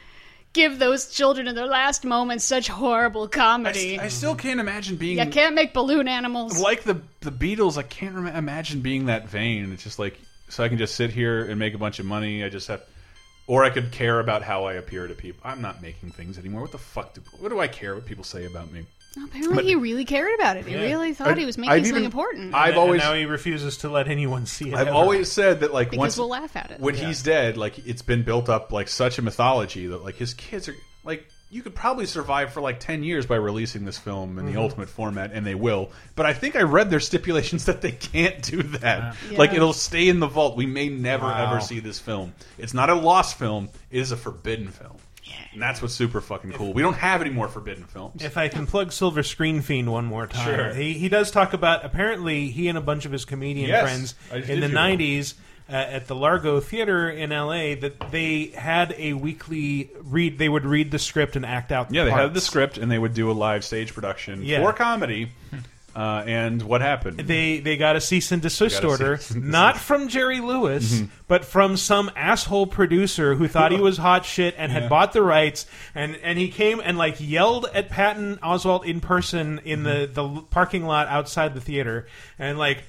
give 0.53 0.79
those 0.79 1.11
children 1.11 1.47
in 1.47 1.55
their 1.55 1.67
last 1.67 2.03
moments 2.03 2.45
such 2.45 2.67
horrible 2.67 3.27
comedy? 3.27 3.99
I 3.99 4.07
still 4.07 4.35
can't 4.35 4.59
imagine 4.59 4.95
being 4.95 5.19
you 5.19 5.25
can't 5.27 5.53
make 5.55 5.73
balloon 5.73 6.07
animals. 6.07 6.59
like 6.59 6.83
the 6.83 7.01
the 7.21 7.31
Beatles. 7.31 7.77
I 7.77 7.83
can't 7.83 8.15
imagine 8.15 8.81
being 8.81 9.05
that 9.05 9.29
vain. 9.29 9.71
It's 9.71 9.83
just 9.83 9.99
like 9.99 10.19
so 10.49 10.63
I 10.63 10.69
can 10.69 10.77
just 10.77 10.95
sit 10.95 11.11
here 11.11 11.43
and 11.45 11.57
make 11.59 11.73
a 11.73 11.77
bunch 11.77 11.99
of 11.99 12.05
money. 12.05 12.43
I 12.43 12.49
just 12.49 12.67
have, 12.67 12.83
or 13.47 13.63
I 13.63 13.69
could 13.69 13.91
care 13.91 14.19
about 14.19 14.43
how 14.43 14.65
I 14.65 14.73
appear 14.73 15.07
to 15.07 15.13
people. 15.13 15.41
I'm 15.43 15.61
not 15.61 15.81
making 15.81 16.11
things 16.11 16.37
anymore. 16.37 16.61
What 16.61 16.71
the 16.71 16.77
fuck? 16.77 17.13
Do, 17.13 17.21
what 17.39 17.49
do 17.49 17.59
I 17.59 17.67
care 17.67 17.95
what 17.95 18.05
people 18.05 18.23
say 18.23 18.45
about 18.45 18.71
me? 18.71 18.85
Apparently, 19.17 19.55
But- 19.55 19.63
he 19.65 19.75
really 19.75 20.03
cared 20.03 20.35
about 20.35 20.57
it. 20.57 20.65
He 20.65 20.73
Yeah. 20.73 20.81
really 20.81 21.13
thought 21.13 21.29
I- 21.29 21.35
he 21.39 21.45
was 21.45 21.57
making 21.57 21.71
I've 21.71 21.77
something 21.85 21.91
even- 21.95 22.05
important. 22.05 22.53
I've 22.53 22.69
And 22.71 22.77
always- 22.77 23.01
now 23.01 23.13
he 23.13 23.25
refuses 23.25 23.77
to 23.77 23.89
let 23.89 24.07
anyone 24.09 24.45
see 24.45 24.69
it. 24.69 24.73
I've 24.75 24.87
ever. 24.87 24.95
always 24.97 25.31
said 25.31 25.61
that 25.61 25.73
like 25.73 25.89
because 25.91 25.99
once 25.99 26.17
we'll 26.17 26.27
laugh 26.27 26.53
at 26.57 26.71
it. 26.71 26.79
when 26.81 26.95
he's 26.95 27.23
dead, 27.23 27.55
like 27.55 27.77
it's 27.87 28.01
been 28.01 28.23
built 28.23 28.49
up 28.49 28.73
like 28.73 28.89
such 28.89 29.17
a 29.17 29.21
mythology 29.21 29.87
that 29.87 30.03
like 30.03 30.15
his 30.15 30.33
kids 30.33 30.67
are 30.67 30.75
like 31.05 31.29
you 31.55 31.61
could 31.63 31.73
probably 31.73 32.05
survive 32.05 32.51
for 32.53 32.59
like 32.61 32.79
ten 32.79 33.01
years 33.03 33.25
by 33.25 33.35
releasing 33.37 33.85
this 33.85 33.97
film 33.97 34.37
in 34.37 34.45
the 34.45 34.53
Mhm. 34.53 34.57
ultimate 34.57 34.89
format, 34.89 35.31
and 35.33 35.45
they 35.47 35.55
will. 35.55 35.89
But 36.15 36.25
I 36.25 36.33
think 36.33 36.55
I 36.55 36.63
read 36.63 36.89
their 36.89 36.99
stipulations 36.99 37.65
that 37.69 37.81
they 37.81 37.93
can't 37.93 38.41
do 38.41 38.61
that. 38.63 39.15
Yeah. 39.31 39.37
Like 39.37 39.53
it'll 39.53 39.73
stay 39.73 40.09
in 40.09 40.19
the 40.19 40.27
vault. 40.27 40.57
We 40.57 40.65
may 40.65 40.89
never 40.89 41.25
Wow. 41.25 41.51
ever 41.53 41.61
see 41.61 41.79
this 41.79 41.97
film. 41.97 42.33
It's 42.57 42.73
not 42.73 42.89
a 42.89 42.93
lost 42.95 43.39
film. 43.39 43.69
It 43.89 43.99
is 44.01 44.11
a 44.11 44.17
forbidden 44.17 44.67
film. 44.67 44.97
And 45.53 45.61
that's 45.61 45.81
what's 45.81 45.93
super 45.95 46.21
fucking 46.21 46.51
cool. 46.51 46.73
We 46.73 46.81
don't 46.81 46.97
have 46.97 47.21
any 47.21 47.29
more 47.31 47.47
forbidden 47.47 47.85
films. 47.85 48.21
If 48.23 48.37
I 48.37 48.47
can 48.49 48.67
plug 48.67 48.91
Silver 48.91 49.23
Screen 49.23 49.61
Fiend 49.61 49.91
one 49.91 50.05
more 50.05 50.27
time, 50.27 50.45
Sure. 50.45 50.73
he 50.73 50.93
he 50.93 51.09
does 51.09 51.31
talk 51.31 51.53
about 51.53 51.83
apparently 51.85 52.49
he 52.51 52.67
and 52.67 52.77
a 52.77 52.81
bunch 52.81 53.05
of 53.05 53.11
his 53.11 53.23
comedian 53.25 53.69
Yes, 53.69 53.81
friends 53.81 54.15
in 54.31 54.41
the 54.59 54.67
hear 54.67 54.67
that. 54.67 54.71
'90s 54.75 55.33
uh, 55.67 55.73
at 55.73 56.07
the 56.07 56.15
Largo 56.15 56.59
Theater 56.59 57.09
in 57.09 57.31
L.A. 57.31 57.75
that 57.75 58.11
they 58.11 58.47
had 58.55 58.93
a 58.97 59.13
weekly 59.13 59.89
read. 60.03 60.37
They 60.37 60.49
would 60.49 60.65
read 60.65 60.91
the 60.91 60.99
script 60.99 61.35
and 61.35 61.45
act 61.45 61.71
out. 61.71 61.89
The 61.89 61.95
Yeah, 61.95 62.03
they 62.05 62.11
had 62.11 62.33
the 62.33 62.41
script 62.41 62.77
and 62.77 62.91
they 62.91 62.99
would 62.99 63.13
do 63.13 63.31
a 63.31 63.33
live 63.33 63.63
stage 63.63 63.93
production 63.93 64.43
Yeah. 64.43 64.61
for 64.61 64.73
comedy. 64.73 65.31
Uh, 65.95 66.23
and 66.27 66.61
what 66.63 66.81
happened? 66.81 67.19
They 67.19 67.59
they 67.61 67.77
got 67.77 67.95
a 67.95 68.01
cease 68.01 68.29
and 68.33 68.41
desist 68.41 68.81
They 68.81 68.81
got 68.81 68.99
a 68.99 69.03
order, 69.05 69.15
cease 69.17 69.31
and 69.31 69.45
not 69.49 69.77
from 69.77 70.09
Jerry 70.09 70.41
Lewis, 70.41 70.95
Mhm. 70.99 71.07
but 71.29 71.45
from 71.45 71.77
some 71.77 72.11
asshole 72.17 72.67
producer 72.67 73.35
who 73.35 73.47
thought 73.47 73.71
he 73.71 73.77
was 73.89 73.95
hot 73.97 74.25
shit 74.25 74.55
and 74.57 74.73
Yeah. 74.73 74.81
had 74.81 74.89
bought 74.89 75.13
the 75.13 75.21
rights, 75.23 75.65
and 75.95 76.17
and 76.21 76.37
he 76.37 76.49
came 76.49 76.81
and 76.83 76.97
like 76.97 77.15
yelled 77.19 77.67
at 77.73 77.87
Patton 77.87 78.39
Oswalt 78.43 78.83
in 78.83 78.99
person 78.99 79.61
in 79.63 79.83
the 79.83 80.09
the 80.13 80.27
parking 80.51 80.83
lot 80.85 81.07
outside 81.07 81.53
the 81.55 81.61
theater, 81.61 82.07
and 82.37 82.57
like. 82.59 82.83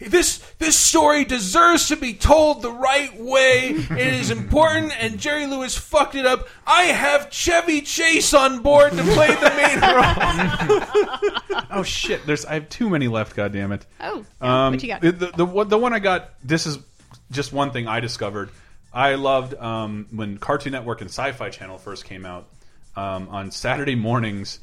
This 0.00 0.38
this 0.58 0.76
story 0.78 1.24
deserves 1.24 1.88
to 1.88 1.96
be 1.96 2.14
told 2.14 2.62
the 2.62 2.70
right 2.70 3.18
way. 3.20 3.70
It 3.70 4.14
is 4.14 4.30
important, 4.30 4.92
and 5.02 5.18
Jerry 5.18 5.46
Lewis 5.46 5.76
fucked 5.76 6.14
it 6.14 6.24
up. 6.24 6.48
I 6.66 6.82
have 6.84 7.30
Chevy 7.30 7.80
Chase 7.80 8.32
on 8.32 8.60
board 8.62 8.92
to 8.92 9.02
play 9.02 9.26
the 9.28 9.50
main 9.56 9.80
role. 11.58 11.64
oh 11.72 11.82
shit! 11.82 12.24
There's 12.26 12.44
I 12.44 12.54
have 12.54 12.68
too 12.68 12.88
many 12.88 13.08
left. 13.08 13.34
God 13.34 13.52
damn 13.52 13.72
it! 13.72 13.86
Oh, 14.00 14.24
yeah, 14.40 14.66
um, 14.66 14.72
what 14.74 14.82
you 14.82 14.88
got? 14.88 15.00
The, 15.00 15.10
the, 15.12 15.26
the 15.36 15.44
one- 15.46 15.68
the 15.68 15.78
one 15.78 15.92
I 15.92 15.98
got. 15.98 16.30
This 16.44 16.66
is 16.66 16.78
just 17.32 17.52
one 17.52 17.72
thing 17.72 17.88
I 17.88 17.98
discovered. 18.00 18.50
I 18.92 19.16
loved 19.16 19.54
um, 19.54 20.06
when 20.12 20.38
Cartoon 20.38 20.72
Network 20.72 21.00
and 21.00 21.10
Sci-Fi 21.10 21.50
Channel 21.50 21.76
first 21.78 22.04
came 22.04 22.24
out 22.24 22.46
um, 22.96 23.28
on 23.30 23.50
Saturday 23.50 23.96
mornings. 23.96 24.60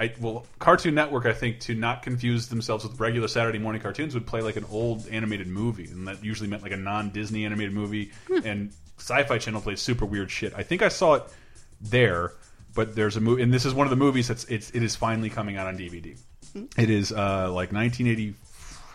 I, 0.00 0.12
well, 0.20 0.46
Cartoon 0.58 0.94
Network, 0.94 1.26
I 1.26 1.32
think, 1.32 1.60
to 1.60 1.74
not 1.74 2.02
confuse 2.02 2.48
themselves 2.48 2.84
with 2.84 2.98
regular 2.98 3.28
Saturday 3.28 3.58
morning 3.58 3.80
cartoons, 3.80 4.14
would 4.14 4.26
play 4.26 4.40
like 4.40 4.56
an 4.56 4.64
old 4.70 5.06
animated 5.08 5.46
movie, 5.46 5.84
and 5.84 6.08
that 6.08 6.24
usually 6.24 6.48
meant 6.48 6.62
like 6.62 6.72
a 6.72 6.76
non-Disney 6.76 7.44
animated 7.44 7.72
movie. 7.72 8.10
And 8.44 8.72
Sci-Fi 8.98 9.38
Channel 9.38 9.60
plays 9.60 9.80
super 9.80 10.04
weird 10.04 10.30
shit. 10.30 10.54
I 10.56 10.62
think 10.62 10.82
I 10.82 10.88
saw 10.88 11.14
it 11.14 11.24
there, 11.80 12.32
but 12.74 12.94
there's 12.94 13.16
a 13.16 13.20
movie, 13.20 13.42
and 13.42 13.52
this 13.52 13.64
is 13.64 13.74
one 13.74 13.86
of 13.86 13.90
the 13.90 13.96
movies 13.96 14.28
that's 14.28 14.44
it's 14.44 14.70
it 14.70 14.82
is 14.82 14.96
finally 14.96 15.30
coming 15.30 15.56
out 15.56 15.66
on 15.66 15.76
DVD. 15.76 16.16
It 16.76 16.90
is 16.90 17.12
uh, 17.12 17.50
like 17.52 17.72
1980. 17.72 18.34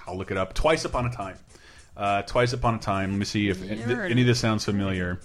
I'll 0.07 0.17
look 0.17 0.31
it 0.31 0.37
up. 0.37 0.53
Twice 0.53 0.85
Upon 0.85 1.05
a 1.05 1.11
Time. 1.11 1.37
Uh, 1.95 2.21
Twice 2.23 2.53
Upon 2.53 2.75
a 2.75 2.79
Time. 2.79 3.11
Let 3.11 3.19
me 3.19 3.25
see 3.25 3.49
if 3.49 3.61
Lord. 3.87 4.11
any 4.11 4.21
of 4.21 4.27
this 4.27 4.39
sounds 4.39 4.63
familiar. 4.65 5.19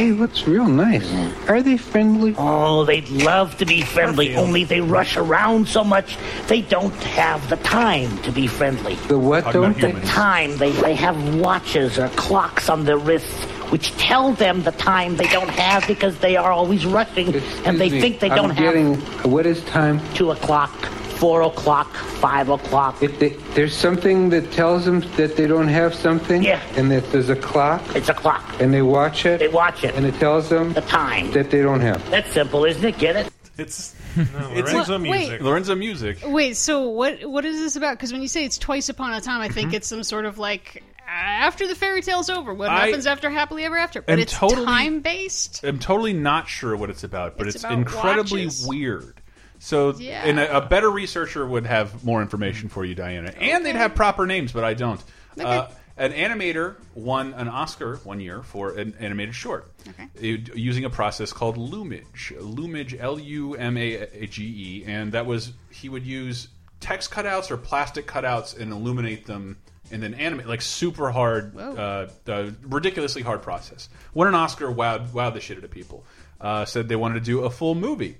Hey, 0.00 0.12
what's 0.12 0.48
real 0.48 0.66
nice? 0.66 1.06
Mm. 1.06 1.50
Are 1.50 1.62
they 1.62 1.76
friendly? 1.76 2.34
Oh, 2.38 2.86
they'd 2.86 3.10
love 3.10 3.58
to 3.58 3.66
be 3.66 3.82
friendly, 3.82 4.34
only 4.34 4.64
they 4.64 4.80
rush 4.80 5.18
around 5.18 5.68
so 5.68 5.84
much 5.84 6.16
they 6.46 6.62
don't 6.62 6.94
have 7.02 7.46
the 7.50 7.56
time 7.56 8.16
to 8.22 8.32
be 8.32 8.46
friendly. 8.46 8.94
The 8.94 9.18
what 9.18 9.44
Talking 9.44 9.62
about 9.62 10.00
The 10.00 10.06
time. 10.06 10.56
They, 10.56 10.72
they 10.72 10.94
have 10.94 11.34
watches 11.34 11.98
or 11.98 12.08
clocks 12.16 12.70
on 12.70 12.86
their 12.86 12.96
wrists 12.96 13.44
which 13.70 13.94
tell 13.98 14.32
them 14.32 14.62
the 14.62 14.72
time 14.72 15.16
they 15.16 15.28
don't 15.28 15.50
have 15.50 15.86
because 15.86 16.18
they 16.20 16.34
are 16.34 16.50
always 16.50 16.86
rushing 16.86 17.34
and 17.66 17.78
they 17.78 17.90
me, 17.90 18.00
think 18.00 18.20
they 18.20 18.30
I'm 18.30 18.36
don't 18.36 18.56
getting- 18.56 18.94
have. 18.94 19.26
What 19.30 19.44
is 19.44 19.62
time? 19.64 20.00
Two 20.14 20.30
o'clock. 20.30 20.72
Four 21.20 21.42
o'clock, 21.42 21.92
five 21.94 22.48
o'clock. 22.48 23.02
If 23.02 23.18
they, 23.18 23.30
there's 23.54 23.76
something 23.76 24.30
that 24.30 24.50
tells 24.52 24.86
them 24.86 25.00
that 25.16 25.36
they 25.36 25.46
don't 25.46 25.68
have 25.68 25.94
something, 25.94 26.42
Yeah. 26.42 26.62
and 26.76 26.90
that 26.90 27.04
there's 27.12 27.28
a 27.28 27.36
clock, 27.36 27.82
It's 27.94 28.08
a 28.08 28.14
clock. 28.14 28.42
and 28.60 28.72
they 28.72 28.82
watch 28.82 29.26
it, 29.26 29.38
They 29.38 29.48
watch 29.48 29.84
it. 29.84 29.94
and 29.94 30.06
it 30.06 30.14
tells 30.14 30.48
them 30.48 30.72
The 30.72 30.80
time. 30.80 31.30
that 31.32 31.50
they 31.50 31.62
don't 31.62 31.80
have. 31.80 32.00
That's 32.10 32.32
simple, 32.32 32.64
isn't 32.64 32.84
it? 32.84 32.98
Get 32.98 33.16
it? 33.16 33.32
It's 33.58 33.94
It's 34.16 34.72
Lorenzo 34.72 34.98
Wait. 34.98 35.10
music. 35.10 35.40
Lorenzo 35.42 35.74
music. 35.74 36.18
Wait, 36.26 36.56
so 36.56 36.88
what? 36.88 37.24
What 37.26 37.44
is 37.44 37.58
this 37.60 37.76
about? 37.76 37.96
Because 37.98 38.12
when 38.12 38.22
you 38.22 38.28
say 38.28 38.44
it's 38.44 38.58
twice 38.58 38.88
upon 38.88 39.12
a 39.12 39.20
time, 39.20 39.40
I 39.40 39.46
Mm-hmm. 39.46 39.54
think 39.54 39.74
it's 39.74 39.86
some 39.86 40.02
sort 40.02 40.24
of 40.24 40.38
like 40.38 40.82
after 41.06 41.68
the 41.68 41.74
fairy 41.76 42.00
tale's 42.02 42.30
over. 42.30 42.52
What 42.54 42.70
I 42.70 42.86
happens 42.86 43.06
after 43.06 43.28
happily 43.30 43.64
ever 43.64 43.76
after? 43.76 44.00
But 44.02 44.18
it's 44.18 44.32
totally- 44.32 44.64
time 44.64 45.00
based. 45.00 45.60
I'm 45.64 45.78
totally 45.78 46.12
not 46.14 46.48
sure 46.48 46.74
what 46.76 46.88
it's 46.90 47.04
about, 47.04 47.36
but 47.36 47.46
It's 47.46 47.56
it's, 47.56 47.64
about 47.64 47.74
incredibly 47.78 48.46
watches. 48.46 48.66
weird. 48.66 49.19
So, 49.60 49.92
Yeah. 49.92 50.22
and 50.24 50.40
a, 50.40 50.56
a 50.56 50.60
better 50.66 50.90
researcher 50.90 51.46
would 51.46 51.66
have 51.66 52.02
more 52.02 52.22
information 52.22 52.68
for 52.70 52.84
you, 52.84 52.94
Diana, 52.94 53.28
and 53.38 53.64
they'd 53.64 53.76
have 53.76 53.94
proper 53.94 54.26
names, 54.26 54.52
but 54.52 54.64
I 54.64 54.74
don't. 54.74 55.00
Uh, 55.38 55.68
an 55.96 56.12
animator 56.12 56.76
won 56.94 57.34
an 57.34 57.46
Oscar 57.46 57.96
one 57.98 58.20
year 58.20 58.42
for 58.42 58.70
an 58.78 58.94
animated 58.98 59.34
short 59.34 59.70
It- 60.14 60.56
using 60.56 60.84
a 60.86 60.90
process 60.90 61.32
called 61.34 61.56
Lumage. 61.56 62.32
Lumage, 62.40 62.98
L 62.98 63.18
U 63.18 63.54
M 63.54 63.76
A 63.76 64.26
G 64.26 64.44
E, 64.44 64.84
and 64.86 65.12
that 65.12 65.26
was 65.26 65.52
he 65.70 65.88
would 65.90 66.06
use 66.06 66.48
text 66.80 67.10
cutouts 67.10 67.50
or 67.50 67.58
plastic 67.58 68.06
cutouts 68.06 68.58
and 68.58 68.72
illuminate 68.72 69.26
them 69.26 69.58
and 69.92 70.02
then 70.02 70.14
animate 70.14 70.46
like 70.46 70.62
super 70.62 71.10
hard, 71.10 71.54
uh, 71.58 72.06
uh, 72.28 72.50
ridiculously 72.62 73.20
hard 73.20 73.42
process. 73.42 73.90
Won 74.14 74.26
an 74.28 74.34
Oscar, 74.34 74.68
wowed, 74.68 75.08
wowed 75.10 75.34
the 75.34 75.40
shit 75.40 75.58
out 75.58 75.64
of 75.64 75.70
people. 75.70 76.06
Uh, 76.40 76.64
said 76.64 76.88
they 76.88 76.96
wanted 76.96 77.14
to 77.14 77.20
do 77.20 77.40
a 77.40 77.50
full 77.50 77.74
movie, 77.74 78.16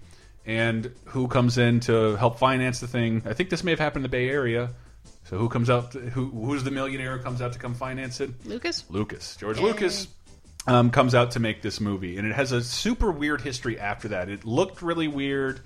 and 0.46 0.92
who 1.06 1.28
comes 1.28 1.58
in 1.58 1.80
to 1.80 2.16
help 2.16 2.38
finance 2.38 2.80
the 2.80 2.88
thing? 2.88 3.22
I 3.26 3.34
think 3.34 3.50
this 3.50 3.62
may 3.62 3.70
have 3.72 3.80
happened 3.80 4.04
in 4.04 4.10
the 4.10 4.16
Bay 4.16 4.28
Area. 4.28 4.70
So 5.24 5.38
who 5.38 5.48
comes 5.48 5.70
out? 5.70 5.92
To, 5.92 6.00
who 6.00 6.30
who's 6.30 6.64
the 6.64 6.70
millionaire 6.70 7.16
who 7.16 7.22
comes 7.22 7.40
out 7.40 7.52
to 7.52 7.58
come 7.58 7.74
finance 7.74 8.20
it? 8.20 8.30
Lucas. 8.46 8.84
Lucas, 8.88 9.36
George 9.36 9.58
Yay. 9.58 9.64
Lucas, 9.64 10.08
um, 10.66 10.90
comes 10.90 11.14
out 11.14 11.32
to 11.32 11.40
make 11.40 11.62
this 11.62 11.80
movie, 11.80 12.18
and 12.18 12.26
it 12.26 12.34
has 12.34 12.52
a 12.52 12.62
super 12.62 13.10
weird 13.10 13.40
history 13.40 13.78
after 13.78 14.08
that. 14.08 14.28
It 14.28 14.44
looked 14.44 14.82
really 14.82 15.08
weird. 15.08 15.60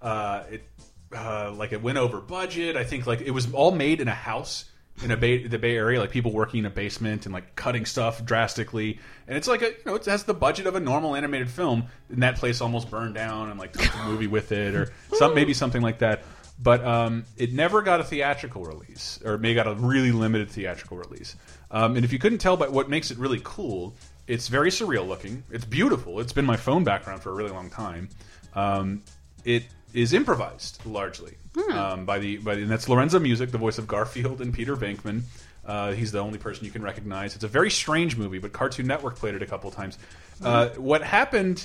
Uh, 0.00 0.44
it 0.50 0.68
uh, 1.14 1.52
like 1.52 1.72
it 1.72 1.82
went 1.82 1.98
over 1.98 2.20
budget. 2.20 2.76
I 2.76 2.84
think 2.84 3.06
like 3.06 3.20
it 3.20 3.30
was 3.32 3.52
all 3.52 3.72
made 3.72 4.00
in 4.00 4.08
a 4.08 4.14
house 4.14 4.64
in 5.02 5.10
a 5.10 5.16
Bay, 5.16 5.46
the 5.46 5.58
Bay 5.58 5.76
Area, 5.76 5.98
like 5.98 6.10
people 6.10 6.32
working 6.32 6.60
in 6.60 6.66
a 6.66 6.70
basement 6.70 7.26
and 7.26 7.32
like 7.32 7.56
cutting 7.56 7.86
stuff 7.86 8.24
drastically. 8.24 8.98
And 9.26 9.36
it's 9.36 9.48
like 9.48 9.62
a 9.62 9.68
you 9.68 9.76
know 9.86 9.94
it 9.94 10.04
has 10.06 10.24
the 10.24 10.34
budget 10.34 10.66
of 10.66 10.74
a 10.76 10.80
normal 10.80 11.16
animated 11.16 11.50
film, 11.50 11.84
and 12.08 12.22
that 12.22 12.36
place 12.36 12.60
almost 12.60 12.90
burned 12.90 13.14
down 13.14 13.50
and 13.50 13.58
like 13.58 13.72
took 13.72 13.90
the 13.90 14.04
movie 14.04 14.26
with 14.26 14.52
it, 14.52 14.74
or 14.74 14.92
some 15.14 15.34
maybe 15.34 15.54
something 15.54 15.82
like 15.82 15.98
that. 16.00 16.22
But 16.62 16.84
um, 16.84 17.24
it 17.36 17.52
never 17.52 17.82
got 17.82 18.00
a 18.00 18.04
theatrical 18.04 18.64
release, 18.64 19.18
or 19.24 19.34
it 19.34 19.40
may 19.40 19.54
got 19.54 19.66
a 19.66 19.74
really 19.74 20.12
limited 20.12 20.50
theatrical 20.50 20.96
release. 20.96 21.34
Um, 21.70 21.96
and 21.96 22.04
if 22.04 22.12
you 22.12 22.18
couldn't 22.18 22.38
tell 22.38 22.56
by 22.56 22.68
what 22.68 22.88
makes 22.88 23.10
it 23.10 23.18
really 23.18 23.40
cool, 23.42 23.96
it's 24.28 24.48
very 24.48 24.70
surreal 24.70 25.06
looking. 25.08 25.42
It's 25.50 25.64
beautiful. 25.64 26.20
It's 26.20 26.32
been 26.32 26.44
my 26.44 26.56
phone 26.56 26.84
background 26.84 27.22
for 27.22 27.30
a 27.30 27.34
really 27.34 27.50
long 27.50 27.70
time. 27.70 28.08
Um, 28.54 29.02
it 29.44 29.64
is 29.94 30.12
improvised 30.12 30.84
largely 30.86 31.36
um, 31.72 32.04
by 32.04 32.18
the 32.18 32.38
by, 32.38 32.54
the, 32.54 32.62
and 32.62 32.70
that's 32.70 32.88
Lorenzo 32.88 33.18
Music, 33.18 33.50
the 33.50 33.58
voice 33.58 33.78
of 33.78 33.86
Garfield 33.86 34.40
and 34.40 34.52
Peter 34.52 34.76
Venkman. 34.76 35.22
Uh, 35.64 35.92
he's 35.92 36.10
the 36.10 36.18
only 36.18 36.38
person 36.38 36.64
you 36.64 36.70
can 36.70 36.82
recognize. 36.82 37.34
It's 37.34 37.44
a 37.44 37.48
very 37.48 37.70
strange 37.70 38.16
movie, 38.16 38.38
but 38.38 38.52
Cartoon 38.52 38.86
Network 38.86 39.16
played 39.16 39.34
it 39.34 39.42
a 39.42 39.46
couple 39.46 39.70
times. 39.70 39.96
Uh, 40.42 40.70
what 40.70 41.02
happened 41.02 41.64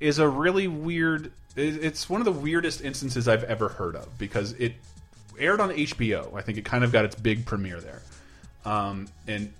is 0.00 0.18
a 0.18 0.28
really 0.28 0.66
weird. 0.66 1.32
It's 1.54 2.08
one 2.08 2.20
of 2.20 2.24
the 2.24 2.32
weirdest 2.32 2.82
instances 2.82 3.28
I've 3.28 3.44
ever 3.44 3.68
heard 3.68 3.94
of 3.94 4.18
because 4.18 4.52
it 4.52 4.74
aired 5.38 5.60
on 5.60 5.70
HBO. 5.70 6.34
I 6.34 6.42
think 6.42 6.58
it 6.58 6.64
kind 6.64 6.82
of 6.82 6.92
got 6.92 7.04
its 7.04 7.14
big 7.14 7.44
premiere 7.44 7.80
there. 7.80 8.02
Um, 8.64 9.08
and 9.28 9.52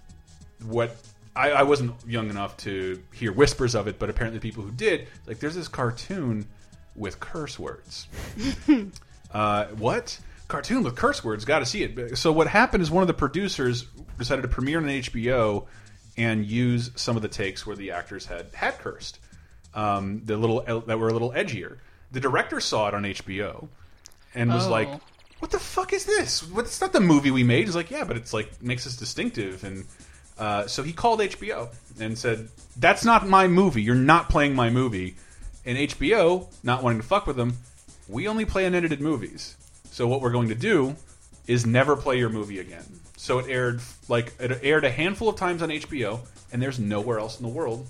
what 0.64 0.96
I, 1.34 1.50
I 1.50 1.62
wasn't 1.62 1.94
young 2.06 2.30
enough 2.30 2.56
to 2.58 3.00
hear 3.12 3.32
whispers 3.32 3.74
of 3.74 3.88
it, 3.88 3.98
but 3.98 4.10
apparently 4.10 4.40
people 4.40 4.62
who 4.62 4.70
did, 4.70 5.08
like, 5.26 5.38
there's 5.38 5.54
this 5.54 5.68
cartoon 5.68 6.46
with 6.96 7.20
curse 7.20 7.58
words. 7.58 8.06
uh, 9.32 9.66
what? 9.66 10.18
Cartoon 10.48 10.82
with 10.82 10.96
curse 10.96 11.24
words? 11.24 11.44
Got 11.44 11.60
to 11.60 11.66
see 11.66 11.82
it. 11.82 12.18
So 12.18 12.32
what 12.32 12.46
happened 12.46 12.82
is 12.82 12.90
one 12.90 13.02
of 13.02 13.06
the 13.06 13.14
producers 13.14 13.86
decided 14.18 14.42
to 14.42 14.48
premiere 14.48 14.78
on 14.78 14.84
HBO 14.84 15.66
and 16.18 16.44
use 16.44 16.90
some 16.94 17.16
of 17.16 17.22
the 17.22 17.28
takes 17.28 17.66
where 17.66 17.74
the 17.76 17.92
actors 17.92 18.26
had 18.26 18.46
had 18.52 18.78
cursed, 18.78 19.18
um, 19.74 20.20
the 20.26 20.36
little 20.36 20.60
that 20.86 20.98
were 20.98 21.08
a 21.08 21.12
little 21.12 21.30
edgier. 21.32 21.78
The 22.10 22.20
director 22.20 22.60
saw 22.60 22.88
it 22.88 22.94
on 22.94 23.04
HBO 23.04 23.68
and 24.34 24.52
was 24.52 24.66
Oh. 24.66 24.70
like, 24.70 24.90
"What 25.38 25.50
the 25.50 25.58
fuck 25.58 25.94
is 25.94 26.04
this? 26.04 26.42
What, 26.42 26.66
it's 26.66 26.82
not 26.82 26.92
the 26.92 27.00
movie 27.00 27.30
we 27.30 27.44
made." 27.44 27.64
He's 27.64 27.74
like, 27.74 27.90
"Yeah, 27.90 28.04
but 28.04 28.18
it's 28.18 28.34
like 28.34 28.62
makes 28.62 28.86
us 28.86 28.94
distinctive." 28.96 29.64
And 29.64 29.86
uh, 30.38 30.66
so 30.66 30.82
he 30.82 30.92
called 30.92 31.20
HBO 31.20 31.70
and 31.98 32.18
said, 32.18 32.50
"That's 32.76 33.06
not 33.06 33.26
my 33.26 33.48
movie. 33.48 33.80
You're 33.80 33.94
not 33.94 34.28
playing 34.28 34.54
my 34.54 34.68
movie." 34.68 35.16
And 35.64 35.78
HBO, 35.78 36.46
not 36.62 36.82
wanting 36.82 37.00
to 37.00 37.06
fuck 37.06 37.26
with 37.26 37.36
them, 37.36 37.54
we 38.08 38.26
only 38.28 38.44
play 38.44 38.64
unedited 38.64 39.00
movies. 39.00 39.56
So 39.90 40.08
what 40.08 40.20
we're 40.20 40.32
going 40.32 40.48
to 40.48 40.54
do 40.54 40.96
is 41.46 41.66
never 41.66 41.96
play 41.96 42.18
your 42.18 42.28
movie 42.28 42.58
again. 42.58 42.84
So 43.16 43.38
it 43.38 43.46
aired 43.48 43.80
like 44.08 44.32
it 44.40 44.58
aired 44.62 44.84
a 44.84 44.90
handful 44.90 45.28
of 45.28 45.36
times 45.36 45.62
on 45.62 45.68
HBO, 45.68 46.20
and 46.52 46.60
there's 46.60 46.78
nowhere 46.78 47.18
else 47.18 47.38
in 47.38 47.44
the 47.44 47.52
world 47.52 47.86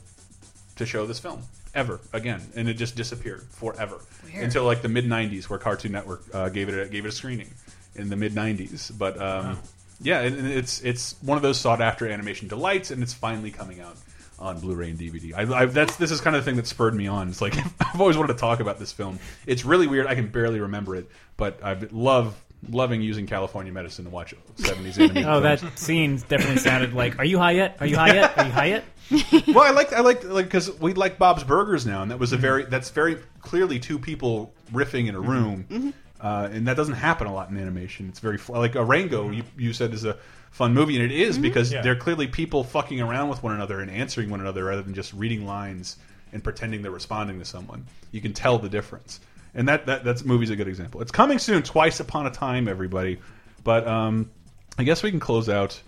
to 0.77 0.85
show 0.85 1.07
this 1.07 1.19
film 1.19 1.43
ever 1.75 2.01
again, 2.13 2.43
and 2.55 2.69
it 2.69 2.75
just 2.75 2.97
disappeared 2.97 3.43
forever 3.51 3.99
Weird. 4.25 4.45
until 4.45 4.65
like 4.65 4.83
the 4.83 4.89
mid 4.89 5.07
'90s, 5.07 5.45
where 5.45 5.59
Cartoon 5.59 5.93
Network 5.93 6.23
uh, 6.35 6.49
gave 6.51 6.69
it 6.69 6.79
a, 6.79 6.89
gave 6.89 7.07
it 7.07 7.09
a 7.09 7.13
screening 7.13 7.51
in 7.95 8.11
the 8.11 8.17
mid 8.17 8.35
'90s. 8.35 8.97
But 8.97 9.21
um, 9.21 9.59
yeah, 10.03 10.21
and 10.21 10.37
and 10.37 10.49
it's 10.49 10.83
it's 10.83 11.15
one 11.23 11.37
of 11.37 11.43
those 11.43 11.59
sought 11.59 11.81
after 11.81 12.07
animation 12.09 12.49
delights, 12.49 12.91
and 12.91 13.03
it's 13.03 13.15
finally 13.15 13.51
coming 13.51 13.81
out 13.81 13.97
on 14.43 14.59
Blu-ray 14.59 14.91
and 14.91 14.99
DVD. 14.99 15.35
I, 15.35 15.63
I, 15.63 15.67
that's 15.67 15.97
this 15.97 16.11
is 16.11 16.21
kind 16.21 16.37
of 16.37 16.45
the 16.45 16.51
thing 16.51 16.57
that 16.57 16.67
spurred 16.67 16.95
me 16.95 17.07
on. 17.07 17.29
It's 17.29 17.41
like 17.41 17.57
I've 17.81 18.01
always 18.01 18.17
wanted 18.17 18.35
to 18.35 18.39
talk 18.39 18.61
about 18.61 18.79
this 18.79 18.93
film. 18.93 19.19
It's 19.47 19.65
really 19.65 19.87
weird. 19.87 20.07
I 20.07 20.15
can 20.15 20.29
barely 20.29 20.61
remember 20.61 20.97
it, 20.97 21.09
but 21.37 21.63
I 21.63 21.79
love 21.91 22.37
loving 22.69 23.03
using 23.03 23.27
California 23.27 23.73
medicine 23.73 24.05
to 24.05 24.11
watch 24.11 24.35
70s 24.57 24.99
animated 24.99 25.25
Oh, 25.27 25.41
films. 25.41 25.63
that 25.63 25.79
scene 25.79 26.17
definitely 26.29 26.59
sounded 26.59 26.93
like. 26.93 27.19
Are 27.19 27.25
you 27.25 27.39
high 27.39 27.53
yet? 27.53 27.77
Are 27.81 27.87
you 27.87 27.97
high 27.97 28.15
yet? 28.15 28.39
Are 28.39 28.47
you 28.47 28.53
high 28.53 28.67
yet? 28.67 28.85
well, 29.49 29.61
I 29.61 29.71
like 29.71 29.93
I 29.93 30.01
like 30.01 30.25
like 30.25 30.47
because 30.47 30.79
we 30.79 30.95
like 30.95 31.19
Bob's 31.19 31.45
Burgers 31.45 31.87
now, 31.87 32.03
and 32.03 32.11
that 32.11 32.19
was 32.19 32.33
a 32.33 32.37
very 32.37 32.65
that's 32.65 32.91
very 32.91 33.19
clearly 33.41 33.79
two 33.79 33.99
people 33.99 34.55
riffing 34.73 35.09
in 35.09 35.15
a 35.15 35.19
mm-hmm. 35.19 35.31
room, 35.31 35.67
mm-hmm. 35.69 35.91
uh, 36.21 36.49
and 36.51 36.67
that 36.67 36.77
doesn't 36.77 36.95
happen 36.95 37.27
a 37.27 37.35
lot 37.35 37.51
in 37.51 37.59
animation. 37.59 38.09
It's 38.09 38.21
very 38.21 38.39
like 38.49 38.75
a 38.75 38.85
Rango. 38.85 39.25
Mm-hmm. 39.25 39.33
You 39.35 39.45
you 39.59 39.73
said 39.73 39.93
is 39.93 40.05
a 40.05 40.17
fun 40.53 40.73
movie, 40.75 40.95
and 40.97 41.05
it 41.05 41.13
is 41.13 41.39
because 41.39 41.73
Yeah. 41.73 41.83
they're 41.83 41.97
clearly 41.97 42.29
people 42.29 42.63
fucking 42.63 43.01
around 43.01 43.29
with 43.29 43.43
one 43.43 43.53
another 43.55 43.81
and 43.81 43.91
answering 43.91 44.31
one 44.31 44.41
another 44.41 44.65
rather 44.65 44.83
than 44.83 44.95
just 44.95 45.13
reading 45.13 45.45
lines 45.45 45.97
and 46.33 46.45
pretending 46.45 46.83
they're 46.83 46.91
responding 46.93 47.39
to 47.41 47.45
someone. 47.45 47.87
You 48.13 48.21
can 48.21 48.33
tell 48.33 48.59
the 48.59 48.69
difference, 48.69 49.19
and 49.55 49.67
that 49.69 49.87
that 49.87 50.05
that's 50.05 50.25
movie's 50.25 50.51
a 50.51 50.57
good 50.57 50.69
example. 50.69 51.01
It's 51.03 51.11
coming 51.11 51.39
soon. 51.39 51.63
Twice 51.63 51.99
upon 52.01 52.27
a 52.27 52.31
time, 52.31 52.69
everybody. 52.69 53.19
But 53.65 53.87
um, 53.89 54.31
I 54.79 54.85
guess 54.85 55.03
we 55.03 55.11
can 55.11 55.21
close 55.21 55.49
out. 55.49 55.81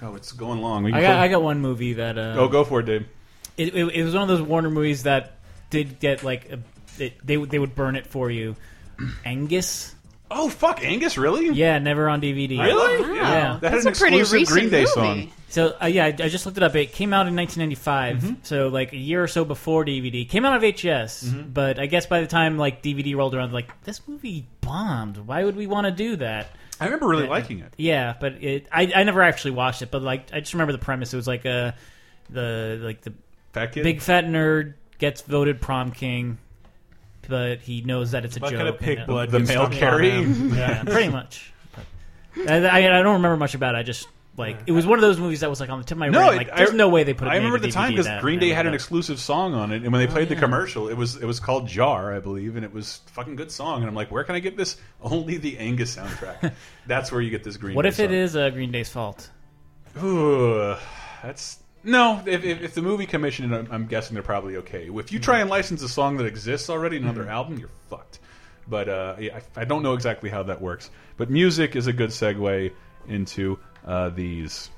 Oh, 0.00 0.14
it's 0.14 0.32
going 0.32 0.60
long. 0.60 0.84
We 0.84 0.92
can 0.92 1.00
I 1.00 1.02
got 1.02 1.16
I 1.16 1.28
got 1.28 1.42
one 1.42 1.60
movie 1.60 1.94
that. 1.94 2.18
Uh, 2.18 2.34
Oh, 2.38 2.48
go 2.48 2.64
for 2.64 2.80
it, 2.80 2.86
Dave. 2.86 3.06
It, 3.56 3.74
it, 3.74 3.84
it 3.94 4.04
was 4.04 4.14
one 4.14 4.22
of 4.22 4.28
those 4.28 4.40
Warner 4.42 4.70
movies 4.70 5.02
that 5.02 5.38
did 5.70 5.98
get 5.98 6.22
like 6.22 6.50
a, 6.52 6.58
it, 7.02 7.14
they 7.26 7.36
they 7.36 7.58
would 7.58 7.74
burn 7.74 7.96
it 7.96 8.06
for 8.06 8.30
you. 8.30 8.54
Angus. 9.24 9.94
Oh 10.30 10.48
fuck, 10.50 10.84
Angus, 10.84 11.16
really? 11.16 11.48
Yeah, 11.48 11.78
never 11.78 12.08
on 12.08 12.20
DVD. 12.20 12.58
Really? 12.58 13.02
Wow. 13.02 13.14
Yeah, 13.14 13.58
That 13.60 13.72
had 13.72 13.82
That's 13.82 13.86
an 13.86 13.92
a 13.92 13.96
pretty 13.96 14.18
exclusive 14.18 14.32
recent 14.32 14.48
Green 14.58 14.70
Day 14.70 14.80
movie. 14.80 15.26
song. 15.26 15.32
So 15.48 15.74
uh, 15.82 15.86
yeah, 15.86 16.04
I, 16.04 16.08
I 16.08 16.28
just 16.28 16.44
looked 16.44 16.58
it 16.58 16.62
up. 16.62 16.76
It 16.76 16.92
came 16.92 17.14
out 17.14 17.26
in 17.26 17.34
1995, 17.34 18.16
Mm-hmm. 18.16 18.34
so 18.44 18.68
like 18.68 18.92
a 18.92 18.96
year 18.98 19.22
or 19.22 19.28
so 19.28 19.44
before 19.46 19.84
DVD. 19.86 20.28
Came 20.28 20.44
out 20.44 20.62
of 20.62 20.62
HS, 20.62 21.24
Mm-hmm. 21.24 21.50
but 21.52 21.78
I 21.78 21.86
guess 21.86 22.04
by 22.06 22.20
the 22.20 22.26
time 22.26 22.58
like 22.58 22.82
DVD 22.82 23.16
rolled 23.16 23.34
around, 23.34 23.52
like 23.54 23.70
this 23.84 24.06
movie 24.06 24.46
bombed. 24.60 25.16
Why 25.16 25.44
would 25.44 25.56
we 25.56 25.66
want 25.66 25.86
to 25.86 25.90
do 25.90 26.16
that? 26.16 26.48
I 26.80 26.84
remember 26.84 27.08
really 27.08 27.26
liking 27.26 27.60
it. 27.60 27.72
Yeah, 27.78 28.14
but 28.20 28.34
it 28.44 28.66
I, 28.70 28.92
I 28.94 29.02
never 29.04 29.22
actually 29.22 29.52
watched 29.52 29.80
it, 29.82 29.90
but 29.90 30.02
like 30.02 30.28
I 30.32 30.40
just 30.40 30.52
remember 30.52 30.72
the 30.72 30.78
premise. 30.78 31.12
It 31.14 31.16
was 31.16 31.26
like 31.26 31.44
a 31.46 31.74
the 32.30 32.78
like 32.82 33.00
the 33.00 33.14
fat 33.54 33.72
kid? 33.72 33.82
big 33.84 34.00
fat 34.02 34.24
nerd 34.26 34.74
gets 34.98 35.22
voted 35.22 35.60
prom 35.60 35.90
king, 35.90 36.38
but 37.28 37.60
he 37.60 37.82
knows 37.82 38.10
that 38.12 38.24
it's 38.24 38.36
a 38.36 38.40
Bucket 38.40 38.58
joke. 38.58 38.74
of 38.74 38.80
pig 38.80 38.98
and- 38.98 39.06
blood 39.06 39.30
The 39.30 39.38
gets 39.38 39.48
male 39.50 39.68
carrying? 39.68 40.50
yeah, 40.54 40.82
pretty 40.84 41.08
much. 41.10 41.52
I, 42.48 42.58
I, 42.64 42.76
I 42.98 43.02
don't 43.02 43.14
remember 43.14 43.36
much 43.36 43.54
about 43.54 43.74
it. 43.74 43.78
I 43.78 43.82
just 43.82 44.08
like 44.36 44.56
it 44.66 44.72
was 44.72 44.86
one 44.86 44.96
of 44.98 45.02
those 45.02 45.18
movies 45.18 45.40
that 45.40 45.50
was 45.50 45.58
like 45.60 45.68
on 45.70 45.78
the 45.78 45.84
tip 45.84 45.96
of 45.96 45.98
my 45.98 46.08
No, 46.08 46.28
brain. 46.28 46.32
it- 46.32 46.36
Like, 46.48 46.56
there's 46.56 46.70
I- 46.70 46.74
no 46.74 46.88
way 46.88 47.02
they 47.02 47.12
put. 47.14 47.26
It 47.26 47.32
I 47.32 47.36
remember 47.36 47.56
at 47.56 47.62
made 47.62 47.70
the 47.70 47.74
time 47.74 47.90
because 47.90 48.06
because 48.06 48.20
Green 48.20 48.38
Day 48.38 48.50
had 48.50 48.66
an 48.66 48.74
exclusive 48.74 49.18
song 49.18 49.54
on 49.54 49.72
it, 49.72 49.82
and 49.82 49.92
when 49.92 50.00
they 50.00 50.06
played 50.06 50.28
the 50.28 50.34
yeah. 50.34 50.40
commercial, 50.40 50.88
it 50.88 50.96
was 50.96 51.16
it 51.16 51.24
was 51.24 51.40
called 51.40 51.66
Jar, 51.66 52.14
I 52.14 52.20
believe, 52.20 52.54
and 52.56 52.64
it 52.64 52.72
was 52.72 53.00
a 53.08 53.10
fucking 53.10 53.34
good 53.36 53.50
song. 53.50 53.80
And 53.80 53.88
I'm 53.88 53.94
like, 53.96 54.10
where 54.12 54.22
can 54.24 54.36
I 54.36 54.38
get 54.40 54.56
this? 54.56 54.76
Only 55.02 55.36
the 55.38 55.58
Angus 55.58 55.96
soundtrack. 55.96 56.52
That's 56.86 57.10
where 57.10 57.20
you 57.20 57.30
get 57.30 57.42
this 57.42 57.56
Green. 57.56 57.74
What 57.74 57.82
Day 57.82 57.88
if 57.88 57.98
it 57.98 58.08
song. 58.10 58.14
is 58.14 58.36
uh, 58.36 58.50
Green 58.50 58.70
Day's 58.70 58.88
fault? 58.88 59.28
Ooh, 60.02 60.76
that's 61.22 61.58
no. 61.88 62.22
If, 62.26 62.44
if, 62.44 62.62
if 62.62 62.74
the 62.74 62.82
movie 62.82 63.06
commissioned 63.06 63.52
it, 63.52 63.56
I'm, 63.56 63.68
I'm 63.72 63.86
guessing 63.86 64.14
they're 64.14 64.22
probably 64.22 64.56
okay. 64.58 64.88
If 64.92 65.12
you 65.12 65.18
try 65.18 65.40
and 65.40 65.50
license 65.50 65.82
a 65.82 65.88
song 65.88 66.18
that 66.18 66.26
exists 66.26 66.70
already 66.70 66.96
in 66.96 67.04
another 67.04 67.22
Mm-hmm. 67.22 67.30
album, 67.30 67.58
you're 67.58 67.70
fucked. 67.90 68.20
But 68.68 68.88
uh, 68.88 69.16
yeah, 69.18 69.40
I, 69.56 69.62
I 69.62 69.64
don't 69.64 69.82
know 69.82 69.94
exactly 69.94 70.30
how 70.30 70.42
that 70.44 70.60
works. 70.60 70.90
But 71.16 71.30
music 71.30 71.74
is 71.74 71.86
a 71.86 71.92
good 71.92 72.10
segue 72.10 72.72
into 73.08 73.58
uh, 73.86 74.10
these. 74.10 74.70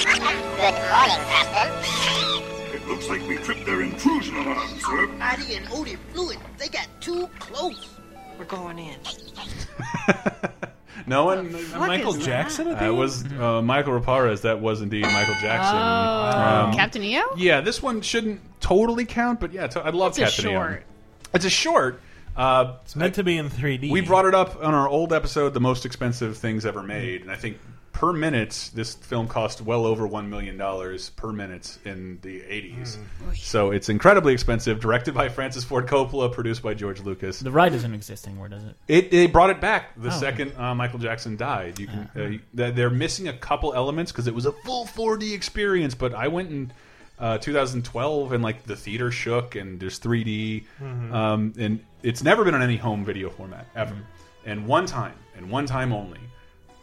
Good 0.00 0.20
morning, 0.20 0.42
Captain. 0.56 2.74
It 2.74 2.86
looks 2.88 3.08
like 3.08 3.26
we 3.28 3.36
tripped 3.38 3.64
their 3.66 3.82
intrusion 3.82 4.36
alarm, 4.36 4.68
sir. 4.80 5.08
Addy 5.20 5.54
and 5.54 5.66
Odie 5.66 5.98
fluid. 6.12 6.38
They 6.58 6.68
got 6.68 6.88
too 7.00 7.28
close. 7.38 7.88
We're 8.40 8.46
going 8.46 8.78
in. 8.78 8.96
No 11.06 11.24
one. 11.24 11.50
Michael 11.78 12.14
is 12.14 12.24
Jackson 12.24 12.66
that? 12.66 12.74
at 12.74 12.80
That 12.80 12.94
was 12.94 13.24
uh, 13.32 13.60
Mikel 13.62 13.98
Reparaz. 13.98 14.42
That 14.42 14.60
was 14.60 14.80
indeed 14.82 15.02
Michael 15.04 15.34
Jackson. 15.40 15.76
Oh, 15.76 16.66
Um, 16.68 16.72
Captain 16.74 17.02
EO? 17.02 17.22
Yeah, 17.36 17.62
this 17.62 17.82
one 17.82 18.00
shouldn't 18.02 18.40
totally 18.60 19.06
count, 19.06 19.40
but 19.40 19.52
yeah, 19.52 19.66
to- 19.68 19.80
I 19.80 19.90
love 19.90 20.10
It's 20.12 20.18
a 20.18 20.24
Captain 20.24 20.46
EO. 20.46 20.52
short. 20.52 20.82
It's 21.34 21.44
a 21.46 21.50
short. 21.50 22.00
Uh, 22.36 22.74
it's 22.82 22.94
meant 22.94 23.14
to 23.16 23.24
be 23.24 23.38
in 23.38 23.48
3D. 23.48 23.90
We 23.90 24.02
brought 24.02 24.26
it 24.26 24.34
up 24.34 24.62
on 24.62 24.72
our 24.74 24.86
old 24.88 25.12
episode, 25.12 25.52
the 25.54 25.60
most 25.60 25.84
expensive 25.84 26.36
things 26.36 26.64
ever 26.64 26.82
made, 26.82 27.22
and 27.22 27.30
I 27.30 27.36
think 27.36 27.58
per 28.00 28.14
minute 28.14 28.70
this 28.72 28.94
film 28.94 29.28
cost 29.28 29.60
well 29.60 29.84
over 29.84 30.06
one 30.06 30.30
million 30.30 30.56
dollars 30.56 31.10
per 31.10 31.30
minute 31.32 31.78
in 31.84 32.18
the 32.22 32.40
80s. 32.40 32.96
So 33.36 33.72
it's 33.72 33.90
incredibly 33.90 34.32
expensive. 34.32 34.80
Directed 34.80 35.12
by 35.12 35.28
Francis 35.28 35.64
Ford 35.64 35.86
Coppola, 35.86 36.32
produced 36.32 36.62
by 36.62 36.72
George 36.72 37.00
Lucas. 37.02 37.40
The 37.40 37.50
ride 37.50 37.74
isn't 37.74 37.92
existing. 37.92 38.38
Where 38.40 38.48
does 38.48 38.64
it? 38.64 38.74
It 38.88 39.10
they 39.10 39.26
brought 39.26 39.50
it 39.50 39.60
back 39.60 39.90
the 40.00 40.08
Oh. 40.08 40.18
second 40.18 40.52
uh, 40.56 40.74
Michael 40.74 40.98
Jackson 40.98 41.36
died. 41.36 41.78
You 41.78 41.88
can 41.88 42.10
uh, 42.16 42.38
they- 42.54 42.70
they're 42.70 42.88
missing 42.88 43.28
a 43.28 43.34
couple 43.34 43.74
elements 43.74 44.10
because 44.12 44.26
it 44.26 44.34
was 44.34 44.46
a 44.46 44.52
full 44.52 44.86
4D 44.86 45.34
experience. 45.34 45.94
But 45.94 46.14
I 46.14 46.28
went 46.28 46.50
in 46.50 46.72
uh, 47.18 47.36
2012 47.36 48.32
and 48.32 48.42
like 48.42 48.64
the 48.64 48.76
theater 48.76 49.10
shook 49.10 49.56
and 49.56 49.78
there's 49.78 49.98
3D, 49.98 50.64
Mhm. 50.82 51.12
um, 51.12 51.52
and 51.58 51.80
it's 52.02 52.22
never 52.22 52.44
been 52.44 52.54
on 52.54 52.62
any 52.62 52.78
home 52.78 53.04
video 53.04 53.28
format 53.28 53.66
ever. 53.76 53.94
And 54.46 54.66
one 54.66 54.86
time, 54.86 55.12
and 55.36 55.50
one 55.50 55.66
time 55.66 55.92
only, 55.92 56.18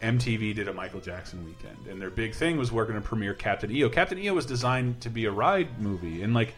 MTV 0.02 0.54
did 0.54 0.68
a 0.68 0.72
Michael 0.72 1.00
Jackson 1.00 1.44
weekend, 1.44 1.86
and 1.88 2.00
their 2.00 2.10
big 2.10 2.34
thing 2.34 2.56
was 2.56 2.70
we're 2.70 2.84
going 2.84 3.00
to 3.00 3.06
premiere 3.06 3.34
Captain 3.34 3.70
EO. 3.70 3.88
Captain 3.88 4.18
EO 4.18 4.34
was 4.34 4.46
designed 4.46 5.00
to 5.00 5.10
be 5.10 5.24
a 5.24 5.30
ride 5.30 5.80
movie, 5.80 6.22
and 6.22 6.34
like 6.34 6.54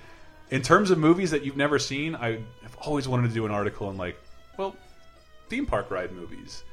in 0.51 0.63
terms 0.63 0.91
of 0.91 0.99
movies 0.99 1.31
that 1.31 1.45
you've 1.45 1.57
never 1.57 1.79
seen, 1.79 2.15
I 2.15 2.41
have 2.63 2.77
always 2.83 3.09
wanted 3.09 3.29
to 3.29 3.35
do 3.35 3.47
an 3.47 3.53
article 3.53 3.89
on 3.89 3.97
like, 3.97 4.17
well, 4.59 4.77
theme 5.49 5.65
park 5.65 5.91
ride 5.91 6.13
movies, 6.13 6.65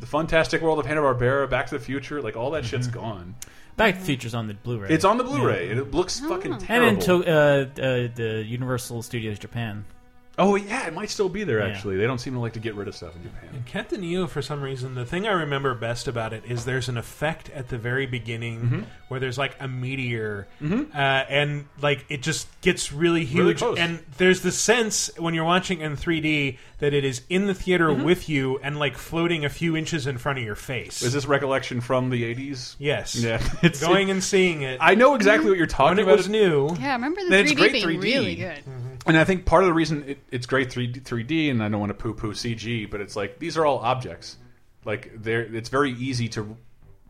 the 0.00 0.06
Fantastic 0.06 0.60
World 0.62 0.78
of 0.78 0.86
Hanna 0.86 1.02
Barbera, 1.02 1.48
Back 1.48 1.66
to 1.68 1.78
the 1.78 1.84
Future, 1.84 2.20
like 2.22 2.36
all 2.36 2.50
that 2.52 2.64
shit's 2.64 2.86
gone. 2.88 3.34
Back 3.76 3.94
to 3.94 4.00
the 4.00 4.06
Future's 4.06 4.34
on 4.34 4.48
the 4.48 4.54
Blu-ray. 4.54 4.88
It's 4.90 5.04
on 5.04 5.18
the 5.18 5.24
Blu-ray, 5.24 5.66
Yeah. 5.66 5.70
and 5.72 5.80
it 5.80 5.92
looks 5.92 6.18
fucking 6.18 6.52
And 6.54 6.60
terrible. 6.60 6.88
in 6.94 7.00
to, 7.00 7.14
uh, 7.14 7.30
uh, 7.30 8.08
the 8.14 8.44
Universal 8.46 9.02
Studios 9.02 9.38
Japan. 9.38 9.84
Oh 10.38 10.54
yeah, 10.56 10.86
it 10.86 10.94
might 10.94 11.10
still 11.10 11.28
be 11.28 11.44
there. 11.44 11.58
Yeah. 11.58 11.66
Actually, 11.74 11.96
they 11.96 12.06
don't 12.06 12.18
seem 12.20 12.34
to 12.34 12.38
like 12.40 12.52
to 12.54 12.60
get 12.60 12.74
rid 12.74 12.88
of 12.88 12.94
stuff 12.96 13.14
in 13.16 13.22
Japan. 13.24 13.50
And 13.52 13.66
Captain 13.66 14.02
EO, 14.02 14.26
for 14.26 14.40
some 14.42 14.60
reason, 14.62 14.94
the 14.94 15.04
thing 15.04 15.26
I 15.26 15.32
remember 15.32 15.74
best 15.74 16.08
about 16.08 16.32
it 16.32 16.44
is 16.48 16.64
there's 16.64 16.88
an 16.88 16.96
effect 16.96 17.50
at 17.50 17.68
the 17.68 17.78
very 17.78 18.06
beginning 18.06 18.60
Mhm. 18.60 18.84
where 19.08 19.20
there's 19.20 19.36
like 19.38 19.56
a 19.60 19.68
meteor, 19.68 20.46
Mhm. 20.62 20.94
uh, 20.94 20.98
and 21.28 21.66
like 21.80 22.04
it 22.08 22.22
just 22.22 22.46
gets 22.60 22.92
really 22.92 23.20
Really 23.24 23.48
huge. 23.48 23.58
close. 23.58 23.78
and 23.78 23.98
there's 24.18 24.40
the 24.42 24.52
sense 24.52 25.10
when 25.18 25.34
you're 25.34 25.44
watching 25.44 25.80
in 25.80 25.96
3D 25.96 26.58
that 26.78 26.94
it 26.94 27.04
is 27.04 27.22
in 27.28 27.46
the 27.46 27.54
theater 27.54 27.88
Mhm. 27.88 28.04
with 28.04 28.28
you 28.28 28.58
and 28.62 28.78
like 28.78 28.96
floating 28.96 29.44
a 29.44 29.48
few 29.48 29.76
inches 29.76 30.06
in 30.06 30.18
front 30.18 30.38
of 30.38 30.44
your 30.44 30.54
face. 30.54 31.02
Is 31.02 31.12
this 31.12 31.26
recollection 31.26 31.80
from 31.80 32.10
the 32.10 32.22
'80s? 32.24 32.76
Yes. 32.78 33.14
Yeah, 33.16 33.40
it's 33.62 33.80
Going 33.80 34.10
and 34.10 34.22
seeing 34.22 34.62
it. 34.62 34.78
I 34.80 34.94
know 34.94 35.14
exactly 35.14 35.48
what 35.48 35.58
you're 35.58 35.66
talking 35.66 35.96
when 35.96 35.98
it 35.98 36.02
about. 36.02 36.16
was 36.18 36.28
new. 36.28 36.68
Yeah, 36.80 36.90
I 36.90 36.92
remember 36.92 37.20
the 37.28 37.38
it's 37.40 37.50
3D 37.52 37.54
great 37.60 37.72
being 37.72 37.84
3D. 37.84 38.02
really 38.02 38.34
good. 38.36 38.60
And 39.08 39.16
I 39.16 39.24
think 39.24 39.46
part 39.46 39.64
of 39.64 39.68
the 39.68 39.74
reason 39.74 40.04
it, 40.06 40.18
it's 40.30 40.46
great 40.46 40.68
3D, 40.70 41.02
3D, 41.02 41.50
and 41.50 41.62
I 41.62 41.68
don't 41.68 41.80
want 41.80 41.90
to 41.90 41.94
poo 41.94 42.14
poo 42.14 42.32
CG, 42.32 42.88
but 42.90 43.00
it's 43.00 43.16
like 43.16 43.38
these 43.38 43.56
are 43.56 43.64
all 43.66 43.78
objects. 43.78 44.36
Like 44.84 45.10
they're, 45.16 45.42
it's 45.42 45.70
very 45.70 45.92
easy 45.92 46.28
to 46.30 46.56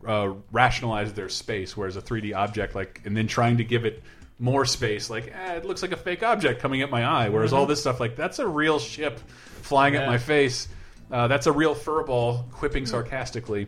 uh, 0.07 0.33
rationalize 0.51 1.13
their 1.13 1.29
space, 1.29 1.75
whereas 1.75 1.97
a 1.97 2.01
3D 2.01 2.33
object, 2.35 2.73
like, 2.73 3.01
and 3.05 3.15
then 3.15 3.27
trying 3.27 3.57
to 3.57 3.63
give 3.63 3.85
it 3.85 4.01
more 4.39 4.63
space, 4.63 5.09
like, 5.09 5.27
eh, 5.35 5.55
it 5.55 5.65
looks 5.65 5.81
like 5.81 5.91
a 5.91 5.97
fake 5.97 6.23
object 6.23 6.61
coming 6.61 6.81
at 6.81 6.89
my 6.89 7.03
eye. 7.05 7.27
Whereas 7.27 7.51
all 7.51 7.65
Mhm. 7.65 7.69
this 7.69 7.81
stuff, 7.81 7.99
like, 7.99 8.15
that's 8.15 8.39
a 8.39 8.47
real 8.47 8.79
ship 8.79 9.19
flying 9.61 9.97
at 9.97 10.07
my 10.07 10.17
face. 10.17 10.69
Uh, 11.11 11.27
that's 11.27 11.47
a 11.47 11.51
real 11.51 11.75
furball 11.75 12.49
quipping 12.51 12.85
sarcastically. 12.85 13.67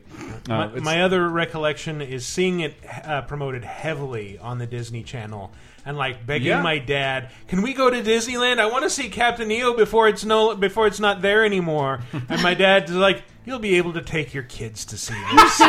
Uh, 0.50 0.70
my, 0.70 0.80
my 0.80 1.02
other 1.02 1.28
recollection 1.28 2.00
is 2.02 2.26
seeing 2.26 2.62
it 2.62 2.76
uh, 3.04 3.24
promoted 3.24 3.66
heavily 3.66 4.38
on 4.38 4.60
the 4.60 4.68
Disney 4.68 5.04
Channel 5.04 5.52
and 5.86 5.98
like 5.98 6.26
begging 6.26 6.48
Yeah. 6.50 6.62
my 6.62 6.78
dad, 6.80 7.30
"Can 7.48 7.62
we 7.62 7.74
go 7.74 7.90
to 7.90 8.02
Disneyland? 8.02 8.60
I 8.60 8.68
want 8.68 8.84
to 8.84 8.90
see 8.90 9.10
Captain 9.10 9.50
EO 9.52 9.74
before 9.76 10.08
it's 10.08 10.24
no 10.26 10.56
before 10.56 10.88
it's 10.88 11.00
not 11.00 11.22
there 11.22 11.44
anymore." 11.46 12.02
and 12.30 12.42
my 12.44 12.54
dad's 12.54 12.92
like, 12.92 13.24
"You'll 13.46 13.60
be 13.60 13.76
able 13.78 13.94
to 13.94 14.02
take 14.02 14.34
your 14.34 14.44
kids 14.44 14.86
to 14.86 14.98
see 14.98 15.14
this." 15.36 15.60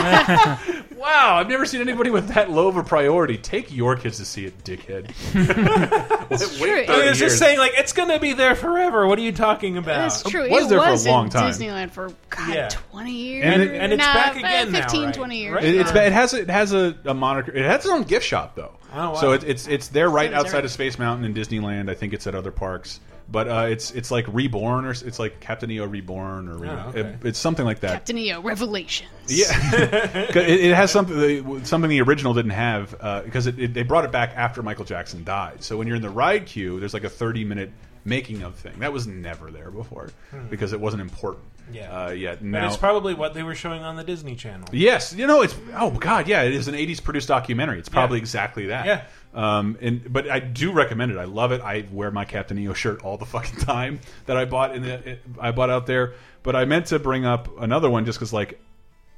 Wow, 1.02 1.36
I've 1.38 1.48
never 1.48 1.66
seen 1.66 1.80
anybody 1.80 2.10
with 2.10 2.28
that 2.28 2.48
low 2.50 2.68
of 2.68 2.76
a 2.76 2.84
priority. 2.84 3.36
Take 3.36 3.74
your 3.74 3.96
kids 3.96 4.18
to 4.18 4.24
see 4.24 4.46
it, 4.46 4.62
dickhead. 4.64 5.10
It's 6.32 6.56
true. 6.58 6.86
30 6.86 6.88
I 6.88 7.08
was 7.10 7.18
just 7.18 7.38
saying, 7.38 7.58
like, 7.58 7.72
it's 7.74 7.92
gonna 7.92 8.18
be 8.18 8.32
there 8.32 8.54
forever. 8.54 9.06
What 9.06 9.18
are 9.18 9.22
you 9.22 9.32
talking 9.32 9.76
about? 9.76 10.06
It's 10.06 10.22
true. 10.22 10.48
was 10.48 10.64
it 10.64 10.68
there 10.70 10.80
for 10.80 10.86
a 10.88 10.90
was 10.92 11.06
long 11.06 11.24
in 11.26 11.30
time. 11.30 11.50
Disneyland 11.52 11.90
for 11.90 12.10
God, 12.30 12.54
Yeah. 12.54 12.68
20 12.68 13.12
years. 13.12 13.44
And 13.44 13.62
it- 13.62 13.74
and 13.74 13.92
it's 13.92 14.02
Nah, 14.02 14.14
back 14.14 14.36
again 14.36 14.72
now, 14.72 14.80
15, 14.80 15.04
right? 15.06 15.14
20 15.14 15.36
years. 15.38 15.54
Right. 15.56 15.64
It, 15.64 15.74
it's 15.74 15.90
it 15.90 16.12
has 16.12 16.32
a, 16.32 16.40
it 16.40 16.48
has 16.50 16.72
a, 16.72 16.96
a 17.04 17.12
moniker. 17.12 17.52
It 17.52 17.66
has 17.66 17.84
its 17.84 17.88
own 17.92 18.04
gift 18.04 18.24
shop 18.24 18.54
though. 18.54 18.72
Oh, 18.94 19.10
wow. 19.10 19.14
So 19.14 19.32
it, 19.32 19.44
it's 19.44 19.66
it's 19.68 19.88
there 19.88 20.08
right 20.08 20.30
does 20.30 20.44
outside 20.44 20.64
of 20.64 20.70
Space 20.70 20.98
Mountain 20.98 21.24
in 21.24 21.34
Disneyland. 21.34 21.90
I 21.90 21.94
think 21.94 22.12
it's 22.12 22.26
at 22.26 22.34
other 22.34 22.50
parks, 22.50 23.00
but 23.30 23.48
uh, 23.48 23.66
it's 23.70 23.90
it's 23.92 24.10
like 24.10 24.26
Reborn 24.28 24.84
or 24.84 24.90
it's 24.90 25.18
like 25.18 25.40
Captain 25.40 25.70
EO 25.70 25.86
Reborn 25.86 26.48
or 26.48 26.64
Oh, 26.66 26.88
okay. 26.90 27.00
it- 27.00 27.24
it's 27.24 27.38
something 27.38 27.64
like 27.64 27.80
that. 27.80 27.92
Captain 27.92 28.18
EO 28.18 28.40
Revelations. 28.42 29.08
Yeah, 29.28 29.46
it, 29.74 30.36
it 30.36 30.74
has 30.74 30.90
something 30.90 31.64
something 31.64 31.88
the 31.90 32.02
original 32.02 32.34
didn't 32.34 32.50
have 32.52 32.90
because 33.24 33.46
it, 33.46 33.58
it, 33.58 33.74
they 33.74 33.82
brought 33.82 34.04
it 34.04 34.12
back 34.12 34.32
after 34.36 34.62
Michael 34.62 34.84
Jackson 34.84 35.24
died. 35.24 35.62
So 35.62 35.76
when 35.78 35.86
you're 35.86 35.96
in 35.96 36.02
the 36.02 36.10
ride 36.10 36.46
queue, 36.46 36.78
there's 36.80 36.94
like 36.94 37.04
a 37.04 37.10
30 37.10 37.44
minute 37.44 37.70
making 38.04 38.42
of 38.42 38.56
thing 38.56 38.72
that 38.80 38.92
was 38.92 39.06
never 39.06 39.52
there 39.52 39.70
before 39.70 40.10
Hmm. 40.32 40.48
because 40.48 40.72
it 40.72 40.80
wasn't 40.80 41.00
important. 41.02 41.44
Yeah. 41.70 42.06
uh, 42.06 42.10
yet 42.10 42.40
And 42.40 42.52
now 42.52 42.66
it's 42.66 42.76
probably 42.76 43.14
what 43.14 43.34
they 43.34 43.42
were 43.42 43.54
showing 43.54 43.82
on 43.82 43.96
the 43.96 44.04
Disney 44.04 44.34
Channel. 44.36 44.68
Yes, 44.72 45.12
you 45.14 45.26
know 45.26 45.42
it's 45.42 45.54
oh 45.74 45.90
god, 45.90 46.28
yeah, 46.28 46.42
it 46.42 46.54
is 46.54 46.68
an 46.68 46.74
'80s 46.74 47.02
produced 47.02 47.28
documentary. 47.28 47.78
It's 47.78 47.88
probably 47.88 48.18
exactly 48.18 48.66
that. 48.66 48.86
Yeah. 48.86 49.04
Um, 49.34 49.78
and 49.80 50.12
but 50.12 50.30
I 50.30 50.40
do 50.40 50.72
recommend 50.72 51.12
it. 51.12 51.18
I 51.18 51.24
love 51.24 51.52
it. 51.52 51.60
I 51.62 51.86
wear 51.90 52.10
my 52.10 52.24
Captain 52.24 52.58
EO 52.58 52.74
shirt 52.74 53.02
all 53.02 53.16
the 53.16 53.26
fucking 53.34 53.60
time 53.60 54.00
that 54.26 54.36
I 54.36 54.44
bought 54.44 54.74
in 54.74 54.82
the 54.82 55.18
I 55.40 55.52
bought 55.52 55.70
out 55.70 55.86
there. 55.86 56.14
But 56.42 56.56
I 56.56 56.64
meant 56.64 56.86
to 56.86 56.98
bring 56.98 57.24
up 57.24 57.48
another 57.60 57.88
one 57.88 58.04
just 58.04 58.18
because 58.18 58.32
like 58.32 58.60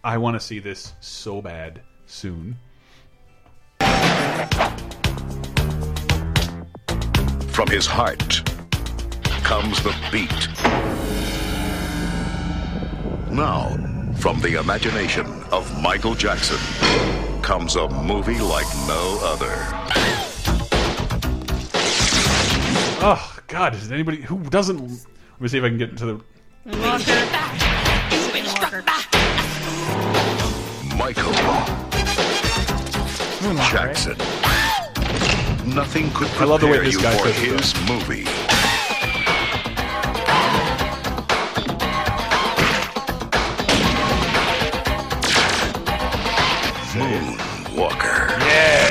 I 0.03 0.19
want 0.19 0.35
to 0.35 0.41
see 0.41 0.59
this 0.59 0.93
so 1.01 1.41
bad 1.41 1.81
soon. 2.07 2.59
From 7.49 7.69
his 7.69 7.87
heart 7.87 8.43
comes 9.45 9.83
the 9.83 9.95
beat. 10.11 11.04
Now, 13.35 13.71
from 14.19 14.41
the 14.41 14.61
imagination 14.61 15.27
of 15.51 15.83
Michael 15.83 16.15
Jackson 16.15 16.57
comes 17.43 17.75
a 17.75 17.89
movie 17.89 18.39
like 18.39 18.67
no 18.87 19.19
other. 19.25 19.53
Oh 23.03 23.37
god, 23.49 23.75
is 23.75 23.91
anybody 23.91 24.19
who 24.19 24.39
doesn't? 24.51 24.81
Let 24.81 25.41
me 25.41 25.49
see 25.49 25.59
if 25.59 25.65
I 25.65 25.69
can 25.69 25.79
get 25.79 25.91
into 25.91 26.07
the. 26.07 26.15
Michael 30.97 31.33
hmm. 33.43 33.57
Jackson. 33.73 34.17
Nothing 35.75 36.09
could 36.13 36.29
I 36.39 36.45
love 36.45 36.61
the 36.61 36.69
way 36.69 36.79
prepare 36.79 36.85
this 36.85 36.95
you 36.95 37.03
guy 37.03 37.19
for 37.19 37.33
his 37.33 37.75
movie. 37.89 38.54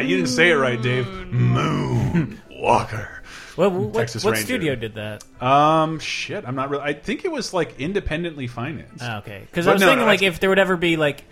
You 0.07 0.17
didn't 0.17 0.29
say 0.29 0.51
it 0.51 0.55
right, 0.55 0.81
Dave. 0.81 1.05
Moonwalker. 1.05 3.07
What, 3.55 3.71
what, 3.71 3.93
Texas 3.93 4.23
what 4.23 4.31
Ranger. 4.31 4.45
studio 4.45 4.75
did 4.75 4.95
that? 4.95 5.23
Um, 5.41 5.99
shit, 5.99 6.43
I'm 6.47 6.55
not 6.55 6.69
really. 6.69 6.83
I 6.83 6.93
think 6.93 7.23
it 7.23 7.31
was 7.31 7.53
like 7.53 7.79
independently 7.79 8.47
financed. 8.47 9.03
Ah, 9.03 9.19
okay, 9.19 9.43
because 9.45 9.67
I 9.67 9.73
was 9.73 9.81
no, 9.81 9.87
thinking 9.87 10.05
no, 10.05 10.07
like 10.07 10.23
if 10.23 10.39
there 10.39 10.49
would 10.49 10.59
ever 10.59 10.75
be 10.75 10.97
like 10.97 11.23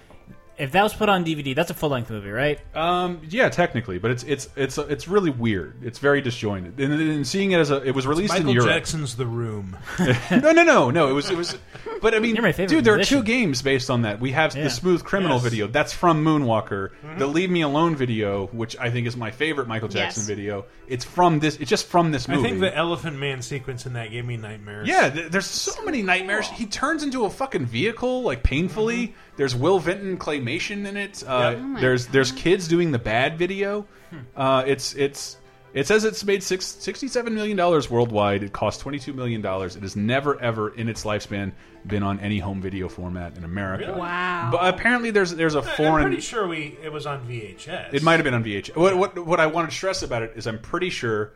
if 0.61 0.71
that 0.73 0.83
was 0.83 0.93
put 0.93 1.09
on 1.09 1.25
DVD, 1.25 1.55
that's 1.55 1.71
a 1.71 1.73
full 1.73 1.89
length 1.89 2.11
movie, 2.11 2.29
right? 2.29 2.59
Um, 2.75 3.21
yeah, 3.27 3.49
technically, 3.49 3.97
but 3.97 4.11
it's 4.11 4.23
it's 4.23 4.47
it's 4.55 4.77
it's 4.77 5.07
really 5.07 5.31
weird. 5.31 5.83
It's 5.83 5.97
very 5.97 6.21
disjointed. 6.21 6.79
And, 6.79 6.93
and 6.93 7.27
seeing 7.27 7.51
it 7.51 7.59
as 7.59 7.71
a, 7.71 7.81
it 7.81 7.95
was 7.95 8.05
released 8.05 8.33
Michael 8.33 8.49
in 8.49 8.55
Europe. 8.55 8.69
Jackson's 8.69 9.15
The 9.15 9.25
Room. 9.25 9.75
no, 9.99 10.51
no, 10.51 10.63
no, 10.63 10.91
no. 10.91 11.09
It 11.09 11.13
was 11.13 11.29
it 11.31 11.37
was. 11.37 11.57
But 12.01 12.13
I 12.13 12.19
mean, 12.19 12.35
You're 12.35 12.43
my 12.43 12.51
favorite 12.51 12.75
dude, 12.75 12.85
there 12.85 12.99
are 12.99 13.03
two 13.03 13.23
games 13.23 13.61
based 13.61 13.89
on 13.89 14.03
that. 14.03 14.19
We 14.19 14.31
have 14.31 14.55
Yeah. 14.55 14.63
the 14.65 14.69
Smooth 14.69 15.03
Criminal 15.03 15.37
Yes. 15.37 15.43
video. 15.43 15.67
That's 15.67 15.93
from 15.93 16.23
Moonwalker. 16.23 16.89
Mhm. 17.05 17.17
The 17.19 17.27
Leave 17.27 17.49
Me 17.49 17.61
Alone 17.61 17.95
video, 17.95 18.47
which 18.47 18.77
I 18.77 18.89
think 18.91 19.07
is 19.07 19.15
my 19.17 19.31
favorite 19.31 19.67
Michael 19.67 19.87
Jackson 19.87 20.21
Yes. 20.21 20.27
video. 20.27 20.65
It's 20.87 21.05
from 21.05 21.39
this. 21.39 21.57
It's 21.57 21.69
just 21.69 21.87
from 21.87 22.11
this 22.11 22.27
movie. 22.27 22.41
I 22.41 22.43
think 22.43 22.59
the 22.59 22.75
Elephant 22.75 23.17
Man 23.17 23.41
sequence 23.41 23.85
in 23.85 23.93
that 23.93 24.11
gave 24.11 24.25
me 24.25 24.37
nightmares. 24.37 24.87
Yeah, 24.87 25.09
th 25.09 25.31
there's 25.31 25.45
so 25.47 25.83
many 25.85 26.01
nightmares. 26.01 26.47
He 26.49 26.65
turns 26.65 27.01
into 27.03 27.25
a 27.25 27.29
fucking 27.29 27.65
vehicle, 27.65 28.21
like 28.23 28.43
painfully. 28.43 29.15
There's 29.41 29.55
Will 29.55 29.79
Vinton 29.79 30.17
claymation 30.19 30.85
in 30.85 30.95
it. 30.97 31.23
Uh, 31.25 31.53
Yep. 31.53 31.57
Oh 31.57 31.61
my 31.61 31.81
there's 31.81 32.05
there's 32.05 32.31
kids 32.31 32.67
doing 32.67 32.91
the 32.91 32.99
bad 32.99 33.39
video. 33.39 33.87
Uh, 34.35 34.63
it's 34.67 34.93
it's 34.93 35.37
it 35.73 35.87
says 35.87 36.03
it's 36.03 36.23
made 36.23 36.43
six, 36.43 36.63
67 36.67 37.33
million 37.33 37.57
dollars 37.57 37.89
worldwide. 37.89 38.43
It 38.43 38.53
cost 38.53 38.81
22 38.81 39.13
million 39.13 39.41
dollars. 39.41 39.75
It 39.75 39.81
has 39.81 39.95
never 39.95 40.39
ever 40.39 40.69
in 40.75 40.87
its 40.87 41.05
lifespan 41.05 41.53
been 41.87 42.03
on 42.03 42.19
any 42.19 42.37
home 42.37 42.61
video 42.61 42.87
format 42.87 43.35
in 43.35 43.43
America. 43.43 43.87
Really? 43.87 43.99
Wow. 43.99 44.49
But 44.51 44.75
apparently 44.75 45.09
there's 45.09 45.31
there's 45.33 45.55
a 45.55 45.61
I'm 45.61 45.75
foreign. 45.75 46.05
pretty 46.05 46.21
sure 46.21 46.47
we 46.47 46.77
it 46.83 46.93
was 46.93 47.07
on 47.07 47.27
VHS. 47.27 47.95
It 47.95 48.03
might 48.03 48.17
have 48.17 48.23
been 48.23 48.35
on 48.35 48.43
VH. 48.43 48.75
What, 48.75 48.95
what 48.95 49.25
what 49.25 49.39
I 49.39 49.47
wanted 49.47 49.71
to 49.71 49.75
stress 49.75 50.03
about 50.03 50.21
it 50.21 50.33
is 50.35 50.45
I'm 50.45 50.59
pretty 50.59 50.91
sure 50.91 51.33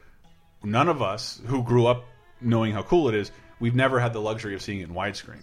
none 0.64 0.90
of 0.90 1.02
us 1.02 1.42
who 1.48 1.64
grew 1.64 1.88
up 1.88 2.06
knowing 2.40 2.72
how 2.72 2.84
cool 2.84 3.10
it 3.10 3.16
is, 3.16 3.32
we've 3.60 3.74
never 3.74 4.00
had 4.00 4.14
the 4.14 4.22
luxury 4.22 4.54
of 4.54 4.62
seeing 4.62 4.82
it 4.82 4.90
in 4.90 4.94
widescreen. 4.94 5.42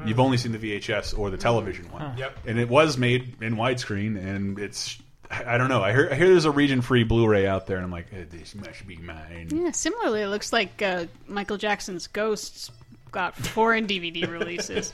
Hmm. 0.00 0.08
You've 0.08 0.20
only 0.20 0.36
seen 0.36 0.52
the 0.52 0.58
VHS 0.58 1.18
or 1.18 1.30
the 1.30 1.36
television 1.36 1.90
one. 1.90 2.02
Huh. 2.02 2.12
Yep. 2.18 2.38
And 2.46 2.58
it 2.58 2.68
was 2.68 2.96
made 2.98 3.36
in 3.42 3.56
widescreen 3.56 4.16
and 4.16 4.58
it's 4.58 4.98
I 5.30 5.54
I 5.54 5.58
don't 5.58 5.68
know. 5.68 5.82
I 5.82 5.92
hear 5.92 6.08
I 6.10 6.14
hear 6.14 6.28
there's 6.28 6.44
a 6.44 6.50
region 6.50 6.82
free 6.82 7.04
Blu-ray 7.04 7.46
out 7.46 7.66
there 7.66 7.76
and 7.76 7.84
I'm 7.84 7.90
like, 7.92 8.06
eh, 8.12 8.24
this 8.30 8.54
must 8.54 8.86
be 8.86 8.96
mine. 8.96 9.48
Yeah, 9.52 9.70
similarly, 9.70 10.22
it 10.22 10.28
looks 10.28 10.52
like 10.52 10.80
uh, 10.82 11.06
Michael 11.26 11.56
Jackson's 11.56 12.06
Ghosts 12.08 12.70
got 13.10 13.36
foreign 13.36 13.86
DVD 13.86 14.28
releases. 14.30 14.92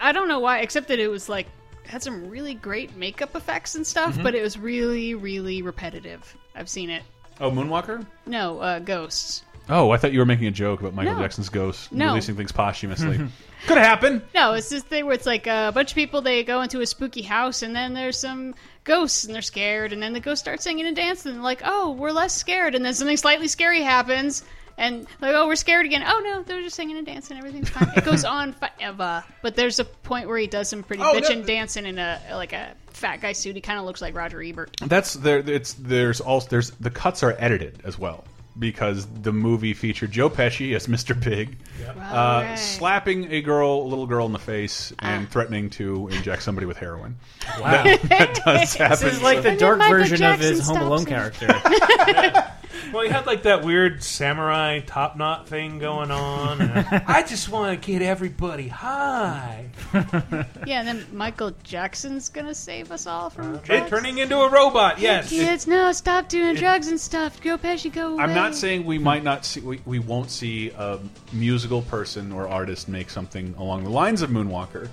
I 0.00 0.12
don't 0.12 0.28
know 0.28 0.40
why, 0.40 0.58
except 0.58 0.88
that 0.88 0.98
it 0.98 1.08
was 1.08 1.28
like 1.28 1.46
had 1.86 2.02
some 2.02 2.28
really 2.28 2.54
great 2.54 2.96
makeup 2.96 3.34
effects 3.34 3.74
and 3.74 3.86
stuff, 3.86 4.16
Mhm. 4.16 4.22
but 4.22 4.34
it 4.34 4.42
was 4.42 4.56
really, 4.58 5.14
really 5.14 5.62
repetitive. 5.62 6.36
I've 6.54 6.68
seen 6.68 6.90
it. 6.90 7.02
Oh, 7.40 7.50
Moonwalker? 7.50 8.06
No, 8.26 8.60
uh, 8.60 8.78
Ghosts. 8.80 9.42
Oh, 9.68 9.90
I 9.90 9.96
thought 9.98 10.12
you 10.12 10.18
were 10.18 10.26
making 10.26 10.46
a 10.46 10.50
joke 10.50 10.80
about 10.80 10.94
Michael 10.94 11.14
No. 11.14 11.20
Jackson's 11.20 11.48
ghost 11.48 11.92
No. 11.92 12.06
releasing 12.08 12.34
things 12.36 12.50
posthumously. 12.52 13.20
Could 13.66 13.78
happen. 13.78 14.22
No, 14.34 14.54
it's 14.54 14.68
this 14.70 14.82
thing 14.82 15.04
where 15.04 15.14
it's 15.14 15.26
like 15.26 15.46
uh, 15.46 15.66
a 15.68 15.72
bunch 15.72 15.90
of 15.90 15.94
people 15.94 16.22
they 16.22 16.42
go 16.44 16.62
into 16.62 16.80
a 16.80 16.86
spooky 16.86 17.22
house 17.22 17.62
and 17.62 17.76
then 17.76 17.92
there's 17.94 18.18
some 18.18 18.54
ghosts 18.84 19.24
and 19.24 19.34
they're 19.34 19.42
scared 19.42 19.92
and 19.92 20.02
then 20.02 20.12
the 20.14 20.20
ghosts 20.20 20.42
start 20.42 20.62
singing 20.62 20.86
and 20.86 20.96
dancing 20.96 21.30
and 21.30 21.36
they're 21.38 21.44
like, 21.44 21.62
oh, 21.64 21.90
we're 21.92 22.10
less 22.10 22.34
scared 22.34 22.74
and 22.74 22.84
then 22.84 22.94
something 22.94 23.16
slightly 23.18 23.46
scary 23.48 23.82
happens 23.82 24.42
and 24.78 25.06
like, 25.20 25.34
oh, 25.34 25.46
we're 25.46 25.56
scared 25.56 25.84
again. 25.84 26.02
Oh 26.06 26.20
no, 26.24 26.42
they're 26.42 26.62
just 26.62 26.74
singing 26.74 26.96
and 26.96 27.06
dancing. 27.06 27.36
Everything's 27.36 27.68
fine. 27.68 27.92
it 27.96 28.04
goes 28.04 28.24
on 28.24 28.54
forever. 28.54 29.22
But 29.42 29.54
there's 29.56 29.78
a 29.78 29.84
point 29.84 30.26
where 30.26 30.38
he 30.38 30.46
does 30.46 30.70
some 30.70 30.82
pretty 30.82 31.02
Oh, 31.02 31.12
no, 31.12 31.20
bitchin' 31.20 31.44
dancing 31.46 31.84
in 31.84 31.98
a 31.98 32.18
like 32.32 32.54
a 32.54 32.74
fat 32.88 33.20
guy 33.20 33.32
suit. 33.32 33.54
He 33.56 33.60
kind 33.60 33.78
of 33.78 33.84
looks 33.84 34.00
like 34.00 34.16
Roger 34.16 34.42
Ebert. 34.42 34.74
That's 34.80 35.14
there. 35.14 35.38
It's 35.40 35.74
there's 35.74 36.22
also 36.22 36.48
there's 36.48 36.70
the 36.70 36.90
cuts 36.90 37.22
are 37.22 37.36
edited 37.38 37.82
as 37.84 37.98
well 37.98 38.24
because 38.58 39.06
the 39.06 39.32
movie 39.32 39.74
featured 39.74 40.10
Joe 40.12 40.28
Pesci 40.28 40.74
as 40.74 40.86
Mr. 40.86 41.18
Big, 41.18 41.56
uh, 41.86 41.92
Right. 41.96 42.56
slapping 42.56 43.30
a 43.32 43.40
girl, 43.42 43.82
a 43.82 43.88
little 43.88 44.06
girl 44.06 44.26
in 44.26 44.32
the 44.32 44.38
face, 44.38 44.92
and 44.98 45.30
threatening 45.30 45.70
to 45.70 46.08
inject 46.08 46.42
somebody 46.42 46.66
with 46.66 46.76
heroin. 46.76 47.16
Wow. 47.60 47.82
that, 47.84 48.02
that 48.02 48.34
does 48.44 48.74
happen. 48.74 48.98
This 49.06 49.14
is 49.16 49.22
like 49.22 49.42
the 49.42 49.56
dark 49.56 49.78
version 49.78 50.22
of 50.22 50.40
his 50.40 50.66
Home 50.66 50.78
Alone 50.82 51.04
character. 51.06 51.46
Well, 52.92 53.02
he 53.04 53.08
had 53.10 53.26
like 53.26 53.42
that 53.44 53.64
weird 53.64 54.02
samurai 54.02 54.80
top 54.80 55.16
knot 55.16 55.48
thing 55.48 55.78
going 55.78 56.10
on. 56.10 56.60
and 56.60 57.02
I 57.06 57.22
just 57.22 57.48
want 57.48 57.80
to 57.80 57.86
get 57.92 58.02
everybody 58.02 58.68
high. 58.68 59.68
Yeah, 60.66 60.80
and 60.80 60.88
then 60.88 61.06
Michael 61.12 61.52
Jackson's 61.64 62.28
gonna 62.28 62.54
save 62.54 62.92
us 62.92 63.06
all 63.06 63.30
from 63.30 63.54
It 63.56 63.64
drugs. 63.64 63.90
turning 63.90 64.18
into 64.18 64.36
a 64.38 64.48
robot. 64.50 64.96
Hey, 64.98 65.02
Yes. 65.04 65.30
kids, 65.30 65.66
no, 65.66 65.90
stop 65.92 66.28
doing 66.28 66.54
drugs 66.54 66.88
and 66.88 67.00
stuff. 67.00 67.40
Go 67.42 67.56
Pesci, 67.58 67.92
go 67.92 68.12
away. 68.14 68.22
I'm 68.22 68.34
not 68.34 68.54
saying 68.54 68.84
we 68.84 68.98
might 68.98 69.24
not 69.24 69.44
see, 69.44 69.60
we, 69.60 69.80
we 69.86 69.98
won't 69.98 70.30
see 70.30 70.70
a 70.76 70.98
musical 71.32 71.82
person 71.82 72.30
or 72.32 72.46
artist 72.48 72.88
make 72.88 73.10
something 73.10 73.54
along 73.58 73.84
the 73.84 73.90
lines 73.90 74.22
of 74.22 74.30
Moonwalker, 74.30 74.88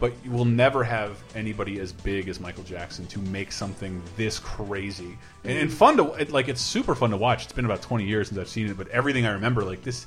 but 0.00 0.14
you 0.24 0.30
will 0.30 0.46
never 0.46 0.82
have 0.82 1.22
anybody 1.34 1.78
as 1.78 1.92
big 1.92 2.28
as 2.28 2.40
Michael 2.40 2.64
Jackson 2.64 3.06
to 3.08 3.18
make 3.20 3.52
something 3.52 4.02
this 4.16 4.38
crazy 4.38 5.18
and, 5.44 5.58
and 5.58 5.72
fun 5.72 5.98
to 5.98 6.12
it, 6.14 6.32
like. 6.32 6.48
It's 6.48 6.60
super 6.60 6.94
fun 6.94 7.10
to 7.10 7.16
watch. 7.16 7.44
It's 7.44 7.52
been 7.52 7.66
about 7.66 7.82
20 7.82 8.04
years 8.04 8.28
since 8.28 8.40
I've 8.40 8.48
seen 8.48 8.68
it, 8.68 8.76
but 8.76 8.88
everything 8.88 9.26
I 9.26 9.32
remember, 9.32 9.62
like 9.62 9.82
this, 9.82 10.06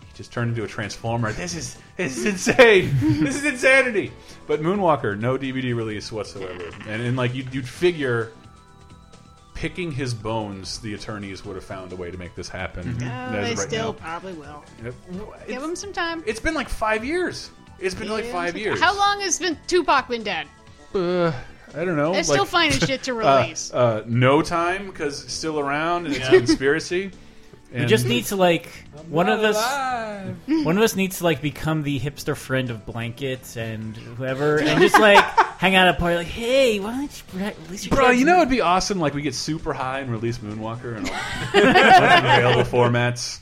he 0.00 0.16
just 0.16 0.32
turned 0.32 0.50
into 0.50 0.64
a 0.64 0.68
transformer. 0.68 1.32
This 1.32 1.54
is 1.54 1.78
this 1.96 2.18
is 2.18 2.26
insane. 2.26 2.94
this 3.00 3.36
is 3.36 3.44
insanity. 3.44 4.12
But 4.48 4.60
Moonwalker, 4.60 5.18
no 5.18 5.38
DVD 5.38 5.74
release 5.74 6.10
whatsoever, 6.10 6.70
and, 6.86 7.00
and 7.00 7.16
like 7.16 7.34
you'd, 7.34 7.54
you'd 7.54 7.68
figure 7.68 8.32
picking 9.58 9.90
his 9.90 10.14
bones, 10.14 10.78
the 10.78 10.94
attorneys 10.94 11.44
would 11.44 11.56
have 11.56 11.64
found 11.64 11.92
a 11.92 11.96
way 11.96 12.12
to 12.12 12.16
make 12.16 12.32
this 12.36 12.48
happen. 12.48 12.94
Mm-hmm. 12.94 13.34
Oh, 13.34 13.42
they 13.42 13.54
right 13.54 13.58
still 13.58 13.92
now. 13.92 13.98
probably 13.98 14.32
will. 14.34 14.64
Yep. 14.84 14.94
Give 15.48 15.60
them 15.60 15.74
some 15.74 15.92
time. 15.92 16.22
It's 16.26 16.38
been 16.38 16.54
like 16.54 16.68
five 16.68 17.04
years. 17.04 17.50
It's 17.78 17.94
been 17.94 18.08
like 18.08 18.26
five 18.26 18.56
years. 18.56 18.80
How 18.80 18.96
long 18.96 19.20
has 19.20 19.38
been 19.38 19.56
Tupac 19.66 20.08
been 20.08 20.22
dead? 20.22 20.46
Uh, 20.94 21.32
I 21.74 21.84
don't 21.84 21.96
know. 21.96 22.12
They're 22.12 22.24
still 22.24 22.44
finding 22.44 22.78
shit 22.80 23.02
to 23.04 23.12
uh, 23.20 23.40
release. 23.42 23.72
Uh, 23.72 24.02
no 24.06 24.42
time 24.42 24.86
because 24.86 25.24
it's 25.24 25.32
still 25.32 25.58
around 25.58 26.06
and 26.06 26.16
it's 26.16 26.26
a 26.26 26.30
conspiracy. 26.30 27.12
We 27.70 27.84
just 27.84 28.06
need 28.06 28.24
to 28.26 28.36
like 28.36 28.66
one 29.10 29.28
of 29.28 29.42
not 29.42 29.54
us. 29.54 30.34
One 30.64 30.78
of 30.78 30.82
us 30.82 30.96
needs 30.96 31.18
to 31.18 31.24
like 31.24 31.42
become 31.42 31.82
the 31.82 32.00
hipster 32.00 32.34
friend 32.34 32.70
of 32.70 32.86
blankets 32.86 33.58
and 33.58 33.94
whoever, 33.94 34.56
and 34.62 34.80
just 34.80 34.98
like 34.98 35.22
hang 35.58 35.74
out 35.74 35.86
at 35.86 35.96
a 35.96 35.98
party. 35.98 36.16
Like, 36.16 36.28
hey, 36.28 36.80
why 36.80 36.92
don't 36.92 37.22
you 37.34 37.52
release 37.66 37.84
your 37.86 37.94
Bro, 37.94 38.10
you 38.12 38.24
know 38.24 38.38
it'd 38.38 38.48
be 38.48 38.62
awesome. 38.62 39.00
Like 39.00 39.12
we 39.12 39.20
get 39.20 39.34
super 39.34 39.74
high 39.74 40.00
and 40.00 40.10
release 40.10 40.38
Moonwalker 40.38 40.96
and 40.96 41.10
all 41.10 42.54
available 42.54 42.62
formats. 42.62 43.38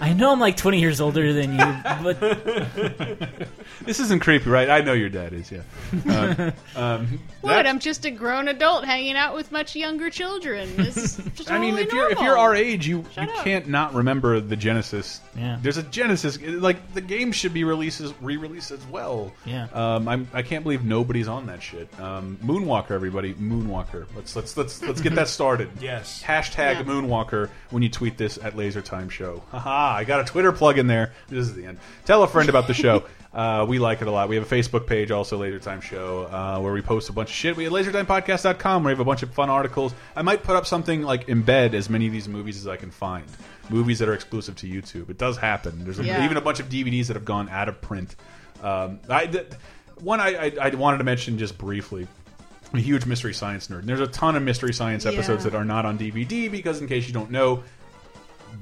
I 0.00 0.12
know 0.12 0.30
I'm 0.32 0.40
like 0.40 0.56
20 0.56 0.80
years 0.80 1.00
older 1.00 1.32
than 1.32 1.52
you, 1.52 1.76
but 2.02 2.20
This 3.84 4.00
isn't 4.00 4.20
creepy, 4.20 4.48
right? 4.50 4.68
I 4.70 4.80
know 4.80 4.92
your 4.92 5.08
dad 5.08 5.32
is. 5.32 5.50
Yeah. 5.52 5.62
Um, 6.08 6.52
um, 6.76 7.20
What? 7.40 7.52
that- 7.52 7.66
I'm 7.66 7.78
just 7.78 8.04
a 8.04 8.10
grown 8.10 8.48
adult 8.48 8.84
hanging 8.84 9.16
out 9.16 9.34
with 9.34 9.52
much 9.52 9.74
younger 9.76 10.10
children. 10.10 10.68
It's 10.78 11.16
just 11.34 11.50
I 11.50 11.58
mean, 11.58 11.76
totally 11.76 11.82
if 11.86 11.92
you're 11.92 12.10
if 12.12 12.20
you're 12.20 12.38
our 12.38 12.54
age, 12.54 12.86
you 12.86 13.04
Shut 13.12 13.28
you 13.28 13.34
up. 13.34 13.44
can't 13.44 13.68
not 13.68 13.94
remember 13.94 14.40
the 14.40 14.56
Genesis. 14.56 15.20
Yeah. 15.36 15.58
There's 15.62 15.76
a 15.76 15.82
Genesis. 15.84 16.40
Like 16.42 16.92
the 16.94 17.00
game 17.00 17.32
should 17.32 17.54
be 17.54 17.64
releases 17.64 18.12
re-released 18.20 18.70
as 18.72 18.84
well. 18.86 19.32
Yeah. 19.44 19.68
Um, 19.72 20.08
I'm 20.08 20.28
I 20.34 20.42
can't 20.42 20.62
believe 20.62 20.84
nobody's 20.84 21.28
on 21.28 21.46
that 21.46 21.62
shit. 21.62 21.88
Um, 22.00 22.38
Moonwalker, 22.44 22.90
everybody, 22.92 23.34
Moonwalker. 23.34 24.06
Let's 24.14 24.34
let's 24.36 24.56
let's 24.56 24.82
let's 24.82 25.00
get 25.00 25.14
that 25.14 25.28
started. 25.28 25.70
Yes. 25.80 26.22
Hashtag 26.22 26.74
Yeah. 26.74 26.82
Moonwalker 26.82 27.48
when 27.70 27.82
you 27.82 27.88
tweet 27.88 28.16
this 28.18 28.38
at 28.42 28.56
Laser 28.56 28.82
Time 28.82 29.08
Show. 29.08 29.42
Haha! 29.50 29.85
I 29.86 30.04
got 30.04 30.20
a 30.20 30.24
Twitter 30.24 30.52
plug 30.52 30.78
in 30.78 30.86
there. 30.86 31.12
This 31.28 31.40
is 31.48 31.54
the 31.54 31.66
end. 31.66 31.78
Tell 32.04 32.22
a 32.22 32.28
friend 32.28 32.48
about 32.48 32.66
the 32.66 32.74
show. 32.74 33.04
Uh, 33.36 33.66
we 33.68 33.78
like 33.78 34.00
it 34.00 34.08
a 34.08 34.10
lot. 34.10 34.30
We 34.30 34.36
have 34.36 34.50
a 34.50 34.54
Facebook 34.56 34.86
page, 34.86 35.10
also 35.10 35.36
Laser 35.36 35.58
Time 35.58 35.82
Show, 35.82 36.22
uh, 36.24 36.58
where 36.58 36.72
we 36.72 36.80
post 36.80 37.10
a 37.10 37.12
bunch 37.12 37.28
of 37.28 37.34
shit. 37.34 37.54
We 37.54 37.64
have 37.64 37.72
lasertimepodcast.com 37.74 38.82
where 38.82 38.88
we 38.88 38.92
have 38.96 39.00
a 39.00 39.04
bunch 39.04 39.22
of 39.22 39.30
fun 39.34 39.50
articles. 39.50 39.94
I 40.14 40.22
might 40.22 40.42
put 40.42 40.56
up 40.56 40.64
something 40.66 41.02
like 41.02 41.26
embed 41.26 41.74
as 41.74 41.90
many 41.90 42.06
of 42.06 42.14
these 42.14 42.28
movies 42.30 42.56
as 42.56 42.66
I 42.66 42.76
can 42.76 42.90
find. 42.90 43.26
Movies 43.68 43.98
that 43.98 44.08
are 44.08 44.14
exclusive 44.14 44.56
to 44.56 44.66
YouTube. 44.66 45.10
It 45.10 45.18
does 45.18 45.36
happen. 45.36 45.84
There's 45.84 45.98
a, 45.98 46.04
Yeah. 46.04 46.24
even 46.24 46.38
a 46.38 46.40
bunch 46.40 46.60
of 46.60 46.70
DVDs 46.70 47.08
that 47.08 47.14
have 47.14 47.26
gone 47.26 47.50
out 47.50 47.68
of 47.68 47.78
print. 47.82 48.16
Um, 48.62 49.00
I, 49.06 49.26
th 49.26 49.48
one 50.00 50.18
I, 50.18 50.46
I, 50.46 50.52
I 50.58 50.68
wanted 50.70 50.98
to 50.98 51.04
mention 51.04 51.36
just 51.36 51.58
briefly. 51.58 52.08
I'm 52.72 52.78
a 52.78 52.82
huge 52.82 53.04
mystery 53.04 53.34
science 53.34 53.68
nerd. 53.68 53.80
And 53.80 53.88
there's 53.88 54.00
a 54.00 54.06
ton 54.06 54.36
of 54.36 54.42
mystery 54.44 54.72
science 54.72 55.04
episodes 55.04 55.44
Yeah. 55.44 55.50
that 55.50 55.56
are 55.58 55.64
not 55.66 55.84
on 55.84 55.98
DVD 55.98 56.50
because, 56.50 56.80
in 56.80 56.88
case 56.88 57.06
you 57.06 57.12
don't 57.12 57.30
know, 57.30 57.64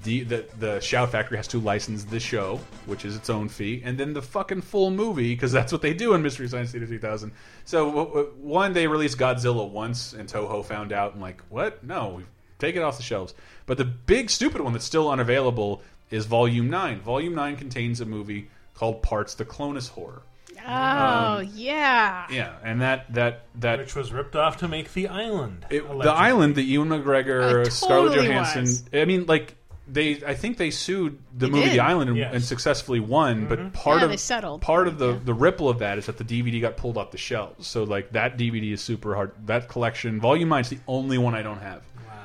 the, 0.05 0.23
the 0.23 0.45
the 0.59 0.81
Shout 0.81 1.11
Factory 1.11 1.37
has 1.37 1.49
to 1.49 1.59
license 1.59 2.05
the 2.05 2.21
show, 2.21 2.61
which 2.87 3.05
is 3.05 3.17
its 3.17 3.29
own 3.29 3.49
fee, 3.49 3.83
and 3.85 3.99
then 3.99 4.13
the 4.13 4.23
fucking 4.23 4.61
full 4.61 4.91
movie 4.91 5.35
because 5.35 5.51
that's 5.51 5.73
what 5.73 5.83
they 5.83 5.93
do 5.95 6.15
in 6.15 6.23
Mystery 6.23 6.47
Science 6.49 6.71
Theater 6.71 6.87
3000. 6.87 7.33
So 7.65 7.87
w- 7.87 8.07
w- 8.07 8.33
one, 8.41 8.73
they 8.73 8.87
released 8.87 9.19
Godzilla 9.19 9.69
once, 9.69 10.13
and 10.13 10.29
Toho 10.29 10.65
found 10.65 10.93
out 10.93 11.15
and 11.15 11.21
like, 11.23 11.43
what? 11.49 11.83
No, 11.83 12.15
we 12.19 12.25
take 12.59 12.77
it 12.77 12.83
off 12.83 12.97
the 12.97 13.03
shelves. 13.03 13.35
But 13.67 13.79
the 13.79 13.85
big 13.85 14.31
stupid 14.31 14.61
one 14.61 14.73
that's 14.73 14.85
still 14.85 15.11
unavailable 15.11 15.83
is 16.11 16.27
Volume 16.27 16.71
Nine. 16.71 17.01
Volume 17.01 17.35
Nine 17.35 17.57
contains 17.57 18.01
a 18.01 18.05
movie 18.05 18.49
called 18.75 19.03
Parts: 19.03 19.35
The 19.35 19.45
Clonus 19.45 19.89
Horror. 19.89 20.23
Oh 20.67 21.39
Um, 21.41 21.51
yeah. 21.55 22.27
Yeah, 22.31 22.55
and 22.63 22.81
that 22.81 23.13
that 23.15 23.43
that 23.57 23.81
Which 23.81 23.95
was 23.95 24.13
ripped 24.13 24.37
off 24.37 24.59
to 24.59 24.69
make 24.69 24.93
The 24.93 25.09
Island. 25.09 25.67
it, 25.69 25.83
the 25.87 26.11
island, 26.11 26.55
that 26.55 26.63
Ewan 26.63 26.89
McGregor, 26.89 27.67
It 27.67 27.73
Scarlett 27.73 28.15
Johansson. 28.15 28.63
was. 28.63 28.85
I 28.95 29.05
mean, 29.05 29.27
like 29.27 29.57
they 29.87 30.23
I 30.27 30.35
think 30.35 30.57
they 30.57 30.71
sued 30.71 31.19
the 31.37 31.47
They 31.47 31.53
movie 31.53 31.65
did. 31.67 31.75
The 31.75 31.81
Island 31.81 32.11
and, 32.11 32.19
Yes. 32.19 32.35
and 32.35 32.43
successfully 32.43 33.01
won. 33.01 33.47
But 33.47 33.59
mm-hmm. 33.59 33.69
part 33.71 33.99
Yeah, 33.99 34.05
of 34.05 34.11
they 34.11 34.17
settled. 34.17 34.63
part 34.63 34.89
of 34.89 34.99
the 34.99 35.13
the 35.25 35.35
ripple 35.35 35.69
of 35.69 35.79
that 35.81 35.99
is 35.99 36.07
that 36.07 36.17
the 36.19 36.25
DVD 36.25 36.61
got 36.61 36.77
pulled 36.77 36.97
off 36.97 37.11
the 37.11 37.19
shelves. 37.19 37.67
So 37.67 37.85
like 37.85 38.13
that 38.13 38.39
DVD 38.39 38.73
is 38.73 38.81
super 38.81 39.15
hard. 39.15 39.33
That 39.47 39.69
collection, 39.69 40.21
Volume 40.21 40.49
Nine's 40.49 40.71
the 40.71 40.79
only 40.89 41.19
one 41.19 41.35
I 41.35 41.43
don't 41.43 41.61
have. 41.61 41.83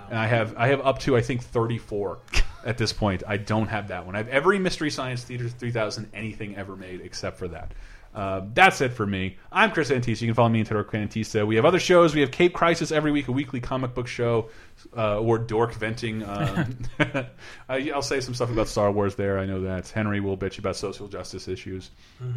And 0.09 0.17
I 0.17 0.27
have 0.27 0.55
I 0.57 0.67
have 0.67 0.81
up 0.81 0.99
to 0.99 1.15
I 1.17 1.21
think 1.21 1.43
34 1.43 2.17
at 2.65 2.77
this 2.77 2.91
point. 2.93 3.23
I 3.27 3.37
don't 3.37 3.67
have 3.67 3.89
that 3.89 4.05
one. 4.05 4.15
I 4.15 4.19
have 4.19 4.27
every 4.29 4.57
Mystery 4.57 4.89
Science 4.89 5.23
Theater 5.23 5.47
3000 5.49 6.09
anything 6.13 6.55
ever 6.55 6.75
made 6.75 7.01
except 7.01 7.37
for 7.37 7.47
that. 7.49 7.73
Uh, 8.13 8.41
that's 8.53 8.81
it 8.81 8.93
for 8.93 9.05
me. 9.05 9.37
I'm 9.51 9.71
Chris 9.71 9.91
Antista. 9.91 10.21
You 10.21 10.27
can 10.27 10.33
follow 10.35 10.49
me 10.49 10.59
on 10.59 10.65
Twitter, 10.65 10.83
Chris 10.83 11.07
Antista. 11.07 11.45
We 11.45 11.55
have 11.55 11.65
other 11.65 11.79
shows. 11.79 12.15
We 12.15 12.21
have 12.21 12.31
Cape 12.31 12.53
Crisis 12.53 12.91
every 12.91 13.11
week, 13.11 13.27
a 13.27 13.31
weekly 13.31 13.59
comic 13.59 13.93
book 13.93 14.07
show, 14.07 14.49
uh, 14.97 15.19
or 15.19 15.37
dork 15.37 15.73
venting. 15.73 16.23
Um, 16.23 16.77
I, 17.69 17.91
I'll 17.91 18.01
say 18.01 18.19
some 18.19 18.33
stuff 18.33 18.51
about 18.51 18.67
Star 18.67 18.91
Wars 18.91 19.15
there. 19.15 19.37
I 19.37 19.45
know 19.45 19.61
that. 19.61 19.89
Henry 19.89 20.19
will 20.19 20.37
bitch 20.37 20.57
about 20.59 20.75
social 20.75 21.07
justice 21.07 21.47
issues. 21.47 21.91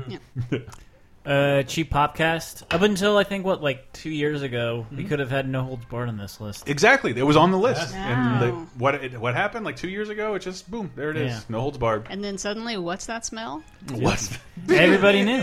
Uh, 1.25 1.63
cheap 1.63 1.93
popcast. 1.93 2.63
Up 2.75 2.83
until 2.83 3.17
I 3.17 3.23
think 3.23 3.45
what 3.45 3.63
like 3.63 3.93
two 3.93 4.11
years 4.11 4.43
ago, 4.43 4.85
Mm-hmm. 4.87 4.97
we 4.97 5.05
could 5.05 5.21
have 5.21 5.31
had 5.31 5.49
no 5.49 5.63
holds 5.63 5.85
barred 5.85 6.09
on 6.09 6.17
this 6.17 6.41
list. 6.41 6.69
Exactly. 6.69 7.17
It 7.17 7.23
was 7.23 7.37
on 7.37 7.53
the 7.53 7.59
list. 7.59 7.95
Wow. 7.95 7.99
And 8.01 8.43
the, 8.43 8.51
what 8.79 8.97
it, 8.97 9.21
what 9.21 9.35
happened 9.35 9.65
like 9.65 9.77
two 9.77 9.89
years 9.89 10.09
ago? 10.09 10.35
It 10.35 10.41
just 10.41 10.69
boom, 10.71 10.91
there 10.97 11.11
it 11.11 11.17
is. 11.17 11.31
Yeah. 11.33 11.41
No 11.49 11.61
holds 11.61 11.79
barred. 11.79 12.07
And 12.11 12.25
then 12.25 12.39
suddenly, 12.39 12.77
what's 12.77 13.07
that 13.07 13.25
smell? 13.25 13.63
What? 13.93 14.37
Everybody 14.69 15.23
knew. 15.23 15.43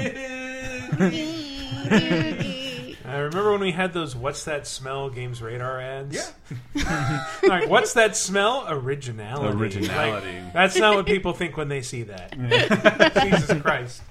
I 3.05 3.17
remember 3.17 3.51
when 3.53 3.61
we 3.61 3.71
had 3.71 3.93
those 3.93 4.15
"What's 4.15 4.43
that 4.45 4.67
smell?" 4.67 5.09
Games 5.09 5.41
Radar 5.41 5.79
ads. 5.81 6.33
Yeah. 6.75 7.25
like, 7.43 7.67
what's 7.69 7.93
that 7.93 8.15
smell? 8.15 8.65
Originality. 8.69 9.57
Originality. 9.57 10.39
Like, 10.41 10.53
that's 10.53 10.77
not 10.77 10.95
what 10.95 11.05
people 11.07 11.33
think 11.33 11.57
when 11.57 11.69
they 11.69 11.81
see 11.81 12.03
that. 12.03 12.33
Jesus 13.23 13.61
Christ. 13.61 14.01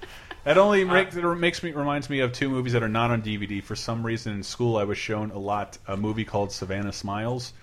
That 0.45 0.57
only 0.57 0.83
makes, 0.85 1.15
it 1.15 1.23
makes 1.35 1.61
me 1.63 1.71
reminds 1.71 2.09
me 2.09 2.21
of 2.21 2.31
two 2.31 2.49
movies 2.49 2.73
that 2.73 2.83
are 2.83 2.89
not 2.89 3.11
on 3.11 3.21
DVD. 3.21 3.61
For 3.61 3.75
some 3.75 4.05
reason, 4.05 4.33
in 4.33 4.43
school, 4.43 4.77
I 4.77 4.83
was 4.83 4.97
shown 4.97 5.31
a 5.31 5.37
lot 5.37 5.77
a 5.87 5.97
movie 5.97 6.25
called 6.25 6.51
Savannah 6.51 6.93
Smiles. 6.93 7.53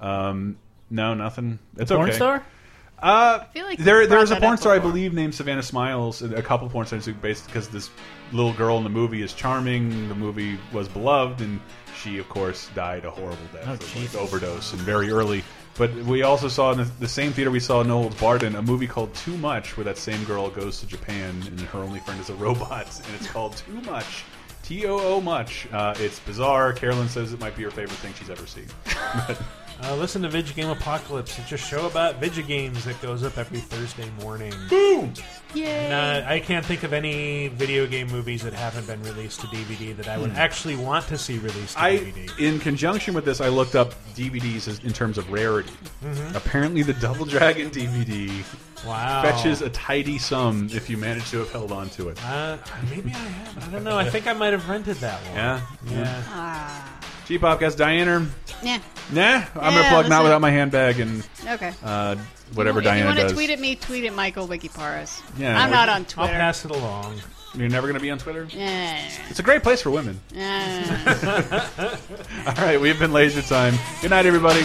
Um, 0.00 0.58
no, 0.90 1.14
nothing. 1.14 1.58
It's 1.76 1.90
porn 1.90 2.08
okay. 2.08 2.16
star? 2.16 2.44
Uh, 3.00 3.44
feel 3.52 3.64
like 3.64 3.78
there, 3.78 4.06
there's 4.08 4.32
a 4.32 4.36
porn 4.36 4.56
star 4.56 4.74
I 4.74 4.80
believe 4.80 5.14
named 5.14 5.34
Savannah 5.34 5.62
Smiles. 5.62 6.20
A 6.22 6.42
couple 6.42 6.68
porn 6.68 6.86
stars 6.86 7.06
based 7.06 7.46
because 7.46 7.68
this 7.68 7.90
little 8.32 8.52
girl 8.52 8.76
in 8.78 8.84
the 8.84 8.90
movie 8.90 9.22
is 9.22 9.32
charming. 9.32 10.08
The 10.08 10.14
movie 10.14 10.58
was 10.72 10.88
beloved, 10.88 11.40
and 11.40 11.60
she, 11.96 12.18
of 12.18 12.28
course, 12.28 12.68
died 12.74 13.04
a 13.04 13.10
horrible 13.10 13.38
death, 13.52 13.96
Oh, 13.96 14.00
like, 14.00 14.14
overdose, 14.16 14.72
and 14.72 14.82
very 14.82 15.10
early. 15.10 15.44
But 15.78 15.94
we 15.94 16.22
also 16.22 16.48
saw 16.48 16.72
in 16.72 16.78
the, 16.78 16.84
the 16.98 17.08
same 17.08 17.32
theater 17.32 17.52
we 17.52 17.60
saw 17.60 17.84
No 17.84 18.00
Holds 18.02 18.20
Barred 18.20 18.42
a 18.42 18.60
movie 18.60 18.88
called 18.88 19.14
Too 19.14 19.38
Much, 19.38 19.76
where 19.76 19.84
that 19.84 19.96
same 19.96 20.22
girl 20.24 20.50
goes 20.50 20.80
to 20.80 20.86
Japan 20.86 21.40
and 21.46 21.60
her 21.60 21.78
only 21.78 22.00
friend 22.00 22.20
is 22.20 22.30
a 22.30 22.34
robot, 22.34 23.00
and 23.06 23.14
it's 23.14 23.30
called 23.30 23.56
Too 23.56 23.80
Much. 23.82 24.24
T 24.64 24.84
O 24.86 24.98
O 24.98 25.20
much. 25.20 25.66
Uh, 25.72 25.94
it's 25.96 26.18
bizarre. 26.18 26.74
Carolyn 26.74 27.08
says 27.08 27.32
it 27.32 27.40
might 27.40 27.56
be 27.56 27.62
her 27.62 27.70
favorite 27.70 27.96
thing 28.00 28.12
she's 28.18 28.28
ever 28.28 28.46
seen. 28.46 28.66
Uh, 29.80 29.94
listen 29.94 30.22
to 30.22 30.28
Video 30.28 30.52
Game 30.54 30.68
Apocalypse. 30.70 31.38
It's 31.38 31.52
a 31.52 31.56
show 31.56 31.86
about 31.86 32.16
video 32.16 32.44
games 32.44 32.84
that 32.84 33.00
goes 33.00 33.22
up 33.22 33.38
every 33.38 33.60
Thursday 33.60 34.10
morning. 34.20 34.52
Boom! 34.68 35.12
Yay! 35.54 35.66
And, 35.86 36.24
uh, 36.24 36.28
I 36.28 36.40
can't 36.40 36.66
think 36.66 36.82
of 36.82 36.92
any 36.92 37.46
video 37.48 37.86
game 37.86 38.08
movies 38.08 38.42
that 38.42 38.52
haven't 38.52 38.88
been 38.88 39.00
released 39.04 39.40
to 39.42 39.46
DVD 39.46 39.92
that 39.96 40.08
I 40.08 40.18
would 40.18 40.30
Hmm. 40.32 40.36
actually 40.36 40.74
want 40.74 41.06
to 41.08 41.16
see 41.16 41.38
released 41.38 41.74
to 41.76 41.80
I, 41.82 41.96
DVD. 41.98 42.28
in 42.40 42.58
conjunction 42.58 43.14
with 43.14 43.24
this, 43.24 43.40
I 43.40 43.48
looked 43.48 43.76
up 43.76 43.94
DVDs 44.16 44.66
as, 44.66 44.80
in 44.80 44.92
terms 44.92 45.16
of 45.16 45.30
rarity. 45.30 45.72
Mhm. 46.04 46.34
Apparently, 46.34 46.82
the 46.82 46.94
Double 46.94 47.24
Dragon 47.24 47.70
DVD 47.70 48.32
Wow. 48.84 49.22
fetches 49.22 49.62
a 49.62 49.70
tidy 49.70 50.18
sum 50.18 50.68
if 50.72 50.90
you 50.90 50.96
manage 50.96 51.30
to 51.30 51.38
have 51.38 51.52
held 51.52 51.70
on 51.70 51.88
to 51.90 52.08
it. 52.08 52.18
Uh, 52.24 52.56
maybe 52.90 53.10
I 53.10 53.18
have. 53.18 53.68
I 53.68 53.70
don't 53.70 53.84
know. 53.84 53.96
I 53.96 54.10
think 54.10 54.26
I 54.26 54.32
might 54.32 54.52
have 54.52 54.68
rented 54.68 54.96
that 54.96 55.20
one. 55.26 55.34
Yeah, 55.36 55.60
Yeah. 55.88 56.22
Ah. 56.30 56.84
G 57.28 57.38
Podcast 57.38 57.76
Diana. 57.76 58.26
Yeah. 58.62 58.78
Nah, 59.12 59.22
I'm 59.22 59.44
Yeah, 59.44 59.50
gonna 59.54 59.88
plug 59.88 60.08
not 60.08 60.20
it. 60.20 60.24
without 60.24 60.40
my 60.40 60.50
handbag 60.50 60.98
and 60.98 61.22
Okay. 61.46 61.72
uh, 61.84 62.16
whatever 62.54 62.78
if 62.80 62.84
you 62.86 62.90
Diana 62.90 63.04
want 63.06 63.16
to 63.18 63.22
does. 63.24 63.32
tweet 63.34 63.50
at 63.50 63.60
me, 63.60 63.74
tweet 63.76 64.04
at 64.06 64.14
Mikel 64.14 64.48
Reparaz. 64.48 65.20
Yeah, 65.38 65.58
I'm 65.62 65.70
not 65.70 65.88
on 65.90 66.04
Twitter. 66.06 66.20
I'll 66.22 66.26
Twitter. 66.28 66.40
pass 66.40 66.64
it 66.64 66.70
along. 66.70 67.20
You're 67.54 67.68
never 67.68 67.86
gonna 67.86 68.00
be 68.00 68.10
on 68.10 68.18
Twitter. 68.18 68.46
Yeah. 68.50 68.98
It's 69.28 69.38
a 69.38 69.42
great 69.42 69.62
place 69.62 69.82
for 69.82 69.90
women. 69.90 70.20
Yeah. 70.34 71.68
All 72.46 72.54
right, 72.64 72.80
we've 72.80 72.98
been 72.98 73.12
Laser 73.12 73.42
Time. 73.42 73.74
Good 74.00 74.10
night, 74.10 74.26
everybody. 74.26 74.64